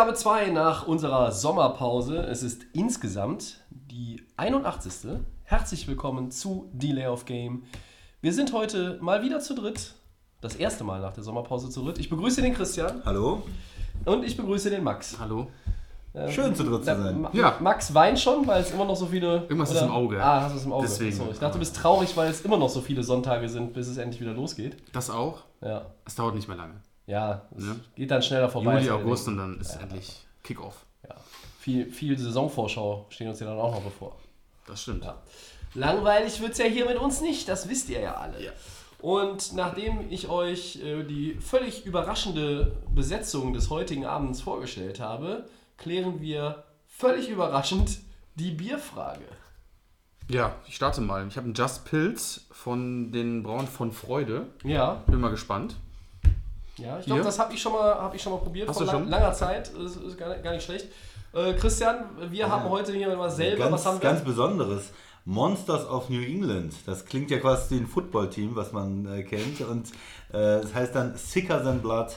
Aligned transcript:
Ausgabe 0.00 0.14
2 0.16 0.46
nach 0.48 0.86
unserer 0.86 1.30
Sommerpause. 1.30 2.20
Es 2.20 2.42
ist 2.42 2.62
insgesamt 2.72 3.60
die 3.68 4.22
81. 4.38 5.10
Herzlich 5.44 5.86
willkommen 5.88 6.30
zu 6.30 6.70
Delay 6.72 7.06
of 7.06 7.26
Game. 7.26 7.64
Wir 8.22 8.32
sind 8.32 8.54
heute 8.54 8.96
mal 9.02 9.22
wieder 9.22 9.40
zu 9.40 9.54
dritt. 9.54 9.92
Das 10.40 10.56
erste 10.56 10.84
Mal 10.84 11.02
nach 11.02 11.12
der 11.12 11.22
Sommerpause 11.22 11.68
zu 11.68 11.82
dritt. 11.84 11.98
Ich 11.98 12.08
begrüße 12.08 12.40
den 12.40 12.54
Christian 12.54 13.02
Hallo? 13.04 13.42
und 14.06 14.24
ich 14.24 14.38
begrüße 14.38 14.70
den 14.70 14.82
Max. 14.84 15.18
Hallo. 15.20 15.48
Schön 16.30 16.54
zu 16.54 16.64
dritt 16.64 16.78
zu 16.86 16.96
sein. 16.96 17.20
Ma- 17.20 17.30
Ja. 17.34 17.58
Max 17.60 17.92
weint 17.92 18.18
schon, 18.18 18.46
weil 18.46 18.62
es 18.62 18.70
immer 18.70 18.86
noch 18.86 18.96
so 18.96 19.04
viele. 19.04 19.42
Irgendwas 19.42 19.70
ist 19.70 19.82
im 19.82 19.90
Auge. 19.90 20.24
Ah, 20.24 20.40
hast 20.44 20.54
du 20.54 20.58
es 20.60 20.64
im 20.64 20.72
Auge. 20.72 20.86
Deswegen. 20.86 21.14
So, 21.14 21.28
ich 21.30 21.38
dachte, 21.38 21.52
du 21.52 21.58
bist 21.58 21.76
traurig, 21.76 22.16
weil 22.16 22.30
es 22.30 22.40
immer 22.40 22.56
noch 22.56 22.70
so 22.70 22.80
viele 22.80 23.02
Sonntage 23.02 23.50
sind, 23.50 23.74
bis 23.74 23.86
es 23.86 23.98
endlich 23.98 24.22
wieder 24.22 24.32
losgeht. 24.32 24.78
Das 24.94 25.10
auch. 25.10 25.42
Ja. 25.60 25.82
Es 26.06 26.14
dauert 26.14 26.36
nicht 26.36 26.48
mehr 26.48 26.56
lange. 26.56 26.80
Ja, 27.10 27.42
es 27.56 27.64
Ja. 27.66 27.76
geht 27.96 28.10
dann 28.10 28.22
schneller 28.22 28.48
vorbei. 28.48 28.78
Juli, 28.78 28.90
August 28.90 29.26
und 29.28 29.36
dann 29.38 29.58
ist 29.60 29.74
endlich 29.76 30.24
Kickoff. 30.44 30.84
Ja. 31.08 31.16
Viel, 31.58 31.90
viel 31.90 32.16
Saisonvorschau 32.18 33.06
stehen 33.10 33.28
uns 33.28 33.40
ja 33.40 33.46
dann 33.46 33.58
auch 33.58 33.72
noch 33.74 33.82
bevor. 33.82 34.16
Das 34.66 34.82
stimmt. 34.82 35.04
Ja. 35.04 35.18
Langweilig 35.74 36.40
wird 36.40 36.52
es 36.52 36.58
ja 36.58 36.66
hier 36.66 36.86
mit 36.86 36.96
uns 36.98 37.20
nicht, 37.20 37.48
das 37.48 37.68
wisst 37.68 37.88
ihr 37.88 38.00
ja 38.00 38.14
alle. 38.14 38.42
Ja. 38.44 38.52
Und 39.00 39.54
nachdem 39.54 40.10
ich 40.10 40.28
euch 40.28 40.76
äh, 40.82 41.02
die 41.04 41.34
völlig 41.40 41.84
überraschende 41.86 42.76
Besetzung 42.94 43.52
des 43.54 43.70
heutigen 43.70 44.04
Abends 44.04 44.40
vorgestellt 44.40 45.00
habe, 45.00 45.48
klären 45.78 46.20
wir 46.20 46.64
völlig 46.86 47.28
überraschend 47.28 47.98
die 48.34 48.50
Bierfrage. 48.50 49.24
Ja, 50.28 50.54
ich 50.68 50.76
starte 50.76 51.00
mal. 51.00 51.26
Ich 51.26 51.36
habe 51.36 51.46
einen 51.46 51.54
Just 51.54 51.84
Pilz 51.86 52.46
von 52.52 53.10
den 53.10 53.42
Brauen 53.42 53.66
von 53.66 53.90
Freude. 53.90 54.46
Ja, 54.62 55.02
Bin 55.06 55.20
mal 55.20 55.30
gespannt. 55.30 55.76
Ja 56.80 56.98
ich 56.98 57.06
glaube, 57.06 57.22
das 57.22 57.38
habe 57.38 57.52
ich, 57.54 57.60
schon 57.62 57.72
mal- 57.72 57.94
hab 57.94 58.14
ich 58.14 58.22
schon 58.22 58.32
mal 58.32 58.38
probiert 58.38 58.68
Hast 58.68 58.78
vor 58.78 58.86
lang, 58.86 59.08
langer 59.08 59.32
Zeit. 59.32 59.70
Das 59.76 59.96
ist 59.96 60.18
gar, 60.18 60.34
gar 60.36 60.52
nicht 60.52 60.64
schlecht. 60.64 60.86
Äh, 61.32 61.52
Christian, 61.54 62.04
wir 62.30 62.48
haben 62.50 62.68
heute 62.68 62.92
hier 62.92 63.14
mal 63.16 63.30
selber, 63.30 63.58
Ganz, 63.64 63.72
was 63.72 63.86
haben 63.86 63.96
wir? 64.02 64.08
ganz 64.10 64.24
Besonderes. 64.24 64.90
Monsters 65.24 65.88
of 65.88 66.08
New 66.08 66.22
England. 66.22 66.72
Das 66.86 67.04
klingt 67.04 67.30
ja 67.30 67.38
quasi 67.38 67.74
wie 67.76 67.80
ein 67.80 67.86
Footballteam, 67.86 68.56
was 68.56 68.72
man 68.72 69.06
äh, 69.06 69.22
kennt. 69.22 69.60
Und 69.60 69.88
äh, 70.30 70.60
das 70.62 70.74
heißt 70.74 70.94
dann 70.94 71.14
Sicker 71.16 71.62
Than 71.62 71.80
Blood. 71.82 72.14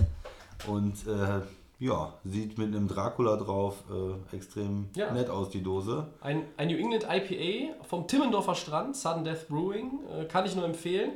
Und 0.68 0.96
äh, 1.06 1.42
ja, 1.80 2.14
sieht 2.24 2.58
mit 2.58 2.68
einem 2.74 2.88
Dracula 2.88 3.36
drauf 3.36 3.76
äh, 3.92 4.36
extrem 4.36 4.88
Ja. 4.96 5.12
nett 5.12 5.30
aus, 5.30 5.50
die 5.50 5.62
Dose. 5.62 6.08
Ein, 6.22 6.44
ein 6.56 6.70
New 6.70 6.78
England 6.78 7.06
IPA 7.10 7.74
vom 7.86 8.08
Timmendorfer 8.08 8.56
Strand, 8.56 8.96
Sudden 8.96 9.26
Death 9.26 9.48
Brewing, 9.50 10.00
äh, 10.18 10.26
kann 10.26 10.46
ich 10.46 10.56
nur 10.56 10.64
empfehlen. 10.66 11.12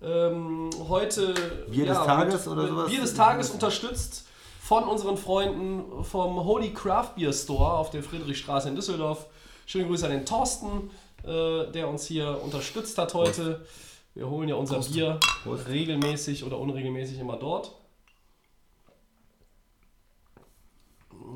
Ähm, 0.00 0.70
heute 0.88 1.34
Bier 1.70 1.86
des 1.86 1.96
Tages 1.98 2.46
oder 2.48 2.68
sowas? 2.68 2.90
Bier 2.90 3.00
des 3.00 3.14
Tages 3.14 3.50
unterstützt 3.50 4.26
von 4.60 4.84
unseren 4.84 5.16
Freunden 5.16 6.04
vom 6.04 6.44
Holy 6.44 6.72
Craft 6.72 7.14
Beer 7.16 7.32
Store 7.32 7.72
auf 7.72 7.90
der 7.90 8.02
Friedrichstraße 8.02 8.68
in 8.68 8.76
Düsseldorf. 8.76 9.26
Schöne 9.66 9.86
Grüße 9.86 10.06
an 10.06 10.12
den 10.12 10.24
Thorsten, 10.26 10.90
äh, 11.24 11.70
der 11.72 11.88
uns 11.88 12.06
hier 12.06 12.40
unterstützt 12.42 12.96
hat 12.98 13.14
heute. 13.14 13.66
Wir 14.14 14.28
holen 14.28 14.48
ja 14.48 14.54
unser 14.54 14.78
Bier 14.80 15.18
Prost. 15.42 15.68
regelmäßig 15.68 16.44
oder 16.44 16.58
unregelmäßig 16.58 17.18
immer 17.18 17.36
dort. 17.36 17.74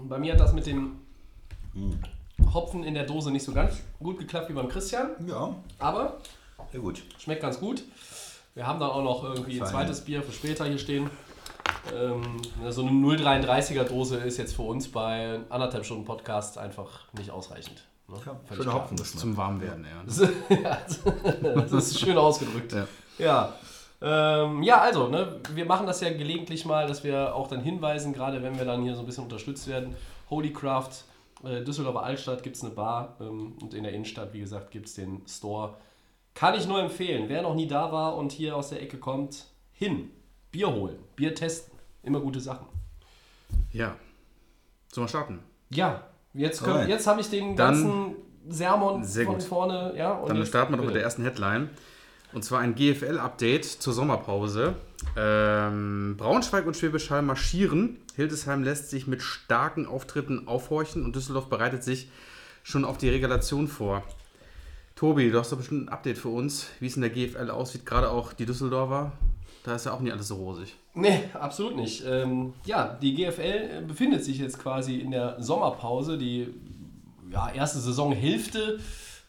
Bei 0.09 0.19
mir 0.19 0.33
hat 0.35 0.41
das 0.41 0.53
mit 0.53 0.67
dem 0.67 1.01
Hopfen 2.55 2.85
in 2.85 2.95
der 2.95 3.05
Dose 3.05 3.31
nicht 3.31 3.45
so 3.45 3.53
ganz 3.53 3.77
gut 3.99 4.19
geklappt 4.19 4.49
wie 4.49 4.53
beim 4.53 4.69
Christian, 4.69 5.11
Ja, 5.27 5.55
aber 5.79 6.19
sehr 6.71 6.81
gut. 6.81 7.03
schmeckt 7.19 7.43
ganz 7.43 7.59
gut. 7.59 7.83
Wir 8.55 8.67
haben 8.67 8.79
dann 8.81 8.91
auch 8.91 9.03
noch 9.03 9.25
irgendwie 9.25 9.61
ein 9.61 9.67
zweites 9.67 10.03
Bier 10.03 10.23
für 10.23 10.33
später 10.33 10.67
hier 10.67 10.79
stehen. 10.79 11.11
Ähm, 11.95 12.23
so 12.69 12.83
eine 12.83 12.91
0,33er 12.91 13.85
Dose 13.85 14.19
ist 14.19 14.37
jetzt 14.37 14.55
für 14.55 14.63
uns 14.63 14.89
bei 14.89 15.41
anderthalb 15.49 15.87
Stunden 15.87 16.05
Podcast 16.05 16.59
einfach 16.59 17.13
nicht 17.15 17.31
ausreichend. 17.31 17.83
Ne? 18.09 18.17
Ja, 18.27 18.41
schöner 18.49 18.63
klar. 18.63 18.75
Hopfengeschmack. 18.75 19.21
Zum 19.21 19.37
Warmwerden, 19.37 19.87
ja. 19.87 20.77
Das 21.55 21.73
ist 21.73 21.99
schön 21.99 22.19
ausgedrückt. 22.19 22.73
Ja. 22.73 22.87
Ja. 23.19 23.53
Ähm, 24.03 24.63
ja, 24.63 24.81
also, 24.81 25.09
ne, 25.09 25.41
wir 25.55 25.65
machen 25.65 25.87
das 25.87 26.01
ja 26.01 26.11
gelegentlich 26.11 26.67
mal, 26.67 26.87
dass 26.87 27.05
wir 27.05 27.35
auch 27.35 27.49
dann 27.49 27.61
hinweisen, 27.61 28.13
gerade 28.13 28.43
wenn 28.43 28.59
wir 28.59 28.65
dann 28.65 28.83
hier 28.83 28.95
so 28.95 29.01
ein 29.01 29.07
bisschen 29.07 29.25
unterstützt 29.25 29.67
werden. 29.69 29.97
Holy 30.29 30.53
Craft, 30.53 30.91
äh, 31.45 31.63
Düsseldorfer 31.63 32.03
Altstadt 32.03 32.43
gibt 32.43 32.57
es 32.57 32.65
eine 32.65 32.73
Bar 32.73 33.17
ähm, 33.21 33.55
und 33.63 33.73
in 33.73 33.85
der 33.85 33.93
Innenstadt, 33.93 34.33
wie 34.33 34.41
gesagt, 34.41 34.73
gibt 34.73 34.89
es 34.89 34.95
den 34.95 35.23
Store. 35.27 35.77
Kann 36.35 36.55
ich 36.55 36.67
nur 36.67 36.81
empfehlen. 36.81 37.29
Wer 37.29 37.43
noch 37.43 37.55
nie 37.55 37.67
da 37.67 37.93
war 37.93 38.17
und 38.17 38.33
hier 38.33 38.57
aus 38.57 38.71
der 38.71 38.83
Ecke 38.83 38.97
kommt, 38.99 39.47
hin. 39.73 40.11
Bier 40.51 40.73
holen, 40.73 40.99
Bier 41.17 41.35
testen. 41.35 41.79
Immer 42.03 42.21
gute 42.21 42.41
Sachen. 42.41 42.67
Ja. 43.71 43.97
Sollen 44.93 45.05
wir 45.07 45.09
starten? 45.09 45.39
Ja, 45.71 46.03
jetzt, 46.35 46.63
können- 46.63 46.89
jetzt 46.89 47.07
habe 47.07 47.21
ich 47.21 47.31
den 47.31 47.57
Dann- 47.57 47.75
ganzen 47.83 48.17
Sermon 48.49 49.05
Sehr 49.05 49.25
von 49.27 49.35
gut. 49.37 49.45
vorne. 49.45 49.95
Ja, 49.97 50.13
und 50.15 50.29
Dann 50.31 50.45
starten 50.47 50.73
wir 50.73 50.77
doch 50.79 50.85
mit 50.85 50.95
der 50.95 51.03
ersten 51.03 51.23
Headline. 51.23 51.71
Und 52.33 52.45
zwar 52.45 52.61
ein 52.61 52.75
GFL-Update 52.75 53.65
zur 53.65 53.93
Sommerpause. 53.93 54.75
Ähm, 55.17 56.17
Braunschweig 56.19 56.67
und 56.67 56.77
Schwäbisch 56.77 57.11
Hall 57.11 57.23
marschieren. 57.23 57.99
Hildesheim 58.17 58.63
lässt 58.63 58.91
sich 58.91 59.07
mit 59.07 59.23
starken 59.23 59.87
Auftritten 59.87 60.49
aufhorchen 60.49 61.05
und 61.05 61.15
Düsseldorf 61.15 61.49
bereitet 61.49 61.85
sich 61.85 62.11
schon 62.63 62.85
auf 62.85 62.97
die 62.99 63.09
Relegation 63.09 63.69
vor. 63.69 64.03
Tobi, 64.95 65.31
du 65.31 65.39
hast 65.39 65.53
doch 65.53 65.59
bestimmt 65.59 65.87
ein 65.87 65.89
Update 65.89 66.19
für 66.19 66.29
uns, 66.29 66.69
wie 66.81 66.87
es 66.87 66.97
in 66.97 67.03
der 67.03 67.11
GFL 67.11 67.51
aussieht, 67.51 67.87
gerade 67.87 68.11
auch 68.11 68.33
die 68.33 68.47
Düsseldorfer. 68.47 69.13
Da 69.65 69.77
ist 69.77 69.87
ja 69.87 69.93
auch 69.93 70.01
nicht 70.01 70.13
alles 70.13 70.29
so 70.29 70.37
rosig. 70.37 70.75
Nee, 70.95 71.21
absolut 71.35 71.77
nicht. 71.77 72.05
Ähm, 72.05 72.53
ja, 72.67 72.99
die 73.01 73.15
GFL 73.15 73.43
äh, 73.43 73.83
befindet 73.87 74.25
sich 74.25 74.39
jetzt 74.39 74.59
quasi 74.59 74.97
in 74.97 75.13
der 75.13 75.41
Sommerpause. 75.41 76.19
Die 76.19 76.49
ja, 77.31 77.51
erste 77.51 77.79
Saisonhälfte. 77.79 78.81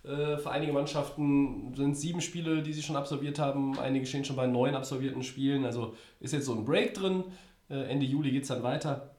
Äh, 0.03 0.37
für 0.37 0.49
einige 0.49 0.73
Mannschaften 0.73 1.73
sind 1.75 1.95
sieben 1.95 2.19
Spiele, 2.19 2.63
die 2.63 2.73
sie 2.73 2.81
schon 2.81 2.95
absolviert 2.95 3.39
haben. 3.39 3.77
Einige 3.79 4.05
stehen 4.05 4.25
schon 4.25 4.35
bei 4.35 4.47
neun 4.47 4.75
absolvierten 4.75 5.23
Spielen. 5.23 5.65
Also 5.65 5.95
ist 6.19 6.33
jetzt 6.33 6.45
so 6.45 6.53
ein 6.53 6.65
Break 6.65 6.95
drin. 6.95 7.23
Äh, 7.69 7.83
Ende 7.83 8.05
Juli 8.05 8.31
geht 8.31 8.43
es 8.43 8.49
dann 8.49 8.63
weiter. 8.63 9.11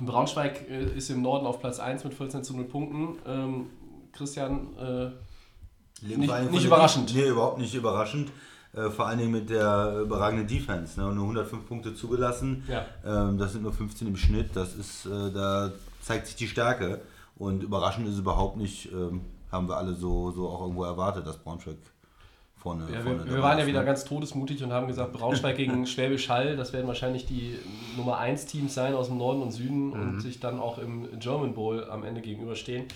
Braunschweig 0.00 0.70
äh, 0.70 0.96
ist 0.96 1.10
im 1.10 1.22
Norden 1.22 1.46
auf 1.46 1.58
Platz 1.58 1.80
1 1.80 2.04
mit 2.04 2.14
14 2.14 2.44
zu 2.44 2.56
0 2.56 2.64
Punkten. 2.64 3.18
Ähm, 3.26 3.66
Christian, 4.12 4.76
äh, 4.78 5.10
Nicht- 6.02 6.50
nicht 6.50 6.64
überraschend. 6.64 7.14
Nee, 7.14 7.28
überhaupt 7.28 7.58
nicht 7.58 7.74
überraschend. 7.74 8.30
Äh, 8.74 8.90
vor 8.90 9.06
allen 9.06 9.18
Dingen 9.18 9.32
mit 9.32 9.50
der 9.50 10.00
überragenden 10.02 10.46
Defense. 10.46 11.00
Ne? 11.00 11.06
Nur 11.14 11.24
105 11.24 11.66
Punkte 11.66 11.94
zugelassen. 11.94 12.64
Ja. 12.68 12.84
Ähm, 13.04 13.38
das 13.38 13.52
sind 13.52 13.62
nur 13.62 13.72
15 13.72 14.06
im 14.06 14.16
Schnitt. 14.16 14.50
Das 14.54 14.74
ist, 14.74 15.06
äh, 15.06 15.30
da 15.32 15.72
zeigt 16.02 16.26
sich 16.26 16.36
die 16.36 16.46
Stärke. 16.48 17.00
Und 17.36 17.62
überraschend 17.62 18.06
ist 18.06 18.14
es 18.14 18.20
überhaupt 18.20 18.56
nicht, 18.56 18.92
ähm, 18.92 19.22
haben 19.50 19.68
wir 19.68 19.76
alle 19.76 19.94
so, 19.94 20.30
so 20.32 20.48
auch 20.48 20.60
irgendwo 20.62 20.84
erwartet, 20.84 21.26
dass 21.26 21.38
Braunschweig 21.38 21.76
vorne. 22.56 22.88
Ja, 22.92 23.00
vorne 23.00 23.24
wir, 23.24 23.34
wir 23.36 23.42
waren 23.42 23.58
ja 23.58 23.66
wieder 23.66 23.80
ne? 23.80 23.86
ganz 23.86 24.04
todesmutig 24.04 24.62
und 24.62 24.72
haben 24.72 24.86
gesagt, 24.88 25.12
Braunschweig 25.14 25.56
gegen 25.56 25.86
Schwäbisch 25.86 26.28
Hall, 26.28 26.56
das 26.56 26.72
werden 26.72 26.88
wahrscheinlich 26.88 27.24
die 27.26 27.56
Nummer 27.96 28.18
1 28.18 28.46
Teams 28.46 28.74
sein 28.74 28.94
aus 28.94 29.06
dem 29.06 29.16
Norden 29.18 29.40
und 29.40 29.52
Süden 29.52 29.92
und 29.92 30.20
sich 30.20 30.40
dann 30.40 30.58
auch 30.60 30.78
im 30.78 31.08
German 31.20 31.54
Bowl 31.54 31.88
am 31.88 32.04
Ende 32.04 32.20
gegenüberstehen. 32.20 32.86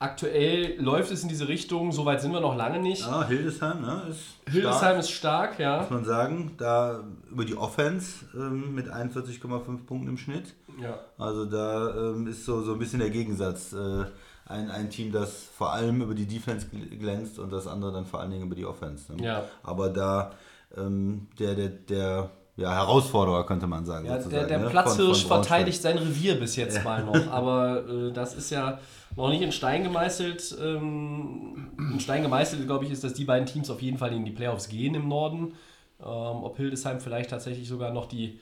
Aktuell 0.00 0.80
läuft 0.80 1.12
es 1.12 1.22
in 1.22 1.28
diese 1.28 1.46
Richtung, 1.46 1.92
soweit 1.92 2.22
sind 2.22 2.32
wir 2.32 2.40
noch 2.40 2.56
lange 2.56 2.78
nicht. 2.80 3.02
Ja, 3.02 3.28
Hildesheim 3.28 3.82
ne, 3.82 4.02
ist 4.08 4.20
Hildesheim 4.50 4.80
stark, 4.80 4.98
ist 4.98 5.10
stark, 5.10 5.58
ja. 5.60 5.80
muss 5.82 5.90
man 5.90 6.04
sagen. 6.06 6.54
Da 6.56 7.04
über 7.30 7.44
die 7.44 7.54
Offense 7.54 8.24
ähm, 8.34 8.74
mit 8.74 8.88
41,5 8.90 9.84
Punkten 9.84 10.08
im 10.08 10.16
Schnitt. 10.16 10.54
ja. 10.80 10.98
Also 11.18 11.44
da 11.44 11.94
ähm, 12.12 12.26
ist 12.26 12.46
so, 12.46 12.62
so 12.62 12.72
ein 12.72 12.78
bisschen 12.78 13.00
der 13.00 13.10
Gegensatz. 13.10 13.74
Äh, 13.74 14.06
ein, 14.46 14.68
ein 14.70 14.90
Team, 14.90 15.12
das 15.12 15.44
vor 15.56 15.72
allem 15.74 16.00
über 16.02 16.14
die 16.14 16.26
Defense 16.26 16.66
gl- 16.74 16.96
glänzt 16.98 17.38
und 17.38 17.52
das 17.52 17.66
andere 17.68 17.92
dann 17.92 18.04
vor 18.06 18.20
allen 18.20 18.30
Dingen 18.32 18.46
über 18.46 18.56
die 18.56 18.64
Offense. 18.64 19.14
Ne? 19.14 19.22
Ja. 19.24 19.44
Aber 19.62 19.90
da 19.90 20.32
ähm, 20.76 21.28
der, 21.38 21.54
der, 21.54 21.68
der 21.68 22.30
ja, 22.60 22.74
Herausforderer, 22.74 23.46
könnte 23.46 23.66
man 23.66 23.84
sagen. 23.86 24.06
Ja, 24.06 24.18
der, 24.18 24.46
der 24.46 24.58
ne? 24.58 24.68
Platzhirsch 24.68 25.24
verteidigt 25.26 25.80
sein 25.80 25.96
Revier 25.96 26.38
bis 26.38 26.56
jetzt 26.56 26.84
mal 26.84 27.02
noch, 27.02 27.26
aber 27.32 27.84
äh, 27.88 28.12
das 28.12 28.34
ist 28.34 28.50
ja 28.50 28.78
noch 29.16 29.30
nicht 29.30 29.40
in 29.40 29.50
Stein 29.50 29.82
gemeißelt. 29.82 30.56
Ähm, 30.62 31.70
in 31.78 32.00
Stein 32.00 32.22
gemeißelt, 32.22 32.66
glaube 32.66 32.84
ich, 32.84 32.90
ist, 32.90 33.02
dass 33.02 33.14
die 33.14 33.24
beiden 33.24 33.46
Teams 33.46 33.70
auf 33.70 33.80
jeden 33.80 33.96
Fall 33.96 34.12
in 34.12 34.24
die 34.24 34.30
Playoffs 34.30 34.68
gehen 34.68 34.94
im 34.94 35.08
Norden. 35.08 35.54
Ähm, 36.00 36.06
ob 36.06 36.56
Hildesheim 36.58 37.00
vielleicht 37.00 37.30
tatsächlich 37.30 37.66
sogar 37.66 37.92
noch 37.92 38.06
die 38.06 38.38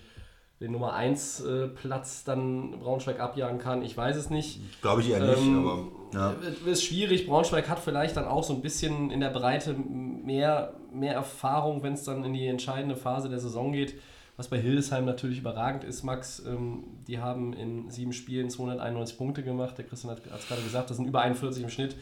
den 0.61 0.73
Nummer 0.73 0.95
1 0.95 1.41
äh, 1.41 1.69
Platz 1.69 2.25
dann 2.25 2.81
Braunschweig 2.81 3.21
abjagen 3.21 3.59
kann. 3.59 3.83
Ich 3.83 3.97
weiß 3.97 4.17
es 4.17 4.29
nicht. 4.29 4.61
Glaube 4.83 5.03
ich 5.03 5.11
eher 5.11 5.21
nicht, 5.21 5.39
Ähm, 5.39 5.67
aber 5.67 5.89
ja. 6.13 6.35
Ist 6.71 6.85
schwierig. 6.85 7.27
Braunschweig 7.27 7.69
hat 7.69 7.79
vielleicht 7.79 8.17
dann 8.17 8.25
auch 8.25 8.43
so 8.43 8.55
ein 8.55 8.61
bisschen 8.61 9.11
in 9.11 9.21
der 9.21 9.31
Breite 9.31 9.75
mehr, 9.75 10.75
mehr 10.93 11.15
Erfahrung, 11.15 11.83
wenn 11.83 11.93
es 11.93 12.05
dann 12.05 12.25
in 12.25 12.33
die 12.33 12.47
entscheidende 12.47 12.97
Phase 12.97 13.29
der 13.29 13.39
Saison 13.39 13.73
geht. 13.73 13.95
Was 14.37 14.49
bei 14.49 14.59
Hildesheim 14.59 15.05
natürlich 15.05 15.39
überragend 15.39 15.85
ist, 15.85 16.03
Max. 16.03 16.43
Ähm, 16.47 16.85
die 17.07 17.19
haben 17.21 17.53
in 17.53 17.91
sieben 17.91 18.13
Spielen 18.13 18.51
291 18.51 19.17
Punkte 19.17 19.43
gemacht. 19.45 19.79
Der 19.79 19.85
Christian 19.85 20.13
hat 20.13 20.23
es 20.27 20.49
gerade 20.49 20.63
gesagt, 20.63 20.91
das 20.91 20.97
sind 20.97 21.07
über 21.07 21.21
41 21.21 21.63
im 21.63 21.71
Schnitt. 21.71 21.97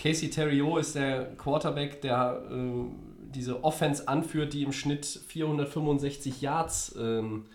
Casey 0.00 0.30
Terriot 0.30 0.80
ist 0.80 0.94
der 0.94 1.34
Quarterback, 1.36 2.00
der 2.02 2.42
ähm, 2.50 2.96
diese 3.34 3.64
Offense 3.64 4.06
anführt, 4.06 4.52
die 4.52 4.62
im 4.62 4.72
Schnitt 4.72 5.04
465 5.06 6.40
Yards 6.40 6.94
ähm, 6.98 7.46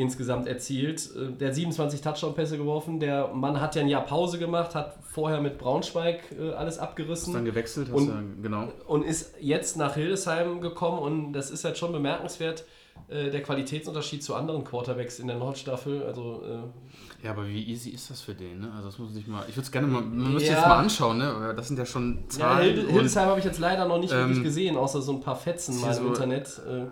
insgesamt 0.00 0.46
erzielt. 0.46 1.08
Äh, 1.14 1.32
Der 1.38 1.48
hat 1.48 1.54
27 1.54 2.00
Touchdown-Pässe 2.00 2.56
geworfen. 2.56 2.98
Der 3.00 3.28
Mann 3.28 3.60
hat 3.60 3.74
ja 3.76 3.82
ein 3.82 3.88
Jahr 3.88 4.04
Pause 4.04 4.38
gemacht, 4.38 4.74
hat 4.74 4.98
vorher 5.02 5.40
mit 5.40 5.58
Braunschweig 5.58 6.20
äh, 6.38 6.52
alles 6.52 6.78
abgerissen 6.78 7.34
Dann 7.34 7.44
gewechselt, 7.44 7.90
Und- 7.92 8.08
dann, 8.08 8.42
genau. 8.42 8.68
und 8.86 9.04
ist 9.04 9.34
jetzt 9.40 9.76
nach 9.76 9.94
Hildesheim 9.94 10.60
gekommen 10.60 10.98
und 10.98 11.32
das 11.32 11.50
ist 11.50 11.64
halt 11.64 11.76
schon 11.78 11.92
bemerkenswert, 11.92 12.64
äh, 13.08 13.30
der 13.30 13.42
Qualitätsunterschied 13.42 14.22
zu 14.22 14.34
anderen 14.34 14.64
Quarterbacks 14.64 15.18
in 15.18 15.26
der 15.26 15.36
Nordstaffel. 15.36 16.02
Also 16.04 16.42
äh, 16.44 17.24
Ja, 17.26 17.32
aber 17.32 17.46
wie 17.46 17.62
easy 17.66 17.90
ist 17.90 18.10
das 18.10 18.20
für 18.20 18.34
den? 18.34 18.60
Ne? 18.60 18.70
Also 18.74 18.88
das 18.88 18.98
muss 18.98 19.12
sich 19.12 19.26
mal. 19.26 19.44
Ich 19.48 19.56
würde 19.56 19.64
es 19.66 19.72
gerne 19.72 19.86
mal. 19.86 20.00
Man 20.02 20.32
müsste 20.32 20.50
Ja. 20.50 20.56
jetzt 20.56 20.66
mal 20.68 20.78
anschauen, 20.78 21.18
ne? 21.18 21.52
Das 21.56 21.68
sind 21.68 21.78
ja 21.78 21.84
schon 21.86 22.20
ja, 22.24 22.28
Zahlen. 22.28 22.78
Und 22.86 22.92
Hildesheim 22.92 23.28
habe 23.28 23.38
ich 23.38 23.44
jetzt 23.44 23.58
leider 23.58 23.86
noch 23.86 23.98
nicht 23.98 24.12
Ähm, 24.12 24.20
wirklich 24.28 24.42
gesehen, 24.44 24.76
außer 24.76 25.02
so 25.02 25.12
ein 25.12 25.20
paar 25.20 25.36
Fetzen 25.36 25.74
ist 25.74 25.82
mal 25.82 25.88
im 25.96 26.02
so- 26.02 26.08
Internet. 26.08 26.60
Äh, 26.68 26.86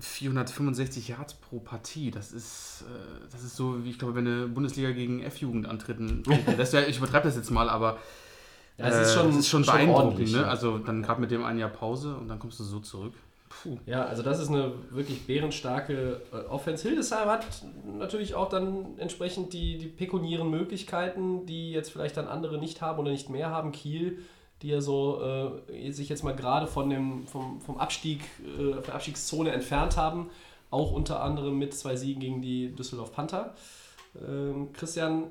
465 0.00 1.08
Yards 1.08 1.34
pro 1.34 1.58
Partie. 1.58 2.10
Das 2.10 2.32
ist, 2.32 2.84
äh, 2.86 3.28
das 3.30 3.42
ist 3.42 3.56
so, 3.56 3.84
wie 3.84 3.90
ich 3.90 3.98
glaube, 3.98 4.14
wenn 4.14 4.26
eine 4.26 4.46
Bundesliga 4.46 4.90
gegen 4.90 5.22
F-Jugend 5.22 5.66
antreten. 5.66 6.22
Das 6.56 6.72
ich 6.74 6.98
übertreibe 6.98 7.26
das 7.26 7.36
jetzt 7.36 7.50
mal, 7.50 7.68
aber 7.68 7.98
ja, 8.78 8.86
es 8.86 9.08
ist 9.08 9.14
äh, 9.14 9.18
schon, 9.18 9.26
das 9.28 9.36
ist 9.36 9.48
schon, 9.48 9.64
schon 9.64 9.74
beeindruckend. 9.74 10.32
Ne? 10.32 10.46
Also 10.46 10.78
dann 10.78 11.02
gerade 11.02 11.20
mit 11.20 11.30
dem 11.30 11.44
ein 11.44 11.58
Jahr 11.58 11.70
Pause 11.70 12.16
und 12.16 12.28
dann 12.28 12.38
kommst 12.38 12.60
du 12.60 12.64
so 12.64 12.80
zurück. 12.80 13.14
Puh. 13.48 13.78
Ja, 13.86 14.04
also 14.04 14.22
das 14.22 14.40
ist 14.40 14.48
eine 14.48 14.72
wirklich 14.90 15.26
bärenstarke 15.26 16.20
äh, 16.32 16.36
Offense. 16.48 16.86
Hildesheim 16.86 17.28
hat 17.28 17.46
natürlich 17.98 18.34
auch 18.34 18.48
dann 18.48 18.98
entsprechend 18.98 19.52
die, 19.52 19.78
die 19.78 19.86
pekuniären 19.86 20.50
Möglichkeiten, 20.50 21.46
die 21.46 21.70
jetzt 21.70 21.90
vielleicht 21.90 22.16
dann 22.16 22.28
andere 22.28 22.58
nicht 22.58 22.82
haben 22.82 22.98
oder 22.98 23.10
nicht 23.10 23.30
mehr 23.30 23.50
haben. 23.50 23.72
Kiel, 23.72 24.18
die 24.62 24.68
ja 24.68 24.80
so 24.80 25.20
äh, 25.70 25.90
sich 25.92 26.08
jetzt 26.08 26.24
mal 26.24 26.34
gerade 26.34 26.66
von 26.66 26.88
dem, 26.90 27.26
vom, 27.26 27.60
vom 27.60 27.76
Abstieg, 27.78 28.20
äh, 28.58 28.72
von 28.74 28.82
der 28.84 28.94
Abstiegszone 28.94 29.50
entfernt 29.52 29.96
haben. 29.96 30.30
Auch 30.70 30.92
unter 30.92 31.22
anderem 31.22 31.58
mit 31.58 31.74
zwei 31.74 31.96
Siegen 31.96 32.20
gegen 32.20 32.42
die 32.42 32.74
Düsseldorf 32.74 33.12
Panther. 33.12 33.54
Ähm, 34.26 34.72
Christian 34.72 35.24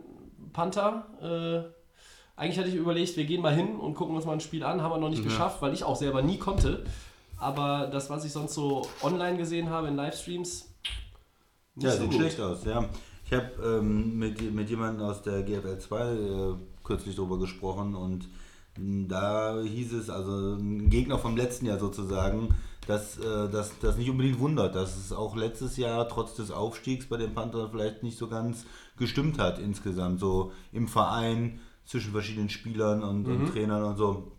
Panther, 0.53 1.05
äh, 1.21 2.39
eigentlich 2.39 2.59
hatte 2.59 2.69
ich 2.69 2.75
überlegt, 2.75 3.17
wir 3.17 3.25
gehen 3.25 3.41
mal 3.41 3.53
hin 3.53 3.75
und 3.77 3.95
gucken 3.95 4.15
uns 4.15 4.25
mal 4.25 4.33
ein 4.33 4.39
Spiel 4.41 4.63
an. 4.63 4.81
Haben 4.81 4.91
wir 4.91 4.97
noch 4.99 5.09
nicht 5.09 5.19
Ja. 5.19 5.25
geschafft, 5.25 5.61
weil 5.61 5.73
ich 5.73 5.83
auch 5.83 5.95
selber 5.95 6.21
nie 6.21 6.37
konnte. 6.37 6.85
Aber 7.37 7.87
das, 7.87 8.09
was 8.09 8.23
ich 8.25 8.31
sonst 8.31 8.53
so 8.53 8.87
online 9.01 9.37
gesehen 9.37 9.69
habe 9.69 9.87
in 9.87 9.95
Livestreams, 9.95 10.69
nicht 11.75 11.83
Ja, 11.85 11.91
so 11.91 12.01
sieht 12.03 12.11
gut. 12.11 12.19
schlecht 12.19 12.39
aus, 12.39 12.63
ja. 12.63 12.85
Ich 13.25 13.33
habe 13.33 13.51
ähm, 13.79 14.17
mit, 14.17 14.53
mit 14.53 14.69
jemandem 14.69 15.05
aus 15.05 15.21
der 15.21 15.43
GFL 15.43 15.79
2 15.79 15.99
äh, 16.11 16.53
kürzlich 16.83 17.15
darüber 17.15 17.39
gesprochen 17.39 17.95
und 17.95 18.29
da 18.77 19.61
hieß 19.61 19.93
es, 19.93 20.09
also 20.09 20.55
ein 20.55 20.89
Gegner 20.89 21.17
vom 21.17 21.37
letzten 21.37 21.65
Jahr 21.65 21.79
sozusagen, 21.79 22.49
dass 22.87 23.17
äh, 23.17 23.49
das 23.49 23.71
das 23.79 23.97
nicht 23.97 24.09
unbedingt 24.09 24.39
wundert, 24.39 24.75
dass 24.75 24.95
es 24.97 25.11
auch 25.11 25.35
letztes 25.35 25.77
Jahr 25.77 26.07
trotz 26.07 26.35
des 26.35 26.51
Aufstiegs 26.51 27.07
bei 27.07 27.17
den 27.17 27.33
Panthern 27.33 27.69
vielleicht 27.71 28.03
nicht 28.03 28.17
so 28.17 28.27
ganz 28.27 28.65
gestimmt 28.97 29.39
hat 29.39 29.59
insgesamt, 29.59 30.19
so 30.19 30.51
im 30.71 30.87
Verein 30.87 31.59
zwischen 31.85 32.11
verschiedenen 32.11 32.49
Spielern 32.49 33.03
und, 33.03 33.27
und 33.27 33.51
Trainern 33.51 33.83
und 33.83 33.97
so. 33.97 34.31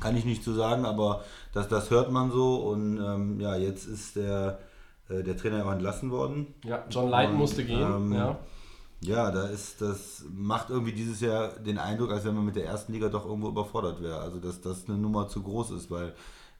Kann 0.00 0.16
ich 0.16 0.24
nicht 0.24 0.44
zu 0.44 0.52
sagen, 0.52 0.84
aber 0.84 1.24
das, 1.52 1.68
das 1.68 1.90
hört 1.90 2.12
man 2.12 2.30
so 2.30 2.56
und 2.56 2.98
ähm, 2.98 3.40
ja, 3.40 3.56
jetzt 3.56 3.86
ist 3.86 4.16
der, 4.16 4.60
äh, 5.08 5.22
der 5.22 5.36
Trainer 5.36 5.66
auch 5.66 5.72
entlassen 5.72 6.10
worden. 6.10 6.54
Ja, 6.64 6.84
John 6.88 7.08
Light 7.10 7.30
Und, 7.30 7.36
musste 7.36 7.64
gehen. 7.64 7.80
ähm, 7.80 8.12
ja. 8.12 8.38
Ja, 9.00 9.30
da 9.30 9.44
ist 9.46 9.80
das 9.80 10.24
macht 10.34 10.70
irgendwie 10.70 10.92
dieses 10.92 11.20
Jahr 11.20 11.48
den 11.48 11.78
Eindruck, 11.78 12.10
als 12.10 12.24
wenn 12.24 12.34
man 12.34 12.44
mit 12.44 12.56
der 12.56 12.66
ersten 12.66 12.92
Liga 12.92 13.08
doch 13.08 13.24
irgendwo 13.24 13.48
überfordert 13.48 14.02
wäre. 14.02 14.18
Also 14.18 14.38
dass 14.40 14.60
das 14.60 14.88
eine 14.88 14.98
Nummer 14.98 15.28
zu 15.28 15.42
groß 15.42 15.70
ist, 15.72 15.90
weil 15.90 16.14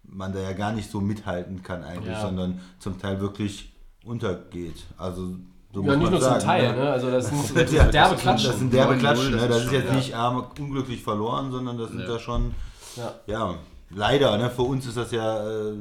man 0.05 0.33
da 0.33 0.39
ja 0.41 0.53
gar 0.53 0.73
nicht 0.73 0.89
so 0.91 1.01
mithalten 1.01 1.63
kann 1.63 1.83
eigentlich, 1.83 2.15
Ja. 2.15 2.23
sondern 2.23 2.61
zum 2.79 2.99
Teil 2.99 3.21
wirklich 3.21 3.73
untergeht. 4.05 4.87
Also 4.97 5.37
so 5.75 5.83
ja, 5.83 5.87
muss 5.89 5.97
nicht 5.97 6.03
man 6.05 6.11
nur 6.13 6.21
sagen, 6.21 6.41
zum 6.41 6.49
Teil, 6.49 6.71
ne? 6.77 6.85
ne? 6.85 6.91
Also 6.91 7.11
das 7.11 7.29
sind 7.55 7.71
Ja, 7.73 7.85
derbe 7.87 8.15
das 8.15 8.21
Klatschen. 8.23 8.51
Das 8.51 8.59
sind 8.61 8.73
derbe 8.73 8.95
9-0, 8.95 8.99
Klatschen, 8.99 9.33
das 9.33 9.41
ne? 9.41 9.47
ist 9.49 9.55
Das 9.57 9.65
ist 9.65 9.73
jetzt 9.73 9.89
ja. 9.89 9.95
nicht 9.95 10.15
arm 10.15 10.45
unglücklich 10.59 11.03
verloren, 11.03 11.51
sondern 11.51 11.77
das 11.77 11.91
sind 11.91 12.01
Ja. 12.01 12.07
da 12.07 12.19
schon, 12.21 12.55
Ja. 12.97 13.15
ja, 13.27 13.55
leider, 13.91 14.39
ne? 14.39 14.49
Für 14.49 14.63
uns 14.63 14.87
ist 14.87 14.97
das 14.97 15.11
ja, 15.11 15.45
äh, 15.71 15.73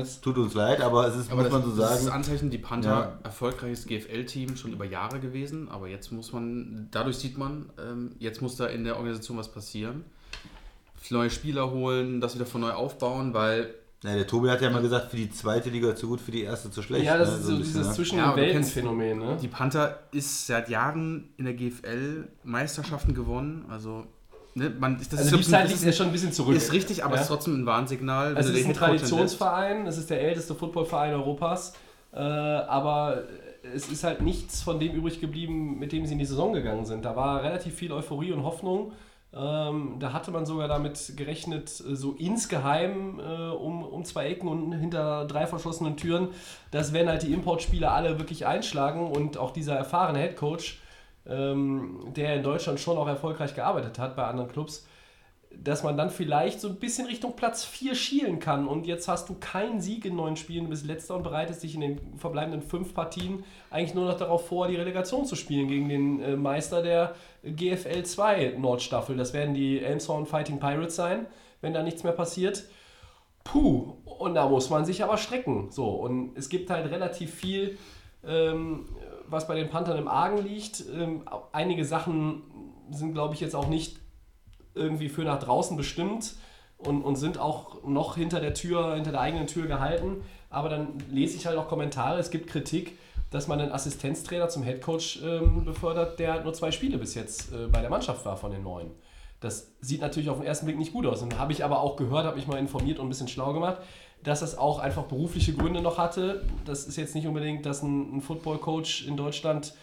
Jetzt, 0.00 0.22
tut 0.22 0.36
uns 0.38 0.54
leid, 0.54 0.80
aber 0.80 1.06
es 1.06 1.16
ist, 1.16 1.30
Aber 1.30 1.42
muss 1.42 1.44
das, 1.44 1.52
man 1.52 1.62
so 1.74 1.80
das 1.80 1.98
ist 1.98 2.04
sagen. 2.04 2.16
Anzeichen, 2.16 2.50
die 2.50 2.58
Panther 2.58 2.90
Ja. 2.90 3.18
erfolgreiches 3.22 3.86
GFL-Team 3.86 4.56
schon 4.56 4.72
über 4.72 4.84
Jahre 4.84 5.20
gewesen, 5.20 5.68
aber 5.68 5.88
jetzt 5.88 6.10
muss 6.12 6.32
man, 6.32 6.88
dadurch 6.90 7.16
sieht 7.18 7.38
man, 7.38 7.70
ähm, 7.78 8.12
jetzt 8.18 8.42
muss 8.42 8.56
da 8.56 8.66
in 8.66 8.84
der 8.84 8.96
Organisation 8.96 9.36
was 9.38 9.50
passieren. 9.50 10.04
Neue 11.10 11.30
Spieler 11.30 11.70
holen, 11.70 12.20
das 12.20 12.34
wieder 12.36 12.46
von 12.46 12.60
neu 12.60 12.70
aufbauen, 12.72 13.32
weil 13.34 13.74
Ja, 14.04 14.14
der 14.14 14.26
Tobi 14.26 14.48
hat 14.48 14.60
ja 14.62 14.70
mal 14.70 14.80
gesagt, 14.82 15.10
für 15.10 15.16
die 15.16 15.30
zweite 15.30 15.68
Liga 15.70 15.94
zu 15.96 16.06
gut, 16.08 16.20
für 16.20 16.30
die 16.30 16.42
erste 16.42 16.70
zu 16.70 16.82
schlecht. 16.82 17.04
ja, 17.04 17.18
das 17.18 17.30
ne? 17.30 17.36
ist 17.36 17.42
So 17.42 17.48
so 17.48 17.52
ein 17.54 17.58
bisschen, 17.58 17.72
dieses 17.74 17.88
ne? 17.88 17.94
zwischen 17.94 18.18
Ja, 18.18 18.22
den 18.24 18.28
aber 18.30 18.36
du 18.36 18.42
Welten 18.42 18.60
kennst- 18.60 18.72
Phänomen, 18.74 19.18
ne? 19.18 19.38
die 19.42 19.48
Panther 19.48 19.98
ist 20.12 20.46
seit 20.46 20.68
Jahren 20.68 21.30
in 21.36 21.46
der 21.46 21.54
GFL 21.54 22.28
Meisterschaften 22.44 23.14
gewonnen. 23.14 23.64
Also, 23.68 24.06
ne, 24.54 24.70
man, 24.70 24.98
das 24.98 25.18
Also 25.18 25.36
ist, 25.36 25.50
Zeit 25.50 25.68
liegt 25.68 25.80
ist, 25.80 25.84
ja 25.84 25.92
schon 25.92 26.06
ein 26.06 26.12
bisschen 26.12 26.32
zurück. 26.32 26.56
ist 26.56 26.72
richtig, 26.72 27.04
aber 27.04 27.14
ja? 27.14 27.20
es 27.20 27.22
ist 27.22 27.28
trotzdem 27.28 27.62
ein 27.62 27.66
Warnsignal. 27.66 28.36
Also 28.36 28.52
es 28.52 28.60
ist 28.60 28.66
ein. 28.66 28.74
Traditionsverein, 28.74 29.86
es 29.86 29.98
ist 29.98 30.10
der 30.10 30.20
älteste 30.20 30.54
Footballverein 30.54 31.14
Europas, 31.14 31.74
äh, 32.12 32.18
aber 32.18 33.24
es 33.74 33.88
ist 33.88 34.04
halt 34.04 34.22
nichts 34.22 34.62
von 34.62 34.80
dem 34.80 34.92
übrig 34.92 35.20
geblieben, 35.20 35.78
mit 35.78 35.92
dem 35.92 36.06
sie 36.06 36.12
in 36.12 36.18
die 36.18 36.24
Saison 36.24 36.52
gegangen 36.52 36.84
sind. 36.84 37.04
Da 37.04 37.16
war 37.16 37.42
relativ 37.42 37.74
viel 37.74 37.92
Euphorie 37.92 38.32
und 38.32 38.42
Hoffnung. 38.42 38.92
Ähm, 39.32 39.96
da 40.00 40.12
hatte 40.12 40.32
man 40.32 40.44
sogar 40.44 40.66
damit 40.66 41.12
gerechnet, 41.16 41.68
äh, 41.88 41.94
so 41.94 42.12
insgeheim 42.18 43.20
äh, 43.20 43.50
um, 43.50 43.84
um 43.84 44.04
zwei 44.04 44.26
Ecken 44.26 44.48
und 44.48 44.72
hinter 44.72 45.24
drei 45.26 45.46
verschlossenen 45.46 45.96
Türen, 45.96 46.28
dass 46.72 46.92
wenn 46.92 47.08
halt 47.08 47.22
die 47.22 47.32
Importspieler 47.32 47.92
alle 47.92 48.18
wirklich 48.18 48.46
einschlagen 48.46 49.06
und 49.06 49.38
auch 49.38 49.52
dieser 49.52 49.76
erfahrene 49.76 50.18
Headcoach, 50.18 50.80
ähm, 51.26 52.00
der 52.16 52.36
in 52.36 52.42
Deutschland 52.42 52.80
schon 52.80 52.96
auch 52.96 53.08
erfolgreich 53.08 53.54
gearbeitet 53.54 53.98
hat 53.98 54.16
bei 54.16 54.24
anderen 54.24 54.50
Clubs, 54.50 54.86
dass 55.52 55.82
man 55.82 55.96
dann 55.96 56.10
vielleicht 56.10 56.60
so 56.60 56.68
ein 56.68 56.76
bisschen 56.76 57.06
Richtung 57.06 57.34
Platz 57.34 57.64
4 57.64 57.94
schielen 57.94 58.38
kann. 58.38 58.68
Und 58.68 58.86
jetzt 58.86 59.08
hast 59.08 59.28
du 59.28 59.34
keinen 59.34 59.80
Sieg 59.80 60.04
in 60.04 60.16
neun 60.16 60.36
Spielen, 60.36 60.64
du 60.64 60.70
bist 60.70 60.86
letzter 60.86 61.16
und 61.16 61.22
bereitest 61.22 61.62
dich 61.62 61.74
in 61.74 61.80
den 61.80 62.18
verbleibenden 62.18 62.62
fünf 62.62 62.94
Partien 62.94 63.44
eigentlich 63.70 63.94
nur 63.94 64.06
noch 64.06 64.16
darauf 64.16 64.46
vor, 64.46 64.68
die 64.68 64.76
Relegation 64.76 65.26
zu 65.26 65.34
spielen 65.34 65.68
gegen 65.68 65.88
den 65.88 66.20
äh, 66.20 66.36
Meister 66.36 66.82
der 66.82 67.14
GFL 67.42 68.04
2 68.04 68.54
Nordstaffel. 68.58 69.16
Das 69.16 69.32
werden 69.32 69.54
die 69.54 69.80
Elmshorn 69.80 70.26
Fighting 70.26 70.60
Pirates 70.60 70.96
sein, 70.96 71.26
wenn 71.60 71.74
da 71.74 71.82
nichts 71.82 72.04
mehr 72.04 72.12
passiert. 72.12 72.64
Puh, 73.42 73.94
und 74.04 74.34
da 74.34 74.48
muss 74.48 74.70
man 74.70 74.84
sich 74.84 75.02
aber 75.02 75.16
strecken. 75.16 75.70
So, 75.70 75.88
und 75.88 76.36
es 76.36 76.48
gibt 76.48 76.70
halt 76.70 76.90
relativ 76.90 77.34
viel, 77.34 77.76
ähm, 78.24 78.86
was 79.30 79.46
bei 79.46 79.54
den 79.54 79.68
Panthern 79.68 79.98
im 79.98 80.08
Argen 80.08 80.38
liegt. 80.38 80.84
Ähm, 80.94 81.22
einige 81.52 81.84
Sachen 81.84 82.42
sind, 82.90 83.12
glaube 83.12 83.34
ich, 83.34 83.40
jetzt 83.40 83.54
auch 83.54 83.68
nicht 83.68 83.98
irgendwie 84.74 85.08
für 85.08 85.22
nach 85.22 85.38
draußen 85.38 85.76
bestimmt 85.76 86.34
und, 86.78 87.02
und 87.02 87.16
sind 87.16 87.38
auch 87.38 87.84
noch 87.84 88.16
hinter 88.16 88.40
der 88.40 88.54
Tür, 88.54 88.94
hinter 88.94 89.12
der 89.12 89.20
eigenen 89.20 89.46
Tür 89.46 89.66
gehalten. 89.66 90.22
Aber 90.48 90.68
dann 90.68 90.98
lese 91.10 91.36
ich 91.36 91.46
halt 91.46 91.56
auch 91.56 91.68
Kommentare, 91.68 92.18
es 92.18 92.30
gibt 92.30 92.48
Kritik, 92.48 92.98
dass 93.30 93.46
man 93.46 93.60
einen 93.60 93.72
Assistenztrainer 93.72 94.48
zum 94.48 94.62
Headcoach 94.64 95.20
ähm, 95.24 95.64
befördert, 95.64 96.18
der 96.18 96.42
nur 96.42 96.52
zwei 96.52 96.72
Spiele 96.72 96.98
bis 96.98 97.14
jetzt 97.14 97.52
äh, 97.52 97.68
bei 97.68 97.80
der 97.80 97.90
Mannschaft 97.90 98.24
war 98.24 98.36
von 98.36 98.50
den 98.50 98.64
neun. 98.64 98.90
Das 99.38 99.72
sieht 99.80 100.02
natürlich 100.02 100.28
auf 100.28 100.38
den 100.38 100.46
ersten 100.46 100.66
Blick 100.66 100.78
nicht 100.78 100.92
gut 100.92 101.06
aus. 101.06 101.22
Und 101.22 101.38
habe 101.38 101.52
ich 101.52 101.64
aber 101.64 101.80
auch 101.80 101.96
gehört, 101.96 102.26
habe 102.26 102.36
mich 102.36 102.46
mal 102.46 102.58
informiert 102.58 102.98
und 102.98 103.06
ein 103.06 103.08
bisschen 103.08 103.28
schlau 103.28 103.52
gemacht, 103.52 103.78
dass 104.22 104.40
das 104.40 104.56
auch 104.58 104.78
einfach 104.78 105.04
berufliche 105.04 105.54
Gründe 105.54 105.80
noch 105.80 105.98
hatte. 105.98 106.44
Das 106.64 106.86
ist 106.86 106.96
jetzt 106.96 107.14
nicht 107.14 107.26
unbedingt, 107.26 107.64
dass 107.64 107.82
ein, 107.82 108.16
ein 108.16 108.20
Football-Coach 108.20 109.06
in 109.06 109.16
Deutschland 109.16 109.74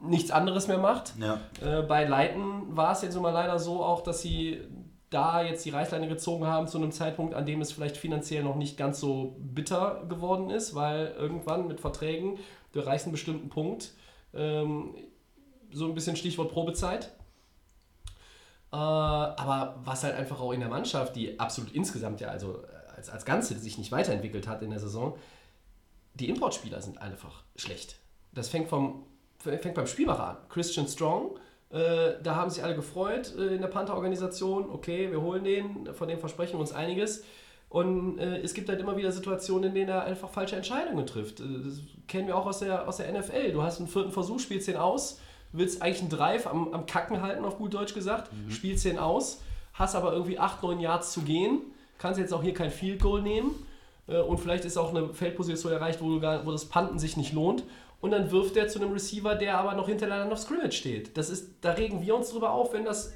nichts 0.00 0.30
anderes 0.30 0.68
mehr 0.68 0.78
macht. 0.78 1.14
Ja. 1.18 1.40
Äh, 1.62 1.82
bei 1.82 2.04
Leiten 2.04 2.76
war 2.76 2.92
es 2.92 3.02
jetzt 3.02 3.16
immer 3.16 3.32
leider 3.32 3.58
so 3.58 3.82
auch, 3.82 4.02
dass 4.02 4.22
sie 4.22 4.60
da 5.10 5.42
jetzt 5.42 5.64
die 5.64 5.70
Reißleine 5.70 6.08
gezogen 6.08 6.46
haben 6.46 6.66
zu 6.66 6.78
einem 6.78 6.90
Zeitpunkt, 6.90 7.34
an 7.34 7.46
dem 7.46 7.60
es 7.60 7.70
vielleicht 7.70 7.96
finanziell 7.96 8.42
noch 8.42 8.56
nicht 8.56 8.76
ganz 8.76 8.98
so 8.98 9.36
bitter 9.38 10.04
geworden 10.08 10.50
ist, 10.50 10.74
weil 10.74 11.14
irgendwann 11.16 11.68
mit 11.68 11.80
Verträgen, 11.80 12.38
du 12.72 12.80
erreichst 12.80 13.06
einen 13.06 13.12
bestimmten 13.12 13.48
Punkt, 13.48 13.92
ähm, 14.34 14.94
so 15.72 15.86
ein 15.86 15.94
bisschen 15.94 16.16
Stichwort 16.16 16.50
Probezeit. 16.50 17.12
Äh, 18.72 18.76
aber 18.76 19.76
was 19.84 20.02
halt 20.02 20.16
einfach 20.16 20.40
auch 20.40 20.50
in 20.50 20.60
der 20.60 20.68
Mannschaft, 20.68 21.14
die 21.14 21.38
absolut 21.38 21.72
insgesamt 21.72 22.20
ja, 22.20 22.28
also 22.28 22.64
als, 23.04 23.10
als 23.10 23.24
Ganze 23.24 23.58
sich 23.58 23.78
nicht 23.78 23.92
weiterentwickelt 23.92 24.48
hat 24.48 24.62
in 24.62 24.70
der 24.70 24.80
Saison, 24.80 25.16
die 26.14 26.28
Importspieler 26.28 26.80
sind 26.80 27.00
einfach 27.02 27.42
schlecht. 27.56 27.96
das 28.32 28.48
fängt, 28.48 28.68
vom, 28.68 29.04
fängt 29.38 29.74
beim 29.74 29.86
Spielmacher 29.86 30.28
an. 30.28 30.36
Christian 30.48 30.86
Strong, 30.88 31.38
äh, 31.70 32.12
da 32.22 32.36
haben 32.36 32.50
sich 32.50 32.62
alle 32.62 32.74
gefreut 32.74 33.34
äh, 33.36 33.54
in 33.54 33.60
der 33.60 33.68
Panther-Organisation. 33.68 34.70
Okay, 34.70 35.10
wir 35.10 35.20
holen 35.20 35.44
den, 35.44 35.92
von 35.94 36.08
dem 36.08 36.18
versprechen 36.18 36.54
wir 36.54 36.60
uns 36.60 36.72
einiges. 36.72 37.24
Und 37.68 38.18
äh, 38.18 38.38
es 38.38 38.54
gibt 38.54 38.68
halt 38.68 38.80
immer 38.80 38.96
wieder 38.96 39.10
Situationen, 39.10 39.70
in 39.70 39.74
denen 39.74 39.88
er 39.88 40.04
einfach 40.04 40.30
falsche 40.30 40.54
Entscheidungen 40.56 41.06
trifft. 41.06 41.40
Äh, 41.40 41.44
Das 41.64 41.80
kennen 42.06 42.28
wir 42.28 42.36
auch 42.36 42.46
aus 42.46 42.60
der, 42.60 42.88
aus 42.88 42.98
der 42.98 43.12
NFL. 43.12 43.52
Du 43.52 43.62
hast 43.62 43.78
einen 43.78 43.88
vierten 43.88 44.12
Versuch, 44.12 44.38
spielst 44.38 44.68
den 44.68 44.76
aus, 44.76 45.18
willst 45.52 45.82
eigentlich 45.82 46.00
einen 46.00 46.10
Drive 46.10 46.46
am, 46.46 46.72
am 46.72 46.86
Kacken 46.86 47.20
halten, 47.22 47.44
auf 47.44 47.58
gut 47.58 47.74
Deutsch 47.74 47.94
gesagt, 47.94 48.30
spielst 48.48 48.84
den 48.84 48.98
aus, 48.98 49.40
hast 49.72 49.96
aber 49.96 50.12
irgendwie 50.12 50.38
8, 50.38 50.62
9 50.62 50.78
Yards 50.80 51.12
zu 51.12 51.22
gehen, 51.22 51.62
kannst 52.04 52.20
jetzt 52.20 52.34
auch 52.34 52.42
hier 52.42 52.52
kein 52.52 52.70
Field 52.70 53.00
Goal 53.00 53.22
nehmen 53.22 53.54
äh, 54.08 54.20
und 54.20 54.38
vielleicht 54.38 54.66
ist 54.66 54.76
auch 54.76 54.90
eine 54.90 55.14
Feldposition 55.14 55.72
erreicht, 55.72 56.02
wo, 56.02 56.10
du 56.10 56.20
gar, 56.20 56.44
wo 56.44 56.52
das 56.52 56.66
Panten 56.66 56.98
sich 56.98 57.16
nicht 57.16 57.32
lohnt. 57.32 57.64
Und 58.02 58.10
dann 58.10 58.30
wirft 58.30 58.58
er 58.58 58.68
zu 58.68 58.78
einem 58.78 58.92
Receiver, 58.92 59.34
der 59.34 59.58
aber 59.58 59.72
noch 59.72 59.88
hinter 59.88 60.06
der 60.06 60.18
Line 60.18 60.30
of 60.30 60.38
Scrimmage 60.38 60.74
steht. 60.74 61.16
Das 61.16 61.30
ist, 61.30 61.54
da 61.62 61.72
regen 61.72 62.02
wir 62.02 62.14
uns 62.14 62.28
drüber 62.28 62.50
auf, 62.50 62.74
wenn 62.74 62.84
das, 62.84 63.14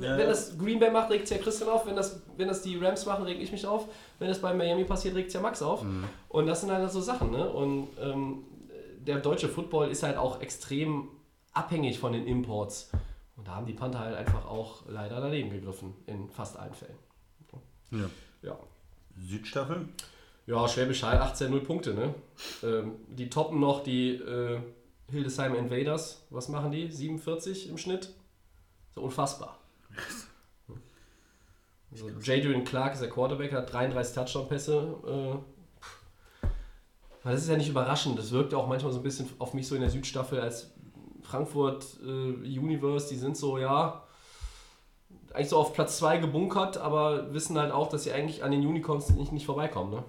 Ja, 0.00 0.16
wenn 0.16 0.28
das 0.28 0.56
Green 0.56 0.78
Bay 0.78 0.92
macht, 0.92 1.10
regt 1.10 1.24
es 1.24 1.30
ja 1.30 1.38
Christian 1.38 1.68
auf. 1.68 1.84
Wenn 1.84 1.96
das, 1.96 2.22
wenn 2.36 2.46
das 2.46 2.62
die 2.62 2.76
Rams 2.76 3.04
machen, 3.06 3.24
reg 3.24 3.40
ich 3.40 3.50
mich 3.50 3.66
auf. 3.66 3.88
Wenn 4.20 4.28
das 4.28 4.40
bei 4.40 4.54
Miami 4.54 4.84
passiert, 4.84 5.16
regt 5.16 5.28
es 5.28 5.34
ja 5.34 5.40
Max 5.40 5.60
auf. 5.60 5.82
Und 6.28 6.46
das 6.46 6.60
sind 6.60 6.70
halt 6.70 6.88
so 6.92 7.00
Sachen. 7.00 7.32
Ne? 7.32 7.50
Und 7.50 7.88
ähm, 8.00 8.44
der 9.00 9.18
deutsche 9.18 9.48
Football 9.48 9.90
ist 9.90 10.04
halt 10.04 10.16
auch 10.16 10.40
extrem 10.40 11.08
abhängig 11.52 11.98
von 11.98 12.12
den 12.12 12.24
Imports. 12.28 12.92
Und 13.36 13.48
da 13.48 13.56
haben 13.56 13.66
die 13.66 13.72
Panther 13.72 13.98
halt 13.98 14.16
einfach 14.16 14.46
auch 14.46 14.84
leider 14.86 15.20
daneben 15.20 15.50
gegriffen, 15.50 15.94
in 16.06 16.30
fast 16.30 16.56
allen 16.56 16.74
Fällen. 16.74 16.94
Ja. 17.90 18.08
Ja. 18.42 18.58
Südstaffel? 19.20 19.88
Ja, 20.46 20.66
Schwäbisch 20.66 21.02
Hall 21.02 21.18
18 21.18 21.50
0 21.50 21.60
Punkte, 21.60 21.94
ne? 21.94 22.14
Ähm, 22.62 22.96
die 23.08 23.28
toppen 23.28 23.60
noch 23.60 23.82
die 23.82 24.14
äh, 24.14 24.60
Hildesheim 25.10 25.54
Invaders. 25.54 26.26
Was 26.30 26.48
machen 26.48 26.70
die? 26.70 26.90
47 26.90 27.68
im 27.68 27.78
Schnitt? 27.78 28.14
So 28.94 29.02
unfassbar. 29.02 29.58
Also 31.90 32.10
Jadrian 32.20 32.64
Clark 32.64 32.92
ist 32.92 33.00
der 33.00 33.08
Quarterback, 33.08 33.50
hat 33.52 33.72
33 33.72 34.14
Touchdown-Pässe. 34.14 35.40
Äh, 36.44 36.48
das 37.24 37.42
ist 37.42 37.48
ja 37.48 37.56
nicht 37.56 37.70
überraschend. 37.70 38.18
Das 38.18 38.30
wirkt 38.30 38.54
auch 38.54 38.66
manchmal 38.66 38.92
so 38.92 38.98
ein 38.98 39.02
bisschen 39.02 39.28
auf 39.38 39.54
mich 39.54 39.66
so 39.66 39.74
in 39.74 39.80
der 39.80 39.90
Südstaffel 39.90 40.38
als 40.38 40.70
Frankfurt 41.22 41.86
äh, 42.02 42.58
Universe. 42.58 43.08
Die 43.08 43.16
sind 43.16 43.36
so, 43.38 43.58
ja, 43.58 44.02
eigentlich 45.32 45.48
so 45.48 45.58
auf 45.58 45.72
Platz 45.74 45.98
2 45.98 46.18
gebunkert, 46.18 46.78
aber 46.78 47.32
wissen 47.32 47.58
halt 47.58 47.72
auch, 47.72 47.88
dass 47.88 48.04
sie 48.04 48.12
eigentlich 48.12 48.42
an 48.44 48.50
den 48.50 48.66
Unicorns 48.66 49.10
nicht, 49.10 49.32
nicht 49.32 49.46
vorbeikommen. 49.46 49.90
Ne? 49.90 50.04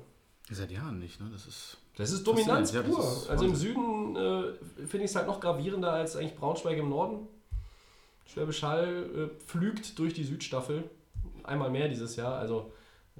Seit 0.51 0.71
Jahren 0.71 0.99
nicht, 0.99 1.19
ne? 1.19 1.29
Das 1.31 1.45
ist. 1.45 1.77
Das 1.95 2.11
ist 2.11 2.25
Dominanz 2.25 2.71
ja, 2.71 2.81
pur. 2.81 2.99
ist 2.99 3.29
also 3.29 3.45
im. 3.45 3.55
Süden 3.55 4.15
äh, 4.15 4.53
finde 4.87 5.03
ich 5.03 5.11
es 5.11 5.15
halt 5.15 5.27
noch 5.27 5.41
gravierender 5.41 5.91
als 5.91 6.15
eigentlich 6.15 6.35
Braunschweig 6.35 6.77
im 6.77 6.89
Norden. 6.89 7.27
Schwäbisch 8.25 8.63
Hall 8.63 9.09
äh, 9.15 9.43
pflügt 9.45 9.99
durch 9.99 10.13
die 10.13 10.23
Südstaffel. 10.23 10.89
Einmal 11.43 11.69
mehr 11.69 11.89
dieses 11.89 12.15
Jahr. 12.15 12.35
Also 12.35 12.71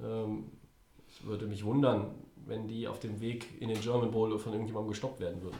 ähm, 0.02 0.50
es 1.08 1.24
würde 1.24 1.46
mich 1.46 1.64
wundern, 1.64 2.14
wenn 2.46 2.68
die 2.68 2.88
auf 2.88 3.00
dem 3.00 3.20
Weg 3.20 3.60
in 3.60 3.68
den 3.68 3.80
German 3.80 4.10
Bowl 4.10 4.38
von 4.38 4.52
irgendjemandem 4.52 4.90
gestoppt 4.90 5.20
werden 5.20 5.42
würden. 5.42 5.58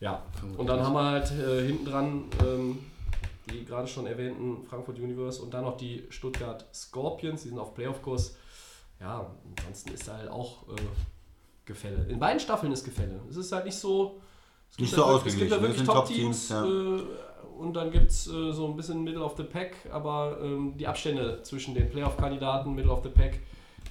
ja, 0.00 0.24
und 0.56 0.66
dann 0.66 0.80
haben 0.80 0.94
wir 0.94 1.04
halt 1.04 1.30
äh, 1.32 1.66
hinten 1.66 1.84
dran 1.84 2.24
ähm, 2.42 2.78
die 3.50 3.64
gerade 3.64 3.86
schon 3.88 4.06
erwähnten 4.06 4.62
Frankfurt 4.64 4.98
Universe 4.98 5.42
und 5.42 5.52
dann 5.54 5.64
noch 5.64 5.76
die 5.76 6.06
Stuttgart 6.10 6.64
Scorpions, 6.74 7.42
die 7.42 7.48
sind 7.48 7.58
auf 7.58 7.74
Playoff-Kurs. 7.74 8.36
Ja, 9.00 9.30
ansonsten 9.56 9.90
ist 9.92 10.08
da 10.08 10.16
halt 10.16 10.30
auch 10.30 10.68
äh, 10.68 10.76
Gefälle. 11.64 12.06
In 12.08 12.18
beiden 12.18 12.40
Staffeln 12.40 12.72
ist 12.72 12.84
Gefälle. 12.84 13.20
Es 13.28 13.36
ist 13.36 13.52
halt 13.52 13.64
nicht 13.66 13.76
so. 13.76 14.20
Es 14.70 14.78
Nicht 14.78 14.90
gibt 14.90 15.00
so 15.00 15.06
da 15.06 15.12
wirklich- 15.14 15.34
Es 15.34 15.40
gibt 15.40 15.52
da 15.52 15.56
ausgeglichen. 15.56 15.76
wirklich 15.76 15.86
Top-Teams. 15.86 16.48
Top-Teams, 16.48 17.00
äh, 17.02 17.54
und 17.58 17.72
dann 17.74 17.90
gibt 17.90 18.10
es 18.10 18.26
äh, 18.26 18.52
so 18.52 18.66
ein 18.66 18.76
bisschen 18.76 19.04
Middle 19.04 19.22
of 19.22 19.36
the 19.36 19.44
Pack, 19.44 19.76
aber 19.92 20.38
ähm, 20.42 20.76
die 20.76 20.86
Abstände 20.86 21.40
zwischen 21.42 21.74
den 21.74 21.88
Playoff-Kandidaten, 21.88 22.74
Middle 22.74 22.90
of 22.92 23.02
the 23.04 23.10
Pack, 23.10 23.38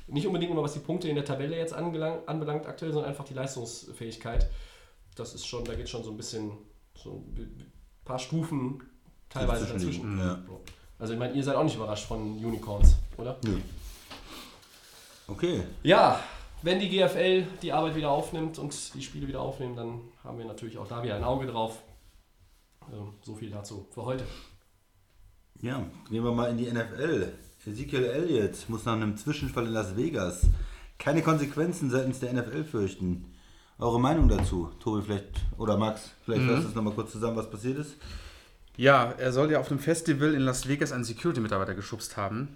nicht 0.08 0.28
unbedingt 0.28 0.54
nur 0.54 0.64
was 0.64 0.74
die 0.74 0.80
Punkte 0.80 1.08
in 1.08 1.16
der 1.16 1.24
Tabelle 1.24 1.56
jetzt 1.58 1.74
angelang, 1.74 2.20
anbelangt 2.28 2.66
aktuell, 2.68 2.92
sondern 2.92 3.10
einfach 3.10 3.24
die 3.24 3.34
Leistungsfähigkeit. 3.34 4.50
Das 5.16 5.34
ist 5.34 5.46
schon, 5.48 5.64
da 5.64 5.76
geht 5.76 5.88
schon 5.88 6.04
so 6.04 6.12
ein 6.12 6.18
bisschen, 6.18 6.52
so 6.96 7.24
ein 7.38 7.72
paar 8.04 8.20
Stufen 8.20 8.84
teilweise 9.34 9.66
Dazwischen 9.66 10.20
ja. 10.20 10.40
Also 11.00 11.14
ich 11.14 11.20
meine, 11.20 11.34
ihr 11.34 11.44
seid 11.44 11.56
auch 11.56 11.64
nicht 11.64 11.76
überrascht 11.76 12.06
von 12.06 12.38
Unicorns, 12.44 12.96
oder? 13.18 13.38
Nö. 13.44 13.58
Okay. 15.28 15.64
Ja, 15.84 16.20
wenn 16.62 16.80
die 16.80 16.90
GFL 16.90 17.46
die 17.62 17.74
Arbeit 17.74 17.96
wieder 17.96 18.10
aufnimmt 18.10 18.58
und 18.58 18.94
die 18.94 19.02
Spiele 19.02 19.28
wieder 19.28 19.42
aufnehmen, 19.42 19.76
dann 19.76 20.02
haben 20.24 20.38
wir 20.38 20.46
natürlich 20.46 20.78
auch 20.78 20.88
da 20.88 21.04
wieder 21.04 21.16
ein 21.16 21.24
Auge 21.24 21.48
drauf. 21.48 21.80
Ähm, 22.92 23.14
so 23.22 23.36
viel 23.36 23.50
dazu 23.50 23.86
für 23.92 24.06
heute. 24.06 24.24
Ja, 25.62 25.86
gehen 26.10 26.24
wir 26.24 26.32
mal 26.32 26.50
in 26.50 26.58
die 26.58 26.72
NFL. 26.72 27.34
Ezekiel 27.66 28.04
Elliott 28.06 28.70
muss 28.70 28.86
nach 28.86 28.94
einem 28.94 29.18
Zwischenfall 29.18 29.66
in 29.66 29.72
Las 29.72 29.96
Vegas 29.96 30.48
keine 30.98 31.22
Konsequenzen 31.22 31.90
seitens 31.90 32.20
der 32.20 32.34
NFL 32.34 32.64
fürchten. 32.66 33.34
Eure 33.80 34.00
Meinung 34.00 34.28
dazu, 34.28 34.70
Tobi, 34.80 35.02
vielleicht, 35.02 35.42
oder 35.58 35.78
Max, 35.78 36.12
vielleicht 36.24 36.46
fasst 36.46 36.68
es 36.68 36.76
nochmal 36.76 36.94
kurz 36.94 37.12
zusammen, 37.12 37.36
was 37.36 37.50
passiert 37.50 37.80
ist. 37.80 37.98
Ja, 38.76 39.14
er 39.20 39.32
soll 39.32 39.52
ja 39.52 39.60
auf 39.60 39.68
dem 39.68 39.78
Festival 39.78 40.34
in 40.34 40.42
Las 40.42 40.68
Vegas 40.68 40.92
einen 40.92 41.04
Security-Mitarbeiter 41.04 41.76
geschubst 41.76 42.18
haben. 42.18 42.48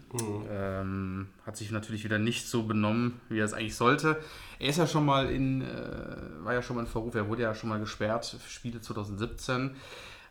Ähm, 0.51 1.27
hat 1.45 1.57
sich 1.57 1.69
natürlich 1.71 2.03
wieder 2.03 2.17
nicht 2.17 2.47
so 2.47 2.63
benommen, 2.63 3.21
wie 3.29 3.37
er 3.39 3.45
es 3.45 3.53
eigentlich 3.53 3.75
sollte. 3.75 4.17
Er 4.57 4.69
ist 4.69 4.77
ja 4.77 4.87
schon 4.87 5.05
mal 5.05 5.29
in, 5.29 5.61
äh, 5.61 5.65
war 6.43 6.53
ja 6.53 6.63
schon 6.63 6.75
mal 6.75 6.81
in 6.81 6.87
Verruf, 6.87 7.13
er 7.13 7.29
wurde 7.29 7.43
ja 7.43 7.53
schon 7.53 7.69
mal 7.69 7.79
gesperrt 7.79 8.35
Spiele 8.47 8.81
2017. 8.81 9.75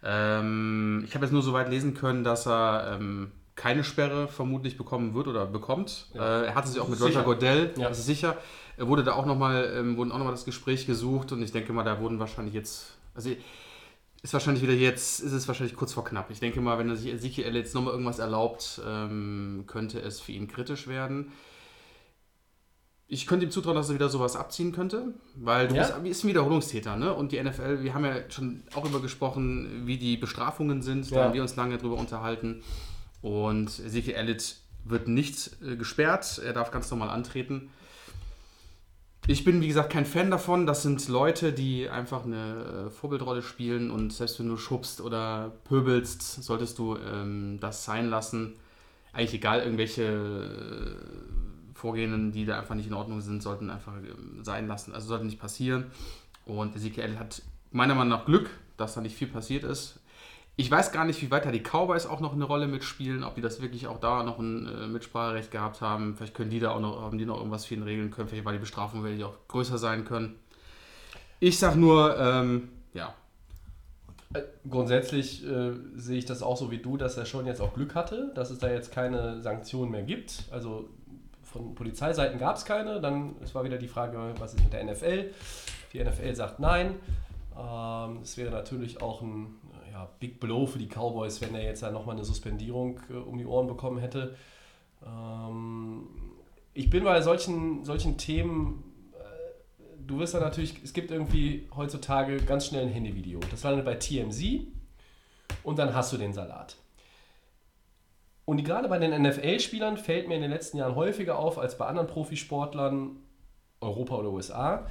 Ähm, 0.03 1.05
ich 1.07 1.15
habe 1.15 1.25
jetzt 1.25 1.33
nur 1.33 1.43
so 1.43 1.53
weit 1.53 1.69
lesen 1.69 1.95
können, 1.95 2.25
dass 2.25 2.47
er 2.49 2.97
ähm, 2.99 3.31
keine 3.55 3.85
Sperre 3.85 4.27
vermutlich 4.29 4.77
bekommen 4.77 5.15
wird 5.15 5.29
oder 5.29 5.47
bekommt. 5.47 6.09
Ja. 6.15 6.43
Äh, 6.43 6.47
er 6.47 6.55
hatte 6.57 6.69
sich 6.69 6.81
auch 6.81 6.89
mit. 6.89 7.01
Roger 7.01 7.23
Goodell, 7.23 7.71
Ja. 7.77 7.89
das 7.89 8.01
ist 8.01 8.07
sicher, 8.07 8.37
er 8.77 8.89
wurde 8.89 9.05
da 9.05 9.13
auch 9.13 9.25
nochmal, 9.25 9.73
ähm, 9.77 9.97
wurden 9.97 10.11
auch 10.11 10.19
nochmal 10.19 10.35
das 10.35 10.45
Gespräch 10.45 10.87
gesucht 10.87 11.31
und 11.33 11.43
ich 11.43 11.53
denke 11.53 11.73
mal, 11.73 11.85
da 11.85 12.01
wurden 12.01 12.19
wahrscheinlich 12.19 12.55
jetzt, 12.55 12.97
also 13.15 13.31
ist 14.23 14.33
wahrscheinlich 14.33 14.63
wieder 14.63 14.73
jetzt, 14.73 15.21
ist 15.21 15.33
es 15.33 15.47
wahrscheinlich 15.47 15.77
kurz 15.77 15.93
vor 15.93 16.05
knapp. 16.05 16.31
Ich 16.31 16.41
denke 16.41 16.61
mal, 16.61 16.79
wenn 16.79 16.89
er 16.89 16.97
sich 16.97 17.13
Ezekiel 17.13 17.55
jetzt 17.55 17.75
nochmal 17.75 17.93
irgendwas 17.93 18.19
erlaubt, 18.19 18.81
ähm, 18.87 19.65
könnte 19.67 20.01
es 20.01 20.21
für 20.21 20.33
ihn 20.33 20.49
kritisch 20.49 20.89
werden. 20.89 21.33
Ich 23.09 23.27
könnte 23.29 23.47
ihm 23.47 23.53
zutrauen, 23.53 23.77
dass 23.77 23.89
er 23.89 23.95
wieder 23.95 24.09
sowas 24.09 24.35
abziehen 24.35 24.73
könnte, 24.73 25.15
weil 25.37 25.69
du 25.69 25.77
Ja. 25.77 25.83
bist, 25.83 26.03
bist 26.03 26.25
ein 26.25 26.29
Wiederholungstäter, 26.29 26.97
ne? 26.97 27.15
Und 27.15 27.31
die 27.31 27.39
NFL, 27.43 27.85
wir 27.85 27.95
haben 27.95 28.05
ja 28.05 28.29
schon 28.31 28.65
auch 28.75 28.85
über 28.85 29.01
gesprochen, 29.01 29.83
wie 29.87 29.97
die 29.97 30.17
Bestrafungen 30.17 30.83
sind. 30.83 31.09
Da 31.13 31.17
Ja. 31.17 31.25
haben 31.27 31.35
wir 31.35 31.43
uns 31.43 31.55
lange 31.55 31.79
drüber 31.79 31.97
unterhalten. 31.99 32.65
Und 33.23 33.79
Ezekiel 33.79 34.15
Elliott 34.15 34.57
wird 34.85 35.07
nicht 35.07 35.51
äh, 35.63 35.77
gesperrt, 35.77 36.41
er 36.45 36.53
darf 36.53 36.73
ganz 36.73 36.91
normal 36.91 37.11
antreten. 37.11 37.71
Ich 39.29 39.43
bin, 39.43 39.61
wie 39.61 39.67
gesagt, 39.67 39.91
kein 39.93 40.07
Fan 40.07 40.31
davon. 40.31 40.67
Das 40.67 40.83
sind 40.83 41.09
Leute, 41.09 41.53
die 41.53 41.89
einfach 41.89 42.25
eine 42.25 42.87
äh, 42.87 42.91
Vorbildrolle 42.91 43.43
spielen 43.43 43.91
und 43.91 44.13
selbst 44.13 44.39
wenn 44.39 44.49
du 44.49 44.57
schubst 44.57 45.01
oder 45.01 45.53
pöbelst, 45.65 46.45
solltest 46.45 46.79
du 46.79 46.97
ähm, 46.97 47.59
das 47.61 47.85
sein 47.85 48.09
lassen. 48.09 48.55
Eigentlich 49.13 49.35
egal, 49.35 49.63
irgendwelche 49.63 50.05
äh, 50.05 51.75
Vorgehen, 51.75 52.31
die 52.31 52.45
da 52.45 52.61
einfach 52.61 52.77
nicht 52.77 52.87
in 52.87 52.95
Ordnung 52.95 53.21
sind, 53.21 53.43
sollten 53.43 53.69
einfach 53.69 53.95
ähm, 53.97 54.45
sein 54.45 54.69
lassen. 54.69 54.95
Also 54.95 55.09
sollte 55.09 55.25
nicht 55.25 55.41
passieren. 55.41 55.87
Und 56.45 56.77
Ezekiel 56.77 57.19
hat 57.19 57.43
meiner 57.73 57.97
Meinung 57.97 58.11
nach 58.11 58.27
Glück, 58.27 58.49
dass 58.77 58.95
da 58.95 59.01
nicht 59.01 59.17
viel 59.17 59.29
passiert 59.29 59.65
ist. 59.65 59.99
Ich 60.59 60.71
weiß 60.71 60.91
gar 60.91 61.05
nicht, 61.05 61.21
wie 61.21 61.31
weit 61.31 61.45
da 61.45 61.51
die 61.51 61.63
Cowboys 61.63 62.07
auch 62.07 62.21
noch 62.21 62.33
eine 62.33 62.45
Rolle 62.45 62.67
mitspielen, 62.67 63.25
ob 63.25 63.35
die 63.35 63.43
das 63.43 63.61
wirklich 63.61 63.87
auch 63.89 64.01
da 64.01 64.23
noch 64.23 64.39
ein 64.39 64.67
äh, 64.67 64.87
Mitspracherecht 64.87 65.51
gehabt 65.51 65.83
haben. 65.83 66.17
Vielleicht 66.17 66.35
können 66.35 66.49
die 66.51 66.61
da 66.61 66.71
auch 66.71 66.81
noch, 66.81 67.03
haben 67.03 67.19
die 67.19 67.27
noch 67.27 67.37
irgendwas 67.37 67.67
für 67.67 67.75
ihn 67.75 67.83
regeln 67.83 68.11
können. 68.11 68.29
Vielleicht 68.29 68.47
war 68.47 68.53
die 68.55 68.59
Bestrafung 68.59 69.05
die 69.05 69.25
auch 69.25 69.37
größer 69.49 69.77
sein 69.77 70.05
können. 70.07 70.37
Ich 71.41 71.59
sag 71.59 71.77
nur, 71.77 72.19
ähm, 72.19 72.69
ja, 72.95 73.15
Äh, 74.35 74.43
Grundsätzlich 74.69 75.47
äh, 75.47 75.73
sehe 75.95 76.19
ich 76.19 76.25
das 76.25 76.43
auch 76.43 76.57
so 76.57 76.71
wie 76.71 76.79
du, 76.79 76.97
dass 76.97 77.17
er 77.17 77.27
schon 77.27 77.47
jetzt 77.47 77.61
auch 77.61 77.75
Glück 77.75 77.95
hatte, 77.95 78.33
dass 78.35 78.51
es 78.51 78.59
da 78.59 78.69
jetzt 78.71 78.93
keine 78.93 79.41
Sanktionen 79.43 79.91
mehr 79.93 80.03
gibt. 80.03 80.45
Also 80.51 80.89
von 81.43 81.75
Polizeiseiten 81.75 82.39
gab 82.39 82.57
es 82.57 82.65
keine. 82.65 83.01
Dann 83.01 83.37
es 83.43 83.55
war 83.55 83.65
wieder 83.65 83.79
die 83.79 83.89
Frage, 83.89 84.35
was 84.39 84.55
ist 84.55 84.65
mit 84.65 84.73
der 84.73 84.85
NFL? 84.85 85.31
Die 85.93 86.03
NFL 86.03 86.35
sagt 86.35 86.61
nein. 86.61 86.95
Ähm, 87.59 88.19
es 88.23 88.37
wäre 88.37 88.51
natürlich 88.51 89.01
auch 89.01 89.23
ein 89.23 89.55
ja, 89.97 90.11
Big 90.21 90.41
Blow 90.41 90.67
für 90.67 90.79
die 90.79 90.89
Cowboys, 90.89 91.41
wenn 91.41 91.55
er 91.55 91.63
jetzt 91.63 91.83
dann 91.83 91.95
nochmal 91.95 92.17
eine 92.17 92.25
Suspendierung 92.25 93.01
äh, 93.11 93.15
um 93.15 93.39
die 93.39 93.47
Ohren 93.47 93.67
bekommen 93.67 93.99
hätte. 93.99 94.37
Ähm, 95.05 96.07
ich 96.75 96.91
bin 96.91 97.05
bei 97.05 97.23
solchen, 97.23 97.83
solchen 97.85 98.19
Themen 98.19 98.85
äh, 99.15 99.97
du 100.07 100.19
wirst 100.19 100.35
dann 100.35 100.43
natürlich, 100.43 100.83
es 100.85 100.93
gibt 100.93 101.11
irgendwie 101.11 101.67
heutzutage 101.75 102.37
ganz 102.37 102.67
schnell 102.67 102.83
ein 102.83 102.93
Handyvideo. 102.93 103.41
Das 103.51 103.63
landet 103.63 103.87
bei 103.87 103.95
TMZ 103.95 104.67
und 105.63 105.79
dann 105.79 105.95
hast 105.95 106.13
du 106.13 106.19
den 106.19 106.35
Salat. 106.35 106.77
Und 108.45 108.63
gerade 108.63 108.89
bei 108.89 108.99
den 108.99 109.23
NFL-Spielern 109.23 109.97
fällt 109.97 110.29
mir 110.29 110.35
in 110.35 110.43
den 110.43 110.51
letzten 110.51 110.77
Jahren 110.77 110.95
häufiger 110.95 111.39
auf 111.39 111.59
als 111.59 111.79
bei 111.79 111.87
anderen 111.87 112.07
Profisportlern, 112.07 113.17
Europa 113.81 114.15
oder 114.15 114.31
USA, 114.31 114.87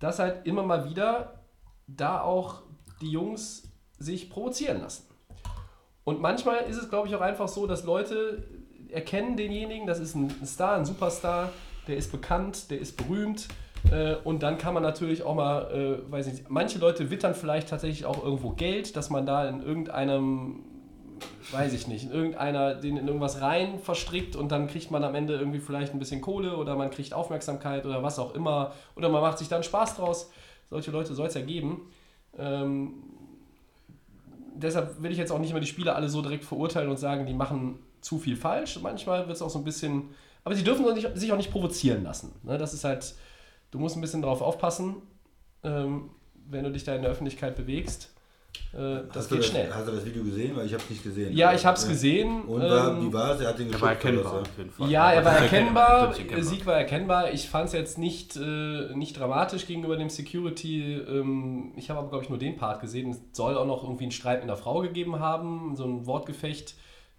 dass 0.00 0.18
halt 0.18 0.46
immer 0.46 0.62
mal 0.64 0.90
wieder 0.90 1.40
da 1.86 2.20
auch 2.20 2.62
die 3.00 3.10
Jungs 3.10 3.67
sich 3.98 4.30
provozieren 4.30 4.80
lassen. 4.80 5.04
Und 6.04 6.20
manchmal 6.20 6.60
ist 6.68 6.76
es, 6.76 6.88
glaube 6.88 7.08
ich, 7.08 7.14
auch 7.14 7.20
einfach 7.20 7.48
so, 7.48 7.66
dass 7.66 7.84
Leute 7.84 8.44
erkennen 8.90 9.36
denjenigen, 9.36 9.86
das 9.86 10.00
ist 10.00 10.14
ein 10.14 10.30
Star, 10.46 10.76
ein 10.76 10.86
Superstar, 10.86 11.50
der 11.86 11.96
ist 11.96 12.10
bekannt, 12.10 12.70
der 12.70 12.78
ist 12.78 12.96
berühmt. 12.96 13.48
Äh, 13.92 14.16
und 14.24 14.42
dann 14.42 14.58
kann 14.58 14.74
man 14.74 14.82
natürlich 14.82 15.22
auch 15.22 15.34
mal, 15.34 15.70
äh, 15.70 16.10
weiß 16.10 16.26
nicht, 16.26 16.48
manche 16.50 16.78
Leute 16.78 17.10
wittern 17.10 17.34
vielleicht 17.34 17.68
tatsächlich 17.68 18.06
auch 18.06 18.22
irgendwo 18.24 18.50
Geld, 18.50 18.96
dass 18.96 19.10
man 19.10 19.26
da 19.26 19.48
in 19.48 19.62
irgendeinem, 19.62 20.64
weiß 21.52 21.72
ich 21.72 21.88
nicht, 21.88 22.04
in 22.04 22.10
irgendeiner, 22.10 22.74
den 22.74 22.96
in 22.96 23.06
irgendwas 23.06 23.40
rein 23.40 23.78
verstrickt 23.78 24.36
und 24.36 24.50
dann 24.50 24.66
kriegt 24.66 24.90
man 24.90 25.04
am 25.04 25.14
Ende 25.14 25.34
irgendwie 25.34 25.60
vielleicht 25.60 25.92
ein 25.92 25.98
bisschen 25.98 26.20
Kohle 26.20 26.56
oder 26.56 26.76
man 26.76 26.90
kriegt 26.90 27.12
Aufmerksamkeit 27.14 27.86
oder 27.86 28.02
was 28.02 28.18
auch 28.18 28.34
immer. 28.34 28.72
Oder 28.96 29.08
man 29.08 29.20
macht 29.22 29.38
sich 29.38 29.48
dann 29.48 29.62
Spaß 29.62 29.96
draus. 29.96 30.30
Solche 30.70 30.90
Leute 30.90 31.14
soll 31.14 31.28
es 31.28 31.34
ja 31.34 31.42
geben. 31.42 31.90
Ähm, 32.36 32.94
deshalb 34.62 35.02
will 35.02 35.10
ich 35.10 35.18
jetzt 35.18 35.30
auch 35.32 35.38
nicht 35.38 35.50
immer 35.50 35.60
die 35.60 35.66
Spieler 35.66 35.96
alle 35.96 36.08
so 36.08 36.22
direkt 36.22 36.44
verurteilen 36.44 36.88
und 36.90 36.98
sagen, 36.98 37.26
die 37.26 37.34
machen 37.34 37.78
zu 38.00 38.18
viel 38.18 38.36
falsch. 38.36 38.78
Manchmal 38.82 39.26
wird 39.26 39.36
es 39.36 39.42
auch 39.42 39.50
so 39.50 39.58
ein 39.58 39.64
bisschen. 39.64 40.10
Aber 40.44 40.54
sie 40.54 40.64
dürfen 40.64 40.84
sich- 41.16 41.32
auch 41.32 41.36
nicht 41.36 41.50
provozieren 41.50 42.02
lassen. 42.04 42.32
Ne? 42.42 42.58
Das 42.58 42.74
ist 42.74 42.84
halt. 42.84 43.14
Du 43.70 43.78
musst 43.78 43.96
ein 43.96 44.00
bisschen 44.00 44.22
darauf 44.22 44.40
aufpassen, 44.40 44.96
ähm, 45.62 46.10
wenn 46.48 46.64
du 46.64 46.70
dich 46.72 46.84
da 46.84 46.94
in 46.94 47.02
der 47.02 47.10
Öffentlichkeit 47.10 47.54
bewegst. 47.56 48.14
Äh, 48.72 49.06
das 49.08 49.16
Hast 49.16 49.30
du 49.30 49.36
geht 49.36 49.44
schnell. 49.46 49.72
Hast 49.72 49.88
du 49.88 49.92
das 49.92 50.04
Video 50.04 50.22
gesehen? 50.22 50.54
Weil 50.56 50.66
ich 50.66 50.72
habe 50.72 50.82
es 50.82 50.90
nicht 50.90 51.02
gesehen. 51.02 51.34
Ja, 51.34 51.54
ich 51.54 51.64
habe 51.64 51.76
es 51.76 51.88
gesehen. 51.88 52.42
Und 52.42 52.60
war, 52.60 52.90
ähm, 52.90 53.08
wie 53.08 53.12
war 53.12 53.34
es? 53.34 53.40
Er 53.40 53.48
hat 53.48 53.58
den 53.58 53.72
Er 53.72 53.80
war 53.80 53.90
erkennbar 53.90 54.32
so? 54.32 54.38
auf 54.40 54.58
jeden 54.58 54.70
Fall. 54.70 54.90
Ja, 54.90 55.12
er 55.12 55.24
war 55.24 55.36
erkennbar, 55.38 56.14
der 56.14 56.44
Sieg 56.44 56.66
war 56.66 56.74
erkennbar. 56.74 57.32
Ich 57.32 57.48
fand 57.48 57.68
es 57.68 57.72
jetzt 57.72 57.98
nicht, 57.98 58.36
äh, 58.36 58.94
nicht 58.94 59.18
dramatisch 59.18 59.66
gegenüber 59.66 59.96
dem 59.96 60.10
Security. 60.10 60.94
Ähm, 60.94 61.72
ich 61.76 61.88
habe 61.88 62.00
aber, 62.00 62.08
glaube 62.10 62.24
ich, 62.24 62.30
nur 62.30 62.38
den 62.38 62.56
Part 62.56 62.80
gesehen. 62.80 63.10
Es 63.10 63.20
soll 63.32 63.56
auch 63.56 63.66
noch 63.66 63.84
irgendwie 63.84 64.04
einen 64.04 64.12
Streit 64.12 64.40
mit 64.40 64.50
einer 64.50 64.58
Frau 64.58 64.80
gegeben 64.80 65.18
haben, 65.18 65.74
so 65.76 65.84
ein 65.84 66.06
Wortgefecht. 66.06 66.74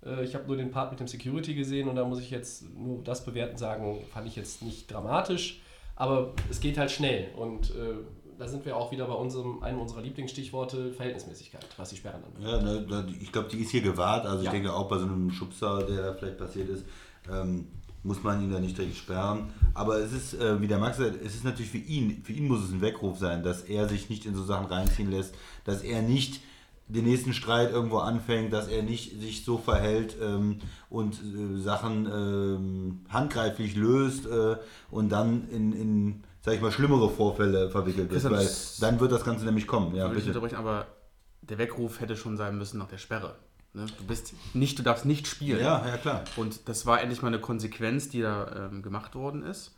Äh, 0.05 0.23
ich 0.23 0.35
habe 0.35 0.45
nur 0.45 0.57
den 0.57 0.69
Part 0.71 0.91
mit 0.91 0.99
dem 0.99 1.07
Security 1.07 1.55
gesehen 1.55 1.89
und 1.89 1.95
da 1.95 2.05
muss 2.05 2.19
ich 2.19 2.29
jetzt 2.29 2.63
nur 2.75 3.03
das 3.03 3.25
bewerten 3.25 3.57
sagen, 3.57 3.99
fand 4.13 4.27
ich 4.27 4.35
jetzt 4.35 4.61
nicht 4.61 4.91
dramatisch. 4.91 5.61
Aber 5.95 6.31
es 6.49 6.61
geht 6.61 6.77
halt 6.77 6.91
schnell 6.91 7.27
und 7.35 7.71
äh, 7.71 7.95
da 8.39 8.47
sind 8.47 8.65
wir 8.65 8.77
auch 8.77 8.91
wieder 8.91 9.05
bei 9.05 9.13
unserem, 9.13 9.61
einem 9.61 9.79
unserer 9.79 10.01
Lieblingsstichworte, 10.01 10.93
Verhältnismäßigkeit, 10.93 11.65
was 11.77 11.89
die 11.89 11.97
Sperren 11.97 12.23
anbelangt. 12.23 12.63
Ja, 12.89 13.01
ne, 13.01 13.13
ich 13.19 13.31
glaube, 13.31 13.49
die 13.49 13.59
ist 13.59 13.71
hier 13.71 13.81
gewahrt. 13.81 14.25
Also 14.25 14.43
Ja. 14.43 14.45
ich 14.45 14.51
denke 14.51 14.73
auch 14.73 14.87
bei 14.87 14.97
so 14.97 15.05
einem 15.05 15.29
Schubser, 15.29 15.83
der 15.83 16.01
da 16.01 16.13
vielleicht 16.13 16.37
passiert 16.37 16.69
ist, 16.69 16.85
ähm, 17.29 17.67
muss 18.01 18.23
man 18.23 18.41
ihn 18.41 18.49
da 18.49 18.61
nicht 18.61 18.77
direkt 18.77 18.95
sperren. 18.95 19.51
Aber 19.73 19.97
es 19.97 20.13
ist, 20.13 20.33
äh, 20.35 20.61
wie 20.61 20.67
der 20.67 20.79
Max 20.79 20.97
sagt, 20.97 21.21
es 21.21 21.35
ist 21.35 21.43
natürlich 21.43 21.69
für 21.69 21.77
ihn, 21.77 22.23
für 22.23 22.31
ihn 22.31 22.47
muss 22.47 22.63
es 22.63 22.71
ein 22.71 22.79
Weckruf 22.79 23.17
sein, 23.17 23.43
dass 23.43 23.63
er 23.63 23.89
sich 23.89 24.09
nicht 24.09 24.25
in 24.25 24.33
so 24.35 24.43
Sachen 24.43 24.67
reinziehen 24.67 25.11
lässt, 25.11 25.35
dass 25.65 25.83
er 25.83 26.01
nicht 26.01 26.39
den 26.87 27.03
nächsten 27.05 27.33
Streit 27.33 27.71
irgendwo 27.71 27.97
anfängt, 27.97 28.51
dass 28.53 28.67
er 28.67 28.83
nicht 28.83 29.19
sich 29.19 29.43
so 29.43 29.57
verhält 29.57 30.15
ähm, 30.21 30.59
und 30.89 31.15
äh, 31.15 31.59
Sachen 31.59 32.05
ähm, 32.07 32.99
handgreiflich 33.09 33.75
löst 33.75 34.25
äh, 34.25 34.55
und 34.89 35.09
dann 35.09 35.47
in, 35.49 35.73
in, 35.73 36.23
sag 36.41 36.53
ich 36.55 36.61
mal, 36.61 36.71
schlimmere 36.71 37.09
Vorfälle 37.09 37.69
verwickelt 37.69 38.11
ist, 38.11 38.29
weil 38.29 38.49
dann 38.79 38.99
wird 38.99 39.11
das 39.11 39.23
Ganze 39.23 39.45
nämlich 39.45 39.67
kommen. 39.67 39.95
Ja, 39.95 40.07
bitte. 40.07 40.27
unterbrechen, 40.27 40.55
aber 40.55 40.87
der 41.41 41.57
Weckruf 41.57 41.99
hätte 41.99 42.15
schon 42.15 42.37
sein 42.37 42.57
müssen 42.57 42.77
nach 42.77 42.87
der 42.87 42.97
Sperre. 42.97 43.35
Ne? 43.73 43.85
Du 43.97 44.05
bist 44.05 44.33
nicht, 44.53 44.79
du 44.79 44.83
darfst 44.83 45.05
nicht 45.05 45.27
spielen. 45.27 45.59
Ja, 45.59 45.85
ja, 45.85 45.97
klar. 45.97 46.23
Und 46.37 46.67
das 46.67 46.85
war 46.85 47.01
endlich 47.01 47.21
mal 47.21 47.27
eine 47.27 47.39
Konsequenz, 47.39 48.09
die 48.09 48.21
da 48.21 48.69
ähm, 48.71 48.81
gemacht 48.81 49.15
worden 49.15 49.43
ist. 49.43 49.75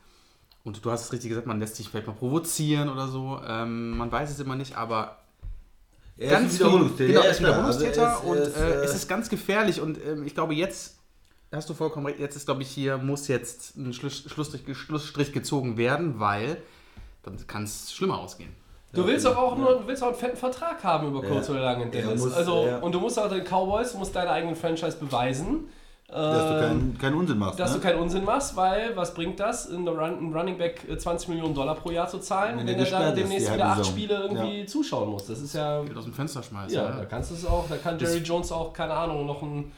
Und 0.64 0.86
du 0.86 0.92
hast 0.92 1.06
es 1.06 1.14
richtig 1.14 1.30
gesagt, 1.30 1.48
man 1.48 1.60
lässt 1.60 1.76
sich 1.76 1.90
vielleicht 1.90 2.08
mal 2.08 2.14
provozieren 2.14 2.90
oder 2.90 3.08
so. 3.08 3.42
Ähm, 3.46 3.98
man 3.98 4.12
weiß 4.12 4.30
es 4.30 4.40
immer 4.40 4.56
nicht, 4.56 4.78
aber 4.78 5.18
Er 6.18 6.30
ganz 6.30 6.54
ist 6.54 6.60
Wiederholungstäter. 6.60 7.08
Genau, 7.08 7.22
er 7.22 7.32
ist 7.32 7.38
klar. 7.38 7.52
Wiederholungstäter 7.52 8.10
Also 8.18 8.28
und 8.28 8.38
ist, 8.38 8.56
äh, 8.58 8.70
äh, 8.70 8.84
es 8.84 8.94
ist 8.96 9.10
ganz 9.10 9.30
gefährlich. 9.30 9.82
Und 9.82 9.98
ähm, 10.06 10.26
ich 10.26 10.36
glaube, 10.36 10.54
jetzt 10.54 10.98
hast 11.58 11.70
du 11.70 11.74
vollkommen 11.74 12.06
recht. 12.06 12.20
Jetzt 12.20 12.36
ist, 12.36 12.46
glaube 12.46 12.62
ich, 12.62 12.70
hier 12.70 12.98
muss 12.98 13.28
jetzt 13.28 13.76
ein 13.78 13.94
Schluss, 13.94 14.24
Schlussstrich, 14.28 14.78
Schlussstrich 14.78 15.34
gezogen 15.34 15.78
werden, 15.78 16.20
weil 16.20 16.58
dann 17.24 17.36
kann 17.48 17.64
es 17.64 17.92
schlimmer 17.94 18.20
ausgehen. 18.20 18.56
Du 18.94 19.06
willst 19.08 19.26
doch 19.26 19.38
auch 19.38 19.58
nur, 19.58 19.80
du 19.80 19.88
willst 19.88 20.04
auch 20.04 20.08
einen 20.10 20.18
fetten 20.18 20.36
Vertrag 20.38 20.84
haben 20.84 21.08
über 21.08 21.22
kurz 21.22 21.48
Ja. 21.48 21.54
oder 21.54 21.64
lang 21.64 21.82
in 21.82 21.92
Dennis. 21.92 22.22
muss- 22.22 22.34
also, 22.34 22.66
ja. 22.66 22.78
und 22.80 22.94
du 22.94 23.00
musst 23.00 23.18
auch 23.18 23.30
den 23.30 23.44
Cowboys, 23.46 23.94
du 23.94 24.00
musst 24.00 24.14
deine 24.16 24.32
eigenen 24.32 24.56
Franchise 24.56 24.98
beweisen. 24.98 25.70
dass 26.10 26.46
du 26.46 26.54
ähm, 26.56 26.60
keinen 26.60 26.98
keinen 26.98 27.16
Unsinn 27.16 27.38
machst. 27.38 27.58
dass 27.58 27.72
ne? 27.72 27.78
du 27.78 27.84
keinen 27.84 28.00
Unsinn 28.02 28.26
machst, 28.26 28.58
weil 28.58 28.98
was 28.98 29.14
bringt 29.14 29.40
das, 29.40 29.68
in 29.68 29.86
der 29.86 29.94
Run, 29.94 30.20
ein 30.30 30.34
Running 30.38 30.58
Back 30.58 30.86
äh, 30.90 30.98
20 30.98 31.30
Millionen 31.30 31.56
Dollar 31.56 31.76
pro 31.76 31.90
Jahr 31.90 32.10
zu 32.10 32.20
zahlen, 32.20 32.58
Wenn 32.58 32.68
wenn, 32.68 32.80
er 32.80 32.86
dann 32.86 33.16
demnächst 33.16 33.54
wieder 33.54 33.66
acht. 33.68 33.86
Spiele 33.86 34.16
irgendwie 34.24 34.66
zuschauen 34.66 35.10
muss. 35.10 35.28
Das 35.28 35.40
ist 35.40 35.54
ja. 35.56 35.82
Geht 35.84 35.96
aus 35.96 36.04
dem 36.04 36.14
Fenster 36.14 36.44
schmeißen. 36.44 36.76
Ja, 36.76 36.90
ja. 36.90 36.98
da 36.98 37.06
kannst 37.06 37.32
du 37.32 37.36
es 37.36 37.46
auch, 37.46 37.66
da 37.70 37.78
kann 37.78 37.98
Jerry 37.98 38.18
Jones 38.18 38.52
auch, 38.52 38.74
keine 38.74 38.94
Ahnung, 38.94 39.26
noch 39.26 39.42
ein, 39.42 39.72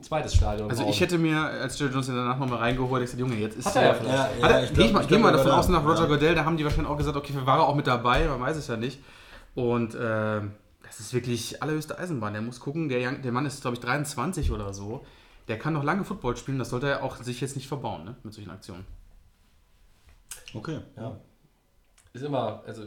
ein 0.00 0.02
zweites 0.04 0.34
Stadion 0.34 0.68
Also 0.70 0.82
bauen. 0.82 0.92
ich 0.92 1.00
hätte 1.00 1.18
mir, 1.18 1.38
als 1.40 1.78
Jerry 1.78 1.92
Jones 1.92 2.06
danach 2.08 2.38
nochmal 2.38 2.58
reingeholt, 2.58 3.02
ich 3.02 3.10
gesagt, 3.10 3.20
Junge, 3.20 3.36
jetzt 3.36 3.56
ist 3.58 3.66
Hat 3.66 3.76
er 3.76 3.82
ja 3.84 3.94
vielleicht. 3.94 4.40
Ja, 4.40 4.50
ja, 4.50 4.62
ich 4.64 4.70
ich 4.70 4.92
mal, 4.92 5.02
ich 5.02 5.08
geh 5.08 5.16
glaub, 5.16 5.22
mal 5.22 5.32
davon 5.32 5.50
aus, 5.52 5.68
nach 5.68 5.84
Roger 5.84 6.00
Ja. 6.02 6.06
Goodell, 6.06 6.34
da 6.34 6.44
haben 6.44 6.56
die 6.56 6.64
wahrscheinlich 6.64 6.90
auch 6.90 6.96
gesagt, 6.96 7.16
okay, 7.16 7.34
war 7.44 7.58
er 7.58 7.66
auch 7.68 7.74
mit 7.74 7.86
dabei, 7.86 8.26
man 8.26 8.40
weiß 8.40 8.56
es 8.56 8.66
ja 8.66 8.76
nicht. 8.76 9.00
Und 9.54 9.94
äh, 9.94 10.40
das 10.82 11.00
ist 11.00 11.12
wirklich 11.14 11.62
allerhöchste 11.62 11.98
Eisenbahn. 11.98 12.32
Der 12.32 12.42
muss 12.42 12.60
gucken, 12.60 12.88
der, 12.88 13.00
Young- 13.06 13.22
der 13.22 13.30
Mann 13.32 13.46
ist, 13.46 13.60
glaube 13.60 13.74
ich, 13.76 13.80
23 13.80 14.50
oder 14.50 14.72
so. 14.74 15.04
Der 15.48 15.58
kann 15.58 15.72
noch 15.74 15.84
lange 15.84 16.04
Football 16.04 16.36
spielen, 16.36 16.58
das 16.58 16.70
sollte 16.70 16.88
er 16.88 17.02
auch 17.02 17.16
sich 17.16 17.40
jetzt 17.40 17.56
nicht 17.56 17.68
verbauen, 17.68 18.04
ne, 18.04 18.16
mit 18.22 18.32
solchen 18.32 18.50
Aktionen. 18.50 18.84
Okay. 20.54 20.80
Ja. 20.96 21.16
Ist 22.12 22.22
immer, 22.24 22.62
also 22.66 22.82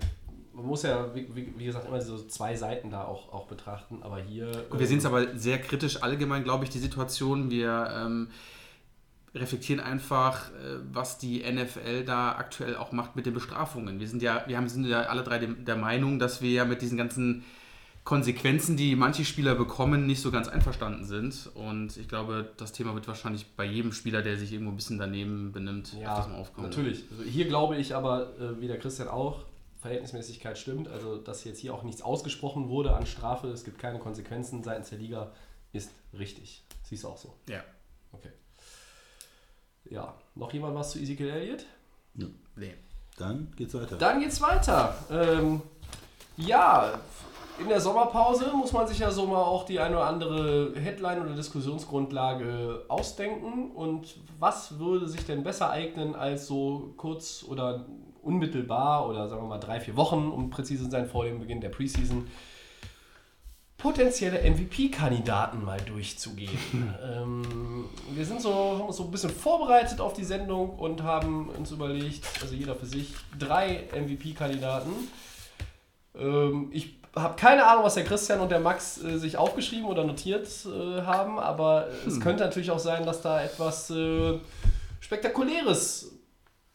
man 0.53 0.65
muss 0.65 0.83
ja, 0.83 1.13
wie, 1.15 1.27
wie 1.57 1.65
gesagt, 1.65 1.87
immer 1.87 1.99
so 2.01 2.17
zwei 2.27 2.55
Seiten 2.55 2.89
da 2.91 3.03
auch, 3.03 3.33
auch 3.33 3.47
betrachten, 3.47 3.99
aber 4.03 4.19
hier. 4.19 4.51
Gut, 4.69 4.79
wir 4.79 4.87
sehen 4.87 4.99
es 4.99 5.05
aber 5.05 5.37
sehr 5.37 5.59
kritisch 5.59 6.01
allgemein, 6.03 6.43
glaube 6.43 6.63
ich, 6.63 6.69
die 6.69 6.79
Situation. 6.79 7.49
Wir 7.49 7.89
ähm, 7.95 8.29
reflektieren 9.35 9.83
einfach, 9.83 10.49
äh, 10.51 10.77
was 10.91 11.17
die 11.17 11.39
NFL 11.39 12.05
da 12.05 12.33
aktuell 12.33 12.75
auch 12.75 12.91
macht 12.91 13.15
mit 13.15 13.25
den 13.25 13.33
Bestrafungen. 13.33 13.99
Wir 13.99 14.07
sind 14.07 14.21
ja, 14.21 14.43
wir 14.47 14.57
haben, 14.57 14.69
sind 14.69 14.85
ja 14.85 15.01
alle 15.01 15.23
drei 15.23 15.39
dem, 15.39 15.65
der 15.65 15.75
Meinung, 15.75 16.19
dass 16.19 16.41
wir 16.41 16.51
ja 16.51 16.65
mit 16.65 16.81
diesen 16.81 16.97
ganzen 16.97 17.43
Konsequenzen, 18.03 18.75
die 18.75 18.95
manche 18.97 19.23
Spieler 19.23 19.55
bekommen, 19.55 20.05
nicht 20.05 20.21
so 20.21 20.29
ganz 20.29 20.49
einverstanden 20.49 21.05
sind. 21.05 21.49
Und 21.55 21.95
ich 21.95 22.09
glaube, 22.09 22.51
das 22.57 22.73
Thema 22.73 22.93
wird 22.95 23.07
wahrscheinlich 23.07 23.47
bei 23.55 23.63
jedem 23.63 23.93
Spieler, 23.93 24.21
der 24.21 24.37
sich 24.37 24.51
irgendwo 24.51 24.71
ein 24.71 24.75
bisschen 24.75 24.99
daneben 24.99 25.51
benimmt, 25.53 25.93
Ja, 25.93 26.11
öfters 26.17 26.27
mal 26.31 26.37
aufkommen. 26.37 26.67
natürlich. 26.67 27.05
Also 27.09 27.23
hier 27.23 27.47
glaube 27.47 27.77
ich 27.77 27.95
aber, 27.95 28.33
äh, 28.39 28.59
wie 28.59 28.67
der 28.67 28.77
Christian 28.77 29.07
auch, 29.07 29.45
Verhältnismäßigkeit 29.83 30.57
stimmt. 30.57 30.87
Also, 30.87 31.17
dass 31.17 31.43
jetzt 31.43 31.59
hier 31.59 31.73
auch 31.73 31.83
nichts 31.83 32.01
ausgesprochen 32.01 32.69
wurde 32.69 32.95
an 32.95 33.05
Strafe, 33.05 33.49
es 33.49 33.65
gibt 33.65 33.79
keine 33.79 33.99
Konsequenzen 33.99 34.63
seitens 34.63 34.89
der 34.89 34.97
Liga, 34.97 35.31
ist 35.73 35.91
richtig. 36.17 36.63
Siehst 36.83 37.03
du 37.03 37.09
auch 37.09 37.17
so. 37.17 37.35
Ja. 37.49 37.61
Okay. 38.13 38.31
Ja, 39.83 40.15
noch 40.35 40.53
jemand 40.53 40.75
was 40.75 40.91
zu 40.91 40.99
Ezekiel 40.99 41.29
Elliott? 41.29 41.65
Nee. 42.55 42.73
Dann 43.17 43.51
geht's 43.57 43.73
weiter. 43.73 43.97
Dann 43.97 44.21
geht's 44.21 44.39
weiter. 44.41 44.95
Ähm, 45.11 45.61
ja, 46.37 46.99
in 47.59 47.67
der 47.67 47.81
Sommerpause 47.81 48.51
muss 48.53 48.71
man 48.71 48.87
sich 48.87 48.99
ja 48.99 49.11
so 49.11 49.27
mal 49.27 49.43
auch 49.43 49.65
die 49.65 49.79
eine 49.79 49.97
oder 49.97 50.07
andere 50.07 50.73
Headline 50.75 51.21
oder 51.21 51.35
Diskussionsgrundlage 51.35 52.85
ausdenken. 52.87 53.71
Und 53.71 54.15
was 54.39 54.79
würde 54.79 55.09
sich 55.09 55.25
denn 55.25 55.43
besser 55.43 55.69
eignen 55.69 56.15
als 56.15 56.47
so 56.47 56.93
kurz 56.95 57.43
oder 57.45 57.85
unmittelbar 58.23 59.07
oder 59.07 59.27
sagen 59.27 59.43
wir 59.43 59.47
mal 59.47 59.59
drei, 59.59 59.79
vier 59.79 59.95
Wochen, 59.95 60.29
um 60.29 60.49
präzise 60.49 60.85
zu 60.85 60.91
sein, 60.91 61.07
vor 61.07 61.25
dem 61.25 61.39
Beginn 61.39 61.61
der 61.61 61.69
Preseason, 61.69 62.27
potenzielle 63.77 64.39
MVP-Kandidaten 64.49 65.63
mal 65.63 65.81
durchzugehen. 65.81 66.57
ähm, 67.03 67.85
wir 68.13 68.25
sind 68.25 68.41
so, 68.41 68.53
haben 68.53 68.87
uns 68.87 68.95
so 68.95 69.03
ein 69.03 69.11
bisschen 69.11 69.29
vorbereitet 69.29 69.99
auf 69.99 70.13
die 70.13 70.23
Sendung 70.23 70.69
und 70.79 71.03
haben 71.03 71.49
uns 71.49 71.71
überlegt, 71.71 72.25
also 72.41 72.55
jeder 72.55 72.75
für 72.75 72.85
sich, 72.85 73.13
drei 73.37 73.89
MVP-Kandidaten. 73.93 74.91
Ähm, 76.17 76.69
ich 76.71 76.95
habe 77.13 77.35
keine 77.35 77.67
Ahnung, 77.67 77.83
was 77.83 77.95
der 77.95 78.05
Christian 78.05 78.39
und 78.39 78.51
der 78.51 78.61
Max 78.61 79.03
äh, 79.03 79.17
sich 79.17 79.37
aufgeschrieben 79.37 79.85
oder 79.85 80.05
notiert 80.05 80.47
äh, 80.65 81.01
haben, 81.01 81.37
aber 81.37 81.89
es 82.07 82.21
könnte 82.21 82.43
natürlich 82.43 82.71
auch 82.71 82.79
sein, 82.79 83.05
dass 83.05 83.21
da 83.21 83.43
etwas 83.43 83.89
äh, 83.89 84.39
Spektakuläres 85.01 86.12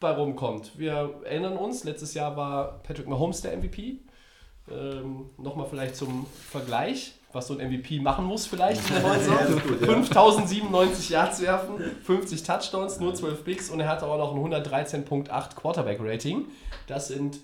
bei 0.00 0.10
rumkommt. 0.10 0.78
Wir 0.78 1.20
erinnern 1.24 1.56
uns, 1.56 1.84
letztes 1.84 2.14
Jahr 2.14 2.36
war 2.36 2.80
Patrick 2.82 3.08
Mahomes 3.08 3.40
der 3.40 3.56
MVP. 3.56 3.98
Ähm, 4.70 5.30
Nochmal 5.38 5.66
vielleicht 5.68 5.96
zum 5.96 6.26
Vergleich, 6.50 7.14
was 7.32 7.48
so 7.48 7.56
ein 7.58 7.70
MVP 7.70 8.00
machen 8.00 8.24
muss 8.24 8.46
vielleicht 8.46 8.86
in 8.88 8.94
der 8.96 9.02
neuen 9.02 9.20
Saison. 9.24 9.60
5097 9.60 11.10
Yards 11.10 11.40
werfen, 11.40 11.78
50 12.04 12.42
Touchdowns, 12.42 13.00
nur 13.00 13.14
12 13.14 13.44
Picks 13.44 13.70
und 13.70 13.80
er 13.80 13.88
hatte 13.88 14.06
auch 14.06 14.18
noch 14.18 14.34
ein 14.34 14.64
113.8 14.64 15.54
Quarterback-Rating. 15.56 16.46
Das 16.86 17.08
sind 17.08 17.38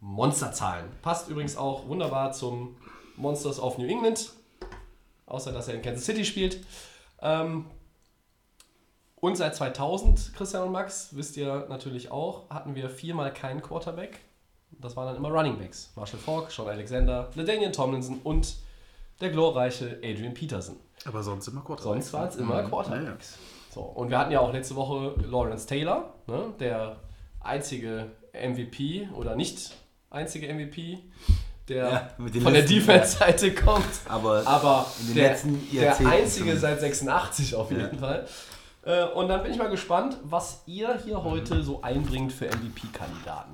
Monsterzahlen. 0.00 0.86
Passt 1.02 1.28
übrigens 1.28 1.56
auch 1.56 1.86
wunderbar 1.86 2.32
zum 2.32 2.76
Monsters 3.16 3.60
of 3.60 3.76
New 3.78 3.86
England, 3.86 4.30
außer 5.26 5.52
dass 5.52 5.68
er 5.68 5.74
in 5.74 5.82
Kansas 5.82 6.06
City 6.06 6.24
spielt. 6.24 6.64
Ähm, 7.20 7.66
und 9.20 9.36
seit 9.36 9.54
2000, 9.56 10.32
Christian 10.34 10.64
und 10.64 10.72
Max, 10.72 11.08
wisst 11.12 11.36
ihr 11.36 11.66
natürlich 11.68 12.10
auch, 12.10 12.48
hatten 12.50 12.74
wir 12.74 12.88
viermal 12.90 13.32
keinen 13.32 13.60
Quarterback 13.62 14.20
Das 14.80 14.96
waren 14.96 15.06
dann 15.06 15.16
immer 15.16 15.30
Running 15.30 15.58
Backs. 15.58 15.90
Marshall 15.96 16.20
Falk, 16.20 16.50
Sean 16.50 16.68
Alexander, 16.68 17.28
LaDainian 17.34 17.72
Tomlinson 17.72 18.20
und 18.24 18.54
der 19.20 19.30
glorreiche 19.30 19.98
Adrian 20.02 20.32
Peterson. 20.32 20.76
Aber 21.04 21.22
sonst 21.22 21.48
immer 21.48 21.60
Quarterback. 21.60 21.92
Sonst 22.02 22.12
waren 22.12 22.28
es 22.28 22.36
immer 22.36 22.62
Mhm. 22.62 22.68
Quarterbacks. 22.68 23.38
So, 23.74 23.82
und 23.82 24.10
wir 24.10 24.18
hatten 24.18 24.32
ja 24.32 24.40
auch 24.40 24.52
letzte 24.52 24.74
Woche 24.76 25.14
Lawrence 25.30 25.66
Taylor, 25.66 26.14
ne, 26.26 26.54
der 26.58 26.96
einzige 27.40 28.10
MVP 28.32 29.08
oder 29.14 29.36
nicht 29.36 29.72
einzige 30.10 30.48
MVP, 30.52 30.98
der 31.68 31.88
Ja, 31.88 32.08
von 32.42 32.52
der 32.52 32.62
Defense-Seite 32.62 33.54
kommt. 33.54 33.84
Aber, 34.08 34.44
Aber 34.46 34.86
in 35.00 35.06
den 35.08 35.14
der, 35.16 35.38
der 35.72 36.08
einzige 36.08 36.56
seit 36.56 36.80
86 36.80 37.54
auf 37.54 37.70
jeden 37.70 37.98
Fall. 37.98 38.26
Äh, 38.82 39.04
Und 39.04 39.28
dann 39.28 39.42
bin 39.42 39.52
ich 39.52 39.58
mal 39.58 39.68
gespannt, 39.68 40.16
was 40.22 40.62
ihr 40.66 40.96
hier 41.04 41.22
heute 41.22 41.62
so 41.62 41.82
einbringt 41.82 42.32
für 42.32 42.46
MVP-Kandidaten. 42.46 43.52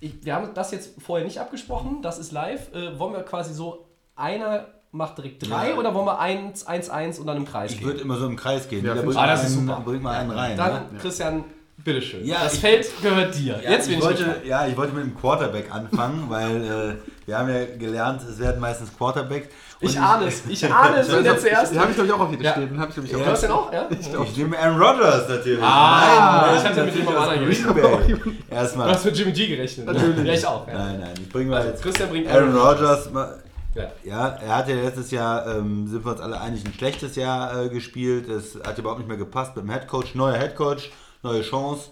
Ich- 0.00 0.24
Wir 0.24 0.34
haben 0.34 0.54
das 0.54 0.70
jetzt 0.70 1.00
vorher 1.02 1.26
nicht 1.26 1.38
abgesprochen, 1.40 2.02
das 2.02 2.18
ist 2.18 2.32
live. 2.32 2.72
Äh, 2.74 2.98
wollen 2.98 3.12
wir 3.12 3.22
quasi 3.22 3.52
so, 3.52 3.86
einer 4.16 4.66
macht 4.92 5.18
direkt 5.18 5.48
drei 5.48 5.70
Ja. 5.70 5.76
oder 5.76 5.94
wollen 5.94 6.06
wir 6.06 6.18
1, 6.18 6.66
1, 6.66 6.88
1 6.88 7.18
und 7.18 7.26
dann 7.26 7.36
im 7.36 7.44
Kreis 7.44 7.72
ich 7.72 7.78
gehen? 7.78 7.86
würde 7.88 8.00
immer 8.00 8.16
so 8.16 8.26
im 8.26 8.36
Kreis 8.36 8.68
gehen. 8.68 8.84
Ja, 8.86 8.94
ich- 8.94 9.16
Ah, 9.18 9.26
das 9.26 9.44
ist 9.44 9.58
einen- 9.58 9.66
super. 9.68 9.80
Bringt 9.84 10.02
mal 10.02 10.16
einen 10.16 10.30
rein. 10.30 10.56
Dann, 10.56 10.72
ne? 10.92 10.98
Christian, 10.98 11.44
bitteschön. 11.84 12.24
Ja, 12.26 12.44
das 12.44 12.54
ich- 12.54 12.60
Feld 12.60 12.86
gehört 13.02 13.34
dir. 13.36 13.60
Ja, 13.62 13.70
Jetzt 13.70 13.84
bin 13.88 13.94
ich 13.94 13.98
ich 14.00 14.04
wollte, 14.04 14.24
gespannt. 14.24 14.46
ja, 14.46 14.66
ich 14.66 14.76
wollte 14.76 14.94
mit 14.94 15.04
dem 15.04 15.16
Quarterback 15.18 15.72
anfangen, 15.74 16.24
weil 16.28 16.56
äh, 16.64 17.26
wir 17.26 17.38
haben 17.38 17.48
ja 17.48 17.64
gelernt, 17.78 18.22
es 18.22 18.38
werden 18.38 18.60
meistens 18.60 18.96
Quarterbacks. 18.96 19.48
Ich 19.80 19.98
ahne 20.00 20.26
es. 20.26 20.42
Ich 20.48 20.64
ahne 20.72 20.96
es, 20.98 21.12
wenn 21.12 21.22
der 21.22 21.38
zuerst. 21.38 21.72
Den 21.72 21.78
habe 21.78 21.90
ich 21.90 21.94
glaube 21.96 22.08
ich 22.08 22.12
auch 22.12 22.18
auf 22.20 22.30
hier 22.30 22.40
Ja. 22.42 22.50
stehen. 22.52 22.68
Den 22.68 22.80
habe 22.80 22.90
ich 22.90 22.98
ich 23.04 23.12
Du 23.12 23.24
hast 23.24 23.42
den 23.44 23.50
auch, 23.52 23.72
ja? 23.72 23.86
Ich 23.90 24.36
nehme 24.36 24.58
Aaron 24.58 24.82
Rodgers 24.82 25.28
natürlich. 25.28 25.62
Ah, 25.62 26.46
Nein, 26.48 26.56
ich 26.56 26.64
hatte 26.68 26.82
mit 26.84 26.94
dem 26.96 27.08
anderen 27.08 27.44
Green 27.46 27.74
Bay. 27.74 28.16
Du 28.48 28.54
Erstmal. 28.54 28.90
hast 28.90 29.04
mit 29.04 29.16
Jimmy 29.16 29.30
G 29.32 29.46
gerechnet. 29.46 29.86
Natürlich. 29.86 30.26
Ja, 30.26 30.32
ich 30.32 30.46
auch. 30.46 30.66
Ja. 30.66 30.74
Nein, 30.74 30.98
nein, 31.00 31.14
ich 31.20 31.28
bringe 31.28 31.50
mal 31.50 31.56
Also, 31.58 31.68
jetzt 31.68 31.82
Christian 31.82 32.08
bringt 32.10 32.28
Aaron 32.28 32.56
Rodgers. 32.56 33.10
mal- 33.12 33.38
Ja. 33.76 33.84
Ja, 34.02 34.28
er 34.44 34.56
hat 34.56 34.68
ja 34.68 34.74
letztes 34.74 35.12
Jahr, 35.12 35.46
ähm, 35.46 35.86
sind 35.86 36.04
wir 36.04 36.10
uns 36.10 36.20
alle 36.20 36.40
einig, 36.40 36.64
ein 36.66 36.72
schlechtes 36.76 37.14
Jahr 37.14 37.62
äh, 37.66 37.68
gespielt. 37.68 38.28
Es 38.28 38.58
hat 38.66 38.76
überhaupt 38.78 38.98
nicht 38.98 39.08
mehr 39.08 39.16
gepasst 39.18 39.54
mit 39.54 39.64
dem 39.64 39.70
Headcoach. 39.70 40.16
Neuer 40.16 40.34
Headcoach, 40.38 40.90
neue 41.22 41.42
Chance. 41.42 41.90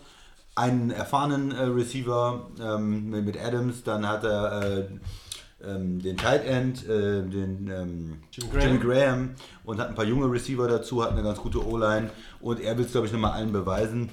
Einen 0.55 0.91
erfahrenen 0.91 1.53
äh, 1.53 1.63
Receiver 1.65 2.49
ähm, 2.61 3.11
mit, 3.11 3.25
mit 3.27 3.39
Adams. 3.39 3.83
Dann 3.85 4.09
hat 4.09 4.25
er 4.25 4.63
äh, 4.63 4.85
ähm, 5.65 6.01
den 6.03 6.17
Tight 6.17 6.45
End, 6.45 6.87
äh, 6.89 7.23
den 7.23 7.71
ähm, 7.71 8.19
Jimmy 8.31 8.51
Graham. 8.51 8.63
Jimmy 8.63 8.79
Graham 8.79 9.31
und 9.65 9.79
hat 9.81 9.89
ein 9.89 9.95
paar 9.95 10.05
junge 10.05 10.31
Receiver 10.31 10.67
dazu, 10.69 11.03
hat 11.03 11.13
eine 11.13 11.23
ganz 11.23 11.39
gute 11.39 11.67
O-Line. 11.67 12.11
Und 12.41 12.61
er 12.61 12.77
will 12.79 12.85
es, 12.87 12.93
glaube 12.93 13.07
ich, 13.07 13.13
nochmal 13.13 13.33
allen 13.33 13.53
beweisen. 13.53 14.11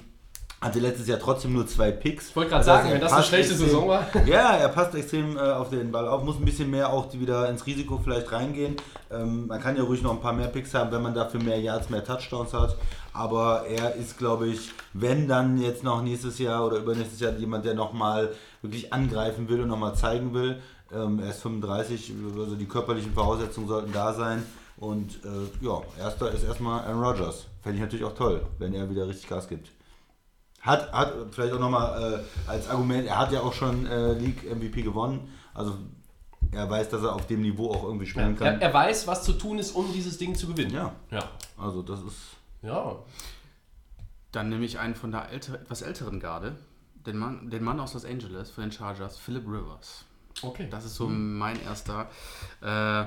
Hatte 0.60 0.78
letztes 0.78 1.06
Jahr 1.08 1.18
trotzdem 1.18 1.52
nur 1.52 1.66
zwei 1.66 1.90
Picks. 1.92 2.30
Ich 2.30 2.36
wollte 2.36 2.50
gerade 2.50 2.64
heißt, 2.64 2.82
sagen, 2.84 2.94
wenn 2.94 3.00
das 3.00 3.12
eine 3.12 3.22
schlechte 3.22 3.52
extrem- 3.52 3.68
Saison 3.68 3.88
war. 3.88 4.06
ja, 4.26 4.52
er 4.52 4.68
passt 4.70 4.94
extrem 4.94 5.36
äh, 5.36 5.40
auf 5.40 5.68
den 5.68 5.92
Ball 5.92 6.08
auf, 6.08 6.24
muss 6.24 6.36
ein 6.36 6.44
bisschen 6.46 6.70
mehr 6.70 6.90
auch 6.90 7.12
wieder 7.12 7.50
ins 7.50 7.66
Risiko 7.66 8.00
vielleicht 8.02 8.32
reingehen. 8.32 8.76
Ähm, 9.10 9.46
man 9.46 9.60
kann 9.60 9.76
ja 9.76 9.82
ruhig 9.82 10.00
noch 10.00 10.12
ein 10.12 10.20
paar 10.20 10.32
mehr 10.32 10.48
Picks 10.48 10.72
haben, 10.72 10.90
wenn 10.90 11.02
man 11.02 11.12
dafür 11.12 11.42
mehr 11.42 11.60
Yards, 11.60 11.90
mehr 11.90 12.02
Touchdowns 12.02 12.54
hat. 12.54 12.76
Aber 13.14 13.64
er 13.66 13.94
ist, 13.94 14.18
glaube 14.18 14.48
ich, 14.48 14.72
wenn 14.92 15.28
dann 15.28 15.56
jetzt 15.56 15.84
noch 15.84 16.02
nächstes 16.02 16.38
Jahr 16.38 16.66
oder 16.66 16.78
übernächstes 16.78 17.20
Jahr 17.20 17.32
jemand, 17.36 17.64
der 17.64 17.74
nochmal 17.74 18.32
wirklich 18.60 18.92
angreifen 18.92 19.48
will 19.48 19.60
und 19.62 19.68
nochmal 19.68 19.94
zeigen 19.94 20.34
will. 20.34 20.60
Ähm, 20.92 21.20
er 21.20 21.30
ist 21.30 21.40
35, 21.42 22.12
also 22.36 22.56
die 22.56 22.66
körperlichen 22.66 23.12
Voraussetzungen 23.14 23.68
sollten 23.68 23.92
da 23.92 24.12
sein. 24.12 24.44
Und 24.76 25.20
äh, 25.24 25.64
ja, 25.64 25.80
erster 25.98 26.32
ist 26.32 26.42
erstmal 26.42 26.80
Aaron 26.84 27.02
Rodgers. 27.04 27.46
Fände 27.62 27.76
ich 27.76 27.82
natürlich 27.82 28.04
auch 28.04 28.14
toll, 28.16 28.44
wenn 28.58 28.74
er 28.74 28.90
wieder 28.90 29.06
richtig 29.06 29.28
Gas 29.28 29.46
gibt. 29.48 29.70
Hat, 30.60 30.90
hat 30.92 31.12
vielleicht 31.30 31.52
auch 31.54 31.60
nochmal 31.60 32.24
äh, 32.46 32.50
als 32.50 32.68
Argument, 32.68 33.06
er 33.06 33.18
hat 33.18 33.30
ja 33.30 33.42
auch 33.42 33.52
schon 33.52 33.86
äh, 33.86 34.14
League 34.14 34.42
MVP 34.52 34.82
gewonnen. 34.82 35.28
Also 35.54 35.74
er 36.50 36.68
weiß, 36.68 36.88
dass 36.88 37.02
er 37.02 37.14
auf 37.14 37.26
dem 37.26 37.42
Niveau 37.42 37.70
auch 37.70 37.84
irgendwie 37.84 38.06
spielen 38.06 38.36
Er, 38.40 38.50
kann. 38.52 38.60
er 38.60 38.74
weiß, 38.74 39.06
was 39.06 39.22
zu 39.22 39.34
tun 39.34 39.58
ist, 39.58 39.72
um 39.72 39.92
dieses 39.92 40.18
Ding 40.18 40.34
zu 40.34 40.48
gewinnen. 40.48 40.74
Ja, 40.74 40.92
Ja. 41.12 41.22
also 41.56 41.82
das 41.82 42.00
ist. 42.00 42.16
Ja. 42.64 42.96
Dann 44.32 44.48
nehme 44.48 44.64
ich 44.64 44.78
einen 44.78 44.94
von 44.94 45.12
der 45.12 45.30
älter, 45.30 45.54
etwas 45.54 45.82
älteren 45.82 46.18
Garde. 46.20 46.56
Den 47.06 47.18
Mann, 47.18 47.50
den 47.50 47.62
Mann 47.62 47.78
aus 47.80 47.94
Los 47.94 48.04
Angeles, 48.04 48.50
von 48.50 48.62
den 48.64 48.72
Chargers, 48.72 49.18
Philip 49.18 49.46
Rivers. 49.46 50.04
Okay. 50.42 50.66
Das 50.70 50.84
ist 50.84 50.94
so 50.96 51.06
mein 51.08 51.60
erster. 51.62 52.08
Äh, 52.62 53.02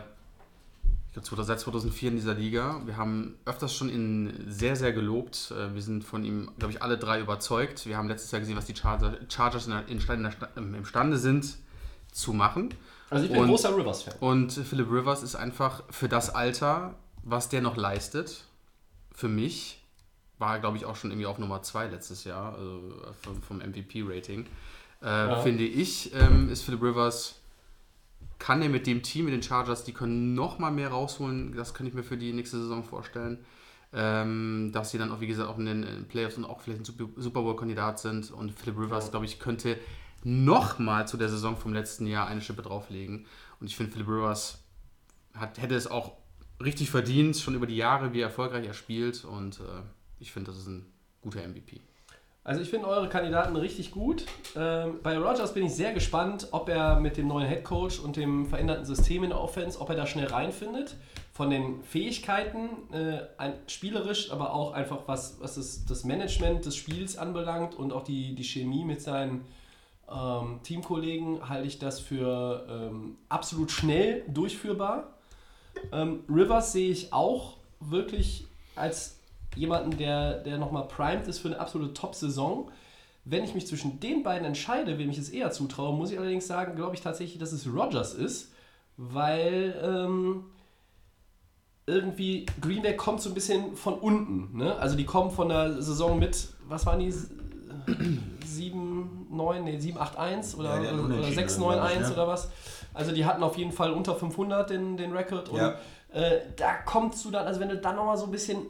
ich 1.15 1.24
glaube, 1.24 1.43
seit 1.43 1.60
2004 1.60 2.10
in 2.12 2.15
dieser 2.15 2.36
Liga. 2.36 2.80
Wir 2.86 2.96
haben 2.96 3.36
öfters 3.46 3.74
schon 3.76 3.89
ihn 3.89 4.46
sehr, 4.48 4.76
sehr 4.76 4.93
gelobt. 4.93 5.52
Äh, 5.52 5.74
Wir 5.74 5.82
sind 5.82 6.04
von 6.04 6.24
ihm, 6.24 6.52
glaube 6.60 6.74
ich, 6.74 6.82
alle 6.84 6.98
drei 7.00 7.20
überzeugt. 7.20 7.88
Wir 7.88 7.98
haben 7.98 8.08
letztes 8.08 8.30
Jahr 8.32 8.39
gesehen, 8.39 8.56
was 8.56 8.65
die 8.65 8.76
Charger, 8.76 9.17
Chargers 9.28 9.65
in 9.67 9.72
der, 9.74 9.88
imstande 10.76 11.17
sind 11.17 11.58
zu 12.12 12.34
machen. 12.34 12.74
Also 13.10 13.24
ich 13.26 13.32
bin 13.32 13.39
ein 13.39 13.43
Und- 13.46 13.50
großer 13.50 13.76
Rivers-Fan. 13.76 14.13
Und 14.20 14.52
Philip 14.54 14.89
Rivers 14.91 15.24
ist 15.24 15.36
einfach 15.36 15.84
für 15.89 16.08
das 16.08 16.30
Alter, 16.34 16.93
was 17.24 17.50
der 17.50 17.62
noch 17.62 17.76
leistet, 17.78 18.43
für 19.17 19.27
mich, 19.27 19.84
war 20.38 20.53
er, 20.53 20.60
glaube 20.60 20.77
ich, 20.77 20.86
auch 20.86 20.95
schon 20.95 21.10
irgendwie 21.10 21.25
auf 21.25 21.39
Nummer 21.39 21.63
2 21.63 21.88
letztes 21.88 22.23
Jahr, 22.23 22.53
also 22.53 22.93
vom, 23.23 23.41
vom 23.41 23.58
MVP-Rating. 23.58 24.45
Äh, 25.01 25.41
Finde 25.41 25.63
ich, 25.63 26.13
ähm, 26.13 26.49
ist 26.49 26.63
Philip 26.63 26.84
Rivers, 26.84 27.41
kann 28.38 28.62
er 28.62 28.69
mit 28.69 28.86
dem 28.86 29.01
Team, 29.01 29.25
mit 29.25 29.34
den 29.34 29.41
Chargers, 29.41 29.84
die 29.84 29.91
können 29.91 30.36
noch 30.36 30.60
mal 30.60 30.69
mehr 30.69 30.89
rausholen, 30.89 31.56
das 31.56 31.73
könnte 31.73 31.89
ich 31.89 31.95
mir 31.95 32.03
für 32.03 32.17
die 32.17 32.32
nächste 32.32 32.60
Saison 32.60 32.84
vorstellen. 32.84 33.43
Ähm, 33.91 34.69
dass 34.71 34.91
sie 34.91 34.99
dann 34.99 35.12
auch, 35.12 35.19
wie 35.19 35.27
gesagt, 35.27 35.49
auch 35.49 35.58
in 35.58 35.65
den 35.65 35.84
äh, 35.84 36.03
Playoffs 36.03 36.38
und 36.38 36.45
auch 36.45 36.62
vielleicht 36.62 36.82
ein 36.82 36.86
Super- 37.17 37.41
Bowl-Kandidat 37.41 37.99
sind. 37.99 38.30
Und 38.32 38.51
Philip 38.51 38.77
Rivers, 38.77 39.10
glaube 39.10 39.25
ich, 39.25 39.39
könnte 39.39 39.80
noch 40.23 40.77
mal 40.77 41.08
zu 41.08 41.17
der 41.17 41.30
Saison 41.30 41.56
vom 41.56 41.73
letzten 41.73 42.06
Jahr 42.06 42.27
eine 42.27 42.41
Schippe 42.41 42.62
drauflegen. 42.62 43.25
Und 43.60 43.67
ich 43.67 43.77
finde, 43.77 43.93
Philip 43.93 44.10
Rivers 44.10 44.60
hat, 45.34 45.60
hätte 45.60 45.73
es 45.73 45.88
auch 45.88 46.17
richtig 46.63 46.89
verdient, 46.89 47.38
schon 47.38 47.56
über 47.56 47.67
die 47.67 47.78
Jahre, 47.78 48.13
wie 48.13 48.22
erfolgreich 48.22 48.65
er 48.65 48.74
spielt. 48.74 49.26
Und 49.26 49.60
äh, 49.60 49.82
ich 50.20 50.32
finde, 50.32 50.52
das 50.52 50.60
ist 50.60 50.67
ein 50.67 50.86
guter 51.22 51.48
MVP. 51.48 51.82
Also 52.48 52.62
ich 52.62 52.70
finde 52.70 52.88
eure 52.88 53.10
Kandidaten 53.10 53.58
richtig 53.58 53.91
gut. 53.91 54.24
Ähm, 54.56 55.02
bei 55.04 55.17
Rogers 55.17 55.54
bin 55.54 55.65
ich 55.65 55.74
sehr 55.74 55.91
gespannt, 55.91 56.48
ob 56.52 56.70
er 56.70 56.98
mit 56.98 57.17
dem 57.17 57.28
neuen 57.28 57.46
Headcoach 57.46 58.00
und 58.02 58.15
dem 58.15 58.46
veränderten 58.46 58.86
System 58.86 59.26
in 59.26 59.32
der 59.32 59.41
Offense, 59.41 59.82
ob 59.82 59.89
er 59.89 59.98
da 59.98 60.08
schnell 60.08 60.28
reinfindet. 60.28 60.96
Von 61.34 61.50
den 61.50 61.84
Fähigkeiten, 61.84 62.70
äh, 62.93 63.20
ein, 63.38 63.54
spielerisch, 63.67 64.32
aber 64.32 64.54
auch 64.54 64.72
einfach 64.72 65.00
was, 65.08 65.41
was 65.41 65.56
das, 65.56 65.84
das 65.84 66.06
Management 66.06 66.65
des 66.65 66.78
Spiels 66.78 67.17
anbelangt 67.17 67.76
und 67.76 67.91
auch 67.91 68.06
die, 68.06 68.34
die 68.34 68.46
Chemie 68.46 68.86
mit 68.86 69.02
seinen 69.02 69.43
ähm, 70.10 70.62
Teamkollegen, 70.63 71.50
halte 71.50 71.67
ich 71.67 71.80
das 71.80 72.00
für 72.00 72.65
ähm, 72.70 73.17
absolut 73.28 73.72
schnell 73.72 74.24
durchführbar. 74.30 75.16
Ähm, 75.91 76.23
Rivers 76.29 76.71
sehe 76.73 76.91
ich 76.91 77.13
auch 77.13 77.57
wirklich 77.79 78.47
als 78.75 79.19
jemanden, 79.55 79.97
der, 79.97 80.39
der 80.39 80.57
nochmal 80.57 80.87
primed 80.87 81.27
ist 81.27 81.39
für 81.39 81.47
eine 81.47 81.59
absolute 81.59 81.93
Top-Saison. 81.93 82.71
Wenn 83.25 83.43
ich 83.43 83.55
mich 83.55 83.67
zwischen 83.67 83.99
den 83.99 84.23
beiden 84.23 84.45
entscheide, 84.45 84.97
wem 84.97 85.09
ich 85.09 85.17
es 85.17 85.29
eher 85.29 85.51
zutraue, 85.51 85.95
muss 85.95 86.11
ich 86.11 86.19
allerdings 86.19 86.47
sagen, 86.47 86.75
glaube 86.75 86.95
ich 86.95 87.01
tatsächlich, 87.01 87.39
dass 87.39 87.51
es 87.51 87.67
Rogers 87.67 88.13
ist, 88.13 88.53
weil 88.95 89.75
ähm, 89.83 90.45
irgendwie 91.85 92.45
Green 92.61 92.81
Bay 92.81 92.95
kommt 92.95 93.21
so 93.21 93.29
ein 93.29 93.33
bisschen 93.33 93.75
von 93.75 93.95
unten. 93.95 94.57
Ne? 94.57 94.75
Also 94.77 94.95
die 94.95 95.05
kommen 95.05 95.31
von 95.31 95.49
der 95.49 95.81
Saison 95.81 96.19
mit, 96.19 96.49
was 96.67 96.85
waren 96.85 96.99
die? 96.99 97.13
7, 98.45 98.87
9, 99.29 99.63
nee, 99.63 99.77
7, 99.79 99.97
8, 99.97 100.17
1 100.17 100.55
oder, 100.57 100.81
Ja, 100.81 100.91
oder 100.93 101.03
Unentschieden, 101.03 101.35
6, 101.35 101.57
9, 101.57 101.73
glaub 101.75 101.89
ich, 101.89 101.97
1 101.97 102.07
ne? 102.07 102.13
oder 102.13 102.27
was. 102.27 102.49
Also 102.93 103.11
die 103.11 103.25
hatten 103.25 103.43
auf 103.43 103.57
jeden 103.57 103.71
Fall 103.71 103.91
unter 103.91 104.15
500 104.15 104.69
den, 104.69 104.97
den 104.97 105.15
Rekord. 105.15 105.49
Und 105.49 105.57
Ja. 105.59 105.75
äh, 106.13 106.39
da 106.55 106.73
kommst 106.85 107.23
du 107.25 107.31
dann, 107.31 107.45
also 107.45 107.59
wenn 107.59 107.69
du 107.69 107.77
dann 107.77 107.95
nochmal 107.95 108.17
so 108.17 108.25
ein 108.25 108.31
bisschen... 108.31 108.63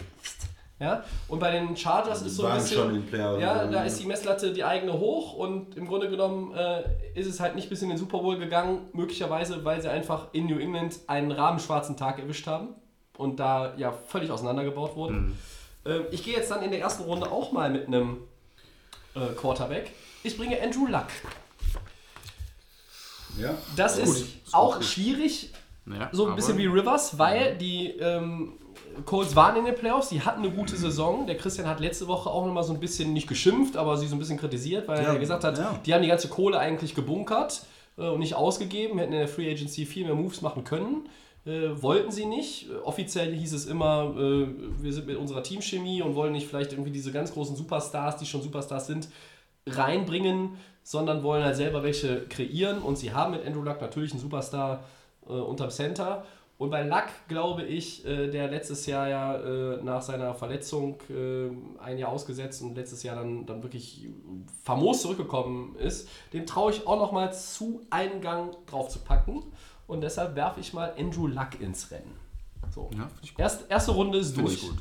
Ja, 0.79 1.03
und 1.27 1.39
bei 1.39 1.49
den 1.49 1.75
Chargers 1.75 2.21
ist 2.21 2.35
so 2.35 2.45
ein 2.45 2.55
bisschen... 2.59 3.03
Playoffs. 3.07 3.41
Ja, 3.41 3.65
da 3.65 3.83
ist 3.83 3.99
die 3.99 4.05
Messlatte 4.05 4.53
die 4.53 4.63
eigene 4.63 4.93
hoch 4.93 5.33
und 5.33 5.75
im 5.75 5.87
Grunde 5.87 6.07
genommen 6.07 6.53
äh, 6.55 6.83
ist 7.15 7.25
es 7.25 7.39
halt 7.39 7.55
nicht 7.55 7.67
bis 7.69 7.81
in 7.81 7.89
den 7.89 7.97
Super 7.97 8.19
Bowl 8.19 8.37
gegangen, 8.37 8.87
möglicherweise, 8.93 9.65
weil 9.65 9.81
sie 9.81 9.89
einfach 9.89 10.27
in 10.33 10.45
New 10.45 10.59
England 10.59 10.99
einen 11.07 11.31
rabenschwarzen 11.31 11.97
Tag 11.97 12.19
erwischt 12.19 12.45
haben 12.45 12.75
und 13.17 13.39
da 13.39 13.73
ja 13.77 13.91
völlig 13.91 14.29
auseinandergebaut 14.29 14.95
wurden. 14.95 15.35
Ähm, 15.83 16.03
ich 16.11 16.23
gehe 16.23 16.35
jetzt 16.35 16.51
dann 16.51 16.61
in 16.61 16.69
der 16.69 16.79
ersten 16.79 17.03
Runde 17.03 17.31
auch 17.31 17.51
mal 17.51 17.71
mit 17.71 17.87
einem 17.87 18.17
äh, 19.15 19.33
Quarterback. 19.35 19.91
Ich 20.27 20.37
bringe 20.37 20.61
Andrew 20.61 20.85
Luck. 20.87 21.07
Ja. 23.39 23.55
Das 23.75 23.97
ist, 23.97 24.25
auch 24.51 24.81
schwierig, 24.81 25.51
Ja, 25.85 26.09
so 26.11 26.27
ein 26.27 26.35
bisschen 26.35 26.57
wie 26.57 26.65
Rivers, 26.65 27.17
weil 27.19 27.55
die 27.57 27.91
ähm, 27.99 28.53
Colts 29.05 29.35
waren 29.35 29.55
in 29.57 29.65
den 29.65 29.75
Playoffs, 29.75 30.09
die 30.09 30.21
hatten 30.21 30.43
eine 30.43 30.51
gute 30.51 30.75
Saison. 30.75 31.27
Der 31.27 31.37
Christian 31.37 31.67
hat 31.67 31.79
letzte 31.79 32.07
Woche 32.07 32.29
auch 32.29 32.45
nochmal 32.45 32.63
so 32.63 32.73
ein 32.73 32.79
bisschen, 32.79 33.13
nicht 33.13 33.27
geschimpft, 33.27 33.77
aber 33.77 33.95
sie 33.97 34.07
so 34.07 34.15
ein 34.15 34.19
bisschen 34.19 34.37
kritisiert, 34.39 34.87
weil 34.87 35.03
Ja, 35.03 35.13
er 35.13 35.19
gesagt 35.19 35.43
hat, 35.43 35.57
ja. 35.57 35.79
die 35.85 35.93
haben 35.93 36.01
die 36.01 36.07
ganze 36.07 36.27
Kohle 36.29 36.59
eigentlich 36.59 36.95
gebunkert 36.95 37.61
äh, 37.97 38.07
und 38.07 38.19
nicht 38.19 38.33
ausgegeben, 38.33 38.97
hätten 38.99 39.13
in 39.13 39.19
der 39.19 39.27
Free 39.27 39.49
Agency 39.51 39.85
viel 39.85 40.05
mehr 40.05 40.15
Moves 40.15 40.41
machen 40.41 40.63
können. 40.63 41.07
Äh, 41.45 41.81
wollten 41.81 42.11
sie 42.11 42.25
nicht. 42.25 42.67
Offiziell 42.83 43.33
hieß 43.33 43.53
es 43.53 43.67
immer, 43.67 44.13
äh, 44.17 44.47
wir 44.81 44.91
sind 44.91 45.07
mit 45.07 45.15
unserer 45.15 45.43
Teamchemie 45.43 46.01
und 46.01 46.15
wollen 46.15 46.33
nicht 46.33 46.47
vielleicht 46.47 46.73
irgendwie 46.73 46.91
diese 46.91 47.11
ganz 47.11 47.31
großen 47.31 47.55
Superstars, 47.55 48.17
die 48.17 48.25
schon 48.25 48.41
Superstars 48.41 48.87
sind, 48.87 49.07
reinbringen. 49.67 50.57
sondern 50.83 51.21
wollen 51.21 51.43
halt 51.43 51.57
selber 51.57 51.83
welche 51.83 52.21
kreieren 52.29 52.81
und 52.81 52.97
sie 52.97 53.11
haben 53.13 53.31
mit 53.31 53.45
Andrew 53.45 53.61
Luck 53.61 53.81
natürlich 53.81 54.11
einen 54.13 54.21
Superstar 54.21 54.85
äh, 55.27 55.33
unterm 55.33 55.69
Center. 55.69 56.23
Und 56.57 56.69
bei 56.69 56.81
Luck 56.83 57.03
glaube 57.27 57.63
ich, 57.63 58.05
äh, 58.05 58.29
der 58.31 58.47
letztes 58.47 58.85
Jahr 58.85 59.09
ja 59.09 59.35
äh, 59.35 59.83
nach 59.83 60.01
seiner 60.01 60.33
Verletzung 60.33 60.97
äh, 61.09 61.49
ein 61.83 61.97
Jahr 61.97 62.09
ausgesetzt 62.13 62.61
und 62.61 62.75
letztes 62.75 63.03
Jahr 63.03 63.17
dann, 63.17 63.45
dann 63.45 63.61
wirklich 63.63 64.07
famos 64.63 65.01
zurückgekommen 65.01 65.75
ist, 65.75 66.07
dem 66.31 66.45
traue 66.45 66.71
ich 66.71 66.87
auch 66.87 66.97
noch 66.97 67.11
mal 67.11 67.33
zu, 67.33 67.81
einen 67.89 68.21
Gang 68.21 68.55
drauf 68.65 68.87
zu 68.87 68.99
packen. 68.99 69.43
Und 69.87 69.99
deshalb 70.01 70.35
werfe 70.37 70.61
ich 70.61 70.71
mal 70.73 70.93
Andrew 70.97 71.27
Luck 71.27 71.59
ins 71.59 71.91
Rennen. 71.91 72.15
So. 72.73 72.89
Ja. 72.97 73.09
Erst, 73.37 73.69
erste 73.69 73.91
Runde 73.91 74.19
ist 74.19 74.35
Finde 74.35 74.49
durch. 74.51 74.71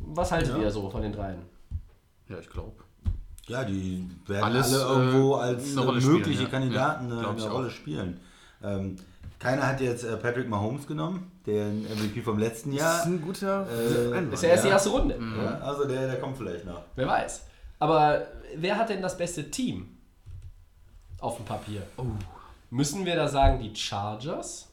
Was 0.00 0.32
haltet 0.32 0.50
Ja. 0.56 0.62
ihr 0.62 0.70
so 0.72 0.90
von 0.90 1.00
den 1.00 1.12
dreien? 1.12 1.42
Ja, 2.28 2.38
ich 2.40 2.50
glaube. 2.50 2.72
Ja, 3.48 3.64
die 3.64 4.08
werden 4.26 4.44
Alles, 4.44 4.72
alle 4.74 4.94
irgendwo 5.04 5.36
äh, 5.36 5.40
als 5.40 5.64
äh, 5.64 5.68
spielen, 6.00 6.02
mögliche 6.12 6.42
ja. 6.44 6.48
Kandidaten 6.48 7.08
Ja, 7.10 7.14
eine, 7.18 7.22
ich 7.36 7.42
eine 7.42 7.50
auch. 7.52 7.56
Rolle 7.58 7.70
spielen. 7.70 8.20
Ähm, 8.62 8.96
keiner 9.38 9.66
hat 9.66 9.80
jetzt 9.80 10.04
äh, 10.04 10.16
Patrick 10.16 10.48
Mahomes 10.48 10.86
genommen, 10.86 11.30
den 11.46 11.82
MVP 11.82 12.22
vom 12.22 12.38
letzten 12.38 12.70
Das 12.72 12.80
Jahr. 12.80 13.00
ist 13.00 13.06
ein 13.06 13.20
guter 13.22 13.66
Äh, 13.68 14.06
Einwand. 14.06 14.32
Ist 14.32 14.42
ja 14.42 14.48
erst 14.50 14.64
die 14.64 14.68
erste 14.68 14.88
Runde. 14.90 15.18
Ja, 15.42 15.58
also 15.58 15.86
der, 15.86 16.06
der 16.06 16.20
kommt 16.20 16.38
vielleicht 16.38 16.64
noch. 16.64 16.80
Wer 16.96 17.06
weiß. 17.06 17.42
Aber 17.80 18.26
wer 18.56 18.76
hat 18.78 18.88
denn 18.88 19.02
das 19.02 19.16
beste 19.18 19.50
Team 19.50 19.88
auf 21.20 21.36
dem 21.36 21.44
Papier? 21.44 21.82
Oh. 21.98 22.04
Müssen 22.70 23.04
wir 23.04 23.16
da 23.16 23.28
sagen, 23.28 23.60
die 23.60 23.74
Chargers? 23.76 24.68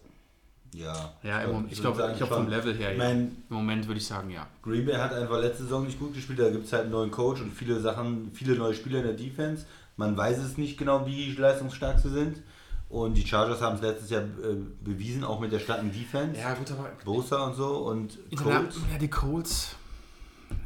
Ja, 0.73 1.13
Ja, 1.21 1.41
im 1.41 1.51
Moment, 1.51 1.71
ich 1.71 1.81
glaube 1.81 1.97
sagen 1.97 2.13
ich 2.13 2.17
glaub 2.19 2.29
vom 2.29 2.47
Level 2.49 2.73
her, 2.75 2.93
Ich 2.93 2.97
ja. 2.97 3.09
Im 3.11 3.35
Moment 3.49 3.87
würde 3.87 3.99
ich 3.99 4.05
sagen, 4.07 4.29
ja. 4.29 4.47
Green 4.61 4.85
Bay 4.85 4.95
hat 4.95 5.13
einfach 5.13 5.39
letzte 5.39 5.63
Saison 5.63 5.85
nicht 5.85 5.99
gut 5.99 6.13
gespielt, 6.13 6.39
da 6.39 6.49
gibt 6.49 6.65
es 6.65 6.73
halt 6.73 6.83
einen 6.83 6.91
neuen 6.91 7.11
Coach 7.11 7.41
und 7.41 7.53
viele 7.53 7.79
Sachen, 7.79 8.31
viele 8.33 8.55
neue 8.55 8.73
Spieler 8.73 8.99
in 8.99 9.05
der 9.05 9.13
Defense. 9.13 9.65
Man 9.97 10.15
weiß 10.15 10.37
es 10.39 10.57
nicht 10.57 10.77
genau, 10.77 11.05
wie 11.05 11.33
leistungsstark 11.33 11.99
sie 11.99 12.09
sind. 12.09 12.41
Und 12.89 13.13
die 13.15 13.25
Chargers 13.25 13.61
haben 13.61 13.75
es 13.75 13.81
letztes 13.81 14.09
Jahr 14.09 14.23
äh, 14.23 14.57
bewiesen, 14.83 15.23
auch 15.23 15.39
mit 15.39 15.51
der 15.51 15.59
starken 15.59 15.91
Defense. 15.93 16.37
Ja, 16.39 16.53
gut, 16.53 16.69
aber 16.71 16.89
Bosa 17.05 17.45
und 17.45 17.55
so 17.55 17.77
und 17.87 18.17
Colts. 18.35 18.77
Ja, 18.91 18.97
die 18.97 19.09
Colts. 19.09 19.75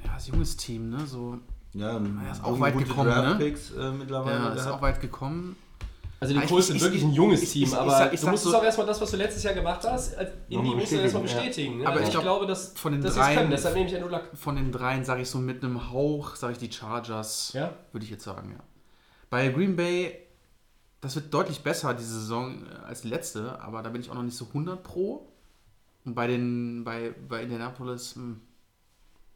Ja, 0.03 0.17
ist 0.17 0.27
ein 0.29 0.33
junges 0.33 0.57
Team, 0.57 0.89
ne? 0.89 1.05
So, 1.05 1.37
Ja, 1.73 1.97
Er 1.97 2.31
ist 2.31 2.43
auch 2.43 2.59
weit 2.59 2.77
gekommen, 2.77 3.09
ne? 3.09 3.37
Äh, 3.39 3.91
mittlerweile. 3.91 4.37
ja, 4.37 4.49
ist 4.49 4.63
gehabt. 4.63 4.75
auch 4.75 4.81
weit 4.81 5.01
gekommen. 5.01 5.55
Also 6.19 6.33
die 6.33 6.45
Colts 6.47 6.67
sind 6.67 6.77
ich- 6.77 6.81
wirklich 6.81 7.03
ein 7.03 7.11
junges 7.13 7.43
ich- 7.43 7.51
Team, 7.51 7.63
ich- 7.67 7.73
aber 7.75 8.13
ich 8.13 8.19
du 8.21 8.27
musst 8.29 8.43
so- 8.43 8.55
auch 8.57 8.63
erstmal 8.63 8.87
das, 8.87 9.01
was 9.01 9.11
du 9.11 9.17
letztes 9.17 9.43
Jahr 9.43 9.53
gemacht 9.53 9.81
hast, 9.83 10.15
als 10.15 10.31
Indie 10.47 10.55
Nochmal 10.55 10.75
musst 10.77 10.91
du 10.91 10.95
erstmal 10.95 11.23
bestätigen, 11.23 11.47
bestätigen. 11.49 11.77
Ne? 11.79 11.83
Aber 11.87 11.93
Also 11.95 12.03
ich 12.05 12.11
glaub, 12.11 12.23
glaube, 12.23 12.47
dass, 12.47 12.71
von 12.73 12.91
den 12.93 13.01
dass 13.01 13.15
dreien- 13.15 13.37
können. 13.37 13.51
Deshalb 13.51 13.75
nehme 13.75 13.89
ich 13.89 13.95
Andrew 13.95 14.09
Luck. 14.09 14.23
Von 14.33 14.55
den 14.55 14.71
dreien 14.71 15.03
sage 15.03 15.21
ich 15.21 15.29
so 15.29 15.37
mit 15.39 15.63
einem 15.63 15.91
Hauch, 15.91 16.35
sage 16.35 16.53
ich 16.53 16.59
die 16.59 16.71
Chargers. 16.71 17.51
Ja? 17.53 17.73
Würde 17.91 18.05
ich 18.05 18.11
jetzt 18.11 18.23
sagen, 18.23 18.51
ja. 18.57 18.63
Bei 19.29 19.49
Green 19.49 19.75
Bay, 19.75 20.17
das 21.01 21.15
wird 21.15 21.33
deutlich 21.33 21.61
besser 21.61 21.93
diese 21.93 22.13
Saison 22.19 22.63
äh, 22.65 22.85
als 22.87 23.01
die 23.01 23.09
letzte, 23.09 23.59
aber 23.61 23.83
da 23.83 23.89
bin 23.89 24.01
ich 24.01 24.09
auch 24.09 24.15
noch 24.15 24.23
nicht 24.23 24.37
so 24.37 24.47
100 24.53 24.81
pro. 24.83 25.27
Und 26.05 26.15
bei 26.15 26.27
den, 26.27 26.83
bei, 26.85 27.13
bei 27.27 27.43
Indianapolis, 27.43 28.15
hm, 28.15 28.39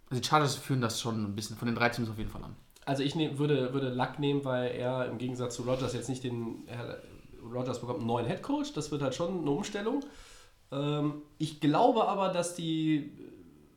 also 0.10 0.22
die 0.22 0.28
Chargers 0.28 0.56
führen 0.56 0.82
das 0.82 1.02
schon 1.02 1.24
ein 1.26 1.36
bisschen, 1.36 1.58
von 1.58 1.66
den 1.68 1.76
drei 1.76 1.90
Teams 1.90 2.10
auf 2.10 2.18
jeden 2.18 2.30
Fall 2.30 2.44
an. 2.44 2.56
Also 2.90 3.04
ich 3.04 3.14
nehm, 3.14 3.38
würde, 3.38 3.72
würde 3.72 3.90
Luck 3.90 4.18
nehmen, 4.18 4.44
weil 4.44 4.72
er 4.72 5.06
im 5.06 5.20
Gegensatz 5.20 5.54
zu 5.54 5.62
Rogers 5.62 5.94
jetzt 5.94 6.10
nicht 6.10 6.24
den... 6.24 6.64
Er, 6.66 6.98
Rogers 7.54 7.80
bekommt 7.80 8.00
einen 8.00 8.08
neuen 8.08 8.26
Headcoach, 8.26 8.74
das 8.74 8.90
wird 8.90 9.04
halt 9.04 9.14
schon 9.14 9.42
eine 9.42 9.52
Umstellung. 9.52 10.04
Ähm, 10.72 11.22
ich 11.38 11.60
glaube 11.60 12.08
aber, 12.08 12.30
dass 12.30 12.56
die 12.56 13.12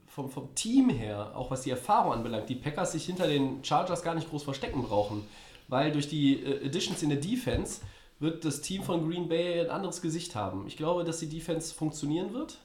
vom, 0.07 0.31
vom 0.31 0.55
Team 0.55 0.89
her, 0.89 1.33
auch 1.35 1.51
was 1.51 1.61
die 1.61 1.71
Erfahrung 1.71 2.15
anbelangt, 2.15 2.49
die 2.49 2.55
Packers 2.55 2.93
sich 2.93 3.05
hinter 3.05 3.27
den 3.27 3.63
Chargers 3.63 4.03
gar 4.03 4.15
nicht 4.15 4.31
groß 4.31 4.45
verstecken 4.45 4.83
brauchen. 4.83 5.25
Weil 5.69 5.93
durch 5.93 6.09
die 6.09 6.43
äh, 6.43 6.67
Additions 6.67 7.03
in 7.03 7.11
der 7.11 7.21
Defense 7.21 7.83
wird 8.19 8.47
das 8.47 8.63
Team 8.63 8.83
von 8.83 9.07
Green 9.07 9.29
Bay 9.29 9.61
ein 9.61 9.69
anderes 9.69 10.01
Gesicht 10.01 10.35
haben. 10.35 10.67
Ich 10.67 10.79
glaube, 10.79 11.05
dass 11.05 11.19
die 11.19 11.29
Defense 11.29 11.75
funktionieren 11.75 12.33
wird 12.33 12.57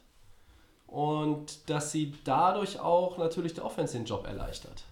und 0.87 1.69
dass 1.69 1.91
sie 1.91 2.13
dadurch 2.23 2.79
auch 2.79 3.17
natürlich 3.17 3.53
der 3.53 3.65
Offense 3.65 3.97
den 3.97 4.05
Job 4.05 4.25
erleichtert. 4.25 4.85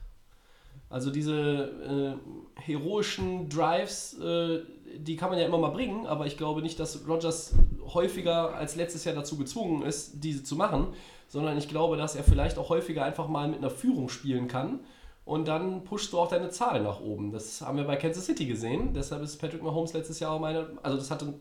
Also 0.90 1.12
diese 1.12 2.20
äh, 2.58 2.62
heroischen 2.62 3.50
Drives, 3.50 4.18
äh, 4.20 4.60
die 4.98 5.16
kann 5.16 5.30
man 5.30 5.40
ja 5.40 5.46
immer 5.46 5.58
mal 5.58 5.72
bringen, 5.72 6.06
aber 6.06 6.26
ich 6.26 6.38
glaube 6.38 6.62
nicht, 6.62 6.80
dass 6.80 7.08
Rogers 7.08 7.54
häufiger 7.94 8.56
als 8.56 8.76
letztes 8.76 9.04
Jahr 9.04 9.16
dazu 9.16 9.38
gezwungen 9.38 9.82
ist, 9.82 10.24
diese 10.24 10.44
zu 10.44 10.56
machen, 10.56 10.88
sondern 11.28 11.58
ich 11.58 11.68
glaube, 11.68 11.98
dass 11.98 12.16
er 12.16 12.24
vielleicht 12.24 12.58
auch 12.58 12.70
häufiger 12.70 13.04
einfach 13.04 13.28
mal 13.28 13.48
mit 13.48 13.60
einer 13.60 13.72
Führung 13.72 14.10
spielen 14.10 14.48
kann 14.48 14.80
und 15.26 15.48
dann 15.48 15.84
pushst 15.84 16.14
du 16.14 16.20
auch 16.20 16.30
deine 16.30 16.50
Zahlen 16.50 16.84
nach 16.84 17.02
oben. 17.02 17.32
Das 17.32 17.62
haben 17.62 17.78
wir 17.78 17.86
bei 17.86 17.96
Kansas 17.96 18.26
City 18.26 18.46
gesehen, 18.46 18.94
deshalb 18.94 19.24
ist 19.24 19.38
Patrick 19.38 19.64
Mahomes 19.64 19.94
letztes 19.94 20.20
Jahr 20.20 20.32
auch 20.32 20.40
meine, 20.40 20.70
also 20.84 20.98
das 20.98 21.10
hatte 21.10 21.34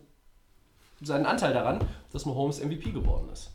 seinen 1.02 1.26
Anteil 1.26 1.52
daran, 1.52 1.80
dass 2.12 2.24
Mahomes 2.24 2.64
MVP 2.64 2.92
geworden 2.92 3.28
ist. 3.30 3.50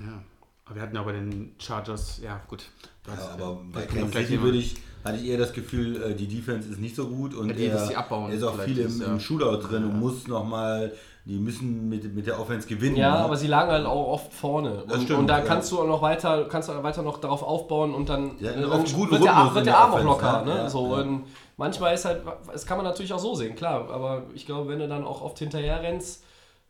Ja. 0.00 0.22
Aber 0.64 0.76
wir 0.76 0.82
hatten 0.82 0.94
ja 0.94 1.02
bei 1.02 1.12
den 1.12 1.54
Chargers, 1.58 2.20
ja 2.22 2.40
gut. 2.48 2.64
Ja, 3.06 3.14
aber 3.34 3.60
Da 3.72 3.80
bei 3.80 3.86
Kansas 3.86 4.12
City 4.26 4.40
würde 4.40 4.58
ich, 4.58 4.76
hatte 5.04 5.18
ich 5.18 5.26
eher 5.26 5.38
das 5.38 5.52
Gefühl, 5.52 6.00
äh, 6.02 6.14
die 6.14 6.28
Defense 6.28 6.68
ist 6.70 6.78
nicht 6.80 6.94
so 6.94 7.08
gut 7.08 7.34
und 7.34 7.48
Ja, 7.48 7.54
die, 7.54 7.66
er, 7.66 7.88
die 7.88 7.96
abbauen 7.96 8.30
er 8.30 8.36
ist 8.36 8.44
auch 8.44 8.58
viel 8.60 8.78
im, 8.78 8.86
ist, 8.86 9.00
ja. 9.00 9.06
im 9.06 9.18
Shootout 9.20 9.66
drin 9.68 9.84
und 9.84 9.98
muss 9.98 10.28
nochmal, 10.28 10.92
die 11.24 11.36
müssen 11.38 11.88
mit, 11.88 12.14
mit 12.14 12.28
der 12.28 12.38
Offense 12.38 12.68
gewinnen. 12.68 12.94
Ja, 12.96 13.10
ne? 13.10 13.18
aber 13.24 13.36
sie 13.36 13.48
lagen 13.48 13.72
halt 13.72 13.86
auch 13.86 14.06
oft 14.12 14.32
vorne. 14.32 14.84
Das 14.86 14.98
Und, 14.98 15.02
stimmt, 15.02 15.18
und 15.18 15.26
da 15.26 15.40
ja. 15.40 15.44
kannst 15.44 15.72
du 15.72 15.80
auch 15.80 15.86
noch 15.86 16.00
weiter, 16.00 16.44
kannst 16.48 16.68
du 16.68 16.80
weiter 16.80 17.02
noch 17.02 17.18
darauf 17.18 17.42
aufbauen 17.42 17.92
und 17.92 18.08
dann, 18.08 18.36
Ja, 18.38 18.52
äh, 18.52 18.64
auch 18.64 18.70
dann 18.70 18.84
einen 18.84 18.92
guten 18.94 19.10
wird, 19.10 19.24
der, 19.24 19.50
wird 19.54 19.66
der 19.66 19.78
Arm 19.78 19.92
auch 19.94 20.04
locker. 20.04 20.26
ja, 20.26 20.44
Ne? 20.44 20.56
ja, 20.58 20.70
so, 20.70 20.94
ja. 20.96 21.02
Und 21.02 21.24
manchmal 21.56 21.92
ist 21.94 22.04
halt, 22.04 22.22
das 22.52 22.64
kann 22.64 22.76
man 22.76 22.86
natürlich 22.86 23.12
auch 23.12 23.18
so 23.18 23.34
sehen, 23.34 23.56
klar. 23.56 23.90
Aber 23.90 24.22
ich 24.32 24.46
glaube, 24.46 24.68
wenn 24.68 24.78
du 24.78 24.86
dann 24.86 25.02
auch 25.04 25.22
oft 25.22 25.40
hinterher 25.40 25.82
rennst 25.82 26.22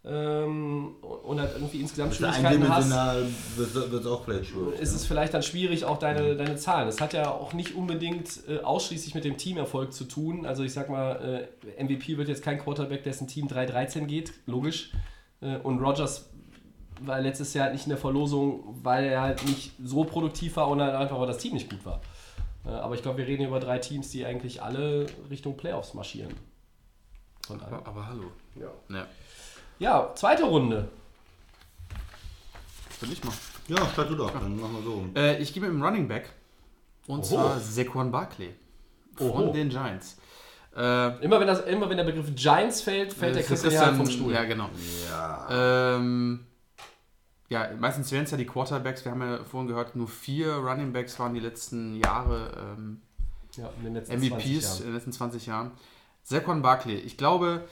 ähm, 0.05 0.97
und 1.01 1.41
halt 1.41 1.53
irgendwie 1.55 1.81
insgesamt 1.81 2.19
der 2.19 2.33
Schwierigkeiten 2.33 2.69
hast, 2.69 2.91
wird 3.57 3.93
es 3.93 4.07
auch 4.07 4.25
vielleicht 4.25 4.47
schwierig. 4.47 4.81
ist 4.81 4.95
es 4.95 5.07
vielleicht 5.07 5.33
dann 5.33 5.45
schwierig, 5.45 5.85
auch 5.85 5.99
deine, 5.99 6.35
deine 6.35 6.57
Zahlen. 6.57 6.87
Das 6.87 7.01
hat 7.01 7.13
ja 7.13 7.31
auch 7.31 7.53
nicht 7.53 7.77
unbedingt 7.77 8.41
äh, 8.49 8.59
ausschließlich 8.59 9.15
mit 9.15 9.25
dem 9.25 9.37
Teamerfolg 9.37 9.93
zu 9.93 10.05
tun. 10.05 10.45
Also 10.45 10.65
ich 10.65 10.73
sag 10.73 10.91
mal, 10.91 11.47
äh, 11.77 11.85
MVP 11.85 12.17
wird 12.19 12.29
jetzt 12.29 12.43
kein 12.43 12.59
Quarterback, 12.59 13.05
dessen 13.05 13.29
Team 13.29 13.47
3-13 13.47 14.07
geht, 14.07 14.33
logisch. 14.47 14.91
Äh, 15.41 15.59
und 15.59 15.79
Rogers 15.79 16.29
war 17.01 17.21
letztes 17.21 17.55
Jahr 17.55 17.71
nicht 17.71 17.85
in 17.85 17.91
der 17.91 17.99
Verlosung, 17.99 18.81
weil 18.83 19.05
er 19.05 19.21
halt 19.23 19.45
nicht 19.47 19.73
so 19.83 20.03
produktiv 20.03 20.57
war 20.57 20.69
und 20.69 20.81
halt 20.81 20.97
einfach, 20.97 21.19
weil 21.21 21.29
das 21.29 21.39
Team 21.39 21.55
nicht 21.55 21.71
gut 21.71 21.85
war. 21.85 22.01
Äh, 22.67 22.71
aber 22.71 22.97
ich 22.97 23.03
glaube, 23.03 23.19
wir 23.19 23.27
reden 23.29 23.45
über 23.45 23.61
drei 23.61 23.79
Teams, 23.79 24.11
die 24.11 24.27
eigentlich 24.27 24.63
alle 24.63 25.07
Richtung 25.31 25.57
Playoffs 25.57 25.95
marschieren. 25.95 26.35
Aber, 27.49 27.87
aber 27.87 28.07
hallo. 28.09 28.33
Ja. 28.57 28.71
Ja. 28.89 29.07
Ja, 29.83 30.13
zweite 30.15 30.45
Runde. 30.45 30.89
Würde 33.01 33.13
ich 33.13 33.25
mal. 33.25 33.33
Ja, 33.69 33.87
statt 33.93 34.11
du 34.11 34.15
doch, 34.15 34.31
dann 34.33 34.59
machen 34.61 34.77
wir 34.77 34.83
so. 34.83 35.07
Äh, 35.17 35.43
ich 35.43 35.53
gebe 35.53 35.67
ihm 35.67 35.73
einen 35.73 35.83
Running 35.83 36.09
Back. 36.09 36.31
Und 37.07 37.21
Oho. 37.21 37.27
zwar 37.27 37.61
Saquon 37.61 38.11
Barkley. 38.13 38.55
Von 39.17 39.31
Oho. 39.31 39.53
den 39.53 39.69
Giants. 39.69 40.17
Äh, 40.77 41.23
Immer 41.25 41.39
wenn, 41.41 41.47
das, 41.49 41.61
immer 41.65 41.89
wenn 41.91 41.97
der 41.97 42.05
Begriff 42.05 42.35
Giants 42.35 42.81
fällt, 42.81 43.13
fällt 43.13 43.35
der 43.37 43.43
für 43.45 43.55
Christian 43.57 43.97
vom 43.97 44.09
Stuhl. 44.09 44.33
Ja, 44.33 44.45
genau. 44.45 44.71
Ja. 45.11 45.97
Ähm, 45.97 46.47
ja, 47.49 47.69
meistens 47.79 48.11
wären 48.13 48.25
es 48.25 48.31
ja 48.31 48.37
die 48.39 48.47
Quarterbacks. 48.47 49.05
Wir 49.05 49.13
haben 49.13 49.21
ja 49.21 49.45
vorhin 49.45 49.69
gehört, 49.69 49.95
nur 49.97 50.09
vier 50.09 50.55
Running 50.55 50.93
Backs 50.93 51.19
waren 51.19 51.35
die 51.35 51.41
letzten 51.41 51.97
Jahre 51.97 52.75
ähm, 52.79 53.03
Ja, 53.57 53.69
in 53.79 53.85
den 53.85 53.95
letzten 53.95 54.13
20 54.19 54.31
MVPs 54.33 54.63
Jahren. 54.63 54.79
in 54.79 54.85
den 54.87 54.95
letzten 54.95 55.13
20 55.13 55.47
Jahren. 55.47 55.71
Saquon 56.23 56.63
Barkley, 56.63 56.95
ich 56.97 57.17
glaube, 57.19 57.65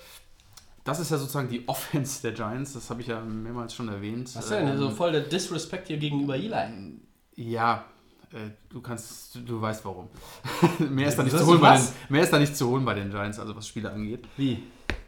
das 0.90 1.00
ist 1.00 1.10
ja 1.10 1.18
sozusagen 1.18 1.48
die 1.48 1.62
Offense 1.68 2.22
der 2.22 2.32
Giants. 2.32 2.74
Das 2.74 2.90
habe 2.90 3.00
ich 3.00 3.06
ja 3.06 3.20
mehrmals 3.20 3.74
schon 3.74 3.88
erwähnt. 3.88 4.34
Was 4.34 4.48
denn? 4.48 4.76
So 4.76 4.88
Ähm, 4.88 4.96
voll 4.96 5.12
der 5.12 5.22
Disrespect 5.22 5.88
hier 5.88 5.96
gegenüber 5.96 6.36
Eli. 6.36 7.00
Ja, 7.36 7.84
äh, 8.32 8.50
du 8.68 8.80
kannst, 8.80 9.38
du, 9.46 9.60
weißt 9.60 9.84
warum. 9.84 10.08
mehr, 10.78 11.08
ist 11.08 11.16
da 11.16 11.22
nicht 11.22 11.36
zu 11.36 11.46
holen 11.46 11.60
bei 11.60 11.76
den, 11.76 11.88
mehr 12.08 12.22
ist 12.22 12.32
da 12.32 12.38
nicht 12.38 12.56
zu 12.56 12.68
holen 12.68 12.84
bei 12.84 12.94
den 12.94 13.10
Giants, 13.10 13.38
also 13.38 13.56
was 13.56 13.66
Spiele 13.66 13.90
angeht. 13.90 14.26
Wie? 14.36 14.62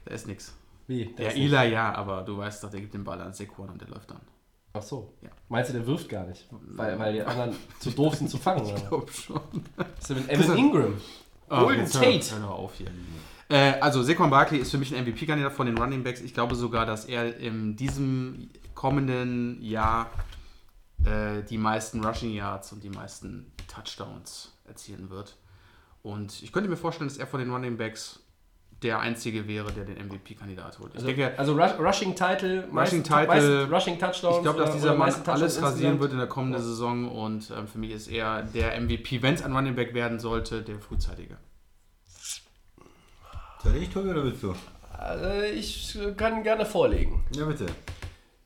Da 0.05 0.15
ist 0.15 0.27
nichts. 0.27 0.57
Wie? 0.87 1.07
Der 1.07 1.27
Ja, 1.27 1.31
ist 1.31 1.37
Eli 1.37 1.73
ja, 1.73 1.95
aber 1.95 2.23
du 2.23 2.39
weißt 2.39 2.65
doch, 2.65 2.71
der 2.71 2.81
gibt 2.81 2.95
den 2.95 3.05
Ball 3.05 3.21
an 3.21 3.33
Saquon 3.33 3.69
und 3.69 3.81
der 3.81 3.89
läuft 3.89 4.11
dann. 4.11 4.21
Ach 4.75 4.83
so. 4.83 5.13
Ja. 5.21 5.29
Meinst 5.49 5.71
du, 5.71 5.75
der 5.75 5.87
wirft 5.87 6.09
gar 6.09 6.27
nicht? 6.27 6.47
Weil, 6.51 6.99
weil 6.99 7.13
die 7.13 7.23
anderen 7.25 7.55
zu 7.79 7.91
doof 7.91 8.15
sind 8.15 8.31
zu 8.31 8.39
fangen, 8.39 8.65
oder? 8.65 8.81
glaub 8.81 9.11
schon. 9.11 9.41
Was 9.77 9.87
ist 10.01 10.11
denn 10.11 10.17
mit 10.19 10.31
Evan 10.31 10.57
Ingram? 10.57 11.01
Golden 11.49 11.81
jetzt 11.83 11.95
Tate. 11.95 12.31
Hör, 12.33 12.41
hör 12.41 12.55
auf 12.55 12.75
hier. 12.75 12.91
Äh, 13.53 13.79
also 13.81 14.03
Saquon 14.03 14.31
Barkley 14.31 14.61
ist 14.61 14.71
für 14.71 14.79
mich 14.79 14.95
ein 14.97 15.05
MVP-Kandidat 15.05 15.53
von 15.53 15.67
den 15.67 15.77
Running 15.77 16.03
Backs. 16.03 16.23
Ich 16.23 16.33
glaube 16.33 16.55
sogar, 16.55 16.87
dass 16.87 17.05
er 17.05 17.37
in 17.37 17.77
diesem 17.77 18.49
kommenden 18.75 19.61
Jahr 19.63 20.11
äh, 21.05 21.43
die 21.43 21.59
meisten 21.59 22.03
Rushing 22.03 22.33
Yards 22.33 22.73
und 22.73 22.83
die 22.83 22.89
meisten 22.89 23.53
Touchdowns 23.69 24.53
erzielen 24.67 25.11
wird. 25.11 25.37
Und 26.03 26.43
ich 26.43 26.51
könnte 26.51 26.71
mir 26.71 26.77
vorstellen, 26.79 27.09
dass 27.09 27.19
er 27.19 27.27
von 27.27 27.41
den 27.41 27.51
Running 27.51 27.77
Backs 27.77 28.21
der 28.83 29.01
einzige 29.01 29.47
wäre, 29.47 29.71
der 29.71 29.85
den 29.85 29.97
MVP-Kandidat 29.99 30.79
holt. 30.79 30.95
Also, 30.95 31.07
denke, 31.07 31.39
also 31.39 31.53
Rush, 31.53 31.79
Rushing 31.79 32.15
Title, 32.17 32.67
meisten- 32.73 33.05
Title, 33.05 33.27
meisten 33.27 33.73
Rushing 33.75 33.99
Touchdowns. 33.99 34.37
ich 34.39 34.43
glaube, 34.43 34.59
dass 34.61 34.71
oder- 34.71 34.79
dieser 34.79 34.95
Mann 34.97 35.13
alles 35.27 35.63
rasieren 35.63 36.01
wird 36.01 36.13
in 36.13 36.19
der 36.19 36.27
kommenden 36.27 36.63
Saison 36.63 37.09
und 37.11 37.53
ähm, 37.57 37.69
für 37.69 37.79
mich 37.79 37.91
ist 37.91 38.09
er 38.09 38.43
der 38.43 38.81
MVP, 38.81 39.21
wenn 39.23 39.35
es 39.35 39.43
ein 39.43 39.55
Running 39.55 39.75
Back 39.77 39.93
werden 39.95 40.19
sollte, 40.19 40.63
der 40.63 40.81
frühzeitige. 40.81 41.37
Soll 43.63 43.77
ich, 43.77 43.91
Tobi, 43.91 44.11
oder 44.11 44.25
willst 44.25 44.43
du? 44.43 44.55
Äh, 45.01 45.51
ich 45.53 45.99
kann 46.17 46.43
gerne 46.43 46.67
vorlegen. 46.67 47.25
Ja, 47.35 47.45
bitte. 47.45 47.67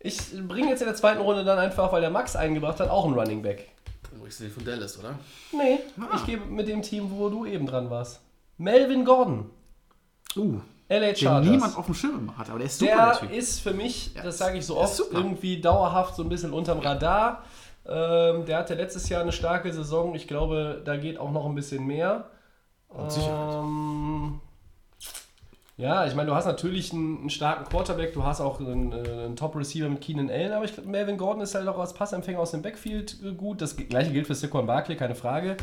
Ich 0.00 0.18
bringe 0.46 0.68
jetzt 0.68 0.80
in 0.82 0.86
der 0.86 0.94
zweiten 0.94 1.20
Runde 1.20 1.44
dann 1.44 1.58
einfach, 1.58 1.90
weil 1.92 2.00
der 2.00 2.10
Max 2.10 2.36
eingebracht 2.36 2.80
hat, 2.80 2.90
auch 2.90 3.04
einen 3.06 3.14
Running 3.18 3.42
Back. 3.42 3.68
Du 4.12 4.20
bringst 4.20 4.40
den 4.40 4.50
von 4.50 4.64
Dallas, 4.64 4.98
oder? 4.98 5.18
Nee, 5.52 5.80
ich 6.14 6.26
gebe 6.26 6.44
mit 6.46 6.68
dem 6.68 6.82
Team, 6.82 7.10
wo 7.10 7.28
du 7.28 7.44
eben 7.46 7.66
dran 7.66 7.90
warst. 7.90 8.20
Melvin 8.58 9.04
Gordon, 9.04 9.50
Uh, 10.36 10.60
LA 10.90 10.98
den 11.00 11.16
Chargers. 11.16 11.50
niemand 11.50 11.76
auf 11.78 11.86
dem 11.86 11.94
Schirm 11.94 12.36
hat, 12.36 12.50
aber 12.50 12.58
der 12.58 12.66
ist 12.66 12.78
super, 12.78 12.92
der, 12.94 13.06
Der 13.06 13.18
Typ. 13.20 13.32
ist 13.32 13.60
für 13.60 13.72
mich, 13.72 14.10
das 14.22 14.36
sage 14.36 14.58
ich 14.58 14.66
so 14.66 14.76
oft, 14.76 15.00
irgendwie 15.10 15.60
dauerhaft 15.62 16.14
so 16.14 16.22
ein 16.22 16.28
bisschen 16.28 16.52
unterm 16.52 16.80
Radar. 16.80 17.42
Ähm, 17.86 18.44
der 18.44 18.58
hatte 18.58 18.74
letztes 18.74 19.08
Jahr 19.08 19.22
eine 19.22 19.32
starke 19.32 19.72
Saison. 19.72 20.14
Ich 20.14 20.28
glaube, 20.28 20.82
da 20.84 20.96
geht 20.98 21.18
auch 21.18 21.30
noch 21.32 21.46
ein 21.46 21.54
bisschen 21.54 21.86
mehr. 21.86 22.28
Mit 22.96 23.10
Sicherheit. 23.12 23.54
Ähm, 23.54 23.85
ja, 25.76 26.06
ich 26.06 26.14
meine, 26.14 26.30
du 26.30 26.34
hast 26.34 26.46
natürlich 26.46 26.92
einen, 26.92 27.18
einen 27.20 27.30
starken 27.30 27.64
Quarterback, 27.68 28.14
du 28.14 28.24
hast 28.24 28.40
auch 28.40 28.60
einen, 28.60 28.92
äh, 28.92 28.96
einen 28.96 29.36
Top-Receiver 29.36 29.88
mit 29.88 30.00
Keenan 30.00 30.30
Allen, 30.30 30.52
aber 30.52 30.64
ich 30.64 30.72
glaube, 30.72 30.88
Melvin 30.88 31.18
Gordon 31.18 31.42
ist 31.42 31.54
halt 31.54 31.68
auch 31.68 31.78
als 31.78 31.92
Passempfänger 31.92 32.38
aus 32.38 32.52
dem 32.52 32.62
Backfield 32.62 33.16
äh, 33.22 33.32
gut. 33.32 33.60
Das 33.60 33.76
gleiche 33.76 34.12
gilt 34.12 34.26
für 34.26 34.34
Saquon 34.34 34.66
Barkley, 34.66 34.96
keine 34.96 35.14
Frage. 35.14 35.56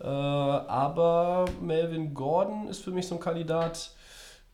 Äh, 0.00 0.06
aber 0.06 1.46
Melvin 1.60 2.14
Gordon 2.14 2.68
ist 2.68 2.82
für 2.82 2.92
mich 2.92 3.08
so 3.08 3.16
ein 3.16 3.20
Kandidat, 3.20 3.90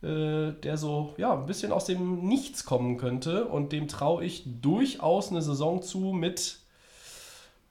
äh, 0.01 0.51
der 0.51 0.77
so 0.77 1.13
ja, 1.17 1.33
ein 1.33 1.45
bisschen 1.45 1.71
aus 1.71 1.85
dem 1.85 2.27
Nichts 2.27 2.65
kommen 2.65 2.97
könnte 2.97 3.45
und 3.45 3.71
dem 3.71 3.87
traue 3.87 4.23
ich 4.25 4.43
durchaus 4.61 5.29
eine 5.29 5.41
Saison 5.41 5.81
zu 5.81 6.13
mit 6.13 6.57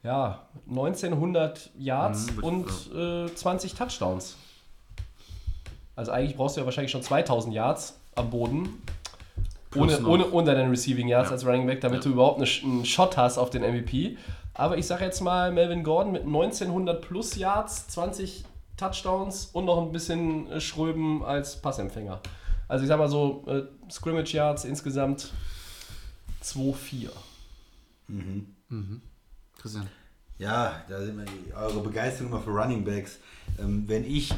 ja, 0.02 0.46
1900 0.68 1.70
Yards 1.76 2.28
Mhm, 2.36 2.44
und 2.44 2.68
äh, 2.94 3.34
20 3.34 3.74
Touchdowns. 3.74 4.36
Also 5.96 6.12
eigentlich 6.12 6.36
brauchst 6.36 6.56
du 6.56 6.60
ja 6.60 6.64
wahrscheinlich 6.66 6.92
schon 6.92 7.02
2000 7.02 7.52
Yards 7.54 7.98
am 8.14 8.30
Boden. 8.30 8.82
Plus 9.70 9.98
Ohne, 9.98 10.06
ohne, 10.08 10.30
ohne 10.30 10.54
deine 10.54 10.70
Receiving 10.70 11.08
Yards 11.08 11.30
Ja. 11.30 11.34
als 11.34 11.44
Running 11.46 11.66
Back, 11.66 11.80
damit 11.80 11.98
Ja. 11.98 12.04
du 12.04 12.10
überhaupt 12.14 12.40
eine, 12.40 12.48
einen 12.62 12.84
Shot 12.84 13.16
hast 13.16 13.36
auf 13.38 13.50
den 13.50 13.62
MVP. 13.62 14.16
Aber 14.54 14.78
ich 14.78 14.86
sage 14.86 15.04
jetzt 15.04 15.20
mal 15.20 15.50
Melvin 15.52 15.82
Gordon 15.82 16.12
mit 16.12 16.22
1900 16.24 17.02
plus 17.02 17.36
Yards, 17.36 17.88
20 17.88 18.44
Touchdowns 18.76 19.46
und 19.52 19.64
noch 19.66 19.82
ein 19.82 19.90
bisschen 19.92 20.50
äh, 20.50 20.60
Schröben 20.60 21.22
als 21.24 21.60
Passempfänger. 21.60 22.20
Also 22.68 22.82
ich 22.84 22.88
sag 22.88 22.98
mal 22.98 23.08
so, 23.08 23.44
äh, 23.46 23.62
Scrimmage 23.90 24.32
Yards 24.34 24.64
insgesamt 24.64 25.32
2-4. 26.42 27.08
Christian. 29.58 29.88
Ja, 30.38 30.82
da 30.88 31.00
sind 31.00 31.16
wir, 31.18 31.56
eure 31.56 31.80
Begeisterung 31.80 32.30
immer 32.32 32.40
für 32.40 32.50
Running 32.50 32.84
Backs. 32.84 33.18
Ähm, 33.58 33.84
wenn 33.88 34.04
ich, 34.04 34.32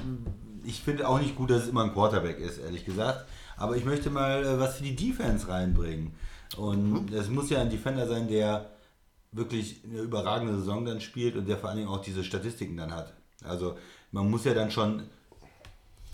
ich 0.68 0.82
finde 0.82 1.08
auch 1.08 1.18
nicht 1.18 1.34
gut, 1.34 1.50
dass 1.50 1.62
es 1.62 1.68
immer 1.68 1.84
ein 1.84 1.94
Quarterback 1.94 2.38
ist, 2.38 2.58
ehrlich 2.58 2.84
gesagt. 2.84 3.24
Aber 3.56 3.76
ich 3.76 3.84
möchte 3.84 4.10
mal 4.10 4.44
äh, 4.44 4.60
was 4.60 4.76
für 4.76 4.84
die 4.84 4.94
Defense 4.94 5.48
reinbringen. 5.48 6.12
Und 6.56 7.12
es 7.12 7.28
muss 7.28 7.50
ja 7.50 7.60
ein 7.60 7.70
Defender 7.70 8.06
sein, 8.06 8.28
der 8.28 8.70
wirklich 9.32 9.80
eine 9.84 10.00
überragende 10.00 10.54
Saison 10.56 10.84
dann 10.84 11.00
spielt 11.00 11.36
und 11.36 11.48
der 11.48 11.56
vor 11.56 11.70
allen 11.70 11.78
Dingen 11.78 11.90
auch 11.90 12.00
diese 12.02 12.22
Statistiken 12.22 12.76
dann 12.76 12.94
hat. 12.94 13.12
Also 13.44 13.76
man 14.12 14.30
muss 14.30 14.44
ja 14.44 14.54
dann 14.54 14.70
schon 14.70 15.02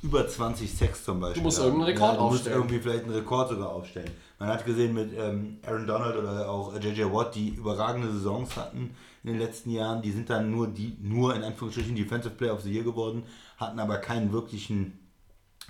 über 0.03 0.27
20 0.29 0.73
Sex 0.73 1.05
zum 1.05 1.21
Beispiel. 1.21 1.41
Du 1.41 1.45
musst 1.47 1.59
haben. 1.59 1.67
irgendeinen 1.67 1.95
Rekord 1.95 2.13
ja, 2.13 2.19
du 2.19 2.25
musst 2.25 2.35
aufstellen. 2.35 2.57
irgendwie 2.59 2.79
vielleicht 2.79 3.05
einen 3.05 3.15
Rekord 3.15 3.49
sogar 3.49 3.71
aufstellen. 3.71 4.11
Man 4.39 4.49
hat 4.49 4.65
gesehen 4.65 4.93
mit 4.93 5.13
ähm, 5.17 5.59
Aaron 5.67 5.87
Donald 5.87 6.17
oder 6.17 6.49
auch 6.51 6.79
JJ 6.79 7.05
Watt, 7.05 7.35
die 7.35 7.51
überragende 7.51 8.13
Saisons 8.13 8.57
hatten 8.57 8.95
in 9.23 9.31
den 9.31 9.39
letzten 9.39 9.71
Jahren. 9.71 10.03
Die 10.03 10.11
sind 10.11 10.29
dann 10.29 10.51
nur 10.51 10.67
die 10.67 10.97
nur 11.01 11.35
in 11.35 11.43
Anführungsstrichen 11.43 11.97
Defensive 11.97 12.35
Player 12.35 12.53
of 12.53 12.61
the 12.61 12.73
Year 12.73 12.85
geworden, 12.85 13.23
hatten 13.65 13.79
aber 13.79 13.99
keinen 13.99 14.33
wirklichen 14.33 14.99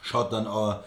Shot 0.02 0.32
dann 0.32 0.46
auch, 0.46 0.80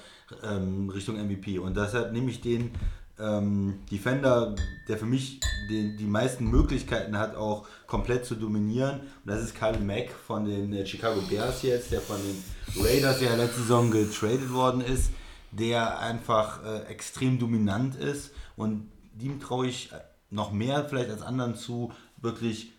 ähm, 0.43 0.89
Richtung 0.89 1.15
MVP. 1.15 1.59
Und 1.59 1.77
deshalb 1.77 2.11
nehme 2.11 2.29
ich 2.29 2.41
den 2.41 2.71
ähm, 3.19 3.79
Defender, 3.91 4.55
der 4.87 4.97
für 4.97 5.05
mich 5.05 5.39
den, 5.69 5.97
die 5.97 6.05
meisten 6.05 6.49
Möglichkeiten 6.49 7.17
hat, 7.17 7.35
auch 7.35 7.67
komplett 7.87 8.25
zu 8.25 8.35
dominieren. 8.35 8.99
Und 8.99 9.25
das 9.25 9.41
ist 9.41 9.55
Kyle 9.55 9.79
Mack 9.79 10.11
von 10.11 10.45
den 10.45 10.73
äh, 10.73 10.85
Chicago 10.85 11.21
Bears 11.21 11.63
jetzt, 11.63 11.91
der 11.91 12.01
von 12.01 12.17
den 12.17 12.83
Raiders 12.83 13.21
ja 13.21 13.35
letzte 13.35 13.61
Saison 13.61 13.91
getradet 13.91 14.51
worden 14.51 14.81
ist, 14.81 15.11
der 15.51 15.99
einfach 15.99 16.63
äh, 16.63 16.83
extrem 16.83 17.39
dominant 17.39 17.95
ist. 17.95 18.31
Und 18.55 18.91
dem 19.13 19.39
traue 19.39 19.67
ich 19.67 19.91
noch 20.29 20.51
mehr 20.51 20.85
vielleicht 20.87 21.09
als 21.09 21.21
anderen 21.21 21.55
zu, 21.55 21.91
wirklich 22.17 22.73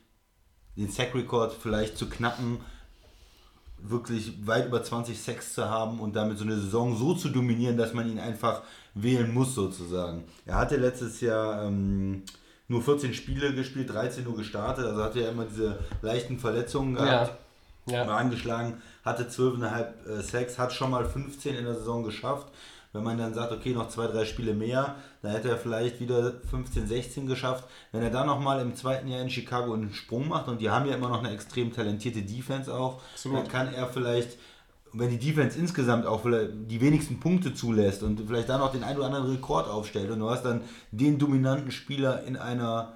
den 0.76 0.90
Sack-Record 0.90 1.54
vielleicht 1.60 1.98
zu 1.98 2.08
knacken 2.08 2.58
wirklich 3.82 4.46
weit 4.46 4.66
über 4.66 4.82
20 4.82 5.20
Sacks 5.20 5.54
zu 5.54 5.68
haben 5.68 6.00
und 6.00 6.16
damit 6.16 6.38
so 6.38 6.44
eine 6.44 6.56
Saison 6.56 6.96
so 6.96 7.14
zu 7.14 7.28
dominieren, 7.28 7.76
dass 7.76 7.94
man 7.94 8.10
ihn 8.10 8.18
einfach 8.18 8.62
wählen 8.94 9.32
muss 9.32 9.54
sozusagen. 9.54 10.24
Er 10.46 10.56
hatte 10.56 10.76
letztes 10.76 11.20
Jahr 11.20 11.64
ähm, 11.64 12.22
nur 12.66 12.82
14 12.82 13.14
Spiele 13.14 13.54
gespielt, 13.54 13.90
13 13.90 14.24
nur 14.24 14.36
gestartet, 14.36 14.84
also 14.84 15.02
hatte 15.02 15.20
er 15.22 15.30
immer 15.30 15.44
diese 15.44 15.78
leichten 16.02 16.38
Verletzungen 16.38 16.94
gehabt. 16.94 17.32
Ja. 17.86 18.06
War 18.06 18.18
angeschlagen, 18.18 18.82
hatte 19.02 19.24
12,5 19.24 20.18
äh, 20.18 20.22
Sacks, 20.22 20.58
hat 20.58 20.74
schon 20.74 20.90
mal 20.90 21.06
15 21.06 21.56
in 21.56 21.64
der 21.64 21.74
Saison 21.74 22.04
geschafft. 22.04 22.48
Wenn 22.98 23.04
man 23.04 23.18
dann 23.18 23.34
sagt, 23.34 23.52
okay, 23.52 23.72
noch 23.72 23.88
zwei, 23.88 24.06
drei 24.06 24.24
Spiele 24.24 24.54
mehr, 24.54 24.96
dann 25.22 25.32
hätte 25.32 25.48
er 25.48 25.56
vielleicht 25.56 26.00
wieder 26.00 26.34
15, 26.50 26.86
16 26.86 27.26
geschafft. 27.26 27.64
Wenn 27.92 28.02
er 28.02 28.10
dann 28.10 28.26
nochmal 28.26 28.60
im 28.60 28.74
zweiten 28.74 29.08
Jahr 29.08 29.22
in 29.22 29.30
Chicago 29.30 29.72
einen 29.72 29.92
Sprung 29.92 30.28
macht, 30.28 30.48
und 30.48 30.60
die 30.60 30.70
haben 30.70 30.86
ja 30.86 30.96
immer 30.96 31.08
noch 31.08 31.20
eine 31.20 31.32
extrem 31.32 31.72
talentierte 31.72 32.22
Defense 32.22 32.72
auch, 32.72 33.00
Absolut. 33.14 33.38
dann 33.38 33.48
kann 33.48 33.72
er 33.72 33.86
vielleicht, 33.86 34.36
wenn 34.92 35.10
die 35.10 35.18
Defense 35.18 35.58
insgesamt 35.58 36.06
auch 36.06 36.24
die 36.24 36.80
wenigsten 36.80 37.20
Punkte 37.20 37.54
zulässt 37.54 38.02
und 38.02 38.20
vielleicht 38.26 38.48
dann 38.48 38.60
noch 38.60 38.72
den 38.72 38.84
einen 38.84 38.98
oder 38.98 39.06
anderen 39.06 39.30
Rekord 39.30 39.68
aufstellt 39.68 40.10
und 40.10 40.18
du 40.18 40.28
hast 40.28 40.44
dann 40.44 40.62
den 40.90 41.18
dominanten 41.18 41.70
Spieler 41.70 42.24
in 42.24 42.36
einer 42.36 42.94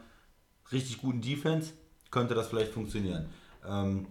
richtig 0.72 1.00
guten 1.00 1.20
Defense, 1.20 1.72
könnte 2.10 2.34
das 2.34 2.48
vielleicht 2.48 2.72
funktionieren. 2.72 3.26
Ähm, 3.66 4.06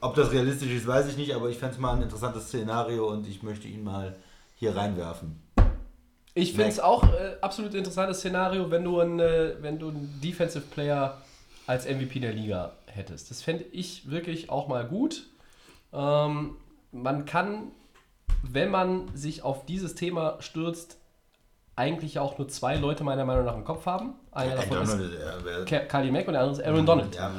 ob 0.00 0.14
das 0.14 0.32
realistisch 0.32 0.70
ist, 0.70 0.86
weiß 0.86 1.08
ich 1.08 1.16
nicht, 1.16 1.34
aber 1.34 1.48
ich 1.48 1.58
fände 1.58 1.74
es 1.74 1.80
mal 1.80 1.94
ein 1.94 2.02
interessantes 2.02 2.48
Szenario 2.48 3.10
und 3.10 3.26
ich 3.26 3.42
möchte 3.42 3.68
ihn 3.68 3.84
mal 3.84 4.16
hier 4.60 4.76
reinwerfen. 4.76 5.42
Ich 6.34 6.52
finde 6.52 6.68
es 6.68 6.78
auch 6.78 7.02
äh, 7.04 7.36
absolut 7.40 7.74
interessantes 7.74 8.18
Szenario, 8.18 8.70
wenn 8.70 8.84
du, 8.84 9.00
einen, 9.00 9.18
äh, 9.18 9.54
wenn 9.60 9.78
du 9.80 9.88
einen 9.88 10.20
Defensive 10.22 10.64
Player 10.70 11.18
als 11.66 11.86
MVP 11.86 12.20
der 12.20 12.32
Liga 12.32 12.72
hättest. 12.86 13.30
Das 13.30 13.42
fände 13.42 13.64
ich 13.72 14.08
wirklich 14.10 14.48
auch 14.48 14.68
mal 14.68 14.84
gut. 14.86 15.24
Ähm, 15.92 16.56
man 16.92 17.24
kann, 17.24 17.72
wenn 18.42 18.70
man 18.70 19.08
sich 19.16 19.42
auf 19.42 19.66
dieses 19.66 19.94
Thema 19.96 20.36
stürzt, 20.40 20.98
eigentlich 21.74 22.18
auch 22.18 22.38
nur 22.38 22.48
zwei 22.48 22.76
Leute 22.76 23.02
meiner 23.02 23.24
Meinung 23.24 23.44
nach 23.46 23.54
im 23.56 23.64
Kopf 23.64 23.86
haben. 23.86 24.12
Einer 24.32 24.56
davon 24.56 24.82
ist 24.82 24.92
äh, 24.94 25.18
wer- 25.42 25.64
Ka- 25.64 25.86
Kali 25.86 26.10
Mack 26.10 26.26
und 26.28 26.34
der 26.34 26.42
andere 26.42 26.60
ist 26.60 26.66
Aaron 26.66 26.84
Donald. 26.86 27.14
Ja. 27.16 27.32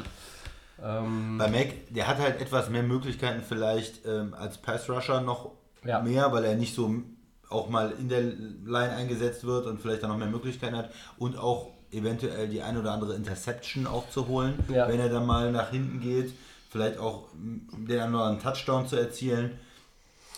Ähm, 0.84 1.38
Bei 1.38 1.48
Mac, 1.48 1.68
der 1.92 2.08
hat 2.08 2.18
halt 2.18 2.42
etwas 2.42 2.70
mehr 2.70 2.84
Möglichkeiten 2.84 3.44
vielleicht 3.48 4.06
ähm, 4.06 4.34
als 4.34 4.58
Pass-Rusher 4.58 5.22
noch 5.22 5.52
Ja. 5.84 6.00
mehr, 6.02 6.32
weil 6.32 6.46
er 6.46 6.56
nicht 6.56 6.76
so 6.76 6.94
auch 7.50 7.70
mal 7.70 7.92
in 8.00 8.08
der 8.08 8.22
Line 8.22 8.92
eingesetzt 8.96 9.44
wird 9.44 9.66
und 9.66 9.82
vielleicht 9.82 10.04
dann 10.04 10.10
noch 10.10 10.18
mehr 10.18 10.28
Möglichkeiten 10.28 10.76
hat 10.78 10.90
und 11.18 11.38
auch 11.38 11.70
eventuell 11.92 12.48
die 12.48 12.62
ein 12.62 12.78
oder 12.78 12.92
andere 12.94 13.16
Interception 13.16 13.86
auch 13.88 14.10
zu 14.10 14.28
holen, 14.28 14.54
Ja. 14.70 14.88
wenn 14.88 15.00
er 15.00 15.10
dann 15.10 15.26
mal 15.26 15.52
nach 15.52 15.70
hinten 15.72 16.00
geht, 16.00 16.32
vielleicht 16.70 16.98
auch 16.98 17.26
den 17.36 18.00
anderen 18.00 18.40
Touchdown 18.40 18.88
zu 18.88 18.96
erzielen. 18.96 19.52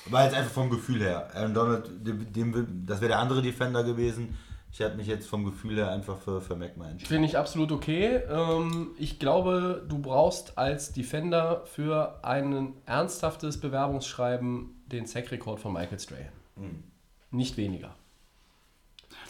War 0.10 0.26
jetzt 0.26 0.36
einfach 0.36 0.52
vom 0.52 0.70
Gefühl 0.70 1.00
her. 1.02 1.30
Aaron 1.34 1.54
Donald, 1.54 1.86
dem, 2.06 2.34
dem, 2.34 2.86
das 2.86 3.00
wäre 3.00 3.10
der 3.10 3.20
andere 3.20 3.42
Defender 3.42 3.84
gewesen. 3.84 4.36
Ich 4.72 4.82
habe 4.82 4.96
mich 4.96 5.06
jetzt 5.06 5.28
vom 5.28 5.46
Gefühl 5.46 5.76
her 5.78 5.92
einfach 5.92 6.18
für, 6.18 6.42
für 6.42 6.56
mal 6.56 6.66
entschieden. 6.66 7.06
Finde 7.06 7.28
ich 7.28 7.38
absolut 7.38 7.72
okay. 7.72 8.22
Ähm, 8.28 8.90
ich 8.98 9.20
glaube, 9.20 9.86
du 9.88 10.00
brauchst 10.00 10.58
als 10.58 10.92
Defender 10.92 11.62
für 11.66 12.20
ein 12.26 12.74
ernsthaftes 12.88 13.60
Bewerbungsschreiben 13.62 14.83
den 14.94 15.06
Sack-Rekord 15.06 15.60
von 15.60 15.74
Michael 15.74 16.00
Strahan. 16.00 16.26
Mhm. 16.56 16.84
Nicht 17.32 17.58
weniger. 17.58 17.96